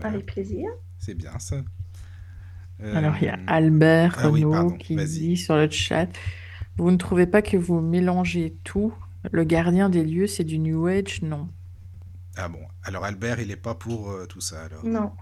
Avec 0.02 0.26
plaisir. 0.26 0.70
C'est 0.98 1.14
bien 1.14 1.36
ça. 1.40 1.62
Alors, 2.80 3.16
il 3.20 3.24
y 3.24 3.28
a 3.28 3.34
euh, 3.34 3.44
Albert 3.48 4.14
ah 4.18 4.28
Renaud 4.28 4.70
qui 4.74 4.94
dit 4.94 5.36
sur 5.36 5.56
le 5.56 5.68
chat, 5.68 6.08
vous 6.80 6.90
ne 6.90 6.96
trouvez 6.96 7.26
pas 7.26 7.42
que 7.42 7.56
vous 7.56 7.80
mélangez 7.80 8.56
tout? 8.64 8.94
Le 9.30 9.44
gardien 9.44 9.90
des 9.90 10.02
lieux, 10.02 10.26
c'est 10.26 10.44
du 10.44 10.58
New 10.58 10.86
Age 10.86 11.22
Non? 11.22 11.48
Ah 12.36 12.48
bon, 12.48 12.60
alors 12.84 13.04
Albert, 13.04 13.40
il 13.40 13.48
n'est 13.48 13.56
pas 13.56 13.74
pour 13.74 14.10
euh, 14.10 14.26
tout 14.26 14.40
ça 14.40 14.64
alors. 14.64 14.84
Non. 14.84 15.12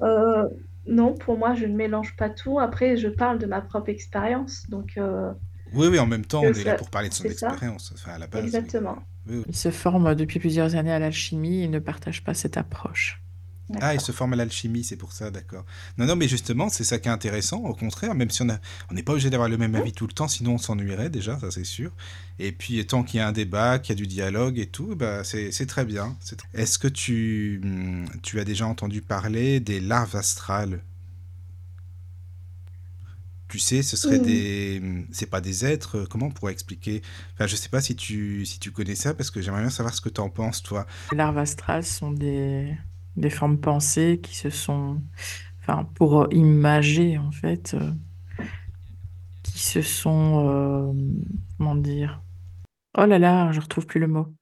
Euh, 0.00 0.48
non, 0.86 1.14
pour 1.14 1.36
moi, 1.36 1.54
je 1.54 1.66
ne 1.66 1.76
mélange 1.76 2.16
pas 2.16 2.30
tout. 2.30 2.58
Après, 2.58 2.96
je 2.96 3.08
parle 3.08 3.38
de 3.38 3.46
ma 3.46 3.60
propre 3.60 3.90
expérience. 3.90 4.68
Donc, 4.70 4.94
euh, 4.96 5.32
oui, 5.74 5.88
oui, 5.88 5.98
en 5.98 6.06
même 6.06 6.24
temps, 6.24 6.42
on 6.42 6.52
est 6.52 6.64
là 6.64 6.74
pour 6.74 6.90
parler 6.90 7.08
de 7.08 7.14
son 7.14 7.24
expérience. 7.24 7.92
Enfin, 7.94 8.12
à 8.12 8.18
la 8.18 8.26
base, 8.26 8.44
Exactement. 8.44 8.96
Il 9.28 9.54
se 9.54 9.70
forme 9.70 10.14
depuis 10.14 10.40
plusieurs 10.40 10.74
années 10.74 10.92
à 10.92 10.98
l'alchimie 10.98 11.62
et 11.62 11.68
ne 11.68 11.78
partage 11.78 12.24
pas 12.24 12.34
cette 12.34 12.56
approche. 12.56 13.22
Ah, 13.80 13.94
il 13.94 14.00
se 14.00 14.12
forme 14.12 14.34
à 14.34 14.36
l'alchimie, 14.36 14.84
c'est 14.84 14.96
pour 14.96 15.12
ça, 15.12 15.30
d'accord. 15.30 15.64
Non, 15.96 16.06
non, 16.06 16.16
mais 16.16 16.28
justement, 16.28 16.68
c'est 16.68 16.84
ça 16.84 16.98
qui 16.98 17.08
est 17.08 17.12
intéressant, 17.12 17.58
au 17.58 17.74
contraire, 17.74 18.14
même 18.14 18.30
si 18.30 18.42
on 18.42 18.46
n'est 18.92 19.02
pas 19.02 19.12
obligé 19.12 19.30
d'avoir 19.30 19.48
le 19.48 19.56
même 19.56 19.74
avis 19.74 19.92
tout 19.92 20.06
le 20.06 20.12
temps, 20.12 20.28
sinon 20.28 20.54
on 20.54 20.58
s'ennuierait 20.58 21.10
déjà, 21.10 21.38
ça 21.38 21.50
c'est 21.50 21.64
sûr. 21.64 21.92
Et 22.38 22.52
puis, 22.52 22.84
tant 22.86 23.02
qu'il 23.02 23.18
y 23.18 23.20
a 23.20 23.28
un 23.28 23.32
débat, 23.32 23.78
qu'il 23.78 23.96
y 23.96 23.98
a 23.98 24.00
du 24.02 24.06
dialogue 24.06 24.58
et 24.58 24.66
tout, 24.66 24.94
bah, 24.96 25.22
c'est 25.24 25.66
très 25.66 25.84
bien. 25.84 26.16
Est-ce 26.54 26.78
que 26.78 26.88
tu, 26.88 27.60
hum, 27.64 28.06
tu 28.22 28.40
as 28.40 28.44
déjà 28.44 28.66
entendu 28.66 29.00
parler 29.00 29.60
des 29.60 29.80
larves 29.80 30.16
astrales? 30.16 30.82
Tu 33.48 33.58
sais, 33.58 33.82
ce 33.82 33.98
serait 33.98 34.18
des, 34.18 34.80
hum, 34.82 35.06
c'est 35.12 35.26
pas 35.26 35.42
des 35.42 35.66
êtres. 35.66 35.98
Euh, 35.98 36.06
comment 36.08 36.26
on 36.26 36.30
pourrait 36.30 36.52
expliquer? 36.52 37.02
Enfin, 37.34 37.46
je 37.46 37.54
sais 37.54 37.68
pas 37.68 37.82
si 37.82 37.94
tu, 37.94 38.46
si 38.46 38.58
tu 38.58 38.70
connais 38.70 38.94
ça, 38.94 39.12
parce 39.12 39.30
que 39.30 39.42
j'aimerais 39.42 39.60
bien 39.60 39.70
savoir 39.70 39.94
ce 39.94 40.00
que 40.00 40.08
tu 40.08 40.22
en 40.22 40.30
penses, 40.30 40.62
toi. 40.62 40.86
Les 41.10 41.18
larves 41.18 41.36
astrales 41.36 41.84
sont 41.84 42.12
des, 42.12 42.74
des 43.16 43.30
formes 43.30 43.58
pensées 43.60 44.20
qui 44.22 44.36
se 44.36 44.50
sont, 44.50 45.00
enfin, 45.60 45.84
pour 45.94 46.28
imager 46.32 47.18
en 47.18 47.30
fait, 47.30 47.74
euh, 47.74 47.92
qui 49.42 49.58
se 49.58 49.82
sont, 49.82 50.48
euh, 50.48 50.92
comment 51.58 51.74
dire? 51.74 52.22
Oh 52.98 53.06
là 53.06 53.18
là, 53.18 53.52
je 53.52 53.60
retrouve 53.60 53.86
plus 53.86 54.00
le 54.00 54.08
mot. 54.08 54.34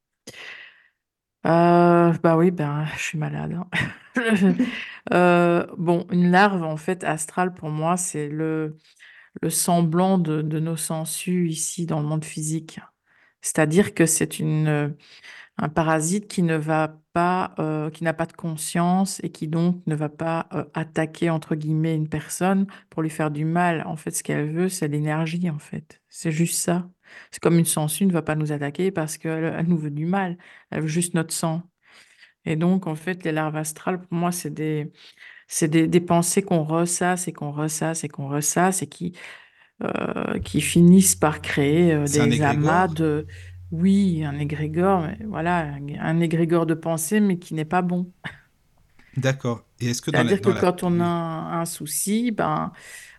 Euh, 1.47 2.13
bah 2.23 2.37
oui, 2.37 2.51
ben, 2.51 2.85
je 2.97 3.03
suis 3.03 3.19
malade. 3.19 3.57
Hein. 4.17 5.67
bon, 5.79 6.07
une 6.11 6.31
larve 6.31 6.63
en 6.63 6.77
fait 6.77 7.05
astrale 7.05 7.55
pour 7.55 7.71
moi, 7.71 7.97
c'est 7.97 8.29
le, 8.29 8.77
le 9.43 9.51
semblant 9.51 10.19
de 10.19 10.43
nos 10.43 10.77
sensus 10.77 11.51
ici 11.51 11.87
dans 11.87 12.01
le 12.01 12.07
monde 12.07 12.25
physique. 12.25 12.81
C'est-à-dire 13.43 13.95
que 13.95 14.05
c'est 14.07 14.39
une, 14.39 14.95
un 15.61 15.69
parasite 15.69 16.27
qui 16.27 16.43
ne 16.43 16.57
va 16.57 16.97
pas, 17.13 17.55
euh, 17.59 17.91
qui 17.91 18.03
n'a 18.03 18.15
pas 18.15 18.25
de 18.25 18.33
conscience 18.33 19.21
et 19.23 19.31
qui 19.31 19.47
donc 19.47 19.83
ne 19.87 19.95
va 19.95 20.09
pas 20.09 20.49
euh, 20.55 20.65
attaquer 20.73 21.29
entre 21.29 21.55
guillemets 21.55 21.95
une 21.95 22.09
personne 22.09 22.67
pour 22.89 23.03
lui 23.03 23.11
faire 23.11 23.31
du 23.31 23.45
mal. 23.45 23.83
En 23.87 23.97
fait, 23.97 24.11
ce 24.11 24.23
qu'elle 24.23 24.51
veut, 24.51 24.71
c'est 24.71 24.89
l'énergie. 24.89 25.51
En 25.51 25.59
fait, 25.59 26.01
c'est 26.09 26.33
juste 26.33 26.57
ça. 26.59 26.89
C'est 27.31 27.43
comme 27.43 27.59
une 27.59 27.67
sangsue 27.67 28.07
ne 28.07 28.13
va 28.13 28.23
pas 28.23 28.37
nous 28.37 28.53
attaquer 28.53 28.91
parce 28.91 29.19
qu'elle 29.19 29.67
nous 29.67 29.77
veut 29.77 29.91
du 29.91 30.07
mal. 30.07 30.39
Elle 30.71 30.83
veut 30.83 30.89
juste 30.89 31.13
notre 31.15 31.35
sang. 31.35 31.63
Et 32.47 32.57
donc, 32.57 32.87
en 32.87 32.95
fait, 32.95 33.23
les 33.25 33.33
larves 33.33 33.57
astrales, 33.57 34.01
pour 34.01 34.15
moi, 34.17 34.33
c'est 34.33 34.51
des, 34.55 34.91
c'est 35.47 35.69
des, 35.69 35.87
des 35.89 36.01
pensées 36.01 36.43
qu'on 36.43 36.65
ressasse 36.65 37.29
et 37.29 37.35
qu'on 37.35 37.53
ressasse 37.53 38.03
et 38.03 38.09
qu'on 38.09 38.29
ressasse 38.29 38.81
et 38.81 38.87
qui, 38.87 39.13
euh, 39.83 40.39
qui 40.39 40.63
finissent 40.63 41.17
par 41.17 41.43
créer 41.43 42.03
des 42.05 42.41
amas 42.41 42.89
de 42.89 43.27
oui, 43.71 44.25
un 44.25 44.39
égrégore, 44.39 45.03
mais 45.03 45.19
voilà, 45.27 45.75
un 46.01 46.21
égrégore 46.21 46.67
de 46.67 46.75
pensée, 46.75 47.21
mais 47.21 47.39
qui 47.39 47.55
n'est 47.55 47.65
pas 47.65 47.83
bon. 47.83 48.13
D'accord. 49.17 49.67
Et 49.81 49.87
est-ce 49.91 50.03
que 50.03 50.11
dans 50.11 50.23
la, 50.23 50.33
C'est-à-dire 50.33 50.41
que 50.41 50.51
la- 50.53 50.67
quand 50.71 50.83
on 50.83 50.99
a 51.01 51.05
un, 51.05 51.61
un 51.61 51.65
souci, 51.67 52.33
ben, 52.33 52.73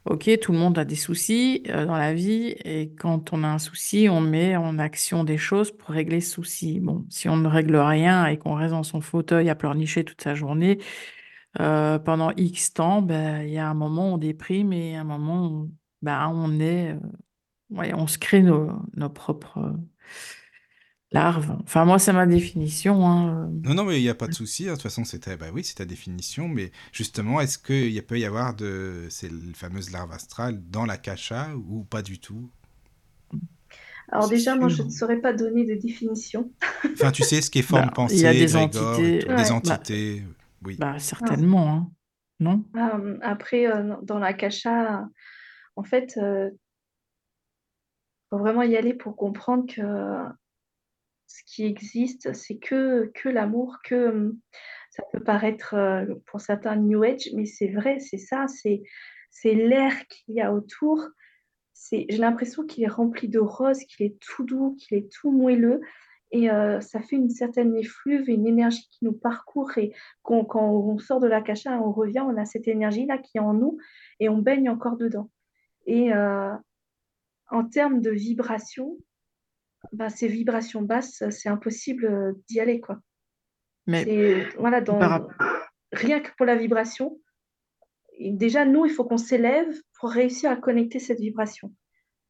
ok, 0.05 0.29
tout 0.41 0.51
le 0.53 0.57
monde 0.57 0.77
a 0.77 0.85
des 0.85 0.95
soucis 0.97 1.63
euh, 1.69 1.85
dans 1.85 1.95
la 1.97 2.13
vie, 2.13 2.55
et 2.65 2.93
quand 2.95 3.33
on 3.33 3.43
a 3.43 3.47
un 3.49 3.59
souci, 3.59 4.07
on 4.09 4.21
met 4.21 4.57
en 4.57 4.77
action 4.79 5.23
des 5.23 5.37
choses 5.37 5.71
pour 5.71 5.89
régler 5.91 6.21
ce 6.21 6.31
souci. 6.33 6.79
Bon, 6.81 7.05
si 7.09 7.29
on 7.29 7.37
ne 7.37 7.47
règle 7.47 7.77
rien 7.77 8.25
et 8.27 8.37
qu'on 8.37 8.55
reste 8.55 8.71
dans 8.71 8.83
son 8.83 9.01
fauteuil 9.01 9.49
à 9.49 9.55
pleurnicher 9.55 10.03
toute 10.05 10.21
sa 10.21 10.35
journée, 10.35 10.79
euh, 11.61 11.99
pendant 11.99 12.31
X 12.37 12.73
temps, 12.73 13.01
ben, 13.01 13.43
il 13.43 13.51
y 13.53 13.59
a 13.59 13.69
un 13.69 13.73
moment 13.75 14.11
où 14.11 14.15
on 14.15 14.17
déprime 14.19 14.73
et 14.73 14.95
un 14.97 15.03
moment 15.05 15.47
où 15.49 15.71
ben, 16.01 16.29
on 16.33 16.59
est, 16.59 16.93
euh, 16.93 16.99
ouais, 17.71 17.93
on 17.93 18.07
se 18.07 18.17
crée 18.19 18.41
nos, 18.43 18.71
nos 18.95 19.09
propres 19.09 19.75
euh, 21.13 21.17
larves. 21.19 21.57
Enfin, 21.63 21.85
moi, 21.85 21.99
c'est 21.99 22.13
ma 22.13 22.25
définition. 22.25 23.05
hein, 23.05 23.45
euh. 23.45 23.69
Non, 23.69 23.73
non, 23.75 23.83
mais 23.85 23.99
il 23.99 24.03
n'y 24.03 24.09
a 24.09 24.15
pas 24.15 24.27
de 24.27 24.33
souci. 24.33 24.65
hein. 24.67 24.71
De 24.71 24.75
toute 24.75 24.83
façon, 24.83 25.03
c'était, 25.05 25.37
bah 25.37 25.47
oui, 25.53 25.63
c'est 25.63 25.75
ta 25.75 25.85
définition. 25.85 26.47
Mais 26.47 26.71
justement, 26.91 27.41
est-ce 27.41 27.57
qu'il 27.57 28.01
peut 28.05 28.19
y 28.19 28.25
avoir 28.25 28.55
de 28.55 29.07
ces 29.09 29.29
fameuses 29.53 29.91
larves 29.91 30.11
astrales 30.11 30.61
dans 30.69 30.85
la 30.85 30.97
cacha 30.97 31.49
ou 31.55 31.83
pas 31.83 32.01
du 32.01 32.19
tout? 32.19 32.49
Alors 34.11 34.27
déjà, 34.27 34.55
moi, 34.55 34.67
je 34.67 34.83
ne 34.83 34.89
saurais 34.89 35.21
pas 35.21 35.31
donner 35.33 35.65
de 35.65 35.75
définition. 35.75 36.51
Enfin, 36.93 37.11
tu 37.11 37.23
sais 37.23 37.41
ce 37.41 37.49
qui 37.49 37.59
est 37.59 37.61
forme, 37.61 37.91
Ben, 37.95 38.07
il 38.09 38.19
y 38.19 38.25
a 38.25 38.29
pensée, 38.29 38.39
des 38.39 38.55
entités. 38.55 38.81
Ouais. 38.83 39.19
des 39.19 39.25
Bah, 39.27 39.53
entités. 39.53 40.23
Oui. 40.63 40.75
bah, 40.77 40.99
certainement, 40.99 41.73
hein. 41.73 41.91
Non? 42.41 42.65
Euh, 42.75 43.17
après, 43.21 43.67
euh, 43.67 43.95
dans 44.03 44.17
la 44.19 44.33
cacha, 44.33 45.07
en 45.75 45.83
fait, 45.83 46.15
il 46.17 46.51
faut 48.29 48.39
vraiment 48.39 48.63
y 48.63 48.75
aller 48.75 48.93
pour 48.93 49.15
comprendre 49.15 49.65
que 49.73 49.81
ce 51.31 51.43
qui 51.45 51.65
existe, 51.65 52.33
c'est 52.33 52.57
que, 52.57 53.11
que 53.13 53.29
l'amour, 53.29 53.77
que 53.83 54.09
hum, 54.09 54.39
ça 54.91 55.03
peut 55.11 55.23
paraître 55.23 55.73
euh, 55.73 56.05
pour 56.25 56.41
certains 56.41 56.75
New 56.75 57.03
Age, 57.03 57.29
mais 57.35 57.45
c'est 57.45 57.69
vrai, 57.69 57.99
c'est 57.99 58.17
ça, 58.17 58.45
c'est 58.47 59.53
l'air 59.53 59.93
qu'il 60.07 60.35
y 60.35 60.41
a 60.41 60.53
autour. 60.53 61.01
J'ai 61.91 62.05
l'impression 62.17 62.65
qu'il 62.65 62.83
est 62.83 62.87
rempli 62.89 63.27
de 63.27 63.39
roses, 63.39 63.83
qu'il 63.85 64.05
est 64.05 64.19
tout 64.19 64.43
doux, 64.43 64.75
qu'il 64.75 64.97
est 64.97 65.11
tout 65.11 65.31
moelleux. 65.31 65.81
Et 66.33 66.49
euh, 66.49 66.79
ça 66.79 67.01
fait 67.01 67.17
une 67.17 67.29
certaine 67.29 67.75
effluve, 67.75 68.29
une 68.29 68.47
énergie 68.47 68.87
qui 68.91 69.03
nous 69.03 69.13
parcourt. 69.13 69.77
Et 69.77 69.93
quand 70.21 70.55
on 70.55 70.97
sort 70.99 71.19
de 71.19 71.27
la 71.27 71.41
cacha, 71.41 71.77
on 71.81 71.91
revient, 71.91 72.21
on 72.21 72.37
a 72.37 72.45
cette 72.45 72.67
énergie-là 72.67 73.17
qui 73.17 73.37
est 73.37 73.41
en 73.41 73.53
nous 73.53 73.77
et 74.19 74.29
on 74.29 74.37
baigne 74.37 74.69
encore 74.69 74.95
dedans. 74.95 75.29
Et 75.85 76.13
euh, 76.13 76.53
en 77.49 77.65
termes 77.65 77.99
de 77.99 78.11
vibration, 78.11 78.97
bah, 79.93 80.09
ces 80.09 80.27
vibrations 80.27 80.81
basses, 80.81 81.23
c'est 81.29 81.49
impossible 81.49 82.05
euh, 82.05 82.33
d'y 82.47 82.59
aller, 82.59 82.79
quoi. 82.79 82.99
Mais 83.87 84.03
C'est, 84.03 84.49
voilà, 84.57 84.81
dans, 84.81 85.27
rien 85.91 86.19
que 86.19 86.29
pour 86.37 86.45
la 86.45 86.55
vibration, 86.55 87.19
déjà, 88.19 88.65
nous, 88.65 88.85
il 88.85 88.91
faut 88.91 89.03
qu'on 89.03 89.17
s'élève 89.17 89.73
pour 89.99 90.11
réussir 90.11 90.51
à 90.51 90.55
connecter 90.55 90.99
cette 90.99 91.19
vibration. 91.19 91.73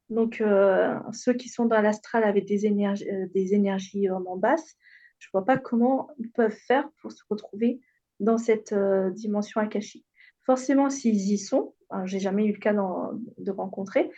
Donc, 0.09 0.41
euh, 0.41 0.97
ceux 1.13 1.33
qui 1.33 1.49
sont 1.49 1.65
dans 1.65 1.81
l'astral 1.81 2.23
avec 2.23 2.45
des 2.45 2.65
énergies, 2.65 3.09
euh, 3.09 3.27
des 3.33 3.53
énergies 3.53 4.07
vraiment 4.07 4.37
basses, 4.37 4.75
je 5.19 5.27
ne 5.27 5.31
vois 5.31 5.45
pas 5.45 5.57
comment 5.57 6.09
ils 6.17 6.29
peuvent 6.31 6.57
faire 6.67 6.89
pour 7.01 7.11
se 7.11 7.23
retrouver 7.29 7.79
dans 8.19 8.37
cette 8.37 8.73
euh, 8.73 9.09
dimension 9.11 9.61
akashique. 9.61 10.05
Forcément, 10.45 10.89
s'ils 10.89 11.31
y 11.31 11.37
sont, 11.37 11.75
hein, 11.91 12.05
j'ai 12.05 12.19
jamais 12.19 12.45
eu 12.45 12.51
le 12.51 12.59
cas 12.59 12.73
de 12.73 13.51
rencontrer, 13.51 14.11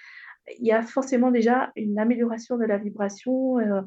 il 0.60 0.66
y 0.66 0.72
a 0.72 0.84
forcément 0.84 1.32
déjà 1.32 1.72
une 1.76 2.00
amélioration 2.00 2.58
de 2.58 2.66
la 2.66 2.78
vibration. 2.78 3.60
euh, 3.60 3.82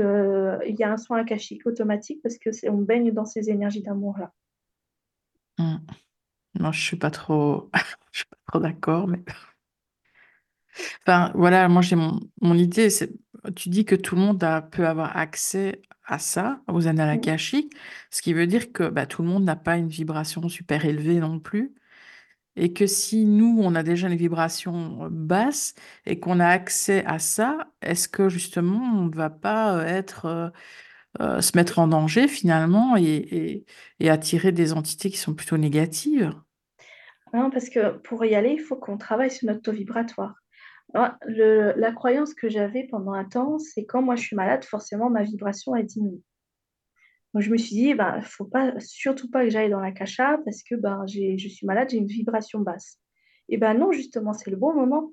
euh, 0.00 0.58
il 0.66 0.76
y 0.78 0.84
a 0.84 0.90
un 0.90 0.96
soin 0.96 1.18
akashique 1.18 1.66
automatique 1.66 2.20
parce 2.22 2.38
que 2.38 2.50
on 2.70 2.78
baigne 2.78 3.12
dans 3.12 3.26
ces 3.26 3.50
énergies 3.50 3.82
d'amour-là. 3.82 4.32
Hmm. 5.58 5.76
Moi, 6.58 6.72
je 6.72 6.80
suis 6.82 6.96
pas 6.96 7.10
trop, 7.10 7.70
je 8.12 8.18
suis 8.20 8.26
pas 8.26 8.36
trop 8.46 8.60
d'accord, 8.60 9.08
mais 9.08 9.22
enfin, 11.06 11.32
voilà, 11.34 11.68
moi 11.68 11.82
j'ai 11.82 11.96
mon, 11.96 12.20
mon 12.40 12.54
idée, 12.54 12.90
c'est, 12.90 13.10
tu 13.56 13.68
dis 13.68 13.84
que 13.84 13.94
tout 13.94 14.14
le 14.16 14.20
monde 14.22 14.42
a- 14.44 14.62
peut 14.62 14.86
avoir 14.86 15.16
accès 15.16 15.82
à 16.04 16.18
ça, 16.18 16.60
aux 16.68 16.86
annales 16.88 17.10
akashiques, 17.10 17.72
ce 18.10 18.22
qui 18.22 18.32
veut 18.32 18.46
dire 18.46 18.72
que 18.72 18.88
bah, 18.88 19.06
tout 19.06 19.22
le 19.22 19.28
monde 19.28 19.44
n'a 19.44 19.56
pas 19.56 19.76
une 19.76 19.88
vibration 19.88 20.48
super 20.48 20.84
élevée 20.84 21.20
non 21.20 21.38
plus, 21.38 21.74
et 22.56 22.72
que 22.72 22.86
si 22.86 23.24
nous, 23.24 23.58
on 23.62 23.74
a 23.74 23.82
déjà 23.82 24.08
une 24.08 24.16
vibration 24.16 25.04
euh, 25.04 25.08
basse 25.10 25.74
et 26.06 26.20
qu'on 26.20 26.40
a 26.40 26.46
accès 26.46 27.04
à 27.06 27.18
ça, 27.18 27.68
est-ce 27.80 28.08
que 28.08 28.28
justement 28.28 28.80
on 29.00 29.06
ne 29.06 29.14
va 29.14 29.30
pas 29.30 29.76
euh, 29.76 29.84
être, 29.84 30.52
euh, 31.20 31.40
se 31.40 31.56
mettre 31.56 31.78
en 31.78 31.88
danger 31.88 32.28
finalement 32.28 32.96
et, 32.96 33.64
attirer 34.00 34.52
des 34.52 34.72
entités 34.72 35.10
qui 35.10 35.18
sont 35.18 35.34
plutôt 35.34 35.56
négatives? 35.56 36.32
Non, 37.32 37.50
parce 37.50 37.70
que 37.70 37.96
pour 37.98 38.24
y 38.24 38.34
aller, 38.34 38.52
il 38.52 38.60
faut 38.60 38.76
qu'on 38.76 38.98
travaille 38.98 39.30
sur 39.30 39.46
notre 39.46 39.62
taux 39.62 39.72
vibratoire. 39.72 40.34
La 40.92 41.92
croyance 41.94 42.34
que 42.34 42.50
j'avais 42.50 42.86
pendant 42.90 43.12
un 43.12 43.24
temps, 43.24 43.58
c'est 43.58 43.86
quand 43.86 44.02
moi 44.02 44.16
je 44.16 44.22
suis 44.22 44.36
malade, 44.36 44.64
forcément 44.64 45.08
ma 45.08 45.22
vibration 45.22 45.74
elle 45.74 45.86
diminue. 45.86 46.20
Je 47.38 47.50
me 47.50 47.56
suis 47.56 47.74
dit, 47.74 47.94
ben, 47.94 48.20
faut 48.22 48.44
pas, 48.44 48.78
surtout 48.78 49.30
pas 49.30 49.44
que 49.44 49.50
j'aille 49.50 49.70
dans 49.70 49.80
la 49.80 49.92
cacha 49.92 50.38
parce 50.44 50.62
que 50.62 50.74
j'ai, 51.06 51.38
je 51.38 51.48
suis 51.48 51.66
malade, 51.66 51.88
j'ai 51.90 51.96
une 51.96 52.06
vibration 52.06 52.60
basse. 52.60 52.98
Et 53.48 53.56
ben 53.56 53.74
non, 53.74 53.90
justement, 53.92 54.32
c'est 54.32 54.50
le 54.50 54.56
bon 54.56 54.74
moment. 54.74 55.12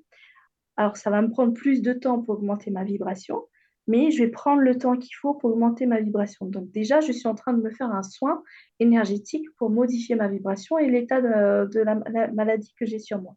Alors 0.76 0.96
ça 0.96 1.10
va 1.10 1.22
me 1.22 1.30
prendre 1.30 1.52
plus 1.52 1.82
de 1.82 1.92
temps 1.92 2.20
pour 2.20 2.36
augmenter 2.36 2.70
ma 2.70 2.84
vibration, 2.84 3.46
mais 3.86 4.10
je 4.10 4.22
vais 4.22 4.30
prendre 4.30 4.62
le 4.62 4.76
temps 4.76 4.96
qu'il 4.96 5.14
faut 5.14 5.34
pour 5.34 5.50
augmenter 5.50 5.86
ma 5.86 6.00
vibration. 6.00 6.46
Donc 6.46 6.70
déjà, 6.70 7.00
je 7.00 7.12
suis 7.12 7.26
en 7.28 7.34
train 7.34 7.52
de 7.52 7.62
me 7.62 7.70
faire 7.70 7.90
un 7.90 8.02
soin 8.02 8.42
énergétique 8.78 9.46
pour 9.56 9.70
modifier 9.70 10.14
ma 10.14 10.28
vibration 10.28 10.78
et 10.78 10.88
l'état 10.88 11.20
de, 11.20 11.68
de 11.70 11.80
la, 11.80 12.00
la 12.10 12.28
maladie 12.32 12.74
que 12.78 12.86
j'ai 12.86 12.98
sur 12.98 13.20
moi. 13.20 13.34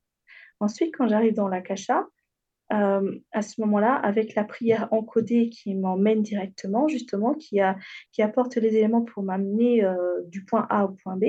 Ensuite, 0.59 0.95
quand 0.95 1.07
j'arrive 1.07 1.33
dans 1.33 1.47
la 1.47 1.61
cacha, 1.61 2.05
euh, 2.71 3.19
à 3.31 3.41
ce 3.41 3.59
moment-là, 3.61 3.93
avec 3.93 4.35
la 4.35 4.43
prière 4.43 4.87
encodée 4.91 5.49
qui 5.49 5.75
m'emmène 5.75 6.21
directement, 6.23 6.87
justement, 6.87 7.35
qui, 7.35 7.59
apporte 8.21 8.55
les 8.55 8.75
éléments 8.75 9.03
pour 9.03 9.23
m'amener 9.23 9.83
euh, 9.83 10.21
du 10.27 10.45
point 10.45 10.65
A 10.69 10.85
au 10.85 10.89
point 11.03 11.17
B, 11.17 11.25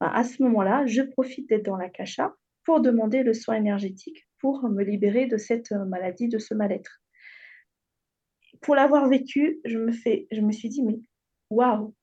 ben, 0.00 0.08
à 0.12 0.24
ce 0.24 0.42
moment-là, 0.42 0.84
je 0.86 1.02
profite 1.02 1.48
d'être 1.48 1.64
dans 1.64 1.76
la 1.76 1.88
cacha 1.88 2.34
pour 2.64 2.80
demander 2.80 3.22
le 3.22 3.32
soin 3.32 3.54
énergétique 3.54 4.26
pour 4.38 4.68
me 4.68 4.82
libérer 4.82 5.26
de 5.26 5.36
cette 5.36 5.72
euh, 5.72 5.84
maladie, 5.84 6.28
de 6.28 6.38
ce 6.38 6.52
mal-être. 6.52 7.00
Pour 8.60 8.74
l'avoir 8.74 9.08
vécu, 9.08 9.60
je 9.64 9.78
me, 9.78 10.52
suis 10.52 10.68
dit, 10.68 10.82
mais 10.82 11.00
waouh, 11.50 11.94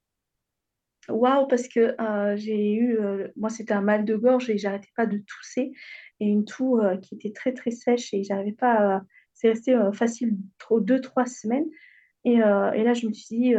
waouh, 1.09 1.47
parce 1.47 1.67
que 1.67 1.95
j'ai 2.35 2.73
eu, 2.73 2.99
moi 3.37 3.49
c'était 3.49 3.73
un 3.73 3.81
mal 3.81 4.03
de 4.03 4.15
gorge 4.15 4.49
et 4.49 4.57
j'arrêtais 4.57 4.89
pas 4.97 5.05
de 5.05 5.19
tousser 5.19 5.71
et 6.19 6.25
une 6.27 6.45
toux 6.45 6.79
euh, 6.79 6.97
qui 6.97 7.15
était 7.15 7.31
très 7.31 7.53
très 7.53 7.71
sèche 7.71 8.13
et 8.13 8.23
j'arrivais 8.23 8.53
pas, 8.53 8.95
à- 8.97 9.01
c'est 9.33 9.49
resté 9.49 9.73
euh, 9.73 9.91
facile 9.91 10.35
trop 10.57 10.79
deux, 10.81 10.99
trois 11.01 11.25
semaines. 11.25 11.65
Et, 12.25 12.41
euh, 12.43 12.71
et 12.73 12.83
là, 12.83 12.93
je 12.93 13.07
me 13.07 13.13
suis 13.13 13.37
dit, 13.37 13.55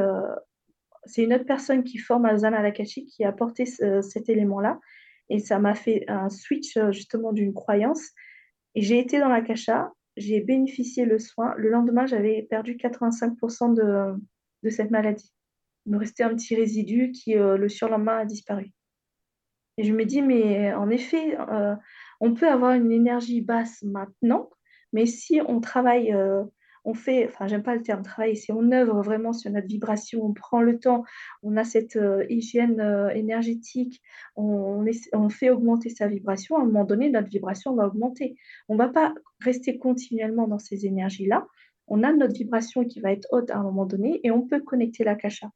c'est 1.05 1.23
une 1.24 1.32
autre 1.35 1.47
personne 1.47 1.82
qui 1.82 1.99
forme 1.99 2.27
Azana 2.27 2.59
Alakashi 2.59 3.07
qui 3.07 3.24
a 3.24 3.28
apporté 3.31 3.65
ce- 3.66 4.03
cet 4.03 4.28
élément-là. 4.28 4.78
Et 5.31 5.39
ça 5.39 5.59
m'a 5.59 5.74
fait 5.74 6.05
un 6.09 6.28
switch 6.28 6.78
justement 6.91 7.32
d'une 7.32 7.55
croyance. 7.55 8.11
Et 8.74 8.82
j'ai 8.82 8.99
été 8.99 9.19
dans 9.19 9.28
la 9.28 9.41
cacha, 9.41 9.91
j'ai 10.16 10.41
bénéficié 10.41 11.05
le 11.07 11.19
soin. 11.19 11.55
Le 11.57 11.70
lendemain, 11.70 12.07
j'avais 12.07 12.43
perdu 12.43 12.77
85% 12.77 13.73
de, 13.73 14.15
de 14.62 14.70
cette 14.70 14.91
maladie. 14.91 15.32
Il 15.87 15.93
me 15.93 15.99
restait 15.99 16.24
un 16.24 16.35
petit 16.35 16.55
résidu 16.55 17.12
qui, 17.12 17.35
le 17.35 17.69
surlendemain, 17.69 18.19
a 18.19 18.24
disparu. 18.27 18.70
Et 19.78 19.85
je 19.85 19.93
me 19.95 20.05
dis, 20.05 20.20
mais 20.20 20.74
en 20.74 20.91
effet, 20.91 21.39
on 22.20 22.34
peut 22.34 22.48
avoir 22.48 22.72
une 22.72 22.92
énergie 22.92 23.40
basse 23.40 23.82
maintenant, 23.82 24.51
mais 24.92 25.06
si 25.06 25.40
on 25.47 25.60
travaille, 25.60 26.12
euh, 26.12 26.44
on 26.84 26.94
fait, 26.94 27.26
enfin, 27.28 27.47
j'aime 27.47 27.62
pas 27.62 27.74
le 27.74 27.82
terme 27.82 28.02
travail, 28.02 28.36
si 28.36 28.52
on 28.52 28.72
œuvre 28.72 29.02
vraiment 29.02 29.32
sur 29.32 29.51
notre 29.51 29.66
vibration, 29.66 30.24
on 30.24 30.32
prend 30.32 30.60
le 30.60 30.78
temps, 30.78 31.05
on 31.42 31.56
a 31.56 31.64
cette 31.64 31.97
euh, 31.97 32.24
hygiène 32.28 32.80
euh, 32.80 33.09
énergétique, 33.10 34.02
on, 34.36 34.84
fait 35.30 35.51
augmenter 35.51 35.90
sa 35.90 36.09
vibration, 36.09 36.56
à 36.56 36.62
un 36.62 36.64
moment 36.64 36.84
donné, 36.84 37.10
notre 37.10 37.28
vibration 37.28 37.74
va 37.74 37.86
augmenter. 37.86 38.36
On 38.68 38.76
va 38.76 38.88
pas 38.88 39.14
rester 39.40 39.78
continuellement 39.78 40.48
dans 40.48 40.59
ces 40.59 40.86
énergies-là. 40.86 41.47
On 41.86 42.02
a 42.02 42.12
notre 42.12 42.34
vibration 42.34 42.84
qui 42.84 43.01
va 43.01 43.12
être 43.12 43.26
haute 43.30 43.51
à 43.51 43.59
un 43.59 43.62
moment 43.62 43.86
donné 43.86 44.20
et 44.24 44.30
on 44.30 44.47
peut 44.47 44.60
connecter 44.60 45.05
la 45.05 45.14
kasha. 45.14 45.51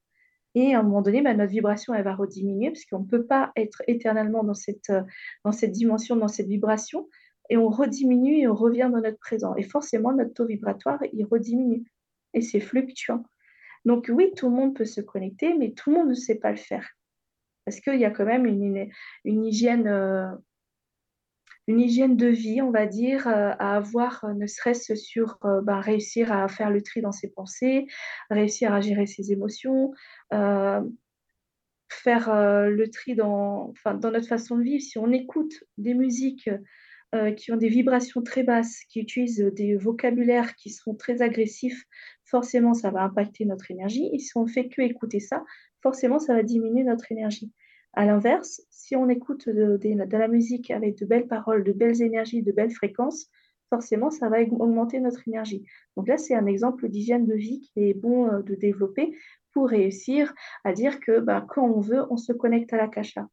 Et 0.54 0.74
à 0.74 0.80
un 0.80 0.82
moment 0.82 1.02
donné, 1.02 1.20
bah, 1.22 1.34
notre 1.34 1.50
vibration, 1.50 1.94
elle 1.94 2.04
va 2.04 2.14
rediminuer 2.14 2.70
parce 2.70 2.84
qu'on 2.84 3.00
ne 3.00 3.06
peut 3.06 3.24
pas 3.24 3.52
être 3.56 3.82
éternellement 3.88 4.44
dans 4.44 4.54
cette, 4.54 4.90
euh, 4.90 5.02
dans 5.44 5.52
cette 5.52 5.72
dimension, 5.72 6.16
dans 6.16 6.28
cette 6.28 6.46
vibration. 6.46 7.08
Et 7.50 7.56
on 7.56 7.68
rediminue 7.68 8.38
et 8.38 8.48
on 8.48 8.54
revient 8.54 8.88
dans 8.90 9.00
notre 9.00 9.18
présent. 9.18 9.54
Et 9.56 9.62
forcément, 9.62 10.12
notre 10.12 10.32
taux 10.32 10.46
vibratoire, 10.46 11.00
il 11.12 11.24
rediminue. 11.24 11.84
Et 12.32 12.40
c'est 12.40 12.60
fluctuant. 12.60 13.24
Donc 13.84 14.10
oui, 14.12 14.32
tout 14.36 14.48
le 14.48 14.54
monde 14.54 14.74
peut 14.74 14.86
se 14.86 15.00
connecter, 15.00 15.54
mais 15.54 15.72
tout 15.72 15.90
le 15.90 15.96
monde 15.96 16.08
ne 16.08 16.14
sait 16.14 16.36
pas 16.36 16.50
le 16.50 16.56
faire. 16.56 16.88
Parce 17.64 17.80
qu'il 17.80 17.98
y 17.98 18.04
a 18.04 18.10
quand 18.10 18.24
même 18.24 18.46
une, 18.46 18.88
une, 19.24 19.44
hygiène, 19.44 19.86
euh, 19.86 20.30
une 21.66 21.80
hygiène 21.80 22.16
de 22.16 22.26
vie, 22.26 22.60
on 22.60 22.70
va 22.70 22.86
dire, 22.86 23.26
euh, 23.26 23.52
à 23.58 23.76
avoir, 23.76 24.24
euh, 24.24 24.34
ne 24.34 24.46
serait-ce 24.46 24.94
sur 24.94 25.38
euh, 25.44 25.60
bah, 25.62 25.80
réussir 25.80 26.30
à 26.32 26.46
faire 26.48 26.70
le 26.70 26.82
tri 26.82 27.00
dans 27.00 27.12
ses 27.12 27.28
pensées, 27.28 27.86
réussir 28.30 28.72
à 28.72 28.80
gérer 28.80 29.06
ses 29.06 29.32
émotions. 29.32 29.92
Faire 31.90 32.34
le 32.68 32.90
tri 32.90 33.14
dans, 33.14 33.72
notre 34.02 34.26
façon 34.26 34.58
de 34.58 34.62
vivre. 34.62 34.82
Si 34.82 34.98
on 34.98 35.12
écoute 35.12 35.62
des 35.78 35.94
musiques 35.94 36.50
qui 37.36 37.52
ont 37.52 37.56
des 37.56 37.68
vibrations 37.68 38.20
très 38.20 38.42
basses, 38.42 38.80
qui 38.88 39.00
utilisent 39.00 39.52
des 39.54 39.76
vocabulaires 39.76 40.56
qui 40.56 40.70
sont 40.70 40.96
très 40.96 41.22
agressifs, 41.22 41.84
forcément, 42.24 42.74
ça 42.74 42.90
va 42.90 43.02
impacter 43.02 43.44
notre 43.44 43.70
énergie. 43.70 44.10
Et 44.12 44.18
si 44.18 44.36
on 44.36 44.46
fait 44.46 44.68
que 44.68 44.82
écouter 44.82 45.20
ça, 45.20 45.44
forcément, 45.82 46.18
ça 46.18 46.34
va 46.34 46.42
diminuer 46.42 46.82
notre 46.82 47.12
énergie. 47.12 47.52
À 47.96 48.06
l'inverse, 48.06 48.60
si 48.70 48.96
on 48.96 49.08
écoute 49.08 49.48
de, 49.48 49.78
la 50.16 50.28
musique 50.28 50.70
avec 50.70 50.98
de 50.98 51.06
belles 51.06 51.28
paroles, 51.28 51.62
de 51.62 51.72
belles 51.72 52.02
énergies, 52.02 52.42
de 52.42 52.52
belles 52.52 52.72
fréquences, 52.72 53.28
forcément, 53.70 54.10
ça 54.10 54.28
va 54.28 54.40
augmenter 54.40 55.00
notre 55.00 55.26
énergie. 55.28 55.64
Donc 55.96 56.08
là, 56.08 56.16
c'est 56.18 56.34
un 56.34 56.46
exemple 56.46 56.88
d'hygiène 56.88 57.24
de 57.26 57.34
vie 57.34 57.60
qui 57.60 57.88
est 57.88 57.94
bon 57.94 58.28
euh, 58.28 58.42
de 58.42 58.54
développer 58.54 59.16
pour 59.52 59.68
réussir 59.68 60.34
à 60.64 60.72
dire 60.72 60.98
que 61.00 61.20
bah, 61.20 61.46
quand 61.48 61.64
on 61.64 61.80
veut, 61.80 62.04
on 62.10 62.16
se 62.16 62.32
connecte 62.32 62.72
à 62.72 62.76
la 62.76 62.88
kasha. 62.88 63.28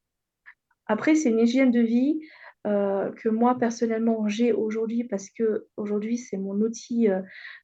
Après, 0.85 1.15
c'est 1.15 1.29
une 1.29 1.39
hygiène 1.39 1.71
de 1.71 1.81
vie 1.81 2.19
euh, 2.67 3.11
que 3.13 3.29
moi, 3.29 3.57
personnellement, 3.57 4.27
j'ai 4.27 4.53
aujourd'hui 4.53 5.03
parce 5.03 5.29
que 5.31 5.67
aujourd'hui, 5.77 6.17
c'est 6.17 6.37
mon 6.37 6.59
outil 6.61 7.09
euh, 7.09 7.21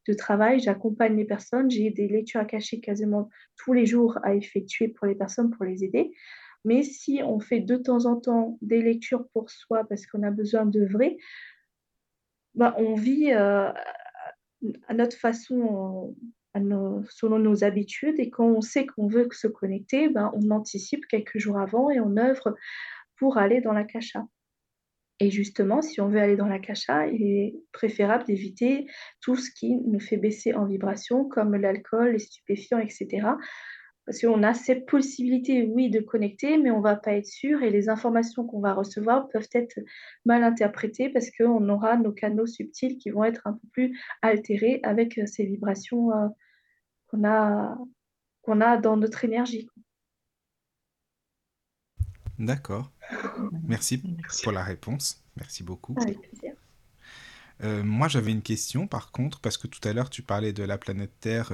de 0.07 0.13
travail. 0.13 0.59
J'accompagne 0.59 1.15
les 1.15 1.25
personnes. 1.25 1.69
J'ai 1.69 1.91
des 1.91 2.07
lectures 2.07 2.39
à 2.39 2.45
cacher 2.45 2.79
quasiment 2.79 3.29
tous 3.57 3.73
les 3.73 3.85
jours 3.85 4.17
à 4.23 4.33
effectuer 4.33 4.87
pour 4.87 5.05
les 5.05 5.15
personnes, 5.15 5.51
pour 5.51 5.65
les 5.65 5.83
aider. 5.83 6.11
Mais 6.67 6.83
si 6.83 7.21
on 7.23 7.39
fait 7.39 7.61
de 7.61 7.77
temps 7.77 8.05
en 8.05 8.19
temps 8.19 8.57
des 8.61 8.81
lectures 8.81 9.25
pour 9.29 9.49
soi 9.49 9.85
parce 9.87 10.05
qu'on 10.05 10.21
a 10.21 10.31
besoin 10.31 10.65
de 10.65 10.85
vrai, 10.85 11.15
bah, 12.55 12.75
on 12.77 12.93
vit 12.93 13.31
euh, 13.31 13.71
à 14.89 14.93
notre 14.93 15.15
façon, 15.15 16.13
selon 17.09 17.39
nos 17.39 17.63
habitudes. 17.63 18.19
Et 18.19 18.29
quand 18.29 18.47
on 18.47 18.59
sait 18.59 18.85
qu'on 18.85 19.07
veut 19.07 19.29
se 19.31 19.47
connecter, 19.47 20.09
bah, 20.09 20.29
on 20.33 20.51
anticipe 20.51 21.07
quelques 21.07 21.37
jours 21.37 21.57
avant 21.57 21.89
et 21.89 22.01
on 22.01 22.17
œuvre 22.17 22.53
pour 23.15 23.37
aller 23.37 23.61
dans 23.61 23.73
la 23.73 23.85
cacha. 23.85 24.25
Et 25.21 25.31
justement, 25.31 25.81
si 25.81 26.01
on 26.01 26.09
veut 26.09 26.19
aller 26.19 26.35
dans 26.35 26.47
la 26.47 26.59
cacha, 26.59 27.07
il 27.07 27.21
est 27.23 27.55
préférable 27.71 28.25
d'éviter 28.25 28.87
tout 29.21 29.37
ce 29.37 29.51
qui 29.51 29.73
nous 29.73 30.01
fait 30.01 30.17
baisser 30.17 30.53
en 30.53 30.65
vibration, 30.65 31.23
comme 31.29 31.55
l'alcool, 31.55 32.11
les 32.11 32.19
stupéfiants, 32.19 32.79
etc. 32.79 33.25
Parce 34.07 34.21
qu'on 34.21 34.41
a 34.41 34.53
cette 34.53 34.85
possibilité, 34.85 35.63
oui, 35.63 35.89
de 35.89 35.99
connecter, 35.99 36.57
mais 36.57 36.71
on 36.71 36.77
ne 36.77 36.83
va 36.83 36.95
pas 36.95 37.11
être 37.11 37.27
sûr 37.27 37.61
et 37.61 37.69
les 37.69 37.89
informations 37.89 38.47
qu'on 38.47 38.61
va 38.61 38.73
recevoir 38.73 39.27
peuvent 39.27 39.49
être 39.51 39.81
mal 40.23 40.45
interprétées 40.45 41.09
parce 41.09 41.29
qu'on 41.29 41.67
aura 41.67 41.97
nos 41.97 42.13
canaux 42.13 42.47
subtils 42.47 42.97
qui 42.97 43.09
vont 43.09 43.25
être 43.25 43.45
un 43.45 43.51
peu 43.51 43.67
plus 43.73 43.99
altérés 44.21 44.79
avec 44.83 45.17
euh, 45.17 45.25
ces 45.25 45.45
vibrations 45.45 46.13
euh, 46.13 46.29
qu'on 47.07 47.27
a, 47.27 47.77
qu'on 48.43 48.61
a 48.61 48.77
dans 48.77 48.95
notre 48.95 49.25
énergie. 49.25 49.67
D'accord. 52.39 52.93
Merci 53.63 54.01
pour 54.41 54.53
la 54.53 54.63
réponse. 54.63 55.21
Merci 55.35 55.63
beaucoup. 55.63 55.95
Avec 55.99 56.21
plaisir. 56.21 56.55
Euh, 57.63 57.83
moi, 57.83 58.07
j'avais 58.07 58.31
une 58.31 58.41
question 58.41 58.87
par 58.87 59.11
contre, 59.11 59.39
parce 59.39 59.57
que 59.57 59.67
tout 59.67 59.85
à 59.87 59.93
l'heure, 59.93 60.09
tu 60.09 60.21
parlais 60.21 60.53
de 60.53 60.63
la 60.63 60.77
planète 60.77 61.13
Terre 61.19 61.51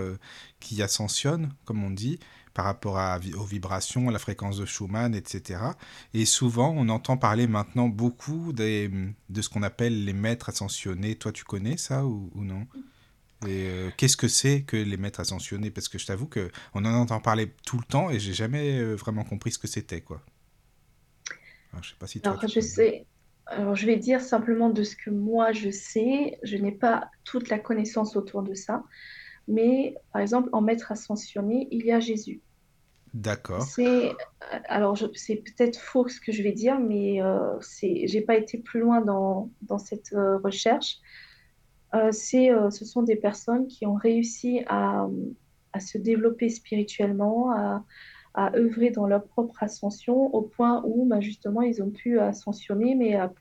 qui 0.60 0.82
ascensionne, 0.82 1.54
comme 1.66 1.84
on 1.84 1.92
dit 1.92 2.20
par 2.54 2.66
rapport 2.66 2.98
à, 2.98 3.20
aux 3.36 3.46
vibrations, 3.46 4.10
à 4.10 4.12
la 4.12 4.20
fréquence 4.20 4.58
de 4.58 4.66
Schumann, 4.66 5.16
etc. 5.16 5.60
Et 6.14 6.26
souvent, 6.26 6.74
on 6.78 6.90
entend 6.90 7.18
parler 7.18 7.48
maintenant 7.48 7.88
beaucoup 7.90 8.54
des, 8.54 8.90
de 9.30 9.42
ce 9.42 9.50
qu'on 9.50 9.64
appelle 9.64 10.06
les 10.06 10.14
maîtres 10.14 10.50
ascensionnés. 10.50 11.16
Toi, 11.16 11.32
tu 11.32 11.44
connais 11.44 11.78
ça 11.78 12.06
ou, 12.06 12.32
non? 12.36 12.68
Et 13.46 13.68
euh, 13.68 13.92
qu'est-ce 13.98 14.16
que 14.18 14.28
c'est 14.28 14.64
que 14.64 14.78
les 14.78 14.98
maîtres 14.98 15.20
ascensionnés? 15.20 15.72
Parce 15.72 15.90
que 15.90 15.98
je 15.98 16.06
t'avoue 16.06 16.28
que 16.28 16.52
on 16.74 16.86
en 16.86 16.94
entend 16.94 17.20
parler 17.20 17.54
tout 17.66 17.78
le 17.78 17.84
temps 17.84 18.10
et 18.10 18.20
j'ai 18.20 18.34
jamais 18.34 18.80
euh, 18.80 18.96
vraiment 18.96 19.24
compris 19.24 19.52
ce 19.52 19.60
que 19.60 19.68
c'était, 19.68 20.02
quoi. 20.02 20.22
Alors, 21.72 21.84
je 21.84 21.90
sais 21.90 21.96
pas 21.98 22.08
si 22.08 22.22
toi, 22.22 22.38
Alors, 22.38 22.48
je 22.48 22.60
sais. 22.60 23.06
Alors, 23.48 23.76
je 23.76 23.86
vais 23.86 23.98
dire 23.98 24.22
simplement 24.22 24.70
de 24.70 24.84
ce 24.84 24.96
que 24.96 25.10
moi 25.10 25.52
je 25.52 25.70
sais. 25.70 26.40
Je 26.44 26.58
n'ai 26.58 26.72
pas 26.72 27.10
toute 27.24 27.50
la 27.50 27.60
connaissance 27.60 28.16
autour 28.16 28.42
de 28.44 28.54
ça. 28.54 28.84
Mais 29.48 29.96
par 30.12 30.22
exemple, 30.22 30.50
en 30.54 30.62
maître 30.62 30.92
ascensionné, 30.92 31.68
il 31.72 31.86
y 31.86 31.92
a 31.92 32.00
Jésus. 32.00 32.42
D'accord. 33.14 33.62
C'est 33.62 34.12
alors 34.66 34.98
c'est 35.14 35.36
peut-être 35.36 35.78
faux 35.78 36.08
ce 36.08 36.20
que 36.20 36.32
je 36.32 36.42
vais 36.42 36.52
dire, 36.52 36.80
mais 36.80 37.22
euh, 37.22 37.60
c'est 37.62 38.08
j'ai 38.08 38.22
pas 38.22 38.36
été 38.36 38.58
plus 38.58 38.80
loin 38.80 39.02
dans, 39.02 39.52
dans 39.62 39.78
cette 39.78 40.14
euh, 40.14 40.40
recherche. 40.40 40.98
Euh, 41.94 42.12
c'est 42.12 42.52
euh, 42.52 42.72
ce 42.72 42.86
sont 42.86 43.04
des 43.04 43.16
personnes 43.16 43.68
qui 43.68 43.86
ont 43.86 43.94
réussi 43.94 44.62
à, 44.68 45.08
à 45.74 45.80
se 45.80 46.00
développer 46.00 46.50
spirituellement, 46.50 47.52
à, 47.52 47.84
à 48.34 48.56
œuvrer 48.56 48.90
dans 48.90 49.08
leur 49.08 49.24
propre 49.24 49.62
ascension 49.62 50.34
au 50.34 50.42
point 50.42 50.82
où 50.86 51.06
bah, 51.06 51.22
justement 51.22 51.62
ils 51.62 51.82
ont 51.84 51.92
pu 51.92 52.20
ascensionner, 52.20 52.96
mais 52.96 53.16
à 53.16 53.32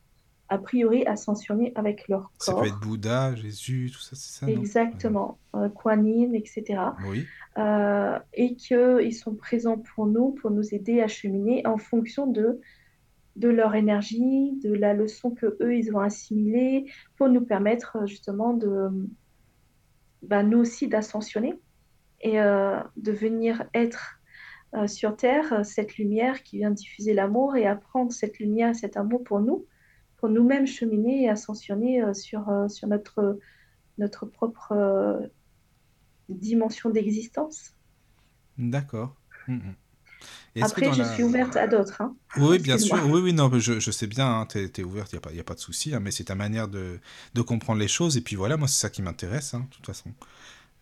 a 0.53 0.59
priori 0.59 1.07
ascensionner 1.07 1.73
avec 1.77 2.09
leur 2.09 2.31
corps. 2.39 2.41
Ça 2.41 2.55
peut 2.55 2.67
être 2.67 2.81
Bouddha, 2.81 3.35
Jésus, 3.35 3.91
tout 3.91 4.01
ça, 4.01 4.15
c'est 4.15 4.41
ça 4.41 4.47
Exactement, 4.51 5.39
euh, 5.57 5.71
Kuan 5.71 6.07
Yin, 6.07 6.35
etc. 6.35 6.79
Oui. 7.09 7.25
Euh, 7.57 8.19
et 8.35 8.55
qu'ils 8.55 9.15
sont 9.15 9.35
présents 9.35 9.79
pour 9.79 10.07
nous, 10.07 10.33
pour 10.33 10.51
nous 10.51 10.75
aider 10.75 11.01
à 11.01 11.09
cheminer 11.09 11.67
en 11.67 11.79
fonction 11.79 12.27
de, 12.27 12.61
de 13.37 13.49
leur 13.49 13.75
énergie, 13.75 14.53
de 14.63 14.75
la 14.75 14.93
leçon 14.93 15.31
que 15.31 15.57
eux 15.63 15.75
ils 15.75 15.95
ont 15.95 16.01
assimilée, 16.01 16.87
pour 17.17 17.31
nous 17.31 17.43
permettre 17.43 17.97
euh, 18.03 18.07
justement 18.07 18.53
de, 18.53 18.91
bah, 20.23 20.43
nous 20.43 20.59
aussi 20.59 20.87
d'ascensionner 20.87 21.59
et 22.21 22.41
euh, 22.41 22.79
de 22.97 23.13
venir 23.13 23.65
être 23.75 24.19
euh, 24.75 24.87
sur 24.87 25.17
Terre 25.17 25.65
cette 25.65 25.97
lumière 25.97 26.43
qui 26.43 26.59
vient 26.59 26.71
diffuser 26.71 27.15
l'amour 27.15 27.57
et 27.57 27.67
apprendre 27.67 28.13
cette 28.13 28.39
lumière, 28.39 28.75
cet 28.75 28.97
amour 28.97 29.23
pour 29.25 29.41
nous 29.41 29.67
pour 30.23 30.31
nous-mêmes 30.31 30.69
cheminer 30.69 31.25
et 31.25 31.29
ascensionner 31.29 32.01
euh, 32.01 32.15
sur, 32.15 32.49
euh, 32.49 32.69
sur 32.69 32.87
notre, 32.87 33.41
notre 33.99 34.25
propre 34.25 34.71
euh, 34.71 35.19
dimension 36.29 36.91
d'existence. 36.91 37.75
D'accord. 38.57 39.17
Mm, 39.49 39.55
mm. 39.57 40.63
Après, 40.63 40.93
je 40.93 41.03
suis 41.03 41.25
ouverte 41.25 41.57
à 41.57 41.67
d'autres. 41.67 42.03
Hein. 42.03 42.15
Oui, 42.37 42.61
bien 42.61 42.79
sûr. 42.79 43.05
Oui, 43.07 43.21
oui, 43.21 43.33
non, 43.33 43.51
je, 43.59 43.81
je 43.81 43.91
sais 43.91 44.07
bien, 44.07 44.43
hein, 44.43 44.47
tu 44.47 44.59
es, 44.59 44.85
ouverte, 44.85 45.11
il 45.13 45.17
n'y 45.17 45.19
a, 45.19 45.21
pas, 45.21 45.33
y 45.33 45.41
a 45.41 45.45
pas 45.45 45.55
de 45.55 45.59
souci, 45.59 45.93
hein, 45.93 45.99
mais 45.99 46.13
c'est 46.13 46.25
ta 46.25 46.37
manière 46.37 46.69
de, 46.69 47.01
de, 47.35 47.43
comprendre 47.43 47.81
les 47.81 47.89
choses. 47.89 48.17
Et 48.17 48.21
puis 48.21 48.37
voilà, 48.37 48.57
moi, 48.57 48.69
c'est 48.69 48.79
ça 48.79 48.91
qui 48.91 49.03
m'intéresse, 49.03 49.57
de 49.57 49.75
toute 49.75 49.87
façon. 49.87 50.13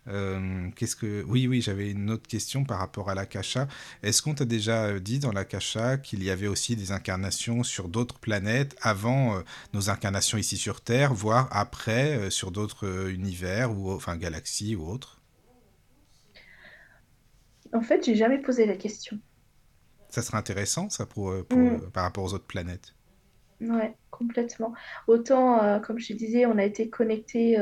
Euh, 0.07 0.69
qu'est-ce 0.75 0.95
que 0.95 1.23
oui 1.27 1.45
oui 1.47 1.61
j'avais 1.61 1.91
une 1.91 2.09
autre 2.09 2.27
question 2.27 2.63
par 2.63 2.79
rapport 2.79 3.09
à 3.09 3.15
l'akasha. 3.15 3.67
Est-ce 4.01 4.21
qu'on 4.21 4.33
t'a 4.33 4.45
déjà 4.45 4.85
euh, 4.85 4.99
dit 4.99 5.19
dans 5.19 5.31
l'akasha 5.31 5.97
qu'il 5.97 6.23
y 6.23 6.31
avait 6.31 6.47
aussi 6.47 6.75
des 6.75 6.91
incarnations 6.91 7.61
sur 7.61 7.87
d'autres 7.87 8.17
planètes 8.19 8.75
avant 8.81 9.35
euh, 9.35 9.41
nos 9.73 9.91
incarnations 9.91 10.39
ici 10.39 10.57
sur 10.57 10.81
Terre, 10.81 11.13
voire 11.13 11.47
après 11.51 12.31
sur 12.31 12.51
d'autres 12.51 13.09
univers 13.09 13.77
ou 13.77 13.91
enfin 13.91 14.17
galaxies 14.17 14.75
ou 14.75 14.87
autres? 14.87 15.21
En 17.73 17.81
fait, 17.81 18.03
j'ai 18.03 18.15
jamais 18.15 18.39
posé 18.39 18.65
la 18.65 18.75
question. 18.75 19.19
Ça 20.09 20.21
serait 20.21 20.37
intéressant 20.37 20.89
ça 20.89 21.05
pour, 21.05 21.33
pour 21.45 21.57
mm. 21.57 21.91
par 21.91 22.03
rapport 22.03 22.23
aux 22.23 22.33
autres 22.33 22.47
planètes. 22.47 22.95
Ouais, 23.61 23.95
complètement. 24.09 24.73
Autant, 25.07 25.79
comme 25.81 25.99
je 25.99 26.13
disais, 26.13 26.47
on 26.47 26.57
a 26.57 26.65
été 26.65 26.89
connecté 26.89 27.55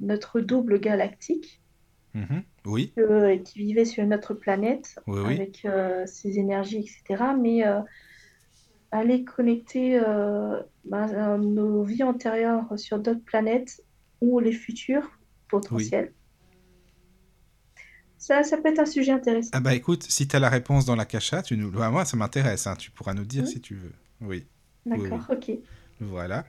notre 0.00 0.40
double 0.40 0.78
galactique 0.78 1.61
Mhm. 2.14 2.42
Oui. 2.66 2.92
Euh, 2.98 3.38
qui 3.38 3.58
vivait 3.60 3.84
sur 3.84 4.06
notre 4.06 4.34
planète 4.34 4.98
avec 5.06 5.64
euh, 5.64 6.04
ses 6.06 6.38
énergies, 6.38 6.78
etc. 6.78 7.24
Mais 7.40 7.66
euh, 7.66 7.80
aller 8.90 9.24
connecter 9.24 10.00
bah, 10.84 11.38
nos 11.38 11.82
vies 11.82 12.02
antérieures 12.02 12.66
sur 12.76 12.98
d'autres 12.98 13.24
planètes 13.24 13.82
ou 14.20 14.38
les 14.38 14.52
futurs 14.52 15.10
potentiels. 15.48 16.12
Ça, 18.18 18.44
ça 18.44 18.56
peut 18.56 18.68
être 18.68 18.78
un 18.78 18.86
sujet 18.86 19.10
intéressant. 19.10 19.50
Ah 19.52 19.58
bah 19.58 19.74
écoute, 19.74 20.04
si 20.04 20.28
tu 20.28 20.36
as 20.36 20.38
la 20.38 20.48
réponse 20.48 20.84
dans 20.84 20.94
la 20.94 21.04
cachette, 21.04 21.46
tu 21.46 21.56
nous... 21.56 21.72
Bah, 21.72 21.90
moi 21.90 22.04
ça 22.04 22.16
m'intéresse, 22.16 22.68
hein. 22.68 22.76
tu 22.76 22.92
pourras 22.92 23.14
nous 23.14 23.24
dire 23.24 23.48
si 23.48 23.60
tu 23.60 23.74
veux. 23.74 23.92
Oui. 24.20 24.46
D'accord, 24.86 25.26
ok. 25.30 25.52
Voilà. 26.00 26.44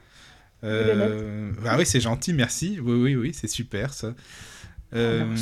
bah 0.62 1.76
oui, 1.78 1.86
c'est 1.86 2.02
gentil, 2.02 2.34
merci. 2.34 2.80
Oui, 2.80 2.94
oui, 2.94 3.16
oui, 3.16 3.34
c'est 3.34 3.48
super 3.48 3.94
ça. 3.94 4.14
Euh, 4.96 5.26
euh, 5.26 5.36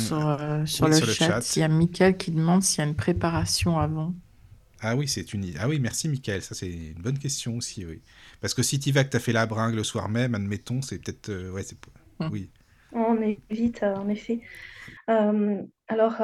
sur, 0.66 0.88
le, 0.88 0.94
chat, 0.94 1.56
il 1.56 1.60
y 1.60 1.62
a 1.62 1.68
Mickaël 1.68 2.16
qui 2.16 2.30
demande 2.30 2.62
s'il 2.62 2.78
y 2.78 2.86
a 2.86 2.88
une 2.88 2.96
préparation 2.96 3.78
avant. 3.78 4.14
Ah 4.80 4.96
oui, 4.96 5.06
c'est 5.06 5.32
une... 5.34 5.44
ah 5.60 5.68
oui, 5.68 5.78
merci 5.78 6.08
Mickaël, 6.08 6.42
ça 6.42 6.54
c'est 6.54 6.70
une 6.70 7.00
bonne 7.00 7.18
question 7.18 7.56
aussi, 7.56 7.84
oui. 7.84 8.02
Parce 8.40 8.54
que 8.54 8.62
si 8.62 8.80
tu 8.80 8.90
vas 8.90 9.04
que 9.04 9.10
tu 9.10 9.16
as 9.16 9.20
fait 9.20 9.32
la 9.32 9.46
bringue 9.46 9.74
le 9.74 9.84
soir 9.84 10.08
même, 10.08 10.34
admettons, 10.34 10.82
c'est 10.82 10.98
peut-être... 10.98 11.28
Euh, 11.28 11.50
ouais, 11.52 11.62
c'est... 11.62 11.76
Hum. 12.18 12.30
Oui. 12.32 12.50
On 12.92 13.20
évite, 13.22 13.82
en 13.82 14.08
effet. 14.08 14.40
alors, 15.06 16.22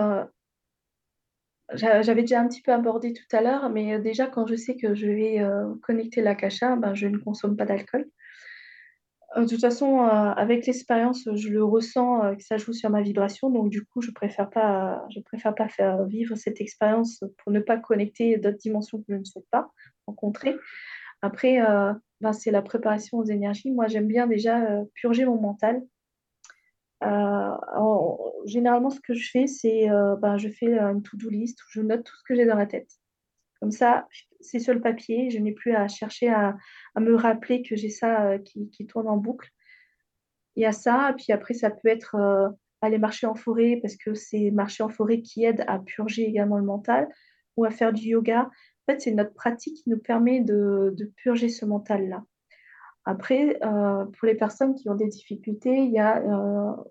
j'avais 1.73 2.23
déjà 2.23 2.41
un 2.41 2.49
petit 2.49 2.61
peu 2.61 2.73
abordé 2.73 3.15
tout 3.15 3.37
à 3.37 3.41
l'heure, 3.41 3.71
mais 3.71 3.99
déjà 4.01 4.27
quand 4.27 4.47
je 4.47 4.55
sais 4.55 4.77
que 4.77 4.95
je 4.95 5.07
vais 5.07 5.43
connecter 5.81 6.21
la 6.21 6.35
cacha, 6.35 6.77
ben, 6.77 6.95
je 6.95 7.07
ne 7.07 7.17
consomme 7.17 7.57
pas 7.57 7.65
d'alcool. 7.65 8.07
Euh, 9.37 9.43
de 9.43 9.49
toute 9.49 9.61
façon, 9.61 10.01
euh, 10.05 10.09
avec 10.09 10.67
l'expérience, 10.67 11.29
je 11.35 11.49
le 11.51 11.63
ressens 11.63 12.25
euh, 12.25 12.35
que 12.35 12.43
ça 12.43 12.57
joue 12.57 12.73
sur 12.73 12.91
ma 12.91 13.03
vibration. 13.03 13.51
Donc, 13.51 13.71
du 13.71 13.85
coup, 13.85 14.01
je 14.01 14.11
préfère 14.11 14.49
pas, 14.49 15.07
préfère 15.27 15.55
pas 15.55 15.69
faire 15.69 16.05
vivre 16.07 16.35
cette 16.37 16.61
expérience 16.61 17.23
pour 17.39 17.53
ne 17.53 17.61
pas 17.61 17.77
connecter 17.77 18.39
d'autres 18.39 18.59
dimensions 18.59 18.99
que 18.99 19.05
je 19.09 19.17
ne 19.17 19.25
souhaite 19.25 19.49
pas 19.51 19.71
rencontrer. 20.07 20.57
Après, 21.23 21.59
ben, 22.21 22.33
c'est 22.33 22.51
la 22.51 22.63
préparation 22.63 23.19
aux 23.19 23.25
énergies. 23.25 23.71
Moi, 23.71 23.89
j'aime 23.89 24.07
bien 24.07 24.27
déjà 24.27 24.85
purger 24.95 25.25
mon 25.27 25.41
mental. 25.41 25.83
généralement, 28.47 28.91
ce 28.91 29.01
que 29.01 29.15
je 29.15 29.31
fais, 29.31 29.47
c'est 29.47 29.89
ben, 30.21 30.39
je 30.39 30.49
fais 30.49 30.79
une 30.79 31.03
to-do 31.03 31.29
list 31.29 31.61
où 31.63 31.67
je 31.71 31.83
note 31.83 32.05
tout 32.05 32.17
ce 32.17 32.23
que 32.25 32.35
j'ai 32.35 32.47
dans 32.47 32.57
la 32.57 32.67
tête. 32.67 32.91
Comme 33.61 33.73
ça, 33.73 34.07
c'est 34.41 34.61
sur 34.61 34.75
le 34.75 34.81
papier. 34.81 35.31
Je 35.31 35.39
n'ai 35.39 35.53
plus 35.53 35.75
à 35.75 35.89
chercher 35.89 36.29
à, 36.29 36.57
me 36.97 37.15
rappeler 37.15 37.63
que 37.63 37.77
j'ai 37.77 37.91
ça 37.91 38.31
euh, 38.31 38.39
qui, 38.39 38.87
tourne 38.87 39.09
en 39.09 39.17
boucle. 39.17 39.51
Il 40.57 40.63
y 40.63 40.67
a 40.67 40.73
ça. 40.73 41.15
Puis 41.17 41.33
après, 41.33 41.55
ça 41.55 41.71
peut 41.71 41.89
être 41.89 42.15
euh, 42.15 42.49
aller 42.81 42.99
marcher 42.99 43.27
en 43.27 43.35
forêt 43.35 43.79
parce 43.83 43.97
que 43.97 44.15
c'est 44.15 44.51
marcher 44.51 44.83
en 44.83 44.89
forêt 44.89 45.21
qui 45.21 45.45
aide 45.45 45.65
à 45.67 45.79
purger 45.79 46.23
également 46.23 46.59
le 46.59 46.65
mental 46.65 47.09
ou 47.57 47.65
à 47.65 47.71
faire 47.71 47.93
du 47.93 48.03
yoga. 48.03 48.43
En 48.43 48.93
fait, 48.93 49.01
c'est 49.01 49.13
notre 49.13 49.35
pratique 49.35 49.83
qui 49.83 49.91
nous 49.91 49.99
permet 49.99 50.41
de, 50.41 50.95
purger 51.17 51.49
ce 51.49 51.65
mental-là. 51.65 52.25
Après, 53.05 53.59
euh, 53.65 54.05
pour 54.05 54.27
les 54.27 54.35
personnes 54.35 54.75
qui 54.75 54.89
ont 54.89 54.95
des 54.95 55.09
difficultés, 55.09 55.79
il 55.79 55.91
y 55.91 55.99
a 55.99 56.23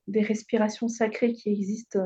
des 0.08 0.22
respirations 0.22 0.88
sacrées 0.88 1.32
qui 1.32 1.50
existent 1.50 2.00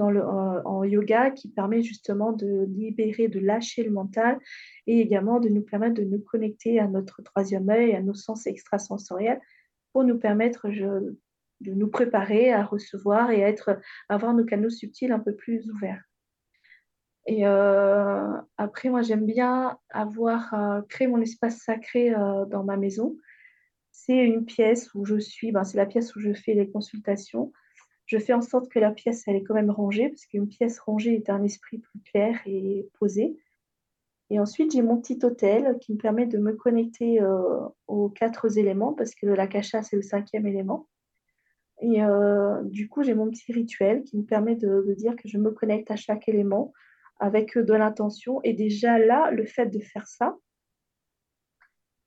en, 0.00 0.84
yoga 0.84 1.30
qui 1.30 1.48
permet 1.48 1.82
justement 1.82 2.32
de 2.32 2.66
libérer, 2.68 3.28
de 3.28 3.38
lâcher 3.38 3.82
le 3.82 3.90
mental 3.90 4.38
et 4.86 5.00
également 5.00 5.40
de 5.40 5.48
nous 5.48 5.62
permettre 5.62 5.94
de 5.94 6.04
nous 6.04 6.20
connecter 6.20 6.78
à 6.80 6.88
notre 6.88 7.22
troisième 7.22 7.68
œil, 7.68 7.94
à 7.94 8.02
nos 8.02 8.14
sens 8.14 8.46
extrasensoriels 8.46 9.40
pour 9.92 10.04
nous 10.04 10.18
permettre 10.18 10.68
de 10.68 11.74
nous 11.74 11.88
préparer 11.88 12.52
à 12.52 12.64
recevoir 12.64 13.30
et 13.30 13.44
à, 13.44 13.48
être, 13.48 13.78
avoir 14.08 14.34
nos 14.34 14.44
canaux 14.44 14.70
subtils 14.70 15.12
un 15.12 15.20
peu 15.20 15.34
plus 15.34 15.70
ouverts. 15.70 16.02
Et 17.26 17.46
euh, 17.46 18.36
après, 18.56 18.88
moi, 18.88 19.02
j'aime 19.02 19.26
bien 19.26 19.78
avoir 19.90 20.54
euh, 20.54 20.82
créé 20.88 21.06
mon 21.06 21.20
espace 21.20 21.58
sacré 21.58 22.14
euh, 22.14 22.46
dans 22.46 22.64
ma 22.64 22.76
maison. 22.76 23.16
C'est 23.92 24.24
une 24.24 24.44
pièce 24.44 24.94
où 24.94 25.04
je 25.04 25.18
suis, 25.18 25.52
ben, 25.52 25.64
c'est 25.64 25.76
la 25.76 25.86
pièce 25.86 26.16
où 26.16 26.20
je 26.20 26.32
fais 26.32 26.54
les 26.54 26.70
consultations 26.70 27.52
je 28.10 28.18
fais 28.18 28.32
en 28.32 28.42
sorte 28.42 28.68
que 28.68 28.80
la 28.80 28.90
pièce, 28.90 29.22
elle 29.28 29.36
est 29.36 29.44
quand 29.44 29.54
même 29.54 29.70
rangée, 29.70 30.08
parce 30.08 30.26
qu'une 30.26 30.48
pièce 30.48 30.80
rangée 30.80 31.14
est 31.14 31.30
un 31.30 31.44
esprit 31.44 31.78
plus 31.78 32.00
clair 32.00 32.40
et 32.44 32.88
posé. 32.98 33.36
Et 34.30 34.40
ensuite, 34.40 34.72
j'ai 34.72 34.82
mon 34.82 35.00
petit 35.00 35.24
hôtel 35.24 35.78
qui 35.80 35.92
me 35.92 35.96
permet 35.96 36.26
de 36.26 36.38
me 36.38 36.52
connecter 36.54 37.22
euh, 37.22 37.68
aux 37.86 38.08
quatre 38.08 38.58
éléments, 38.58 38.94
parce 38.94 39.14
que 39.14 39.26
la 39.26 39.46
cacha, 39.46 39.84
c'est 39.84 39.94
le 39.94 40.02
cinquième 40.02 40.44
élément. 40.44 40.88
Et 41.82 42.02
euh, 42.02 42.60
du 42.64 42.88
coup, 42.88 43.04
j'ai 43.04 43.14
mon 43.14 43.30
petit 43.30 43.52
rituel 43.52 44.02
qui 44.02 44.18
me 44.18 44.24
permet 44.24 44.56
de, 44.56 44.92
dire 44.94 45.14
que 45.14 45.28
je 45.28 45.38
me 45.38 45.52
connecte 45.52 45.92
à 45.92 45.96
chaque 45.96 46.28
élément 46.28 46.72
avec 47.20 47.56
de 47.56 47.74
l'intention. 47.74 48.40
Et 48.42 48.54
déjà 48.54 48.98
là, 48.98 49.30
le 49.30 49.44
fait 49.46 49.66
de 49.66 49.78
faire 49.78 50.08
ça, 50.08 50.36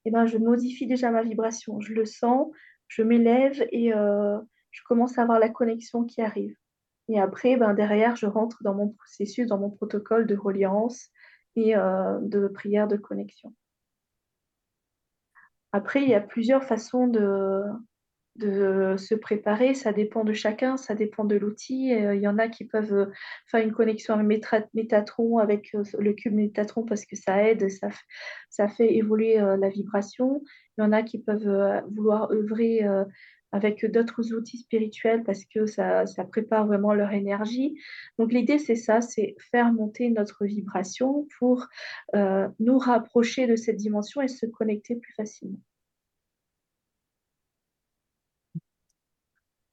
eh 0.04 0.12
ben, 0.12 0.26
je 0.26 0.38
modifie 0.38 0.86
déjà 0.86 1.12
ma 1.12 1.24
vibration. 1.24 1.80
Je 1.80 1.94
le 1.94 2.04
sens, 2.04 2.52
je 2.90 3.04
m'élève 3.04 3.66
et 3.72 3.94
euh, 3.94 4.38
je 4.74 4.82
commence 4.84 5.18
à 5.18 5.22
avoir 5.22 5.40
la 5.40 5.50
connexion 5.50 6.04
qui 6.04 6.22
arrive. 6.22 6.58
Et 7.08 7.20
après, 7.20 7.56
ben, 7.58 7.74
derrière, 7.74 8.16
je 8.16 8.26
rentre 8.26 8.64
dans 8.64 8.74
mon 8.74 8.90
processus, 8.90 9.48
dans 9.48 9.60
mon 9.60 9.70
protocole 9.70 10.26
de 10.26 10.36
reliance 10.36 11.10
et 11.56 11.76
euh, 11.76 12.20
de 12.22 12.48
prière 12.48 12.88
de 12.88 12.98
connexion. 12.98 13.54
Après, 15.72 16.02
il 16.04 16.10
y 16.10 16.16
a 16.16 16.22
plusieurs 16.22 16.64
façons 16.64 17.08
de, 17.08 17.64
se 18.40 19.14
préparer. 19.14 19.76
Ça 19.76 19.92
dépend 19.94 20.24
de 20.24 20.34
chacun, 20.34 20.78
ça 20.78 20.96
dépend 20.96 21.26
de 21.26 21.36
l'outil. 21.36 21.94
Euh, 21.94 22.16
il 22.16 22.22
y 22.22 22.28
en 22.28 22.40
a 22.40 22.48
qui 22.48 22.66
peuvent 22.66 23.12
faire 23.46 23.64
une 23.64 23.74
connexion 23.74 24.16
avec 24.16 24.46
avec 24.54 25.76
euh, 25.76 25.84
le 26.00 26.14
cube 26.14 26.34
Métatron 26.34 26.84
parce 26.84 27.06
que 27.06 27.16
ça 27.16 27.44
aide, 27.44 27.70
ça, 27.70 27.90
ça 28.50 28.68
fait 28.68 28.96
évoluer 28.96 29.38
la 29.38 29.70
vibration. 29.70 30.42
Il 30.78 30.82
y 30.82 30.84
en 30.84 30.92
a 30.94 31.04
qui 31.04 31.20
peuvent 31.20 31.84
vouloir 31.92 32.32
œuvrer 32.32 32.82
avec 33.54 33.86
d'autres 33.86 34.34
outils 34.34 34.58
spirituels 34.58 35.24
parce 35.24 35.46
que 35.46 35.68
ça, 35.68 36.04
prépare 36.32 36.66
vraiment 36.66 36.94
leur 36.94 37.12
énergie. 37.12 37.80
Donc 38.18 38.34
l'idée, 38.34 38.58
c'est 38.58 38.76
ça, 38.76 39.00
c'est 39.00 39.36
faire 39.52 39.72
monter 39.72 40.10
notre 40.10 40.46
vibration 40.46 41.28
pour 41.38 41.68
euh, 42.16 42.50
nous 42.60 42.80
rapprocher 42.80 43.46
de 43.46 43.56
cette 43.56 43.78
dimension 43.78 44.22
et 44.22 44.28
se 44.28 44.48
connecter 44.48 44.96
plus 44.96 45.14
facilement. 45.14 45.60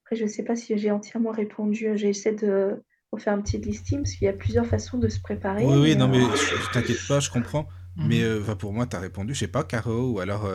Après, 0.05 0.17
je 0.17 0.25
ne 0.25 0.29
sais 0.29 0.45
pas 0.45 0.57
si 0.57 0.77
j'ai 0.77 0.91
entièrement 0.91 1.31
répondu. 1.31 1.89
J'essaie 1.95 2.35
de 2.35 2.83
refaire 3.13 3.33
un 3.33 3.41
petit 3.41 3.57
listing 3.57 4.01
parce 4.03 4.13
qu'il 4.13 4.27
y 4.27 4.29
a 4.29 4.35
plusieurs 4.35 4.67
façons 4.67 4.99
de 4.99 5.09
se 5.09 5.21
préparer. 5.21 5.65
Oui, 5.65 5.79
oui, 5.81 5.97
non, 5.97 6.09
mais 6.09 6.19
euh, 6.19 6.37
je, 6.37 6.71
t'inquiète 6.71 7.09
pas, 7.09 7.21
je 7.21 7.31
comprends. 7.31 7.67
Mhm. 7.97 8.09
Mais 8.09 8.23
euh, 8.25 8.55
pour 8.57 8.75
moi, 8.75 8.87
tu 8.87 8.97
as 8.97 9.01
répondu, 9.01 9.33
je 9.33 9.41
sais 9.41 9.49
pas, 9.49 9.65
Caro, 9.65 10.11
ou 10.11 10.21
alors 10.21 10.47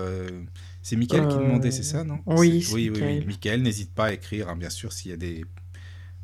c'est 0.86 0.98
Mickaël 0.98 1.28
qui 1.28 1.38
demandait, 1.38 1.72
c'est 1.72 1.82
ça, 1.82 2.04
non 2.04 2.20
Oui, 2.28 2.64
oui, 2.72 2.92
oui, 2.94 3.02
oui. 3.02 3.26
Mickaël, 3.26 3.64
n'hésite 3.64 3.92
pas 3.92 4.06
à 4.06 4.14
écrire, 4.14 4.50
hein, 4.50 4.56
bien 4.56 4.70
sûr, 4.70 4.94
s'il 4.94 5.10
y 5.10 5.14
a 5.16 5.18
des, 5.18 5.44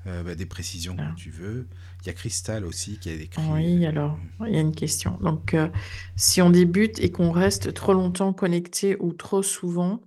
euh, 0.05 0.21
bah, 0.21 0.35
des 0.35 0.45
précisions 0.45 0.95
que 0.95 1.01
ah. 1.01 1.13
tu 1.17 1.31
veux. 1.31 1.67
Il 2.01 2.07
y 2.07 2.09
a 2.11 2.13
Cristal 2.13 2.63
aussi 2.63 2.99
qui 2.99 3.09
a 3.09 3.13
écrit. 3.13 3.41
Oui, 3.51 3.83
alors, 3.87 4.19
il 4.45 4.53
y 4.53 4.57
a 4.57 4.61
une 4.61 4.75
question. 4.75 5.17
Donc, 5.19 5.55
euh, 5.55 5.67
si 6.15 6.43
on 6.43 6.51
débute 6.51 6.99
et 6.99 7.09
qu'on 7.09 7.31
reste 7.31 7.73
trop 7.73 7.93
longtemps 7.93 8.33
connecté 8.33 8.97
ou 8.99 9.13
trop 9.13 9.41
souvent, 9.41 9.99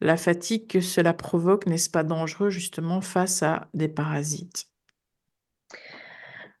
la 0.00 0.16
fatigue 0.16 0.68
que 0.68 0.80
cela 0.80 1.12
provoque, 1.12 1.66
n'est-ce 1.66 1.90
pas 1.90 2.04
dangereux 2.04 2.50
justement 2.50 3.00
face 3.00 3.42
à 3.42 3.70
des 3.74 3.88
parasites? 3.88 4.68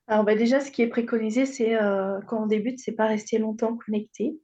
Alors 0.08 0.24
bah, 0.24 0.34
déjà, 0.34 0.58
ce 0.58 0.72
qui 0.72 0.82
est 0.82 0.88
préconisé, 0.88 1.46
c'est 1.46 1.80
euh, 1.80 2.18
quand 2.26 2.42
on 2.42 2.46
débute, 2.46 2.80
c'est 2.80 2.90
pas 2.90 3.06
rester 3.06 3.38
longtemps 3.38 3.76
connecté. 3.76 4.34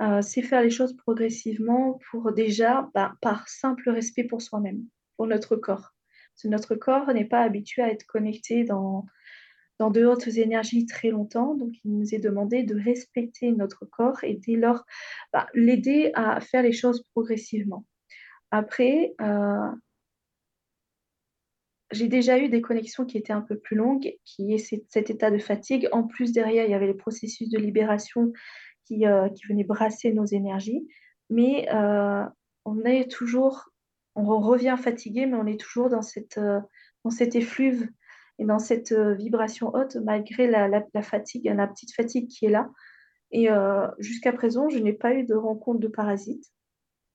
Euh, 0.00 0.22
c'est 0.22 0.42
faire 0.42 0.62
les 0.62 0.70
choses 0.70 0.96
progressivement 0.96 1.98
pour 2.10 2.32
déjà, 2.32 2.88
bah, 2.94 3.14
par 3.20 3.48
simple 3.48 3.90
respect 3.90 4.24
pour 4.24 4.40
soi-même, 4.40 4.84
pour 5.16 5.26
notre 5.26 5.56
corps. 5.56 5.92
Notre 6.44 6.74
corps 6.74 7.12
n'est 7.12 7.26
pas 7.26 7.42
habitué 7.42 7.82
à 7.82 7.90
être 7.90 8.06
connecté 8.06 8.64
dans, 8.64 9.04
dans 9.78 9.90
de 9.90 10.04
hautes 10.06 10.28
énergies 10.28 10.86
très 10.86 11.10
longtemps, 11.10 11.54
donc 11.54 11.74
il 11.84 11.98
nous 11.98 12.14
est 12.14 12.18
demandé 12.18 12.62
de 12.62 12.80
respecter 12.82 13.52
notre 13.52 13.84
corps 13.84 14.24
et 14.24 14.34
dès 14.34 14.56
lors 14.56 14.84
bah, 15.32 15.48
l'aider 15.52 16.12
à 16.14 16.40
faire 16.40 16.62
les 16.62 16.72
choses 16.72 17.04
progressivement. 17.12 17.84
Après, 18.50 19.14
euh, 19.20 19.70
j'ai 21.92 22.08
déjà 22.08 22.38
eu 22.38 22.48
des 22.48 22.60
connexions 22.60 23.04
qui 23.04 23.18
étaient 23.18 23.32
un 23.32 23.40
peu 23.40 23.58
plus 23.58 23.76
longues, 23.76 24.14
qui 24.24 24.54
est 24.54 24.58
cet 24.88 25.10
état 25.10 25.30
de 25.30 25.38
fatigue. 25.38 25.88
En 25.92 26.04
plus, 26.04 26.32
derrière, 26.32 26.64
il 26.64 26.70
y 26.70 26.74
avait 26.74 26.86
les 26.86 26.94
processus 26.94 27.48
de 27.48 27.58
libération 27.58 28.32
euh, 28.92 29.28
qui, 29.28 29.46
venait 29.46 29.64
brasser 29.64 30.12
nos 30.12 30.26
énergies. 30.26 30.86
Mais 31.28 31.68
euh, 31.72 32.24
on 32.64 32.84
est 32.84 33.10
toujours, 33.10 33.70
on 34.14 34.40
revient 34.40 34.76
fatigué, 34.80 35.26
mais 35.26 35.36
on 35.36 35.46
est 35.46 35.60
toujours 35.60 35.88
dans, 35.88 36.02
cette, 36.02 36.38
euh, 36.38 36.60
dans 37.04 37.10
cet 37.10 37.36
effluve 37.36 37.88
et 38.38 38.44
dans 38.44 38.58
cette 38.58 38.92
vibration 38.92 39.70
haute, 39.74 39.96
malgré 39.96 40.46
la, 40.46 40.68
la, 40.68 41.02
fatigue, 41.02 41.44
la 41.44 41.66
petite 41.66 41.94
fatigue 41.94 42.28
qui 42.28 42.46
est 42.46 42.50
là. 42.50 42.70
Et 43.32 43.48
jusqu'à 43.98 44.32
présent, 44.32 44.70
je 44.70 44.78
n'ai 44.78 44.94
pas 44.94 45.12
eu 45.12 45.24
de 45.24 45.34
rencontre 45.34 45.78
de 45.78 45.88
parasites 45.88 46.50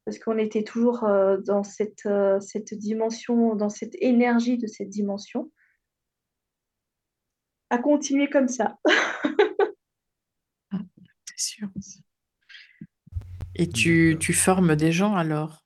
parce 0.06 0.20
qu'on 0.20 0.38
était 0.38 0.64
toujours 0.64 1.00
dans 1.00 1.64
cette, 1.64 2.08
cette 2.42 2.76
dimension, 2.76 3.56
dans 3.56 3.70
cette 3.70 3.96
énergie 4.02 4.60
de 4.60 4.68
cette 4.68 4.90
dimension. 4.90 5.52
À 7.72 7.80
continuer 7.80 8.30
comme 8.30 8.48
ça. 8.48 8.78
sûr. 11.38 11.68
Et 13.56 13.70
tu, 13.70 14.18
tu 14.20 14.34
formes 14.34 14.76
des 14.76 14.92
gens 14.92 15.16
alors? 15.16 15.64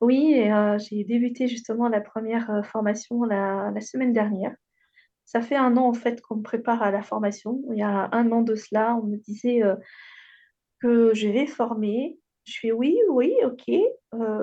Oui, 0.00 0.48
euh, 0.50 0.78
j'ai 0.78 1.04
débuté 1.04 1.46
justement 1.46 1.88
la 1.88 2.00
première 2.00 2.50
euh, 2.50 2.62
formation 2.62 3.24
la, 3.24 3.70
la 3.74 3.80
semaine 3.82 4.14
dernière. 4.14 4.54
Ça 5.26 5.42
fait 5.42 5.56
un 5.56 5.76
an 5.76 5.88
en 5.88 5.92
fait 5.92 6.22
qu'on 6.22 6.36
me 6.36 6.42
prépare 6.42 6.82
à 6.82 6.90
la 6.90 7.02
formation. 7.02 7.62
Il 7.70 7.78
y 7.78 7.82
a 7.82 8.08
un 8.12 8.32
an 8.32 8.40
de 8.40 8.54
cela, 8.54 8.96
on 8.96 9.06
me 9.06 9.18
disait 9.18 9.62
euh, 9.62 9.76
que 10.80 11.12
je 11.14 11.28
vais 11.28 11.46
former. 11.46 12.18
Je 12.44 12.58
fais 12.58 12.72
oui, 12.72 12.96
oui, 13.10 13.34
ok. 13.44 13.64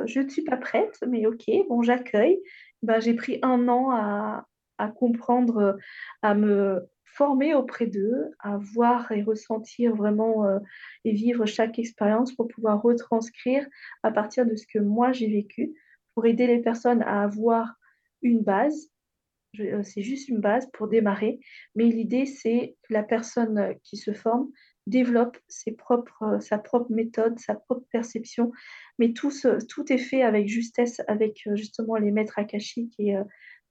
je 0.05 0.19
ne 0.19 0.29
suis 0.29 0.43
pas 0.43 0.55
prête, 0.55 0.97
mais 1.07 1.25
ok, 1.25 1.43
bon, 1.67 1.81
j'accueille. 1.81 2.39
Ben, 2.83 2.99
j'ai 2.99 3.15
pris 3.15 3.39
un 3.41 3.67
an 3.67 3.89
à, 3.89 4.45
à 4.77 4.87
comprendre, 4.89 5.75
à 6.21 6.35
me 6.35 6.87
former 7.17 7.55
auprès 7.55 7.87
d'eux, 7.87 8.31
à 8.39 8.57
voir 8.57 9.11
et 9.11 9.23
ressentir 9.23 9.95
vraiment 9.95 10.45
euh, 10.45 10.59
et 11.03 11.13
vivre 11.13 11.45
chaque 11.45 11.79
expérience 11.79 12.33
pour 12.33 12.47
pouvoir 12.47 12.81
retranscrire 12.81 13.65
à 14.03 14.11
partir 14.11 14.45
de 14.45 14.55
ce 14.55 14.67
que 14.67 14.77
moi 14.77 15.11
j'ai 15.11 15.27
vécu, 15.27 15.73
pour 16.13 16.27
aider 16.27 16.45
les 16.45 16.59
personnes 16.59 17.01
à 17.01 17.23
avoir 17.23 17.75
une 18.21 18.41
base. 18.41 18.91
Euh, 19.59 19.81
c'est 19.81 20.03
juste 20.03 20.29
une 20.29 20.41
base 20.41 20.69
pour 20.73 20.87
démarrer, 20.87 21.39
mais 21.75 21.85
l'idée 21.85 22.27
c'est 22.27 22.75
que 22.83 22.93
la 22.93 23.03
personne 23.03 23.75
qui 23.83 23.97
se 23.97 24.13
forme 24.13 24.49
développe 24.85 25.37
ses 25.47 25.71
propres, 25.71 26.37
sa 26.39 26.59
propre 26.59 26.91
méthode, 26.91 27.39
sa 27.39 27.55
propre 27.55 27.85
perception, 27.91 28.51
mais 28.99 29.13
tout, 29.13 29.31
tout 29.67 29.91
est 29.91 29.97
fait 29.97 30.21
avec 30.21 30.47
justesse, 30.47 31.01
avec 31.07 31.41
justement 31.55 31.95
les 31.95 32.11
maîtres 32.11 32.37
akashiques 32.37 32.95
et 32.99 33.15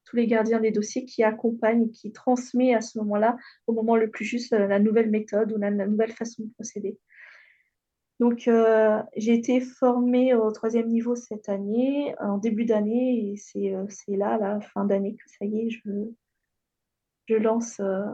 tous 0.07 0.17
les 0.17 0.27
gardiens 0.27 0.61
des 0.61 0.71
dossiers 0.71 1.05
qui 1.05 1.23
accompagnent, 1.23 1.91
qui 1.91 2.13
transmettent 2.13 2.77
à 2.77 2.81
ce 2.81 2.99
moment-là, 2.99 3.37
au 3.67 3.73
moment 3.73 3.97
le 3.97 4.09
plus 4.09 4.25
juste, 4.25 4.53
la 4.53 4.79
nouvelle 4.79 5.11
méthode 5.11 5.53
ou 5.53 5.59
la 5.59 5.71
nouvelle 5.71 6.13
façon 6.13 6.45
de 6.45 6.51
procéder. 6.55 6.97
Donc, 8.19 8.49
euh, 8.49 9.03
j'ai 9.17 9.35
été 9.35 9.61
formée 9.61 10.33
au 10.33 10.51
troisième 10.51 10.89
niveau 10.89 11.15
cette 11.17 11.51
année, 11.51 12.15
en 12.19 12.39
début 12.39 12.65
d'année, 12.65 13.33
et 13.33 13.37
c'est 13.37 13.75
euh, 13.75 13.87
là, 14.09 14.39
la 14.39 14.61
fin 14.61 14.87
d'année, 14.87 15.17
que 15.17 15.29
ça 15.39 15.45
y 15.45 15.67
est, 15.67 15.71
je, 15.71 15.91
je 17.27 17.35
lance 17.35 17.79
euh, 17.81 18.07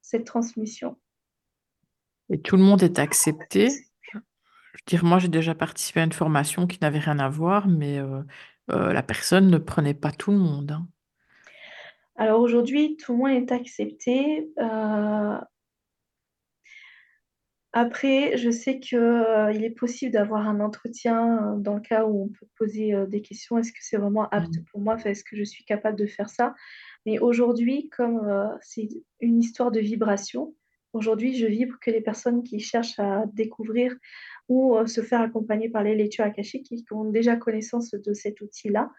cette 0.00 0.26
transmission. 0.26 0.96
Et 2.28 2.40
tout 2.40 2.56
le 2.56 2.62
monde 2.62 2.84
est 2.84 3.00
accepté. 3.00 3.70
Je 4.12 4.18
veux 4.18 4.84
dire, 4.86 5.04
moi, 5.04 5.18
j'ai 5.18 5.28
déjà 5.28 5.56
participé 5.56 6.00
à 6.00 6.04
une 6.04 6.12
formation 6.12 6.68
qui 6.68 6.78
n'avait 6.80 7.00
rien 7.00 7.18
à 7.18 7.28
voir, 7.28 7.66
mais 7.66 7.98
la 8.72 9.02
personne 9.02 9.50
ne 9.50 9.58
prenait 9.58 9.94
pas 9.94 10.12
tout 10.12 10.30
le 10.30 10.38
monde. 10.38 10.72
Hein. 10.72 10.86
Alors 12.16 12.40
aujourd'hui, 12.40 12.96
tout 12.96 13.12
le 13.12 13.18
monde 13.18 13.30
est 13.30 13.52
accepté. 13.52 14.50
Après, 17.72 18.36
je 18.36 18.50
sais 18.50 18.80
qu'il 18.80 18.98
euh, 18.98 19.52
est 19.52 19.70
possible 19.70 20.12
d'avoir 20.12 20.48
un 20.48 20.58
entretien 20.58 21.54
euh, 21.54 21.56
dans 21.56 21.74
le 21.74 21.80
cas 21.80 22.04
où 22.04 22.24
on 22.24 22.28
peut 22.28 22.46
poser 22.58 22.94
euh, 22.94 23.06
des 23.06 23.22
questions. 23.22 23.58
Est-ce 23.58 23.70
que 23.70 23.78
c'est 23.80 23.96
vraiment 23.96 24.28
apte 24.30 24.56
mmh. 24.56 24.64
pour 24.72 24.80
moi? 24.80 24.96
est-ce 25.04 25.22
que 25.22 25.36
je 25.36 25.44
suis 25.44 25.64
capable 25.64 25.96
de 25.96 26.06
faire 26.06 26.28
ça? 26.28 26.54
Mais 27.06 27.20
aujourd'hui, 27.20 27.88
comme 27.96 28.20
c'est 28.60 28.88
une 29.20 29.38
histoire 29.38 29.70
de 29.70 29.80
vibration, 29.80 30.54
aujourd'hui, 30.92 31.36
je 31.36 31.46
vibre 31.46 31.78
que 31.80 31.90
les 31.90 32.00
personnes 32.00 32.42
qui 32.42 32.60
cherchent 32.60 32.98
à 32.98 33.24
découvrir 33.32 33.94
ou 34.48 34.76
se 34.86 35.00
faire 35.02 35.20
accompagner 35.20 35.68
par 35.68 35.84
les 35.84 35.94
lectures 35.94 36.24
akashiques, 36.24 36.66
qui 36.66 36.84
ont 36.90 37.04
déjà 37.04 37.36
connaissance 37.36 37.90
de 37.92 38.12
cet 38.12 38.40
outil-là, 38.40 38.90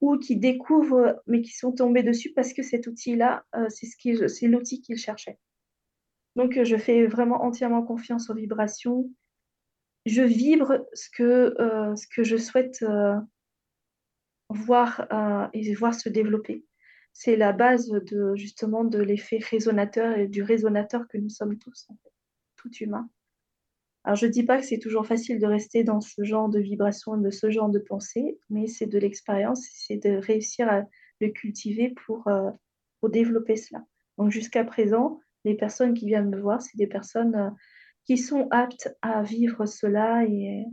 ou 0.00 0.18
qui 0.18 0.36
découvrent, 0.36 1.22
mais 1.26 1.42
qui 1.42 1.52
sont 1.52 1.72
tombés 1.72 2.02
dessus 2.02 2.32
parce 2.34 2.52
que 2.52 2.62
cet 2.62 2.86
outil-là, 2.86 3.44
c'est 3.68 3.86
ce 3.86 4.28
c'est 4.28 4.48
l'outil 4.48 4.80
qu'ils 4.80 4.98
cherchaient. 4.98 5.38
Donc, 6.36 6.58
euh, 6.58 6.64
je 6.64 6.76
fais 6.76 7.06
vraiment 7.06 7.42
entièrement 7.42 7.82
confiance 7.82 8.30
aux 8.30 8.34
vibrations. 8.34 9.10
Je 10.04 10.22
vibre 10.22 10.86
ce 10.92 11.08
que, 11.10 11.54
euh, 11.58 11.96
ce 11.96 12.06
que 12.06 12.22
je 12.22 12.36
souhaite 12.36 12.82
euh, 12.82 13.16
voir 14.50 15.08
et 15.52 15.74
voir 15.74 15.94
se 15.94 16.08
développer. 16.08 16.64
C'est 17.18 17.36
la 17.36 17.54
base 17.54 17.88
de 17.88 18.36
justement 18.36 18.84
de 18.84 18.98
l'effet 18.98 19.38
résonateur 19.38 20.18
et 20.18 20.28
du 20.28 20.42
résonateur 20.42 21.08
que 21.08 21.16
nous 21.16 21.30
sommes 21.30 21.56
tous, 21.56 21.88
tout 22.56 22.70
humain. 22.74 23.08
Alors, 24.04 24.16
je 24.16 24.26
ne 24.26 24.30
dis 24.30 24.42
pas 24.42 24.58
que 24.58 24.66
c'est 24.66 24.78
toujours 24.78 25.06
facile 25.06 25.40
de 25.40 25.46
rester 25.46 25.82
dans 25.82 26.02
ce 26.02 26.24
genre 26.24 26.50
de 26.50 26.60
vibration, 26.60 27.16
de 27.16 27.30
ce 27.30 27.50
genre 27.50 27.70
de 27.70 27.78
pensée, 27.78 28.38
mais 28.50 28.66
c'est 28.66 28.86
de 28.86 28.98
l'expérience, 28.98 29.66
c'est 29.72 29.96
de 29.96 30.18
réussir 30.18 30.68
à 30.68 30.82
le 31.22 31.28
cultiver 31.30 31.94
pour, 32.04 32.28
pour 33.00 33.08
développer 33.08 33.56
cela. 33.56 33.82
Donc, 34.18 34.30
jusqu'à 34.30 34.64
présent, 34.64 35.18
les 35.46 35.54
personnes 35.54 35.94
qui 35.94 36.06
viennent 36.06 36.28
me 36.28 36.40
voir, 36.40 36.60
c'est 36.60 36.76
des 36.76 36.86
personnes 36.86 37.34
euh, 37.34 37.50
qui 38.04 38.18
sont 38.18 38.46
aptes 38.50 38.94
à 39.00 39.22
vivre 39.22 39.64
cela 39.64 40.24
et, 40.26 40.66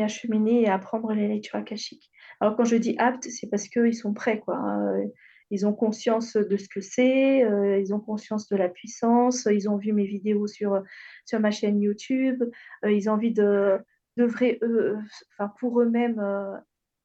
à 0.00 0.08
cheminer 0.08 0.62
et 0.62 0.68
à 0.68 0.78
prendre 0.78 1.12
les 1.12 1.28
lectures 1.28 1.58
akashiques. 1.58 2.10
Alors 2.42 2.56
quand 2.56 2.64
je 2.64 2.74
dis 2.74 2.96
aptes, 2.98 3.28
c'est 3.30 3.46
parce 3.48 3.68
qu'ils 3.68 3.94
sont 3.94 4.12
prêts, 4.14 4.40
quoi. 4.40 4.56
Hein. 4.56 5.04
Ils 5.50 5.64
ont 5.64 5.72
conscience 5.72 6.34
de 6.36 6.56
ce 6.56 6.68
que 6.68 6.80
c'est, 6.80 7.44
euh, 7.44 7.78
ils 7.78 7.94
ont 7.94 8.00
conscience 8.00 8.48
de 8.48 8.56
la 8.56 8.68
puissance, 8.68 9.46
ils 9.48 9.70
ont 9.70 9.76
vu 9.76 9.92
mes 9.92 10.06
vidéos 10.06 10.48
sur, 10.48 10.82
sur 11.24 11.38
ma 11.38 11.52
chaîne 11.52 11.80
YouTube, 11.80 12.42
euh, 12.84 12.90
ils 12.90 13.08
ont 13.08 13.12
envie 13.12 13.32
de, 13.32 13.78
de 14.16 14.24
vrai, 14.24 14.58
enfin, 15.38 15.52
pour 15.60 15.80
eux-mêmes 15.80 16.20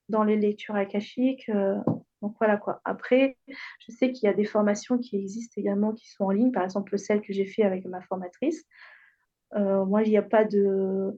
dans 0.09 0.23
les 0.23 0.37
lectures 0.37 0.75
akashiques. 0.75 1.51
Donc 2.23 2.35
voilà 2.39 2.57
quoi. 2.57 2.81
Après, 2.83 3.37
je 3.47 3.91
sais 3.91 4.11
qu'il 4.11 4.25
y 4.25 4.31
a 4.31 4.33
des 4.33 4.45
formations 4.45 4.97
qui 4.97 5.17
existent 5.17 5.61
également 5.61 5.93
qui 5.93 6.09
sont 6.09 6.23
en 6.23 6.31
ligne, 6.31 6.51
par 6.51 6.63
exemple 6.63 6.97
celle 6.97 7.21
que 7.21 7.31
j'ai 7.31 7.45
fait 7.45 7.61
avec 7.61 7.85
ma 7.85 8.01
formatrice. 8.01 8.65
Euh, 9.53 9.85
moi, 9.85 10.01
il 10.01 10.09
n'y 10.09 10.17
a 10.17 10.23
pas 10.23 10.45
de 10.45 11.11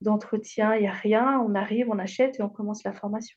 d'entretien, 0.00 0.76
il 0.76 0.82
n'y 0.82 0.86
a 0.86 0.92
rien. 0.92 1.40
On 1.40 1.56
arrive, 1.56 1.88
on 1.90 1.98
achète 1.98 2.38
et 2.38 2.42
on 2.44 2.48
commence 2.48 2.84
la 2.84 2.92
formation. 2.92 3.36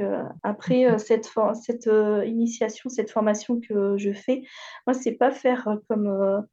Euh, 0.00 0.22
après 0.42 0.86
euh, 0.86 0.98
cette, 0.98 1.30
cette 1.54 1.90
initiation, 2.26 2.88
cette 2.88 3.10
formation 3.10 3.60
que 3.60 3.96
je 3.96 4.12
fais, 4.12 4.42
moi, 4.86 4.94
c'est 4.94 5.12
pas 5.12 5.30
faire 5.30 5.78
comme, 5.88 6.46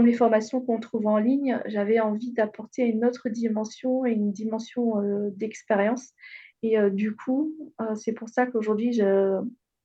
les 0.00 0.12
formations 0.14 0.60
qu'on 0.60 0.80
trouve 0.80 1.06
en 1.06 1.18
ligne. 1.18 1.60
J'avais 1.66 2.00
envie 2.00 2.32
d'apporter 2.32 2.82
une 2.82 3.04
autre 3.04 3.28
dimension 3.28 4.06
et 4.06 4.12
une 4.12 4.32
dimension 4.32 4.94
d'expérience 5.36 6.14
et 6.62 6.78
euh, 6.78 6.90
du 6.90 7.14
coup, 7.14 7.54
euh, 7.80 7.94
c'est 7.94 8.12
pour 8.12 8.28
ça 8.28 8.46
qu'aujourd'hui, 8.46 8.92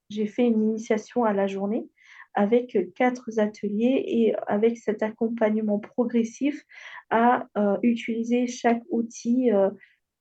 j'ai 0.10 0.26
fait 0.26 0.44
une 0.44 0.62
initiation 0.62 1.24
à 1.24 1.34
la 1.34 1.48
journée 1.48 1.88
avec 2.34 2.78
quatre 2.94 3.40
ateliers 3.40 4.04
et 4.06 4.36
avec 4.46 4.78
cet 4.78 5.02
accompagnement 5.02 5.80
progressif 5.80 6.64
à 7.10 7.48
euh, 7.58 7.78
utiliser 7.82 8.46
chaque 8.46 8.84
outil 8.92 9.50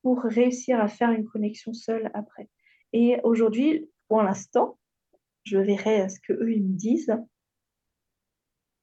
pour 0.07 0.23
réussir 0.23 0.81
à 0.81 0.87
faire 0.87 1.11
une 1.11 1.25
connexion 1.25 1.75
seule 1.75 2.13
après. 2.15 2.49
Et 2.93 3.19
aujourd'hui, 3.25 3.91
pour 4.07 4.23
l'instant, 4.23 4.79
je 5.43 5.59
verrai 5.59 6.09
ce 6.09 6.21
qu'eux 6.21 6.53
ils 6.53 6.63
me 6.63 6.77
disent. 6.77 7.13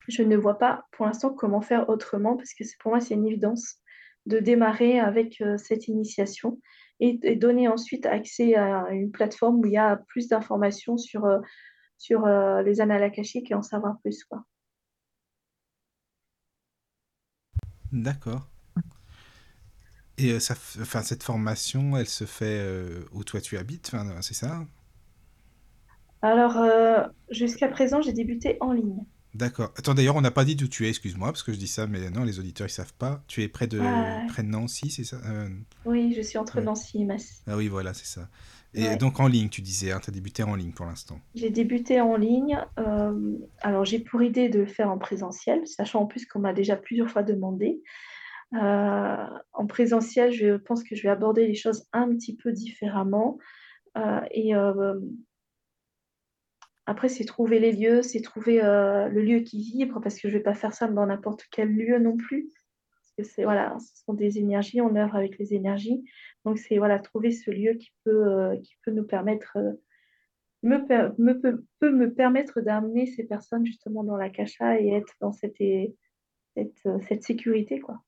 Je 0.09 0.21
ne 0.21 0.35
vois 0.35 0.57
pas 0.57 0.83
pour 0.91 1.05
l'instant 1.05 1.33
comment 1.33 1.61
faire 1.61 1.87
autrement 1.87 2.35
parce 2.35 2.53
que 2.53 2.65
pour 2.77 2.91
moi, 2.91 2.99
c'est 2.99 3.13
une 3.13 3.25
évidence 3.25 3.77
de 4.25 4.39
démarrer 4.39 4.99
avec 4.99 5.41
cette 5.55 5.87
initiation 5.87 6.59
et, 6.99 7.37
donner 7.37 7.69
ensuite 7.69 8.05
accès 8.05 8.55
à 8.55 8.89
une 8.91 9.09
plateforme 9.09 9.59
où 9.59 9.65
il 9.65 9.71
y 9.71 9.77
a 9.77 9.95
plus 10.09 10.27
d'informations 10.27 10.97
sur, 10.97 11.23
euh, 11.23 11.39
sur 11.97 12.25
euh, 12.25 12.61
les 12.63 12.81
annales 12.81 13.09
et 13.15 13.53
en 13.53 13.61
savoir 13.61 13.97
plus. 14.01 14.25
D'accord. 17.93 18.52
Et 20.17 20.31
euh, 20.31 20.39
ça, 20.39 20.53
enfin, 20.81 21.01
cette 21.01 21.23
formation, 21.23 21.97
elle 21.97 22.07
se 22.07 22.25
fait 22.25 22.61
où 23.11 23.23
toi 23.23 23.41
tu 23.41 23.57
habites, 23.57 23.91
c'est 24.21 24.33
ça? 24.33 24.65
Alors, 26.21 26.57
jusqu'à 27.29 27.67
présent, 27.67 28.01
j'ai 28.01 28.13
débuté 28.13 28.57
en 28.61 28.71
ligne. 28.71 29.03
D'accord. 29.33 29.73
Attends, 29.75 29.95
d'ailleurs, 29.95 30.15
on 30.15 30.21
n'a 30.21 30.31
pas 30.31 30.45
dit 30.45 30.55
d'où 30.55 30.67
tu 30.67 30.85
es, 30.85 30.89
excuse-moi, 30.89 31.29
parce 31.29 31.41
que 31.41 31.51
je 31.51 31.57
dis 31.57 31.67
ça, 31.67 31.87
mais 31.87 32.09
non, 32.11 32.23
les 32.23 32.39
auditeurs, 32.39 32.67
ils 32.67 32.71
savent 32.71 32.93
pas. 32.93 33.23
Tu 33.27 33.41
es 33.41 33.47
près 33.47 33.65
de, 33.65 33.79
près 34.27 34.43
de 34.43 34.47
Nancy, 34.47 34.91
c'est 34.91 35.03
ça? 35.03 35.17
Euh, 35.25 35.49
Oui, 35.85 36.13
je 36.15 36.21
suis 36.21 36.37
entre 36.37 36.61
Nancy 36.61 37.01
et 37.01 37.05
Massy. 37.05 37.41
Ah 37.47 37.57
oui, 37.57 37.67
voilà, 37.67 37.93
c'est 37.93 38.05
ça. 38.05 38.29
Et 38.75 38.95
donc 38.95 39.19
en 39.19 39.27
ligne, 39.27 39.49
tu 39.49 39.61
disais, 39.61 39.91
hein, 39.91 39.99
tu 40.03 40.09
as 40.09 40.13
débuté 40.13 40.41
en 40.43 40.55
ligne 40.55 40.71
pour 40.71 40.85
l'instant. 40.85 41.19
J'ai 41.35 41.49
débuté 41.49 41.99
en 42.01 42.15
ligne. 42.15 42.59
Euh, 42.79 43.37
alors, 43.61 43.85
j'ai 43.85 43.99
pour 43.99 44.21
idée 44.23 44.49
de 44.49 44.59
le 44.59 44.65
faire 44.65 44.89
en 44.89 44.97
présentiel, 44.97 45.65
sachant 45.67 46.01
en 46.01 46.05
plus 46.05 46.25
qu'on 46.25 46.39
m'a 46.39 46.53
déjà 46.53 46.75
plusieurs 46.75 47.09
fois 47.09 47.23
demandé. 47.23 47.81
Euh, 48.53 49.27
en 49.53 49.65
présentiel, 49.67 50.31
je 50.31 50.57
pense 50.57 50.83
que 50.83 50.95
je 50.95 51.03
vais 51.03 51.09
aborder 51.09 51.47
les 51.47 51.55
choses 51.55 51.87
un 51.91 52.09
petit 52.09 52.35
peu 52.35 52.51
différemment. 52.51 53.37
et 54.31 54.53
après, 56.85 57.07
c'est 57.07 57.23
trouver 57.23 57.59
les 57.59 57.71
lieux, 57.71 58.01
c'est 58.01 58.21
trouver 58.21 58.61
euh, 58.61 59.07
le 59.07 59.21
lieu 59.21 59.39
qui 59.39 59.61
vibre, 59.61 60.01
parce 60.01 60.15
que 60.15 60.27
je 60.27 60.33
ne 60.33 60.39
vais 60.39 60.43
pas 60.43 60.53
faire 60.53 60.73
ça 60.73 60.87
dans 60.87 61.05
n'importe 61.05 61.45
quel 61.49 61.69
lieu 61.69 61.97
non 61.97 62.17
plus. 62.17 62.49
Parce 63.15 63.29
voilà, 63.37 63.77
ce 63.79 64.03
sont 64.03 64.13
des 64.13 64.39
énergies, 64.39 64.81
on 64.81 64.95
œuvre 64.95 65.15
avec 65.15 65.37
les 65.37 65.53
énergies. 65.53 66.03
Donc, 66.45 66.57
c'est 66.57 66.77
voilà, 66.77 66.99
trouver 66.99 67.31
ce 67.31 67.51
lieu 67.51 67.75
qui 67.75 67.93
peut, 68.03 68.27
euh, 68.27 68.57
qui 68.57 68.75
peut 68.83 68.91
nous 68.91 69.05
permettre, 69.05 69.57
euh, 69.57 69.71
me, 70.63 70.77
me, 71.19 71.33
peut, 71.79 71.91
me 71.91 72.13
permettre 72.13 72.59
d'amener 72.59 73.05
ces 73.05 73.23
personnes 73.23 73.65
justement 73.65 74.03
dans 74.03 74.17
la 74.17 74.29
cacha 74.29 74.79
et 74.79 74.89
être 74.89 75.13
dans 75.21 75.31
cette, 75.31 75.57
cette, 75.57 76.87
cette 77.07 77.23
sécurité. 77.23 77.79
Quoi. 77.79 78.01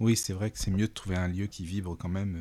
Oui, 0.00 0.16
c'est 0.16 0.32
vrai 0.32 0.50
que 0.50 0.58
c'est 0.58 0.70
mieux 0.70 0.88
de 0.88 0.92
trouver 0.92 1.16
un 1.16 1.28
lieu 1.28 1.46
qui 1.46 1.64
vibre 1.64 1.96
quand 1.96 2.08
même 2.08 2.36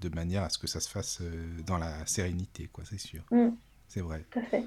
de 0.00 0.08
manière 0.14 0.42
à 0.42 0.48
ce 0.48 0.58
que 0.58 0.66
ça 0.66 0.80
se 0.80 0.88
fasse 0.88 1.20
euh, 1.20 1.60
dans 1.66 1.78
la 1.78 2.04
sérénité, 2.06 2.68
quoi, 2.72 2.84
c'est 2.84 2.98
sûr. 2.98 3.22
Mm. 3.30 3.50
C'est 3.88 4.00
vrai. 4.00 4.24
Tout 4.30 4.38
à 4.38 4.42
fait. 4.42 4.64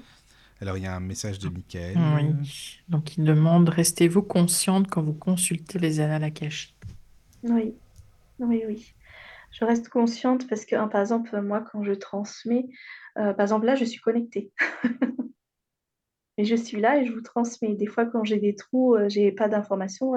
Alors, 0.60 0.76
il 0.76 0.84
y 0.84 0.86
a 0.86 0.94
un 0.94 1.00
message 1.00 1.38
de 1.38 1.48
Michael. 1.48 1.96
Oui. 2.16 2.80
Donc, 2.88 3.16
il 3.16 3.24
demande 3.24 3.68
Restez-vous 3.68 4.22
consciente 4.22 4.88
quand 4.88 5.02
vous 5.02 5.14
consultez 5.14 5.78
les 5.78 6.00
annales 6.00 6.24
akashiques 6.24 6.76
Oui, 7.42 7.74
oui, 8.38 8.62
oui. 8.66 8.94
Je 9.50 9.64
reste 9.64 9.88
consciente 9.88 10.48
parce 10.48 10.64
que, 10.64 10.76
hein, 10.76 10.88
par 10.88 11.00
exemple, 11.00 11.40
moi, 11.40 11.60
quand 11.60 11.82
je 11.82 11.92
transmets, 11.92 12.68
euh, 13.18 13.32
par 13.32 13.44
exemple, 13.44 13.66
là, 13.66 13.74
je 13.74 13.84
suis 13.84 14.00
connectée. 14.00 14.52
et 16.38 16.44
je 16.44 16.56
suis 16.56 16.80
là 16.80 16.98
et 16.98 17.06
je 17.06 17.12
vous 17.12 17.22
transmets. 17.22 17.74
Des 17.74 17.86
fois, 17.86 18.06
quand 18.06 18.24
j'ai 18.24 18.38
des 18.38 18.54
trous, 18.54 18.94
euh, 18.94 19.08
j'ai 19.08 19.32
pas 19.32 19.48
d'informations, 19.48 20.14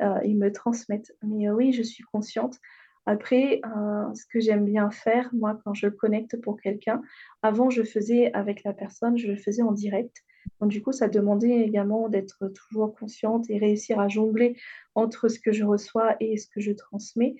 ils 0.00 0.36
me 0.36 0.52
transmettent. 0.52 1.12
Mais 1.22 1.50
oui, 1.50 1.72
je 1.72 1.82
suis 1.82 2.04
consciente. 2.04 2.58
Après, 3.06 3.60
euh, 3.64 4.14
ce 4.14 4.26
que 4.26 4.40
j'aime 4.40 4.64
bien 4.64 4.90
faire, 4.90 5.30
moi, 5.32 5.58
quand 5.64 5.74
je 5.74 5.86
connecte 5.86 6.40
pour 6.40 6.60
quelqu'un, 6.60 7.02
avant, 7.40 7.70
je 7.70 7.84
faisais 7.84 8.32
avec 8.32 8.64
la 8.64 8.72
personne, 8.72 9.16
je 9.16 9.28
le 9.28 9.36
faisais 9.36 9.62
en 9.62 9.70
direct. 9.70 10.24
Donc, 10.60 10.70
du 10.70 10.82
coup, 10.82 10.92
ça 10.92 11.08
demandait 11.08 11.60
également 11.60 12.08
d'être 12.08 12.48
toujours 12.48 12.94
consciente 12.96 13.48
et 13.48 13.58
réussir 13.58 14.00
à 14.00 14.08
jongler 14.08 14.56
entre 14.96 15.28
ce 15.28 15.38
que 15.38 15.52
je 15.52 15.64
reçois 15.64 16.16
et 16.18 16.36
ce 16.36 16.48
que 16.48 16.60
je 16.60 16.72
transmets. 16.72 17.36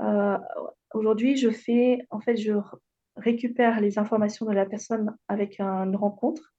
Euh, 0.00 0.38
aujourd'hui, 0.94 1.36
je 1.36 1.50
fais, 1.50 1.98
en 2.10 2.20
fait, 2.20 2.36
je 2.36 2.52
récupère 3.16 3.80
les 3.80 3.98
informations 3.98 4.46
de 4.46 4.52
la 4.52 4.66
personne 4.66 5.16
avec 5.26 5.58
une 5.58 5.96
rencontre 5.96 6.54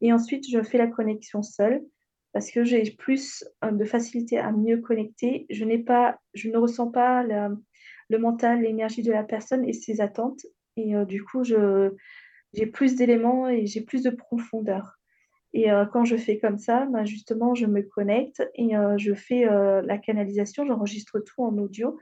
et 0.00 0.12
ensuite, 0.12 0.48
je 0.48 0.62
fais 0.62 0.78
la 0.78 0.86
connexion 0.86 1.42
seule 1.42 1.82
parce 2.32 2.50
que 2.50 2.64
j'ai 2.64 2.90
plus 2.90 3.44
euh, 3.64 3.70
de 3.70 3.84
facilité 3.84 4.38
à 4.38 4.52
mieux 4.52 4.78
connecter. 4.78 5.46
Je 5.50 5.64
n'ai 5.64 5.78
pas, 5.78 6.18
je 6.34 6.48
ne 6.50 6.58
ressens 6.58 6.90
pas 6.90 7.22
le 7.22 8.18
mental, 8.18 8.62
l'énergie 8.62 9.02
de 9.02 9.12
la 9.12 9.24
personne 9.24 9.64
et 9.64 9.72
ses 9.72 10.00
attentes. 10.00 10.44
Et 10.76 10.94
euh, 10.94 11.04
du 11.04 11.24
coup, 11.24 11.42
j'ai 11.44 12.66
plus 12.66 12.96
d'éléments 12.96 13.48
et 13.48 13.66
j'ai 13.66 13.80
plus 13.80 14.02
de 14.02 14.10
profondeur. 14.10 14.98
Et 15.54 15.72
euh, 15.72 15.86
quand 15.86 16.04
je 16.04 16.16
fais 16.16 16.38
comme 16.38 16.58
ça, 16.58 16.86
bah, 16.86 17.04
justement, 17.04 17.54
je 17.54 17.66
me 17.66 17.82
connecte 17.82 18.42
et 18.54 18.72
je 18.98 19.14
fais 19.14 19.44
la 19.46 19.98
canalisation, 19.98 20.66
j'enregistre 20.66 21.20
tout 21.20 21.42
en 21.42 21.56
audio. 21.58 21.98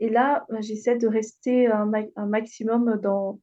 Et 0.00 0.08
là, 0.08 0.44
bah, 0.48 0.60
j'essaie 0.60 0.96
de 0.96 1.06
rester 1.06 1.68
un, 1.68 1.90
un 2.16 2.26
maximum 2.26 3.00
dans, 3.00 3.40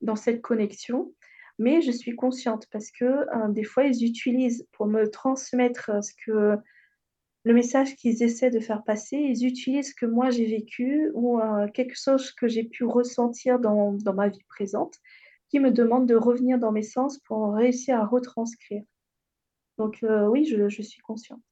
dans 0.00 0.16
cette 0.16 0.42
connexion 0.42 1.12
mais 1.58 1.82
je 1.82 1.90
suis 1.90 2.16
consciente 2.16 2.66
parce 2.70 2.90
que 2.90 3.04
euh, 3.04 3.48
des 3.48 3.64
fois, 3.64 3.84
ils 3.84 4.04
utilisent 4.04 4.66
pour 4.72 4.86
me 4.86 5.08
transmettre 5.08 5.90
euh, 5.90 6.00
ce 6.00 6.12
que 6.24 6.56
le 7.44 7.54
message 7.54 7.94
qu'ils 7.96 8.22
essaient 8.22 8.50
de 8.50 8.60
faire 8.60 8.82
passer, 8.82 9.16
ils 9.16 9.46
utilisent 9.46 9.90
ce 9.90 9.94
que 9.94 10.06
moi 10.06 10.30
j'ai 10.30 10.46
vécu 10.46 11.10
ou 11.14 11.40
euh, 11.40 11.68
quelque 11.68 11.96
chose 11.96 12.32
que 12.32 12.48
j'ai 12.48 12.64
pu 12.64 12.84
ressentir 12.84 13.58
dans, 13.60 13.92
dans, 13.92 14.14
ma 14.14 14.28
vie 14.28 14.44
présente, 14.48 14.98
qui 15.50 15.60
me 15.60 15.70
demande 15.70 16.08
de 16.08 16.16
revenir 16.16 16.58
dans 16.58 16.72
mes 16.72 16.82
sens 16.82 17.18
pour 17.20 17.54
réussir 17.54 17.98
à 17.98 18.06
retranscrire. 18.06 18.82
Donc 19.76 19.98
oui, 20.02 20.44
je, 20.44 20.68
je, 20.68 20.82
suis 20.82 21.00
consciente. 21.02 21.42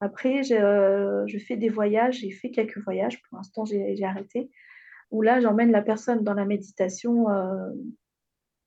Après, 0.00 0.42
je 0.44 1.38
fais 1.48 1.56
des 1.56 1.70
voyages, 1.70 2.18
j'ai 2.18 2.30
fait 2.30 2.50
quelques 2.50 2.78
voyages, 2.78 3.20
pour 3.22 3.38
l'instant 3.38 3.64
j'ai 3.64 4.04
arrêté, 4.04 4.50
où 5.10 5.22
là 5.22 5.40
j'emmène 5.40 5.72
la 5.72 5.82
personne 5.82 6.22
dans 6.22 6.34
la 6.34 6.44
méditation 6.44 7.26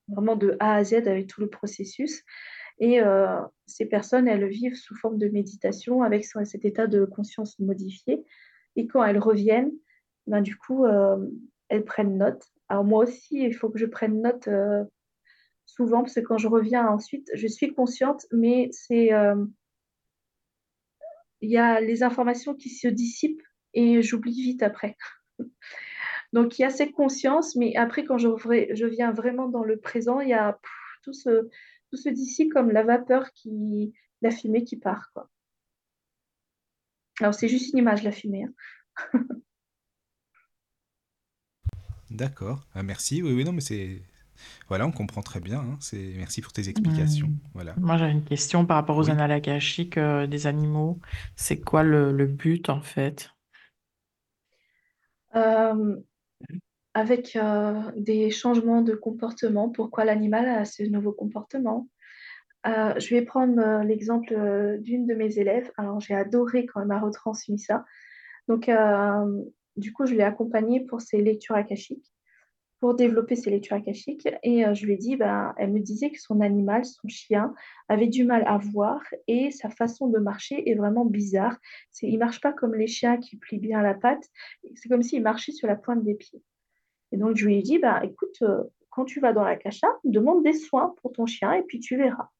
vraiment 0.08 0.36
de 0.36 0.56
A 0.60 0.76
à 0.76 0.84
Z 0.84 0.94
avec 1.08 1.28
tout 1.28 1.42
le 1.42 1.50
processus. 1.50 2.24
Et 2.80 3.02
euh, 3.02 3.40
ces 3.66 3.86
personnes, 3.86 4.28
elles 4.28 4.48
vivent 4.48 4.76
sous 4.76 4.96
forme 4.96 5.18
de 5.18 5.28
méditation 5.30 6.02
avec 6.02 6.26
cet 6.26 6.66
état 6.66 6.88
de 6.88 7.06
conscience 7.06 7.60
modifié. 7.60 8.24
Et 8.76 8.88
quand 8.88 9.04
elles 9.04 9.20
reviennent, 9.20 9.72
ben, 10.28 10.42
du 10.42 10.58
coup, 10.58 10.86
euh, 10.86 11.18
elles 11.70 11.86
prennent 11.86 12.18
note. 12.18 12.44
Alors 12.70 12.84
moi 12.84 13.04
aussi, 13.04 13.44
il 13.44 13.54
faut 13.54 13.70
que 13.70 13.80
je 13.80 13.86
prenne 13.86 14.22
note 14.22 14.48
euh, 14.48 14.84
souvent, 15.66 16.02
parce 16.02 16.16
que 16.16 16.22
quand 16.22 16.38
je 16.38 16.48
reviens 16.48 16.88
ensuite, 16.88 17.30
je 17.34 17.48
suis 17.48 17.74
consciente, 17.74 18.26
mais 18.32 18.70
c'est... 18.72 19.12
Il 21.42 21.50
y 21.50 21.58
a 21.58 21.82
les 21.82 22.04
informations 22.04 22.56
qui 22.56 22.70
se 22.70 22.88
dissipent 22.88 23.44
et 23.74 24.02
j'oublie 24.02 24.42
vite 24.42 24.64
après. 24.64 24.96
Donc, 26.34 26.58
il 26.58 26.64
y 26.64 26.66
a 26.66 26.72
cette 26.72 26.92
conscience, 26.92 27.56
mais 27.56 27.76
après, 27.76 28.04
quand 28.04 28.18
je, 28.18 28.28
je 28.74 28.86
viens 28.86 29.12
vraiment 29.12 29.48
dans 29.48 29.64
le 29.64 29.78
présent, 29.78 30.20
il 30.20 30.30
y 30.30 30.34
a 30.34 30.60
tout 31.04 31.14
ce, 31.14 31.48
tout 31.90 31.98
ce 31.98 32.10
d'ici 32.10 32.50
comme 32.50 32.72
la 32.72 32.84
vapeur, 32.84 33.32
qui, 33.34 33.94
la 34.22 34.32
fumée 34.32 34.64
qui 34.64 34.78
part. 34.78 35.12
Quoi. 35.14 35.30
Alors, 37.20 37.36
c'est 37.36 37.48
juste 37.48 37.74
une 37.74 37.80
image, 37.80 38.02
la 38.04 38.12
fumée. 38.12 38.46
Hein. 38.46 38.54
D'accord. 42.10 42.68
Ah, 42.74 42.84
merci. 42.84 43.22
Oui, 43.22 43.34
oui, 43.34 43.44
non, 43.44 43.54
mais 43.54 43.62
c'est. 43.62 44.02
Voilà, 44.68 44.88
on 44.88 44.92
comprend 44.92 45.22
très 45.22 45.40
bien. 45.40 45.60
Hein. 45.60 45.78
C'est... 45.80 46.14
Merci 46.18 46.42
pour 46.42 46.52
tes 46.52 46.68
explications. 46.68 47.28
Hmm. 47.28 47.40
Voilà. 47.54 47.76
Moi, 47.78 47.98
j'ai 47.98 48.10
une 48.10 48.24
question 48.24 48.66
par 48.66 48.78
rapport 48.78 48.98
aux 48.98 49.10
oui. 49.10 49.12
Euh, 49.98 50.28
des 50.28 50.48
animaux. 50.48 51.00
C'est 51.36 51.60
quoi 51.60 51.84
le, 51.84 52.12
le, 52.12 52.26
but, 52.26 52.70
en 52.70 52.82
fait? 52.82 53.32
Euh, 55.36 55.96
avec 56.94 57.36
euh, 57.36 57.92
des 57.96 58.30
changements 58.30 58.82
de 58.82 58.94
comportement, 58.94 59.70
pourquoi 59.70 60.06
l'animal 60.06 60.48
a 60.48 60.66
ce 60.66 60.84
nouveau 60.84 61.12
comportement? 61.12 61.88
Euh, 62.68 62.94
je 62.98 63.16
vais 63.16 63.24
prendre 63.24 63.60
euh, 63.60 63.84
l'exemple 63.84 64.78
d'une 64.80 65.06
de 65.06 65.16
mes 65.16 65.40
élèves. 65.40 65.72
Alors, 65.78 66.00
j'ai 66.00 66.14
adoré 66.14 66.66
quand 66.66 66.82
elle 66.82 66.88
m'a 66.88 67.00
retransmis 67.00 67.60
ça. 67.60 67.84
Donc, 68.48 68.70
du 69.78 69.94
coup, 69.94 70.06
je 70.06 70.14
l'ai 70.14 70.24
accompagnée 70.24 70.82
pour 70.82 71.02
ses 71.02 71.22
lectures 71.22 71.56
akashiques, 71.56 72.13
pour 72.84 72.96
développer 72.96 73.38
ses 73.38 73.50
lectures 73.50 73.78
akashiques. 73.78 74.28
Et 74.44 74.66
je 74.74 74.86
lui 74.86 74.96
ai 74.96 74.98
dit, 74.98 75.16
ben, 75.16 75.56
elle 75.58 75.72
me 75.72 75.80
disait 75.80 76.12
que 76.12 76.20
son 76.20 76.42
animal, 76.42 76.84
son 76.84 77.08
chien, 77.08 77.54
avait 77.88 78.08
du 78.08 78.26
mal 78.26 78.44
à 78.46 78.58
voir 78.58 79.02
et 79.30 79.52
sa 79.52 79.70
façon 79.70 80.10
de 80.10 80.20
marcher 80.20 80.70
est 80.70 80.76
vraiment 80.76 81.06
bizarre. 81.06 81.56
Il 82.02 82.16
ne 82.16 82.20
marche 82.20 82.42
pas 82.42 82.52
comme 82.52 82.76
les 82.76 82.88
chiens 82.88 83.16
qui 83.16 83.38
plient 83.38 83.60
bien 83.60 83.82
la 83.82 83.94
patte. 83.94 84.28
C'est 84.76 84.90
comme 84.90 85.02
s'il 85.02 85.24
marchait 85.24 85.54
sur 85.54 85.66
la 85.66 85.78
pointe 85.78 86.04
des 86.04 86.16
pieds. 86.16 86.44
Et 87.14 87.18
donc, 87.18 87.38
je 87.38 87.46
lui 87.46 87.58
ai 87.58 87.62
dit, 87.62 87.80
bah, 87.80 88.02
écoute, 88.04 88.36
euh, 88.42 88.66
quand 88.90 89.06
tu 89.06 89.22
vas 89.22 89.32
dans 89.32 89.46
la 89.46 89.56
cacha, 89.56 89.88
demande 90.04 90.44
des 90.44 90.52
soins 90.52 90.94
pour 91.02 91.14
ton 91.14 91.26
chien 91.26 91.54
et 91.54 91.62
puis 91.62 91.80
tu 91.80 91.96
verras. 91.96 92.32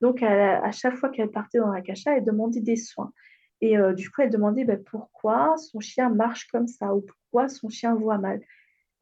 Donc, 0.00 0.22
à 0.22 0.70
chaque 0.70 0.94
fois 0.94 1.08
qu'elle 1.08 1.32
partait 1.32 1.58
dans 1.58 1.72
la 1.72 1.80
cacha, 1.80 2.16
elle 2.16 2.24
demandait 2.24 2.60
des 2.60 2.76
soins. 2.76 3.12
Et 3.60 3.76
euh, 3.76 3.94
du 3.94 4.10
coup, 4.10 4.22
elle 4.22 4.30
demandait 4.30 4.64
bah, 4.64 4.76
pourquoi 4.76 5.56
son 5.56 5.80
chien 5.80 6.08
marche 6.08 6.46
comme 6.52 6.68
ça 6.68 6.94
ou 6.94 7.00
pourquoi 7.00 7.48
son 7.48 7.68
chien 7.68 7.96
voit 7.96 8.18
mal. 8.18 8.40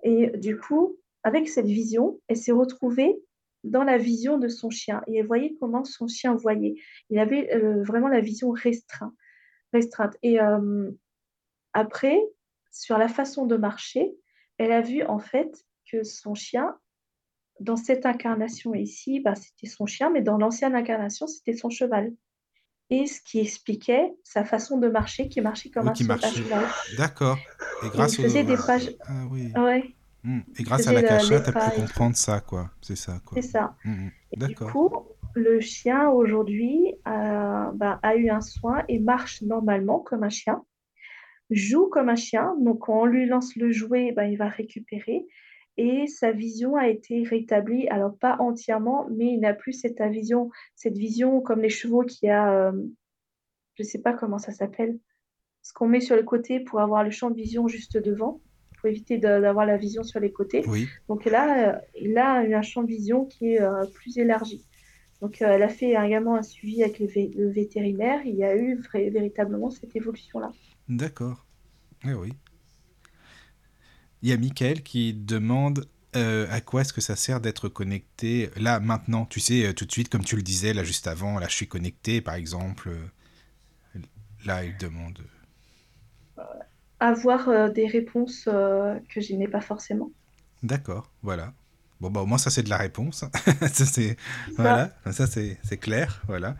Et 0.03 0.31
du 0.39 0.59
coup, 0.59 0.97
avec 1.23 1.49
cette 1.49 1.67
vision, 1.67 2.21
elle 2.29 2.37
s'est 2.37 2.53
retrouvée 2.53 3.17
dans 3.65 3.85
la 3.85 3.99
vision 3.99 4.39
de 4.39 4.49
son 4.49 4.71
chien 4.71 5.03
et 5.07 5.19
elle 5.19 5.27
voyait 5.27 5.55
comment 5.61 5.85
son 5.85 6.09
chien 6.09 6.35
voyait. 6.35 6.75
Il 7.11 7.19
avait 7.19 7.55
euh, 7.55 7.83
vraiment 7.83 8.09
la 8.09 8.21
vision 8.21 8.51
restreinte. 8.51 9.13
restreinte. 9.73 10.17
Et 10.23 10.39
après, 11.73 12.19
sur 12.71 12.99
la 12.99 13.09
façon 13.09 13.47
de 13.47 13.57
marcher, 13.57 14.13
elle 14.59 14.73
a 14.73 14.81
vu 14.81 15.03
en 15.03 15.19
fait 15.19 15.65
que 15.91 16.03
son 16.03 16.35
chien, 16.35 16.77
dans 17.61 17.77
cette 17.77 18.07
incarnation 18.07 18.75
ici, 18.75 19.21
bah, 19.21 19.35
c'était 19.35 19.67
son 19.67 19.87
chien, 19.87 20.11
mais 20.11 20.23
dans 20.23 20.39
l'ancienne 20.39 20.75
incarnation, 20.75 21.27
c'était 21.27 21.53
son 21.53 21.69
cheval. 21.71 22.13
Et 22.91 23.07
ce 23.07 23.21
qui 23.23 23.39
expliquait 23.39 24.13
sa 24.25 24.45
façon 24.45 24.79
de 24.79 24.89
marcher, 24.89 25.29
qui 25.29 25.41
marchait 25.41 25.71
comme 25.71 25.89
un 25.89 25.95
cheval. 25.95 26.19
D'accord. 26.99 27.39
Et 27.85 27.89
grâce 27.89 28.19
il 28.19 28.25
faisait 28.25 28.45
des 28.45 28.57
pages. 28.57 28.91
Ah 29.07 29.25
oui. 29.31 29.53
Ouais. 29.57 29.95
Mmh. 30.25 30.41
Et 30.59 30.63
grâce 30.65 30.87
à 30.87 30.93
la 30.93 31.03
cachette, 31.03 31.45
tu 31.45 31.57
as 31.57 31.71
pu 31.71 31.81
comprendre 31.81 32.17
ça, 32.17 32.41
quoi. 32.41 32.71
C'est 32.83 32.97
ça, 32.97 33.21
quoi. 33.25 33.41
C'est 33.41 33.49
ça. 33.49 33.77
Mmh. 33.85 34.09
D'accord. 34.37 34.67
Du 34.67 34.73
coup, 34.73 34.91
le 35.35 35.61
chien 35.61 36.09
aujourd'hui 36.09 36.95
bah, 37.05 38.01
a 38.03 38.17
eu 38.17 38.29
un 38.29 38.41
soin 38.41 38.83
et 38.89 38.99
marche 38.99 39.43
normalement 39.43 40.01
comme 40.01 40.25
un 40.25 40.29
chien 40.29 40.63
joue 41.51 41.89
comme 41.89 42.09
un 42.09 42.17
chien. 42.17 42.55
Donc, 42.61 42.81
quand 42.81 43.03
on 43.03 43.07
lui 43.07 43.27
lance 43.27 43.57
le 43.57 43.73
jouet, 43.73 44.13
ben, 44.13 44.25
il 44.25 44.37
va 44.37 44.49
récupérer. 44.49 45.27
Et 45.77 46.07
sa 46.07 46.33
vision 46.33 46.77
a 46.77 46.89
été 46.89 47.23
rétablie. 47.23 47.89
Alors, 47.89 48.17
pas 48.17 48.37
entièrement, 48.39 49.09
mais 49.11 49.33
il 49.33 49.41
n'a 49.41 49.55
plus 49.55 49.73
cette 49.73 50.01
vision, 50.03 50.51
cette 50.75 50.97
vision 50.97 51.41
comme 51.41 51.61
les 51.61 51.71
chevaux 51.71 52.03
qui 52.03 52.29
a, 52.29 52.53
euh, 52.53 52.73
je 53.75 53.83
ne 53.83 53.89
sais 53.89 54.01
pas 54.01 54.13
comment 54.13 54.39
ça 54.39 54.53
s'appelle, 54.53 54.99
ce 55.63 55.73
qu'on 55.73 55.89
met 55.89 56.01
sur 56.01 56.17
le 56.17 56.23
côté 56.23 56.61
pour 56.61 56.81
avoir 56.81 57.05
le 57.05 57.11
champ 57.11 57.31
de 57.31 57.37
vision 57.37 57.69
juste 57.69 57.97
devant, 57.97 58.41
pour 58.79 58.89
éviter 58.89 59.19
d'avoir 59.19 59.67
la 59.67 59.77
vision 59.77 60.03
sur 60.03 60.21
les 60.21 60.33
côtés. 60.33 60.65
Oui. 60.67 60.89
Donc 61.09 61.25
là, 61.25 61.75
euh, 61.75 61.79
il 62.01 62.17
a 62.19 62.41
un 62.41 62.63
champ 62.63 62.83
de 62.83 62.89
vision 62.89 63.25
qui 63.25 63.55
est 63.55 63.63
euh, 63.63 63.85
plus 63.95 64.19
élargi. 64.19 64.67
Donc, 65.21 65.43
elle 65.43 65.63
a 65.63 65.69
fait 65.69 65.91
également 65.91 66.35
un 66.37 66.43
suivi 66.43 66.83
avec 66.83 66.99
le, 66.99 67.51
vétérinaire. 67.51 68.21
Il 68.25 68.37
y 68.37 68.45
a 68.45 68.57
eu 68.57 68.81
véritablement 68.95 69.69
cette 69.69 69.95
évolution-là. 69.95 70.51
D'accord. 70.89 71.47
Oui, 72.05 72.15
oui. 72.15 72.33
Il 74.23 74.29
y 74.29 74.33
a 74.33 74.37
Michael 74.37 74.83
qui 74.83 75.15
demande 75.15 75.87
euh, 76.17 76.47
à 76.51 76.61
quoi 76.61 76.81
est-ce 76.81 76.93
que 76.93 77.01
ça 77.01 77.15
sert 77.15 77.41
d'être 77.41 77.69
connecté 77.69 78.51
là, 78.57 78.81
maintenant, 78.81 79.27
tu 79.27 79.39
sais, 79.39 79.67
euh, 79.67 79.73
tout 79.73 79.85
de 79.85 79.93
suite, 79.93 80.09
comme 80.09 80.25
tu 80.25 80.35
le 80.35 80.43
disais 80.43 80.75
là 80.75 80.83
juste 80.83 81.07
avant, 81.07 81.39
là 81.39 81.47
je 81.49 81.55
suis 81.55 81.69
connecté 81.69 82.21
par 82.21 82.35
exemple. 82.35 82.89
Euh, 82.89 84.01
là, 84.45 84.65
il 84.65 84.77
demande. 84.79 85.19
Avoir 86.99 87.71
des 87.73 87.87
réponses 87.87 88.45
que 88.45 89.21
je 89.21 89.35
n'ai 89.35 89.49
pas 89.49 89.61
forcément. 89.61 90.11
D'accord, 90.63 91.11
voilà. 91.23 91.55
Bon, 92.01 92.11
bah 92.11 92.21
au 92.21 92.27
moins 92.27 92.39
ça 92.39 92.51
c'est 92.51 92.63
de 92.63 92.71
la 92.71 92.79
réponse. 92.79 93.25
ça, 93.73 93.87
c'est... 93.87 94.17
Voilà, 94.57 94.91
ça 95.11 95.27
c'est, 95.27 95.59
c'est 95.63 95.79
clair, 95.79 96.23
voilà. 96.27 96.57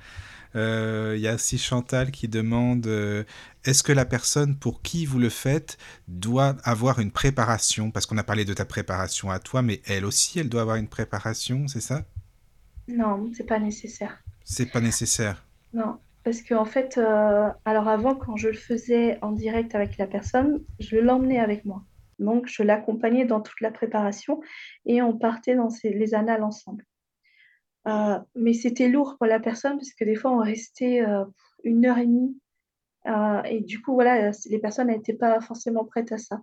Il 0.55 0.61
euh, 0.61 1.17
y 1.17 1.29
a 1.29 1.35
aussi 1.35 1.59
Chantal 1.59 2.11
qui 2.11 2.27
demande 2.27 2.87
euh, 2.89 3.23
est-ce 3.65 3.85
que 3.85 3.93
la 3.93 4.05
personne 4.05 4.57
pour 4.57 4.83
qui 4.83 5.07
vous 5.07 5.21
le 5.21 5.29
faites 5.29 5.79
doit 6.09 6.57
avoir 6.65 6.99
une 6.99 7.13
préparation? 7.13 7.93
Parce 7.93 8.07
qu'on 8.07 8.19
a 8.19 8.25
parlé 8.25 8.45
de 8.45 8.53
ta 8.53 8.65
préparation 8.65 9.31
à 9.31 9.39
toi, 9.39 9.63
mais 9.63 9.81
elle 9.87 10.05
aussi, 10.05 10.41
elle 10.41 10.49
doit 10.49 10.63
avoir 10.63 10.77
une 10.77 10.89
préparation, 10.89 11.69
c'est 11.69 11.81
ça? 11.81 12.05
Non, 12.89 13.31
c'est 13.33 13.47
pas 13.47 13.61
nécessaire. 13.61 14.23
C'est 14.45 14.73
pas 14.73 14.81
nécessaire 14.81 15.47
Non. 15.73 15.99
parce 16.25 16.43
que 16.43 16.55
en 16.55 16.65
fait, 16.65 16.99
euh, 16.99 17.49
alors 17.65 17.87
avant, 17.87 18.17
quand 18.17 18.37
je 18.37 18.49
le 18.49 18.57
faisais 18.57 19.19
en 19.23 19.31
direct 19.31 19.77
avec 19.77 19.99
la 19.99 20.09
personne, 20.09 20.65
je 20.81 20.97
l'emmenais 20.97 21.39
avec 21.39 21.65
moi. 21.65 21.85
Donc, 22.19 22.49
je 22.49 22.63
l'accompagnais 22.63 23.25
dans 23.25 23.41
toute 23.41 23.61
la 23.61 23.71
préparation 23.71 24.41
et 24.85 25.01
on 25.01 25.17
partait 25.17 25.55
dans 25.55 25.69
les 25.85 26.15
annales 26.15 26.43
ensemble. 26.43 26.85
Euh, 27.89 28.19
mais 28.35 28.53
c'était 28.53 28.89
lourd 28.89 29.17
pour 29.19 29.27
la 29.27 29.41
personne 29.41 29.77
parce 29.77 29.93
que 29.93 30.05
des 30.05 30.15
fois, 30.15 30.33
on 30.33 30.41
restait 30.41 31.03
euh, 31.03 31.25
une 31.65 31.87
heure 31.87 31.99
et 31.99 32.07
demie. 32.07 32.39
et 33.47 33.61
du 33.61 33.81
coup, 33.83 33.95
voilà, 33.95 34.31
les 34.47 34.59
personnes 34.59 34.89
n'étaient 34.89 35.15
pas 35.15 35.41
forcément 35.41 35.85
prêtes 35.85 36.13
à 36.13 36.19
ça. 36.19 36.43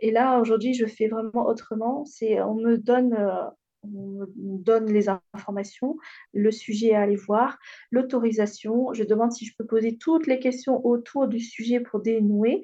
et 0.00 0.10
là, 0.10 0.38
aujourd'hui, 0.40 0.74
je 0.74 0.86
fais 0.86 1.08
vraiment 1.08 1.46
autrement. 1.46 2.04
On 2.22 2.54
me 2.54 2.76
donne 2.76 3.16
on 3.84 4.26
donne 4.58 4.92
les 4.92 5.08
informations, 5.08 5.96
le 6.32 6.50
sujet 6.50 6.94
à 6.94 7.02
aller 7.02 7.16
voir, 7.16 7.58
l'autorisation. 7.90 8.92
Je 8.92 9.04
demande 9.04 9.32
si 9.32 9.44
je 9.46 9.54
peux 9.56 9.66
poser 9.66 9.96
toutes 9.96 10.26
les 10.26 10.38
questions 10.38 10.84
autour 10.86 11.28
du 11.28 11.40
sujet 11.40 11.80
pour 11.80 12.00
dénouer. 12.00 12.62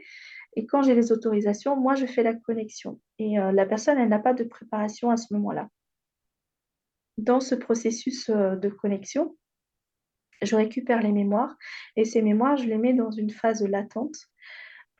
Et 0.54 0.66
quand 0.66 0.82
j'ai 0.82 0.94
les 0.94 1.12
autorisations, 1.12 1.76
moi, 1.76 1.94
je 1.94 2.06
fais 2.06 2.22
la 2.22 2.34
connexion. 2.34 3.00
Et 3.18 3.38
euh, 3.38 3.52
la 3.52 3.66
personne, 3.66 3.98
elle 3.98 4.08
n'a 4.08 4.18
pas 4.18 4.34
de 4.34 4.44
préparation 4.44 5.10
à 5.10 5.16
ce 5.16 5.32
moment-là. 5.34 5.68
Dans 7.18 7.40
ce 7.40 7.54
processus 7.54 8.30
euh, 8.30 8.56
de 8.56 8.68
connexion, 8.68 9.36
je 10.40 10.54
récupère 10.56 11.02
les 11.02 11.12
mémoires 11.12 11.56
et 11.96 12.04
ces 12.04 12.22
mémoires, 12.22 12.56
je 12.56 12.64
les 12.64 12.78
mets 12.78 12.94
dans 12.94 13.10
une 13.10 13.30
phase 13.30 13.62
latente 13.62 14.16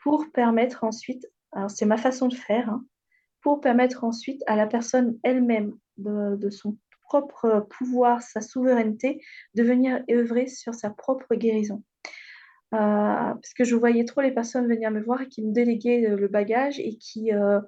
pour 0.02 0.30
permettre 0.32 0.84
ensuite, 0.84 1.26
c'est 1.68 1.86
ma 1.86 1.96
façon 1.96 2.28
de 2.28 2.34
faire, 2.34 2.68
hein, 2.70 2.84
pour 3.40 3.60
permettre 3.60 4.04
ensuite 4.04 4.42
à 4.46 4.56
la 4.56 4.66
personne 4.66 5.18
elle-même 5.22 5.76
de, 5.96 6.50
son 6.50 6.76
propre 7.02 7.66
pouvoir, 7.70 8.22
sa 8.22 8.40
souveraineté, 8.40 9.20
de 9.54 9.62
venir 9.62 10.02
œuvrer 10.10 10.46
sur 10.46 10.74
sa 10.74 10.90
propre 10.90 11.34
guérison. 11.34 11.82
Euh, 12.74 12.76
parce 12.76 13.54
que 13.56 13.64
je 13.64 13.74
voyais 13.74 14.04
trop 14.04 14.20
les 14.20 14.32
personnes 14.32 14.68
venir 14.68 14.90
me 14.90 15.00
voir 15.00 15.22
et 15.22 15.28
qui 15.28 15.42
me 15.42 15.52
déléguaient 15.52 16.14
le 16.16 16.28
bagage 16.28 16.78
et 16.78 16.96
qui, 16.96 17.32
euh, 17.32 17.60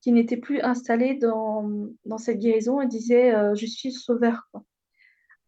qui 0.00 0.12
n'étaient 0.12 0.36
plus 0.36 0.60
installées 0.60 1.14
dans, 1.14 1.68
dans, 2.04 2.18
cette 2.18 2.38
guérison 2.38 2.80
et 2.80 2.86
disaient 2.86 3.34
euh, 3.34 3.54
je 3.54 3.66
suis 3.66 3.92
sauveur. 3.92 4.50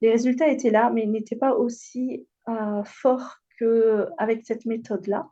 Les 0.00 0.10
résultats 0.10 0.48
étaient 0.48 0.70
là, 0.70 0.90
mais 0.90 1.02
ils 1.04 1.10
n'étaient 1.10 1.36
pas 1.36 1.54
aussi 1.54 2.26
forts 2.84 3.36
qu'avec 3.58 4.44
cette 4.44 4.64
méthode-là. 4.64 5.28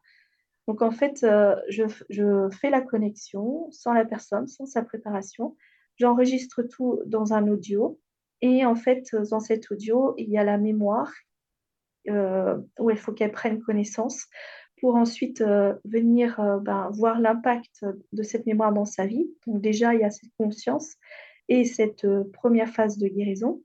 Donc 0.68 0.82
en 0.82 0.92
fait, 0.92 1.26
je, 1.68 1.82
je, 2.10 2.48
fais 2.60 2.70
la 2.70 2.80
connexion 2.80 3.68
sans 3.72 3.92
la 3.92 4.04
personne, 4.04 4.46
sans 4.46 4.66
sa 4.66 4.82
préparation. 4.82 5.56
J'enregistre 5.96 6.62
tout 6.62 7.00
dans 7.06 7.32
un 7.32 7.48
audio. 7.48 7.98
Et 8.40 8.64
en 8.64 8.76
fait, 8.76 9.04
dans 9.30 9.40
cet 9.40 9.70
audio, 9.72 10.14
il 10.16 10.28
y 10.28 10.38
a 10.38 10.44
la 10.44 10.58
mémoire 10.58 11.10
euh, 12.08 12.56
où 12.78 12.90
il 12.90 12.96
faut 12.96 13.12
qu'elle 13.12 13.32
prenne 13.32 13.60
connaissance 13.60 14.26
pour 14.80 14.96
ensuite 14.96 15.40
euh, 15.40 15.74
venir 15.84 16.38
euh, 16.40 16.58
ben, 16.58 16.90
voir 16.92 17.20
l'impact 17.20 17.84
de 18.12 18.22
cette 18.22 18.46
mémoire 18.46 18.72
dans 18.72 18.84
sa 18.84 19.06
vie. 19.06 19.28
Donc 19.46 19.60
déjà, 19.60 19.94
il 19.94 20.00
y 20.00 20.04
a 20.04 20.10
cette 20.10 20.32
conscience 20.38 20.96
et 21.48 21.64
cette 21.64 22.06
première 22.32 22.68
phase 22.68 22.98
de 22.98 23.08
guérison. 23.08 23.62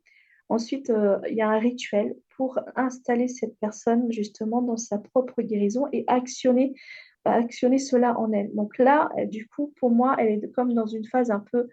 Ensuite, 0.49 0.91
il 1.29 1.35
y 1.35 1.41
a 1.41 1.49
un 1.49 1.59
rituel 1.59 2.15
pour 2.37 2.59
installer 2.75 3.27
cette 3.27 3.57
personne 3.59 4.11
justement 4.11 4.61
dans 4.61 4.77
sa 4.77 4.99
propre 4.99 5.41
guérison 5.41 5.87
et 5.91 6.05
actionner, 6.07 6.73
actionner 7.25 7.79
cela 7.79 8.17
en 8.17 8.31
elle. 8.31 8.53
Donc 8.55 8.77
là, 8.77 9.09
du 9.25 9.47
coup, 9.47 9.73
pour 9.77 9.89
moi, 9.89 10.15
elle 10.17 10.43
est 10.43 10.51
comme 10.51 10.73
dans 10.73 10.85
une 10.85 11.05
phase 11.05 11.31
un 11.31 11.43
peu 11.51 11.67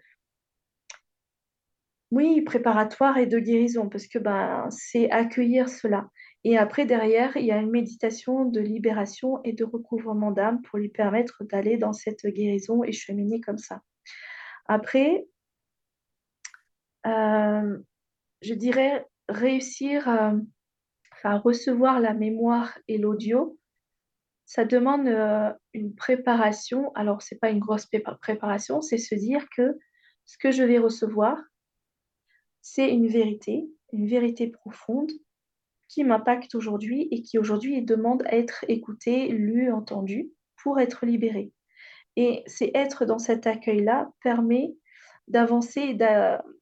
oui, 2.11 2.41
préparatoire 2.41 3.17
et 3.17 3.25
de 3.25 3.39
guérison, 3.39 3.87
parce 3.87 4.05
que 4.05 4.19
ben, 4.19 4.67
c'est 4.69 5.09
accueillir 5.11 5.69
cela. 5.69 6.09
Et 6.43 6.57
après, 6.57 6.85
derrière, 6.85 7.37
il 7.37 7.45
y 7.45 7.51
a 7.51 7.57
une 7.57 7.69
méditation 7.69 8.45
de 8.45 8.59
libération 8.59 9.41
et 9.43 9.53
de 9.53 9.63
recouvrement 9.63 10.31
d'âme 10.31 10.61
pour 10.63 10.79
lui 10.79 10.89
permettre 10.89 11.43
d'aller 11.43 11.77
dans 11.77 11.93
cette 11.93 12.25
guérison 12.25 12.83
et 12.83 12.91
cheminer 12.91 13.41
comme 13.41 13.59
ça. 13.59 13.81
Après, 14.65 15.27
euh, 17.05 17.77
je 18.41 18.53
dirais 18.53 19.05
réussir 19.29 20.07
à, 20.07 20.33
recevoir 21.23 21.99
la 21.99 22.15
mémoire 22.15 22.75
et 22.87 22.97
l'audio, 22.97 23.59
ça 24.45 24.65
demande 24.65 25.07
euh, 25.07 25.53
une 25.73 25.93
préparation. 25.93 26.91
Alors, 26.95 27.21
ce 27.21 27.35
n'est 27.35 27.39
pas 27.39 27.51
une 27.51 27.59
grosse 27.59 27.87
préparation, 28.19 28.81
c'est 28.81 28.97
se 28.97 29.13
dire 29.13 29.47
que 29.55 29.77
ce 30.25 30.39
que 30.39 30.49
je 30.49 30.63
vais 30.63 30.79
recevoir, 30.79 31.37
c'est 32.61 32.89
une 32.89 33.07
vérité, 33.07 33.69
une 33.93 34.07
vérité 34.07 34.47
profonde 34.47 35.11
qui 35.91 36.05
m'impacte 36.05 36.55
aujourd'hui 36.55 37.09
et 37.11 37.21
qui 37.21 37.37
aujourd'hui 37.37 37.81
demande 37.81 38.23
à 38.25 38.37
être 38.37 38.63
écoutée, 38.69 39.27
lue, 39.27 39.71
entendue 39.73 40.31
pour 40.63 40.79
être 40.79 41.05
libérée. 41.05 41.51
Et 42.15 42.43
c'est 42.47 42.71
être 42.73 43.05
dans 43.05 43.19
cet 43.19 43.45
accueil-là 43.45 44.09
permet 44.23 44.73
d'avancer 45.27 45.97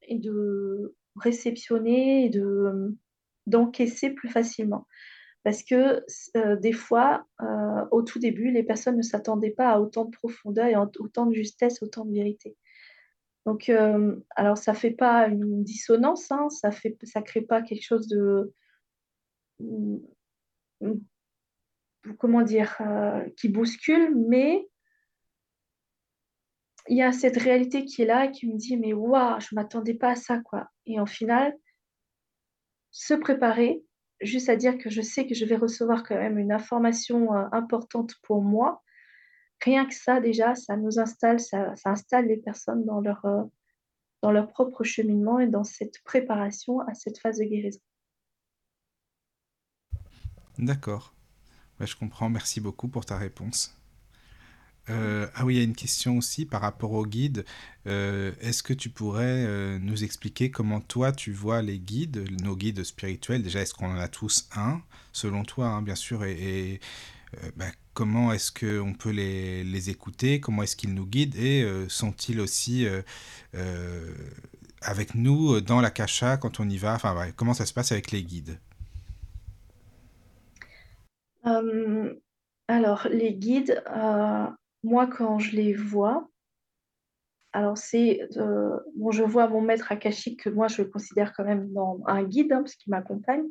et, 0.03 0.17
de 0.17 0.95
réceptionner 1.15 2.25
et 2.25 2.29
de, 2.29 2.97
d'encaisser 3.45 4.09
plus 4.09 4.29
facilement. 4.29 4.87
Parce 5.43 5.63
que 5.63 6.03
euh, 6.35 6.55
des 6.57 6.73
fois, 6.73 7.25
euh, 7.41 7.85
au 7.91 8.01
tout 8.01 8.19
début, 8.19 8.51
les 8.51 8.63
personnes 8.63 8.97
ne 8.97 9.03
s'attendaient 9.03 9.51
pas 9.51 9.69
à 9.69 9.79
autant 9.79 10.05
de 10.05 10.11
profondeur 10.11 10.65
et 10.65 10.75
autant 10.75 11.27
de 11.27 11.33
justesse, 11.33 11.83
autant 11.83 12.03
de 12.03 12.13
vérité. 12.13 12.57
Donc, 13.45 13.69
euh, 13.69 14.15
alors 14.35 14.57
ça 14.57 14.73
fait 14.73 14.91
pas 14.91 15.27
une 15.27 15.63
dissonance, 15.63 16.31
hein, 16.31 16.49
ça 16.49 16.71
fait, 16.71 16.97
ça 17.03 17.21
crée 17.21 17.41
pas 17.41 17.61
quelque 17.61 17.85
chose 17.85 18.07
de, 18.07 18.53
comment 22.17 22.41
dire, 22.41 22.75
euh, 22.81 23.27
qui 23.37 23.49
bouscule, 23.49 24.15
mais 24.15 24.67
il 26.87 26.97
y 26.97 27.03
a 27.03 27.11
cette 27.11 27.37
réalité 27.37 27.85
qui 27.85 28.01
est 28.01 28.05
là 28.05 28.27
qui 28.27 28.47
me 28.47 28.57
dit, 28.57 28.77
mais 28.77 28.93
waouh, 28.93 29.39
je 29.39 29.53
m'attendais 29.53 29.93
pas 29.93 30.11
à 30.11 30.15
ça, 30.15 30.39
quoi. 30.39 30.69
Et 30.85 30.99
en 30.99 31.05
final, 31.05 31.55
se 32.91 33.13
préparer, 33.13 33.83
juste 34.21 34.49
à 34.49 34.55
dire 34.55 34.77
que 34.77 34.89
je 34.89 35.01
sais 35.01 35.27
que 35.27 35.35
je 35.35 35.45
vais 35.45 35.55
recevoir 35.55 36.03
quand 36.03 36.15
même 36.15 36.39
une 36.39 36.51
information 36.51 37.33
euh, 37.33 37.45
importante 37.51 38.15
pour 38.23 38.41
moi, 38.41 38.81
rien 39.61 39.85
que 39.85 39.93
ça, 39.93 40.19
déjà, 40.19 40.55
ça 40.55 40.77
nous 40.77 40.99
installe, 40.99 41.39
ça, 41.39 41.73
installe 41.85 42.27
les 42.27 42.37
personnes 42.37 42.85
dans 42.85 43.01
leur, 43.01 43.23
euh, 43.25 43.43
dans 44.23 44.31
leur 44.31 44.47
propre 44.47 44.83
cheminement 44.83 45.39
et 45.39 45.47
dans 45.47 45.63
cette 45.63 46.01
préparation 46.03 46.79
à 46.81 46.93
cette 46.93 47.19
phase 47.19 47.37
de 47.37 47.43
guérison. 47.43 47.79
D'accord. 50.59 51.13
je 51.79 51.95
comprends. 51.95 52.29
Merci 52.29 52.61
beaucoup 52.61 52.87
pour 52.87 53.05
ta 53.05 53.17
réponse. 53.17 53.75
Euh, 54.89 55.27
ah 55.35 55.45
oui, 55.45 55.55
il 55.55 55.57
y 55.57 55.61
a 55.61 55.63
une 55.63 55.75
question 55.75 56.17
aussi 56.17 56.45
par 56.45 56.61
rapport 56.61 56.91
au 56.91 57.05
guide. 57.05 57.45
Euh, 57.87 58.33
est-ce 58.41 58.61
que 58.61 58.73
tu 58.73 58.89
pourrais 58.89 59.79
nous 59.79 60.03
expliquer 60.03 60.51
comment 60.51 60.81
toi 60.81 61.11
tu 61.11 61.31
vois 61.31 61.61
les 61.61 61.79
guides, 61.79 62.25
nos 62.43 62.55
guides 62.55 62.83
spirituels? 62.83 63.41
Déjà, 63.41 63.61
est-ce 63.61 63.73
qu'on 63.73 63.91
en 63.91 63.99
a 63.99 64.07
tous 64.07 64.49
un, 64.55 64.81
selon 65.13 65.43
toi, 65.43 65.67
hein, 65.67 65.81
bien 65.81 65.95
sûr, 65.95 66.23
et, 66.23 66.79
bah, 67.55 67.67
comment 67.99 68.31
est-ce 68.31 68.51
qu'on 68.51 68.93
peut 68.93 69.09
les, 69.09 69.89
écouter, 69.89 70.39
comment 70.39 70.63
est-ce 70.63 70.77
qu'ils 70.77 70.93
nous 70.93 71.05
guident? 71.05 71.35
Et 71.35 71.63
euh, 71.63 71.89
sont-ils 71.89 72.39
aussi 72.39 72.85
euh, 72.85 73.01
euh, 73.55 74.13
avec 74.81 75.15
nous 75.15 75.59
dans 75.59 75.81
la 75.81 75.91
cacha 75.91 76.37
quand 76.37 76.61
on 76.61 76.69
y 76.69 76.77
va? 76.77 76.95
Enfin, 76.95 77.31
comment 77.35 77.53
ça 77.53 77.65
se 77.65 77.73
passe 77.73 77.91
avec 77.91 78.11
les 78.11 78.23
guides? 78.23 78.57
Alors, 82.67 83.07
les 83.09 83.33
guides, 83.33 83.83
moi, 84.83 85.07
quand 85.07 85.39
je 85.39 85.55
les 85.55 85.73
vois, 85.73 86.29
alors 87.51 87.77
c'est, 87.77 88.27
bon, 88.95 89.11
je 89.11 89.23
vois 89.23 89.47
mon 89.47 89.61
maître 89.61 89.91
akashique 89.91 90.43
que 90.43 90.49
moi, 90.49 90.67
je 90.67 90.81
le 90.81 90.89
considère 90.89 91.33
quand 91.33 91.45
même 91.45 91.71
dans 91.73 91.99
un 92.05 92.23
guide, 92.23 92.51
hein, 92.53 92.61
parce 92.61 92.75
qu'il 92.75 92.91
m'accompagne. 92.91 93.45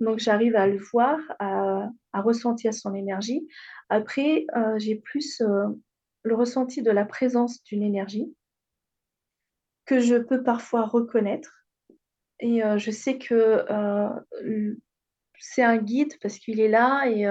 Donc, 0.00 0.18
j'arrive 0.18 0.56
à 0.56 0.66
le 0.66 0.78
voir, 0.78 1.18
à, 1.38 1.88
ressentir 2.14 2.72
son 2.72 2.94
énergie. 2.94 3.46
Après, 3.88 4.46
euh, 4.56 4.78
j'ai 4.78 4.96
plus 4.96 5.40
euh, 5.42 5.66
le 6.22 6.34
ressenti 6.34 6.82
de 6.82 6.90
la 6.90 7.04
présence 7.04 7.62
d'une 7.64 7.82
énergie 7.82 8.34
que 9.84 10.00
je 10.00 10.16
peux 10.16 10.42
parfois 10.42 10.86
reconnaître. 10.86 11.66
Et 12.40 12.64
euh, 12.64 12.78
je 12.78 12.90
sais 12.90 13.18
que 13.18 13.64
c'est 15.38 15.62
un 15.62 15.76
guide 15.78 16.12
parce 16.22 16.38
qu'il 16.38 16.60
est 16.60 16.68
là 16.68 17.06
et, 17.08 17.24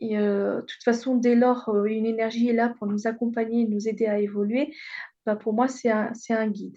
de 0.00 0.60
toute 0.60 0.82
façon, 0.82 1.16
dès 1.16 1.34
lors 1.34 1.70
une 1.86 2.06
énergie 2.06 2.48
est 2.48 2.54
là 2.54 2.74
pour 2.78 2.86
nous 2.86 3.06
accompagner, 3.06 3.66
nous 3.66 3.88
aider 3.88 4.06
à 4.06 4.18
évoluer, 4.18 4.74
bah, 5.26 5.36
pour 5.36 5.54
moi, 5.54 5.68
c'est 5.68 5.90
un 5.90 6.48
guide. 6.48 6.76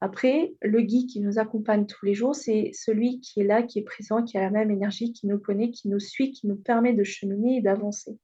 Après, 0.00 0.54
le 0.60 0.82
guide 0.82 1.08
qui 1.08 1.20
nous 1.20 1.38
accompagne 1.38 1.86
tous 1.86 2.04
les 2.04 2.14
jours, 2.14 2.34
c'est 2.34 2.70
celui 2.74 3.20
qui 3.20 3.40
est 3.40 3.44
là, 3.44 3.62
qui 3.62 3.78
est 3.78 3.82
présent, 3.82 4.22
qui 4.22 4.36
a 4.36 4.42
la 4.42 4.50
même 4.50 4.70
énergie, 4.70 5.12
qui 5.12 5.26
nous 5.26 5.38
connaît, 5.38 5.70
qui 5.70 5.88
nous 5.88 6.00
suit, 6.00 6.32
qui 6.32 6.46
nous 6.46 6.56
permet 6.56 6.92
de 6.92 7.02
cheminer 7.02 7.56
et 7.58 7.62
d'avancer. 7.62 8.18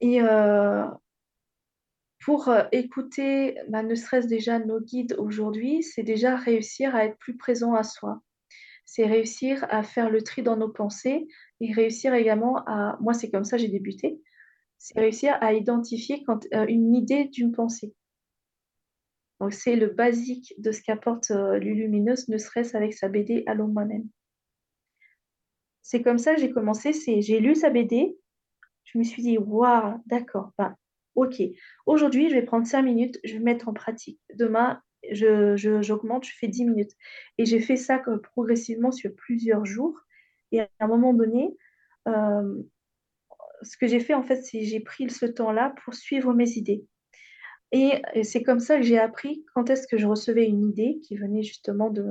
Et 0.00 0.20
euh, 0.20 0.84
pour 2.24 2.48
euh, 2.48 2.64
écouter, 2.72 3.56
bah, 3.68 3.84
ne 3.84 3.94
serait-ce 3.94 4.26
déjà 4.26 4.58
nos 4.58 4.80
guides 4.80 5.14
aujourd'hui, 5.18 5.82
c'est 5.84 6.02
déjà 6.02 6.34
réussir 6.34 6.94
à 6.96 7.04
être 7.04 7.18
plus 7.18 7.36
présent 7.36 7.74
à 7.74 7.84
soi. 7.84 8.20
C'est 8.90 9.04
réussir 9.04 9.66
à 9.68 9.82
faire 9.82 10.08
le 10.08 10.22
tri 10.22 10.42
dans 10.42 10.56
nos 10.56 10.70
pensées 10.70 11.28
et 11.60 11.72
réussir 11.74 12.14
également 12.14 12.64
à, 12.66 12.96
moi 13.02 13.12
c'est 13.12 13.30
comme 13.30 13.44
ça 13.44 13.58
j'ai 13.58 13.68
débuté, 13.68 14.18
c'est 14.78 14.98
réussir 14.98 15.36
à 15.42 15.52
identifier 15.52 16.24
quand, 16.24 16.46
euh, 16.54 16.64
une 16.66 16.94
idée 16.94 17.26
d'une 17.26 17.52
pensée. 17.52 17.94
Donc 19.40 19.52
c'est 19.52 19.76
le 19.76 19.88
basique 19.88 20.54
de 20.56 20.72
ce 20.72 20.80
qu'apporte 20.80 21.30
euh, 21.32 21.58
Lulumineuse, 21.58 22.28
ne 22.28 22.38
serait-ce 22.38 22.74
avec 22.78 22.94
sa 22.94 23.08
BD 23.08 23.44
Allô 23.46 23.66
moi-même. 23.66 24.08
C'est 25.82 26.00
comme 26.00 26.18
ça 26.18 26.34
que 26.34 26.40
j'ai 26.40 26.50
commencé, 26.50 26.94
c'est 26.94 27.20
j'ai 27.20 27.40
lu 27.40 27.54
sa 27.54 27.68
BD, 27.68 28.16
je 28.84 28.96
me 28.96 29.04
suis 29.04 29.22
dit, 29.22 29.36
waouh, 29.36 30.00
d'accord, 30.06 30.52
bah, 30.56 30.74
ok, 31.14 31.42
aujourd'hui 31.84 32.30
je 32.30 32.36
vais 32.36 32.42
prendre 32.42 32.66
5 32.66 32.80
minutes, 32.80 33.20
je 33.22 33.34
vais 33.34 33.40
mettre 33.40 33.68
en 33.68 33.74
pratique. 33.74 34.18
Demain, 34.34 34.80
j'augmente, 35.10 36.24
je, 36.24 36.32
fais 36.38 36.48
10 36.48 36.64
minutes. 36.64 36.92
Et 37.38 37.46
j'ai 37.46 37.60
fait 37.60 37.76
ça 37.76 38.00
progressivement 38.22 38.90
sur 38.90 39.14
plusieurs 39.14 39.64
jours. 39.64 39.98
Et 40.52 40.60
à 40.60 40.68
un 40.80 40.86
moment 40.86 41.14
donné, 41.14 41.56
euh, 42.08 42.62
ce 43.62 43.76
que 43.76 43.86
j'ai 43.86 44.00
fait, 44.00 44.14
en 44.14 44.22
fait, 44.22 44.42
c'est 44.42 44.62
j'ai 44.62 44.80
pris 44.80 45.10
ce 45.10 45.26
temps-là 45.26 45.74
pour 45.84 45.94
suivre 45.94 46.32
mes 46.34 46.50
idées. 46.50 46.84
Et, 47.72 48.00
c'est 48.22 48.42
comme 48.42 48.60
ça 48.60 48.76
que 48.76 48.82
j'ai 48.82 48.98
appris 48.98 49.44
quand 49.54 49.68
est-ce 49.70 49.86
que 49.86 49.98
je 49.98 50.06
recevais 50.06 50.46
une 50.46 50.68
idée 50.68 51.00
qui 51.02 51.16
venait 51.16 51.42
justement 51.42 51.90
de, 51.90 52.06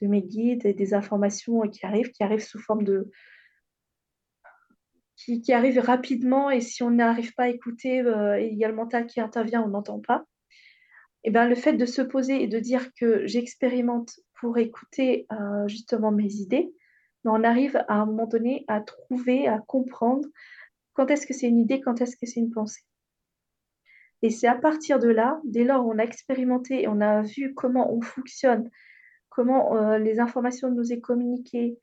de 0.00 0.06
mes 0.06 0.22
guides 0.22 0.64
et 0.64 0.72
des 0.72 0.94
informations 0.94 1.60
qui 1.62 1.84
arrivent, 1.84 2.10
qui 2.12 2.22
arrivent 2.22 2.44
sous 2.44 2.58
forme 2.58 2.84
de... 2.84 3.10
qui, 5.16 5.42
qui 5.42 5.52
arrivent 5.52 5.80
rapidement 5.80 6.50
et 6.50 6.60
si 6.62 6.82
on 6.82 6.90
n'arrive 6.90 7.34
pas 7.34 7.44
à 7.44 7.48
écouter, 7.48 8.00
euh, 8.00 8.40
il 8.40 8.56
y 8.56 8.64
a 8.64 8.68
le 8.68 8.74
mental 8.74 9.06
qui 9.06 9.20
intervient, 9.20 9.62
on 9.62 9.68
n'entend 9.68 10.00
pas. 10.00 10.24
Et 11.26 11.30
ben, 11.30 11.48
le 11.48 11.56
fait 11.56 11.74
de 11.74 11.84
se 11.84 12.00
poser 12.00 12.42
et 12.42 12.46
de 12.46 12.58
dire 12.58 12.94
que 12.94 13.26
j'expérimente 13.26 14.20
pour 14.40 14.56
écouter 14.56 15.26
euh, 15.32 15.66
justement 15.66 16.12
mes 16.12 16.32
idées, 16.34 16.72
on 17.24 17.42
arrive 17.42 17.76
à 17.88 17.94
un 17.94 18.06
moment 18.06 18.26
donné 18.26 18.64
à 18.68 18.80
trouver, 18.80 19.48
à 19.48 19.58
comprendre 19.58 20.26
quand 20.94 21.10
est-ce 21.10 21.26
que 21.26 21.34
c'est 21.34 21.48
une 21.48 21.58
idée, 21.58 21.80
quand 21.80 22.00
est-ce 22.00 22.16
que 22.16 22.26
c'est 22.26 22.40
une 22.40 22.52
pensée. 22.52 22.82
Et 24.22 24.30
c'est 24.30 24.46
à 24.46 24.54
partir 24.54 24.98
de 24.98 25.08
là, 25.08 25.40
dès 25.44 25.64
lors 25.64 25.86
on 25.86 25.98
a 25.98 26.04
expérimenté 26.04 26.82
et 26.82 26.88
on 26.88 27.00
a 27.00 27.22
vu 27.22 27.54
comment 27.54 27.92
on 27.92 28.00
fonctionne, 28.00 28.70
comment 29.28 29.76
euh, 29.76 29.98
les 29.98 30.20
informations 30.20 30.70
nous 30.70 30.92
est 30.92 31.00
communiquées 31.00 31.78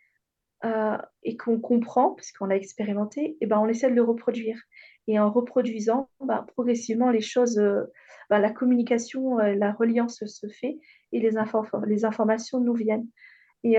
euh, 0.65 0.97
et 1.23 1.37
qu'on 1.37 1.59
comprend, 1.59 2.11
puisqu'on 2.11 2.45
l'a 2.45 2.55
expérimenté, 2.55 3.37
et 3.41 3.45
ben 3.45 3.59
on 3.59 3.67
essaie 3.67 3.89
de 3.89 3.95
le 3.95 4.03
reproduire. 4.03 4.59
Et 5.07 5.19
en 5.19 5.31
reproduisant, 5.31 6.09
ben, 6.21 6.45
progressivement, 6.53 7.09
les 7.09 7.21
choses, 7.21 7.59
euh, 7.59 7.83
ben, 8.29 8.39
la 8.39 8.51
communication, 8.51 9.37
la 9.37 9.71
reliance 9.73 10.23
se 10.25 10.47
fait 10.47 10.79
et 11.11 11.19
les, 11.19 11.37
informations 11.37 12.59
nous 12.61 12.73
viennent. 12.73 13.07
Et 13.63 13.77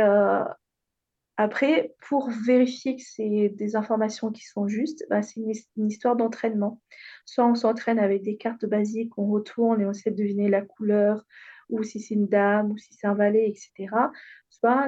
après, 1.37 1.95
pour 2.09 2.31
vérifier 2.31 2.95
que 2.97 3.03
c'est 3.03 3.49
des 3.49 3.75
informations 3.75 4.31
qui 4.31 4.45
sont 4.45 4.69
justes, 4.69 5.05
bah, 5.11 5.23
c'est 5.23 5.41
une, 5.41 5.89
histoire 5.89 6.15
d'entraînement. 6.15 6.81
Soit 7.25 7.47
on 7.47 7.57
s'entraîne 7.57 7.99
avec 7.99 8.23
des 8.23 8.37
cartes 8.37 8.67
basiques, 8.67 9.13
on 9.19 9.27
retourne 9.27 9.81
et 9.81 9.87
on 9.87 9.91
essaie 9.91 10.13
de 10.13 10.17
deviner 10.17 10.49
la 10.49 10.63
couleur, 10.63 11.25
ou 11.71 11.83
si 11.83 11.99
c'est 11.99 12.15
une 12.15 12.29
dame, 12.29 12.71
ou 12.71 12.79
si 12.79 12.95
c'est 12.95 13.09
un 13.09 13.15
valet, 13.15 13.49
etc. 13.49 13.89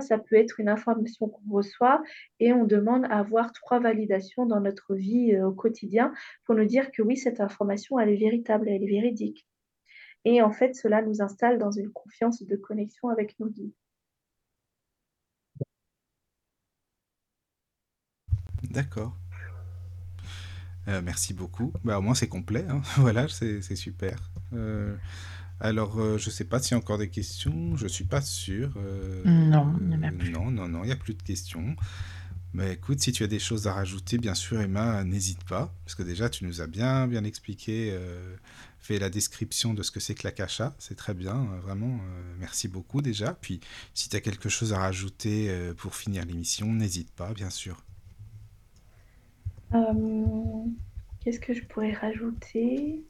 Ça 0.00 0.18
peut 0.18 0.36
être 0.36 0.60
une 0.60 0.68
information 0.68 1.28
qu'on 1.28 1.52
reçoit 1.52 2.02
et 2.40 2.52
on 2.52 2.64
demande 2.64 3.04
à 3.06 3.18
avoir 3.18 3.52
trois 3.52 3.78
validations 3.78 4.46
dans 4.46 4.60
notre 4.60 4.94
vie 4.94 5.34
euh, 5.34 5.48
au 5.48 5.52
quotidien 5.52 6.12
pour 6.44 6.54
nous 6.54 6.64
dire 6.64 6.90
que 6.92 7.02
oui, 7.02 7.16
cette 7.16 7.40
information, 7.40 7.98
elle 7.98 8.10
est 8.10 8.16
véritable, 8.16 8.68
elle 8.68 8.82
est 8.82 8.86
véridique. 8.86 9.46
Et 10.24 10.42
en 10.42 10.50
fait, 10.50 10.74
cela 10.74 11.02
nous 11.02 11.22
installe 11.22 11.58
dans 11.58 11.70
une 11.70 11.90
confiance 11.92 12.42
de 12.42 12.56
connexion 12.56 13.08
avec 13.10 13.38
nos 13.38 13.48
guides. 13.48 13.72
D'accord. 18.70 19.14
Euh, 20.88 21.02
merci 21.02 21.34
beaucoup. 21.34 21.72
Bah, 21.84 21.98
au 21.98 22.02
moins, 22.02 22.14
c'est 22.14 22.28
complet. 22.28 22.64
Hein. 22.68 22.80
voilà, 22.96 23.28
c'est 23.28 23.60
super. 23.76 24.30
Euh, 24.52 24.96
alors, 25.60 25.98
euh, 25.98 26.18
je 26.18 26.26
ne 26.26 26.32
sais 26.32 26.44
pas 26.44 26.60
s'il 26.60 26.72
y 26.72 26.74
a 26.74 26.78
encore 26.78 26.98
des 26.98 27.08
questions. 27.08 27.76
Je 27.76 27.84
ne 27.84 27.88
suis 27.88 28.04
pas 28.04 28.20
sûr. 28.20 28.70
non, 29.24 29.74
il 29.80 29.88
n'y 29.88 29.96
en 29.96 30.02
a 30.02 30.12
plus. 30.12 30.30
Non, 30.30 30.50
non, 30.50 30.68
non, 30.68 30.84
il 30.84 30.86
n'y 30.86 30.92
a 30.92 30.96
plus 30.96 31.14
de 31.14 31.22
questions. 31.22 31.76
Mais 32.52 32.74
écoute, 32.74 33.00
si 33.00 33.12
tu 33.12 33.22
as 33.22 33.26
des 33.26 33.38
choses 33.38 33.66
à 33.66 33.74
rajouter, 33.74 34.18
bien 34.18 34.34
sûr, 34.34 34.60
Emma, 34.60 35.04
n'hésite 35.04 35.44
pas. 35.44 35.74
Parce 35.84 35.94
que 35.94 36.02
déjà, 36.02 36.30
tu 36.30 36.44
nous 36.44 36.60
as 36.60 36.66
bien, 36.66 37.06
bien 37.06 37.24
expliqué, 37.24 37.94
fait 38.78 38.98
la 38.98 39.10
description 39.10 39.74
de 39.74 39.82
ce 39.82 39.90
que 39.90 40.00
c'est 40.00 40.14
que 40.14 40.26
la 40.26 40.32
cacha. 40.32 40.74
C'est 40.78 40.94
très 40.94 41.12
bien, 41.12 41.48
vraiment. 41.62 42.00
merci 42.38 42.68
beaucoup 42.68 43.02
déjà. 43.02 43.34
Puis, 43.34 43.60
si 43.92 44.08
tu 44.08 44.16
as 44.16 44.20
quelque 44.20 44.48
chose 44.48 44.72
à 44.72 44.78
rajouter 44.78 45.50
pour 45.76 45.94
finir 45.94 46.24
l'émission, 46.24 46.72
n'hésite 46.72 47.10
pas, 47.10 47.34
bien 47.34 47.50
sûr. 47.50 47.82
Euh, 49.74 50.64
qu'est-ce 51.20 51.40
que 51.40 51.54
je 51.54 51.62
pourrais 51.64 51.92
rajouter? 51.92 53.04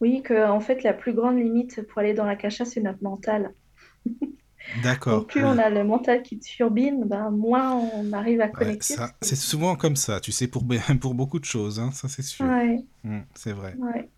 Oui, 0.00 0.22
que 0.22 0.48
en 0.48 0.60
fait, 0.60 0.82
la 0.82 0.92
plus 0.92 1.12
grande 1.12 1.38
limite 1.38 1.82
pour 1.88 1.98
aller 2.00 2.14
dans 2.14 2.24
la 2.26 2.36
cacha, 2.36 2.64
c'est 2.64 2.80
notre 2.80 3.02
mental. 3.02 3.54
D'accord. 4.82 5.26
plus 5.26 5.44
on 5.44 5.58
a 5.58 5.70
le 5.70 5.84
mental 5.84 6.22
qui 6.22 6.38
turbine, 6.38 7.04
ben, 7.04 7.30
moins 7.30 7.74
on 7.76 8.12
arrive 8.12 8.40
à 8.40 8.48
connecter. 8.48 8.94
c'est 9.22 9.36
souvent 9.36 9.76
comme 9.76 9.96
ça, 9.96 10.20
tu 10.20 10.32
sais, 10.32 10.46
pour, 10.48 10.64
pour 11.00 11.14
beaucoup 11.14 11.38
de 11.40 11.44
choses, 11.44 11.80
hein, 11.80 11.90
ça 11.92 12.08
c'est 12.08 12.22
sûr. 12.22 12.46
Ouais, 12.46 12.78
Mmh, 13.02 13.20
c'est 13.34 13.52
vrai. 13.52 13.78
ouais. 13.78 14.10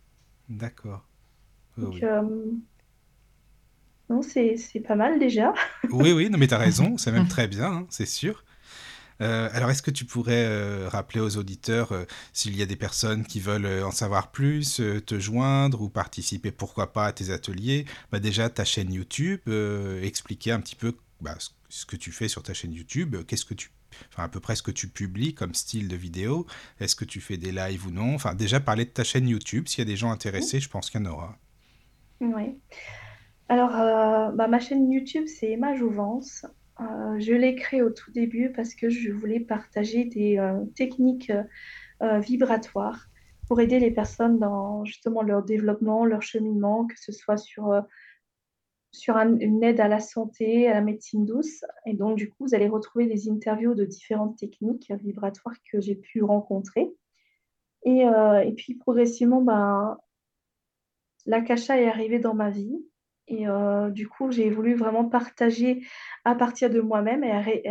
D'accord. 0.49 1.07
Donc, 1.79 2.03
euh, 2.03 2.23
non, 4.09 4.23
c'est 4.23 4.57
c'est 4.57 4.81
pas 4.81 4.95
mal 4.95 5.19
déjà. 5.19 5.55
Oui, 5.91 6.13
oui, 6.13 6.31
non, 6.31 6.39
mais 6.39 6.49
tu 6.49 6.55
as 6.55 6.59
raison, 6.59 6.97
c'est 6.99 7.13
même 7.13 7.29
très 7.29 7.49
bien, 7.49 7.73
hein, 7.73 7.87
c'est 7.91 8.07
sûr. 8.07 8.45
Euh, 9.23 9.49
alors, 9.53 9.71
est-ce 9.71 9.83
que 9.83 9.91
tu 9.91 10.05
pourrais 10.05 10.45
euh, 10.45 10.89
rappeler 10.89 11.21
aux 11.21 11.37
auditeurs 11.37 11.93
euh, 11.93 12.05
s'il 12.33 12.57
y 12.57 12.63
a 12.63 12.67
des 12.67 12.77
personnes 12.77 13.25
qui 13.25 13.41
veulent 13.41 13.85
en 13.85 13.93
savoir 13.93 14.33
plus, 14.33 14.83
te 15.07 15.19
joindre 15.19 15.83
ou 15.83 15.89
participer, 15.89 16.51
pourquoi 16.51 16.93
pas, 16.93 17.07
à 17.07 17.13
tes 17.13 17.31
ateliers? 17.31 17.87
Bah, 18.11 18.19
Déjà, 18.19 18.51
ta 18.51 18.65
chaîne 18.65 18.93
YouTube, 18.93 19.41
expliquer 20.03 20.53
un 20.53 20.61
petit 20.61 20.77
peu 20.77 20.97
bah, 21.21 21.37
ce 21.69 21.87
que 21.87 21.97
tu 21.97 22.11
fais 22.13 22.29
sur 22.29 22.43
ta 22.43 22.55
chaîne 22.55 22.73
YouTube, 22.73 23.17
qu'est-ce 23.27 23.45
que 23.45 23.55
tu 23.55 23.71
Enfin, 24.09 24.25
à 24.25 24.29
peu 24.29 24.41
près 24.41 24.57
ce 24.57 24.63
que 24.63 24.71
tu 24.71 24.89
publies 24.89 25.35
comme 25.35 25.53
style 25.55 25.87
de 25.87 25.97
vidéo. 25.97 26.47
Est-ce 26.81 26.97
que 26.97 27.05
tu 27.05 27.21
fais 27.21 27.37
des 27.37 27.53
lives 27.53 27.87
ou 27.87 27.91
non? 27.91 28.15
Enfin, 28.15 28.35
déjà 28.35 28.59
parler 28.59 28.87
de 28.87 28.91
ta 28.91 29.05
chaîne 29.05 29.29
YouTube. 29.29 29.69
S'il 29.69 29.81
y 29.81 29.83
a 29.83 29.85
des 29.85 29.97
gens 29.97 30.11
intéressés, 30.11 30.61
je 30.61 30.71
pense 30.71 30.89
qu'il 30.89 31.03
y 31.03 31.07
en 31.07 31.11
aura. 31.11 31.37
Oui. 32.23 32.57
Alors, 33.51 33.73
bah, 34.35 34.49
ma 34.49 34.61
chaîne 34.61 34.91
YouTube, 34.91 35.25
c'est 35.27 35.51
Emma 35.51 35.75
Jouvence. 35.77 36.47
Euh, 36.81 37.19
je 37.19 37.33
l'ai 37.33 37.55
créé 37.55 37.83
au 37.83 37.91
tout 37.91 38.11
début 38.11 38.51
parce 38.51 38.75
que 38.75 38.89
je 38.89 39.13
voulais 39.13 39.41
partager 39.41 40.05
des 40.05 40.39
euh, 40.39 40.65
techniques 40.75 41.33
euh, 42.03 42.19
vibratoires 42.19 43.09
pour 43.47 43.61
aider 43.61 43.79
les 43.79 43.91
personnes 43.91 44.39
dans 44.39 44.85
justement 44.85 45.23
leur 45.23 45.43
développement, 45.43 46.05
leur 46.05 46.23
cheminement, 46.23 46.87
que 46.87 46.99
ce 46.99 47.13
soit 47.13 47.37
sur, 47.37 47.85
sur 48.93 49.17
une 49.17 49.63
aide 49.63 49.81
à 49.81 49.89
la 49.89 50.01
santé, 50.01 50.69
à 50.69 50.75
la 50.75 50.81
médecine 50.81 51.27
douce. 51.27 51.65
Et 51.85 51.93
donc, 51.93 52.17
du 52.17 52.31
coup, 52.31 52.47
vous 52.47 52.55
allez 52.55 52.69
retrouver 52.69 53.07
des 53.07 53.29
interviews 53.29 53.75
de 53.75 53.85
différentes 53.85 54.39
techniques 54.39 54.91
vibratoires 54.91 55.57
que 55.71 55.81
j'ai 55.81 55.97
pu 55.97 56.23
rencontrer. 56.23 56.89
Et, 57.85 58.07
puis, 58.57 58.77
progressivement, 58.77 59.43
ben, 59.43 59.99
l'akasha 61.27 61.79
est 61.79 61.89
arrivé 61.89 62.21
dans 62.21 62.35
ma 62.35 62.49
vie. 62.49 62.79
Et 63.29 63.49
euh, 63.49 63.91
du 63.91 64.09
coup, 64.09 64.31
j'ai 64.31 64.51
voulu 64.51 64.75
vraiment 64.75 65.09
partager 65.09 65.85
à 66.25 66.35
partir 66.35 66.71
de 66.71 66.81
moi-même 66.81 67.25
et, 67.25 67.71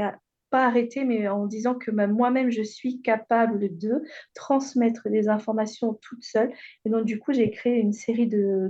pas 0.50 0.66
arrêter, 0.66 1.06
mais 1.06 1.30
en 1.30 1.46
disant 1.46 1.76
que 1.76 1.92
moi-même, 1.92 2.50
je 2.50 2.62
suis 2.62 3.02
capable 3.02 3.78
de 3.78 4.04
transmettre 4.34 5.10
des 5.10 5.30
informations 5.30 5.94
toute 5.94 6.24
seule. 6.24 6.52
Et 6.84 6.90
donc, 6.90 7.06
du 7.06 7.20
coup, 7.20 7.32
j'ai 7.32 7.50
créé 7.52 7.78
une 7.78 7.94
série 7.94 8.28
de, 8.28 8.70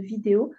vidéos, 0.00 0.52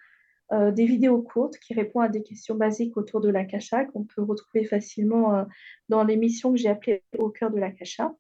euh, 0.52 0.72
des 0.72 0.86
vidéos 0.86 1.24
courtes 1.24 1.58
qui 1.58 1.74
répondent 1.74 2.04
à 2.04 2.10
des 2.10 2.22
questions 2.22 2.54
basiques 2.54 2.98
autour 2.98 3.20
de 3.20 3.30
l'akasha, 3.30 3.86
qu'on 3.86 4.04
peut 4.04 4.22
retrouver 4.22 4.64
facilement 4.64 5.36
euh, 5.36 5.44
dans 5.90 6.04
l'émission 6.04 6.52
que 6.52 6.58
j'ai 6.58 6.70
appelée 6.70 7.04
Au 7.18 7.30
cœur 7.30 7.50
de 7.50 7.58
l'akasha. 7.58 8.14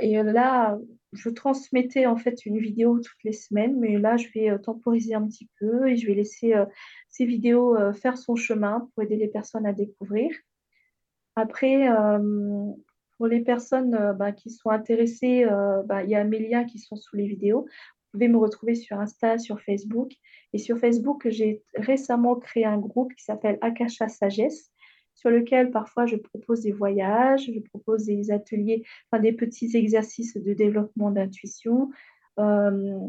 et 0.00 0.22
là, 0.22 0.78
je 1.12 1.28
transmettais 1.28 2.06
en 2.06 2.16
fait 2.16 2.46
une 2.46 2.58
vidéo 2.58 2.98
toutes 2.98 3.24
les 3.24 3.32
semaines, 3.32 3.78
mais 3.78 3.98
là, 3.98 4.16
je 4.16 4.28
vais 4.34 4.50
euh, 4.50 4.58
temporiser 4.58 5.14
un 5.14 5.26
petit 5.26 5.48
peu 5.58 5.88
et 5.88 5.96
je 5.96 6.06
vais 6.06 6.14
laisser 6.14 6.54
euh, 6.54 6.66
ces 7.08 7.24
vidéos 7.24 7.76
euh, 7.76 7.92
faire 7.92 8.18
son 8.18 8.36
chemin 8.36 8.88
pour 8.94 9.02
aider 9.02 9.16
les 9.16 9.28
personnes 9.28 9.66
à 9.66 9.72
découvrir. 9.72 10.30
Après, 11.38 11.86
pour 13.18 13.26
les 13.26 13.40
personnes 13.40 14.14
bah, 14.18 14.32
qui 14.32 14.48
sont 14.48 14.70
intéressées, 14.70 15.44
bah, 15.84 16.02
il 16.02 16.08
y 16.08 16.14
a 16.14 16.24
mes 16.24 16.38
liens 16.38 16.64
qui 16.64 16.78
sont 16.78 16.96
sous 16.96 17.14
les 17.14 17.26
vidéos. 17.26 17.64
Vous 17.66 18.12
pouvez 18.12 18.28
me 18.28 18.38
retrouver 18.38 18.74
sur 18.74 18.98
Insta, 18.98 19.36
sur 19.36 19.60
Facebook. 19.60 20.12
Et 20.54 20.58
sur 20.58 20.78
Facebook, 20.78 21.28
j'ai 21.28 21.62
récemment 21.74 22.36
créé 22.36 22.64
un 22.64 22.78
groupe 22.78 23.12
qui 23.12 23.22
s'appelle 23.22 23.58
Akasha 23.60 24.08
Sagesse 24.08 24.72
sur 25.16 25.30
lequel 25.30 25.70
parfois 25.70 26.06
je 26.06 26.16
propose 26.16 26.60
des 26.60 26.72
voyages, 26.72 27.50
je 27.52 27.60
propose 27.60 28.04
des 28.04 28.30
ateliers, 28.30 28.84
enfin 29.10 29.20
des 29.20 29.32
petits 29.32 29.76
exercices 29.76 30.36
de 30.36 30.52
développement 30.52 31.10
d'intuition, 31.10 31.90
euh, 32.38 33.00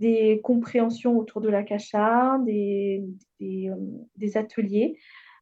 des 0.00 0.40
compréhensions 0.42 1.16
autour 1.16 1.40
de 1.40 1.48
l'akasha, 1.48 2.38
des, 2.44 3.04
des, 3.38 3.68
euh, 3.68 3.76
des, 4.16 4.36
ateliers. 4.36 4.98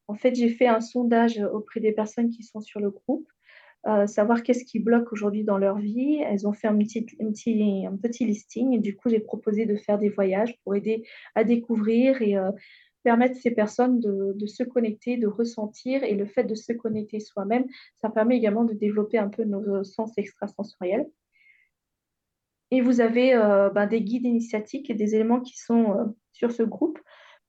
En 0.09 0.15
fait, 0.15 0.35
j'ai 0.35 0.51
fait 0.51 0.67
un 0.67 0.81
sondage 0.81 1.39
auprès 1.39 1.81
des 1.81 1.93
personnes 1.93 2.29
qui 2.29 2.43
sont 2.43 2.61
sur 2.61 2.81
le 2.81 2.91
groupe, 2.91 3.27
euh, 3.87 4.07
savoir 4.07 4.43
qu'est-ce 4.43 4.65
qui 4.65 4.81
bloque 4.81 5.13
aujourd'hui 5.13 5.45
dans 5.45 5.57
leur 5.57 5.79
vie. 5.79 6.21
Elles 6.27 6.47
ont 6.47 6.53
fait 6.53 6.67
un 6.67 6.77
petit, 6.77 7.07
un 7.21 7.31
petit, 7.31 7.87
un 7.87 7.97
petit 7.97 8.27
listing 8.27 8.75
et 8.75 8.81
du 8.81 8.97
coup, 8.97 9.09
j'ai 9.09 9.21
proposé 9.21 9.67
de 9.67 9.77
faire 9.77 9.99
des 9.99 10.09
voyages 10.09 10.59
pour 10.65 10.75
aider 10.75 11.05
à 11.37 11.45
découvrir 11.45 12.21
et 12.23 12.37
euh, 13.07 13.11
permettre 13.11 13.37
ces 13.37 13.51
personnes 13.51 14.01
de, 14.01 14.47
se 14.47 14.63
connecter, 14.63 15.17
de 15.17 15.27
ressentir. 15.27 16.03
Et 16.05 16.15
le 16.15 16.27
fait 16.27 16.45
de 16.45 16.55
se 16.55 16.73
connecter 16.73 17.21
soi-même, 17.21 17.65
ça 18.01 18.09
permet 18.09 18.37
également 18.37 18.65
de 18.65 18.75
développer 18.75 19.19
un 19.19 19.29
peu 19.29 19.45
nos 19.45 19.85
sens 19.85 20.13
extrasensoriels. 20.17 21.07
Et 22.73 22.81
vous 22.81 23.03
avez 23.03 23.35
euh, 23.35 23.69
ben, 23.69 23.87
des 23.87 24.01
guides 24.01 24.25
initiatiques 24.25 24.89
et 24.89 24.95
des 24.95 25.15
éléments 25.15 25.43
qui 25.43 25.59
sont 25.59 25.93
euh, 25.93 26.05
sur 26.33 26.51
ce 26.51 26.63
groupe 26.63 26.99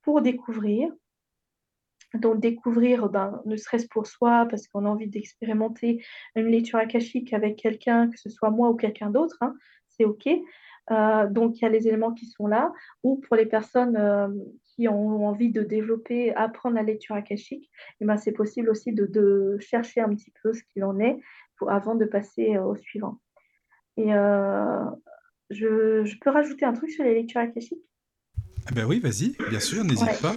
pour 0.01 0.21
découvrir. 0.21 0.91
Donc 2.13 2.41
découvrir, 2.41 3.07
ben, 3.07 3.41
ne 3.45 3.55
serait-ce 3.55 3.87
pour 3.87 4.05
soi, 4.05 4.45
parce 4.49 4.67
qu'on 4.67 4.85
a 4.85 4.89
envie 4.89 5.07
d'expérimenter 5.07 6.03
une 6.35 6.47
lecture 6.47 6.77
akashique 6.77 7.31
avec 7.31 7.55
quelqu'un, 7.55 8.09
que 8.09 8.19
ce 8.19 8.29
soit 8.29 8.51
moi 8.51 8.69
ou 8.69 8.75
quelqu'un 8.75 9.09
d'autre, 9.09 9.37
hein, 9.39 9.55
c'est 9.87 10.03
OK. 10.03 10.27
Euh, 10.91 11.27
donc 11.27 11.57
il 11.57 11.61
y 11.63 11.65
a 11.65 11.69
les 11.69 11.87
éléments 11.87 12.13
qui 12.13 12.25
sont 12.27 12.47
là. 12.47 12.71
Ou 13.03 13.17
pour 13.17 13.35
les 13.35 13.45
personnes 13.45 13.97
qui 14.63 14.87
ont 14.87 15.27
envie 15.27 15.51
de 15.51 15.61
développer, 15.61 16.33
apprendre 16.35 16.75
la 16.75 16.83
lecture 16.83 17.15
akashique, 17.15 17.69
eh 18.01 18.05
ben, 18.05 18.17
c'est 18.17 18.31
possible 18.31 18.69
aussi 18.69 18.91
de, 18.91 19.05
de, 19.05 19.57
chercher 19.59 20.01
un 20.01 20.09
petit 20.09 20.33
peu 20.41 20.53
ce 20.53 20.63
qu'il 20.63 20.83
en 20.83 20.99
est 20.99 21.19
pour, 21.57 21.71
avant 21.71 21.95
de 21.95 22.05
passer 22.05 22.57
au 22.57 22.75
suivant. 22.75 23.19
Et 23.97 24.13
euh, 24.13 24.83
je, 25.49 26.03
je, 26.03 26.17
peux 26.19 26.29
rajouter 26.29 26.65
un 26.65 26.73
truc 26.73 26.89
sur 26.89 27.03
les 27.03 27.13
lectures 27.13 27.41
akashiques? 27.41 27.83
Ah 28.65 28.71
Ben 28.73 28.85
oui, 28.85 28.99
vas-y, 28.99 29.35
bien 29.49 29.59
sûr, 29.59 29.83
n'hésite 29.83 30.07
ouais. 30.07 30.21
pas. 30.21 30.35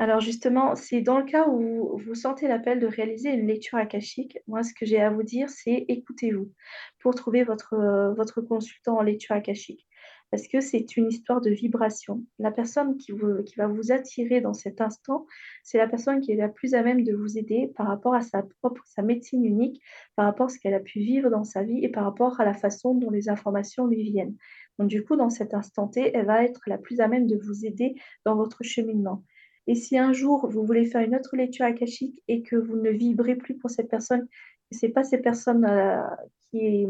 Alors 0.00 0.20
justement, 0.20 0.76
c'est 0.76 1.00
dans 1.00 1.18
le 1.18 1.24
cas 1.24 1.48
où 1.48 1.98
vous 1.98 2.14
sentez 2.14 2.46
l'appel 2.46 2.78
de 2.78 2.86
réaliser 2.86 3.30
une 3.30 3.48
lecture 3.48 3.78
akashique, 3.78 4.38
moi 4.46 4.62
ce 4.62 4.72
que 4.72 4.86
j'ai 4.86 5.00
à 5.00 5.10
vous 5.10 5.24
dire, 5.24 5.50
c'est 5.50 5.86
écoutez-vous 5.88 6.52
pour 7.00 7.16
trouver 7.16 7.42
votre, 7.42 8.40
consultant 8.42 8.98
en 8.98 9.02
lecture 9.02 9.34
akashique 9.34 9.88
parce 10.30 10.46
que 10.46 10.60
c'est 10.60 10.96
une 10.96 11.08
histoire 11.08 11.40
de 11.40 11.50
vibration. 11.50 12.22
La 12.38 12.50
personne 12.52 12.98
qui 12.98 13.12
va 13.56 13.66
vous 13.66 13.92
attirer 13.92 14.40
dans 14.40 14.52
cet 14.52 14.80
instant, 14.80 15.26
c'est 15.64 15.78
la 15.78 15.88
personne 15.88 16.20
qui 16.20 16.32
est 16.32 16.36
la 16.36 16.50
plus 16.50 16.74
à 16.74 16.82
même 16.82 17.02
de 17.02 17.14
vous 17.14 17.38
aider 17.38 17.72
par 17.74 17.86
rapport 17.86 18.14
à 18.14 18.20
sa 18.20 18.42
propre, 18.60 18.82
sa 18.84 19.02
médecine 19.02 19.44
unique, 19.44 19.82
par 20.16 20.26
rapport 20.26 20.46
à 20.46 20.48
ce 20.50 20.58
qu'elle 20.58 20.74
a 20.74 20.80
pu 20.80 20.98
vivre 21.00 21.30
dans 21.30 21.44
sa 21.44 21.62
vie 21.62 21.82
et 21.82 21.88
par 21.88 22.04
rapport 22.04 22.40
à 22.40 22.44
la 22.44 22.52
façon 22.52 22.94
dont 22.94 23.10
les 23.10 23.30
informations 23.30 23.86
lui 23.86 24.02
viennent. 24.02 24.36
Donc 24.78 24.88
du 24.88 25.02
coup, 25.02 25.16
dans 25.16 25.30
cet 25.30 25.54
instant 25.54 25.88
T, 25.88 26.14
elle 26.14 26.26
va 26.26 26.44
être 26.44 26.60
la 26.66 26.76
plus 26.76 27.00
à 27.00 27.08
même 27.08 27.26
de 27.26 27.36
vous 27.36 27.64
aider 27.64 27.94
dans 28.26 28.36
votre 28.36 28.62
cheminement. 28.62 29.24
Et 29.68 29.74
si 29.74 29.98
un 29.98 30.14
jour 30.14 30.48
vous 30.48 30.64
voulez 30.64 30.86
faire 30.86 31.02
une 31.02 31.14
autre 31.14 31.36
lecture 31.36 31.66
akashique 31.66 32.20
et 32.26 32.42
que 32.42 32.56
vous 32.56 32.76
ne 32.76 32.90
vibrez 32.90 33.36
plus 33.36 33.54
pour 33.54 33.70
cette 33.70 33.90
personne, 33.90 34.26
que 34.70 34.76
ce 34.76 34.86
n'est 34.86 34.92
pas 34.92 35.04
ces 35.04 35.18
personnes 35.18 35.66
euh, 35.66 36.02
qui 36.50 36.86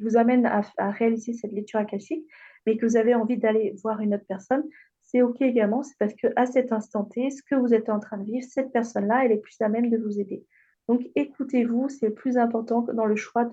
vous 0.00 0.16
amènent 0.18 0.46
à, 0.46 0.90
réaliser 0.90 1.32
cette 1.32 1.52
lecture 1.52 1.80
akashique, 1.80 2.26
mais 2.66 2.76
que 2.76 2.84
vous 2.84 2.96
avez 2.96 3.14
envie 3.14 3.38
d'aller 3.38 3.74
voir 3.82 4.00
une 4.00 4.14
autre 4.14 4.26
personne, 4.28 4.62
c'est 5.00 5.22
OK 5.22 5.40
également. 5.40 5.82
C'est 5.82 5.96
parce 5.98 6.14
qu'à 6.14 6.44
cet 6.44 6.72
instant 6.72 7.04
T, 7.04 7.30
ce 7.30 7.42
que 7.42 7.54
vous 7.54 7.72
êtes 7.72 7.88
en 7.88 7.98
train 7.98 8.18
de 8.18 8.24
vivre, 8.24 8.46
cette 8.48 8.70
personne-là, 8.70 9.24
elle 9.24 9.32
est 9.32 9.38
plus 9.38 9.58
à 9.62 9.70
même 9.70 9.88
de 9.88 9.96
vous 9.96 10.20
aider. 10.20 10.44
Donc 10.88 11.00
écoutez-vous, 11.14 11.88
c'est 11.88 12.10
plus 12.10 12.36
important 12.36 12.82
dans 12.92 13.06
le 13.06 13.16
choix 13.16 13.46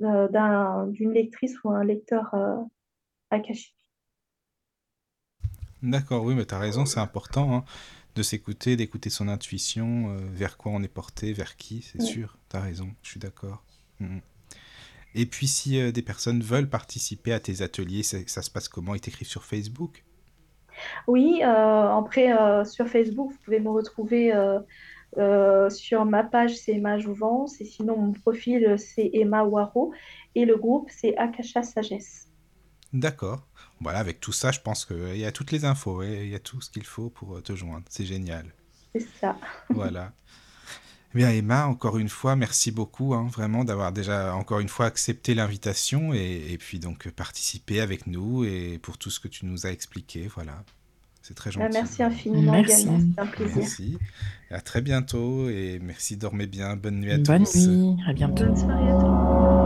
d'une 0.00 1.12
lectrice 1.12 1.62
ou 1.62 1.70
un 1.70 1.84
lecteur 1.84 2.32
euh, 2.34 2.56
akashique. 3.30 3.85
D'accord, 5.82 6.24
oui, 6.24 6.34
mais 6.34 6.46
tu 6.46 6.54
as 6.54 6.58
raison, 6.58 6.86
c'est 6.86 7.00
important 7.00 7.54
hein, 7.54 7.64
de 8.14 8.22
s'écouter, 8.22 8.76
d'écouter 8.76 9.10
son 9.10 9.28
intuition, 9.28 10.10
euh, 10.10 10.18
vers 10.32 10.56
quoi 10.56 10.72
on 10.72 10.82
est 10.82 10.88
porté, 10.88 11.32
vers 11.32 11.56
qui, 11.56 11.82
c'est 11.82 12.00
oui. 12.00 12.06
sûr, 12.06 12.38
tu 12.48 12.56
as 12.56 12.60
raison, 12.60 12.90
je 13.02 13.10
suis 13.10 13.20
d'accord. 13.20 13.62
Mmh. 14.00 14.18
Et 15.14 15.26
puis, 15.26 15.46
si 15.46 15.80
euh, 15.80 15.92
des 15.92 16.02
personnes 16.02 16.42
veulent 16.42 16.68
participer 16.68 17.32
à 17.32 17.40
tes 17.40 17.62
ateliers, 17.62 18.02
ça, 18.02 18.18
ça 18.26 18.42
se 18.42 18.50
passe 18.50 18.68
comment? 18.68 18.94
Ils 18.94 19.00
t'écrivent 19.00 19.28
sur 19.28 19.44
Facebook? 19.44 20.04
Oui, 21.06 21.40
euh, 21.42 21.46
après, 21.46 22.34
sur 22.66 22.86
Facebook, 22.86 23.32
vous 23.32 23.38
pouvez 23.44 23.60
me 23.60 23.70
retrouver 23.70 24.30
euh, 25.16 25.70
sur 25.70 26.04
ma 26.04 26.22
page, 26.22 26.54
c'est 26.54 26.72
Emma 26.72 26.98
Jouvence. 26.98 27.60
Et 27.60 27.64
sinon, 27.64 27.96
mon 27.96 28.12
profil, 28.12 28.76
c'est 28.78 29.10
Emma 29.14 29.42
Waro. 29.44 29.92
Et 30.34 30.44
le 30.44 30.56
groupe, 30.56 30.90
c'est 30.90 31.16
Akasha 31.16 31.62
Sagesse. 31.62 32.28
D'accord. 32.92 33.46
Voilà, 33.80 33.98
avec 33.98 34.20
tout 34.20 34.32
ça, 34.32 34.52
je 34.52 34.60
pense 34.60 34.84
qu'il 34.84 35.16
y 35.16 35.24
a 35.24 35.32
toutes 35.32 35.52
les 35.52 35.64
infos, 35.64 36.02
il 36.02 36.28
y 36.28 36.34
a 36.34 36.38
tout 36.38 36.60
ce 36.60 36.70
qu'il 36.70 36.84
faut 36.84 37.10
pour 37.10 37.42
te 37.42 37.54
joindre. 37.54 37.84
C'est 37.88 38.06
génial. 38.06 38.46
C'est 38.94 39.06
ça. 39.20 39.36
voilà. 39.70 40.12
Eh 41.14 41.18
bien 41.18 41.30
Emma, 41.30 41.66
encore 41.66 41.98
une 41.98 42.08
fois, 42.08 42.36
merci 42.36 42.70
beaucoup 42.70 43.14
hein, 43.14 43.26
vraiment 43.30 43.64
d'avoir 43.64 43.92
déjà 43.92 44.34
encore 44.34 44.60
une 44.60 44.68
fois 44.68 44.86
accepté 44.86 45.34
l'invitation 45.34 46.12
et, 46.12 46.46
et, 46.50 46.58
puis 46.58 46.78
donc 46.78 47.08
participer 47.10 47.80
avec 47.80 48.06
nous 48.06 48.44
et 48.44 48.78
pour 48.82 48.98
tout 48.98 49.10
ce 49.10 49.20
que 49.20 49.28
tu 49.28 49.46
nous 49.46 49.66
as 49.66 49.70
expliqué. 49.70 50.28
Voilà, 50.34 50.62
c'est 51.26 51.34
très 51.34 51.50
gentil. 51.50 51.72
Merci 51.72 52.02
infiniment. 52.02 52.52
Merci. 52.52 52.86
C'est 53.14 53.20
un 53.20 53.26
plaisir. 53.26 53.56
Merci. 53.56 53.98
Et 54.50 54.54
à 54.54 54.60
très 54.60 54.80
bientôt 54.80 55.48
et 55.48 55.80
merci, 55.82 56.16
dormez 56.16 56.46
bien. 56.46 56.76
Bonne 56.76 57.00
nuit 57.00 57.12
à 57.12 57.18
Bonne 57.18 57.44
tous. 57.44 57.66
Bonne 57.66 57.94
nuit, 57.94 58.02
à 58.06 58.12
bientôt. 58.12 58.44
Bonne 58.44 58.56
soirée 58.56 58.90
à 58.90 59.00
tous. 59.00 59.65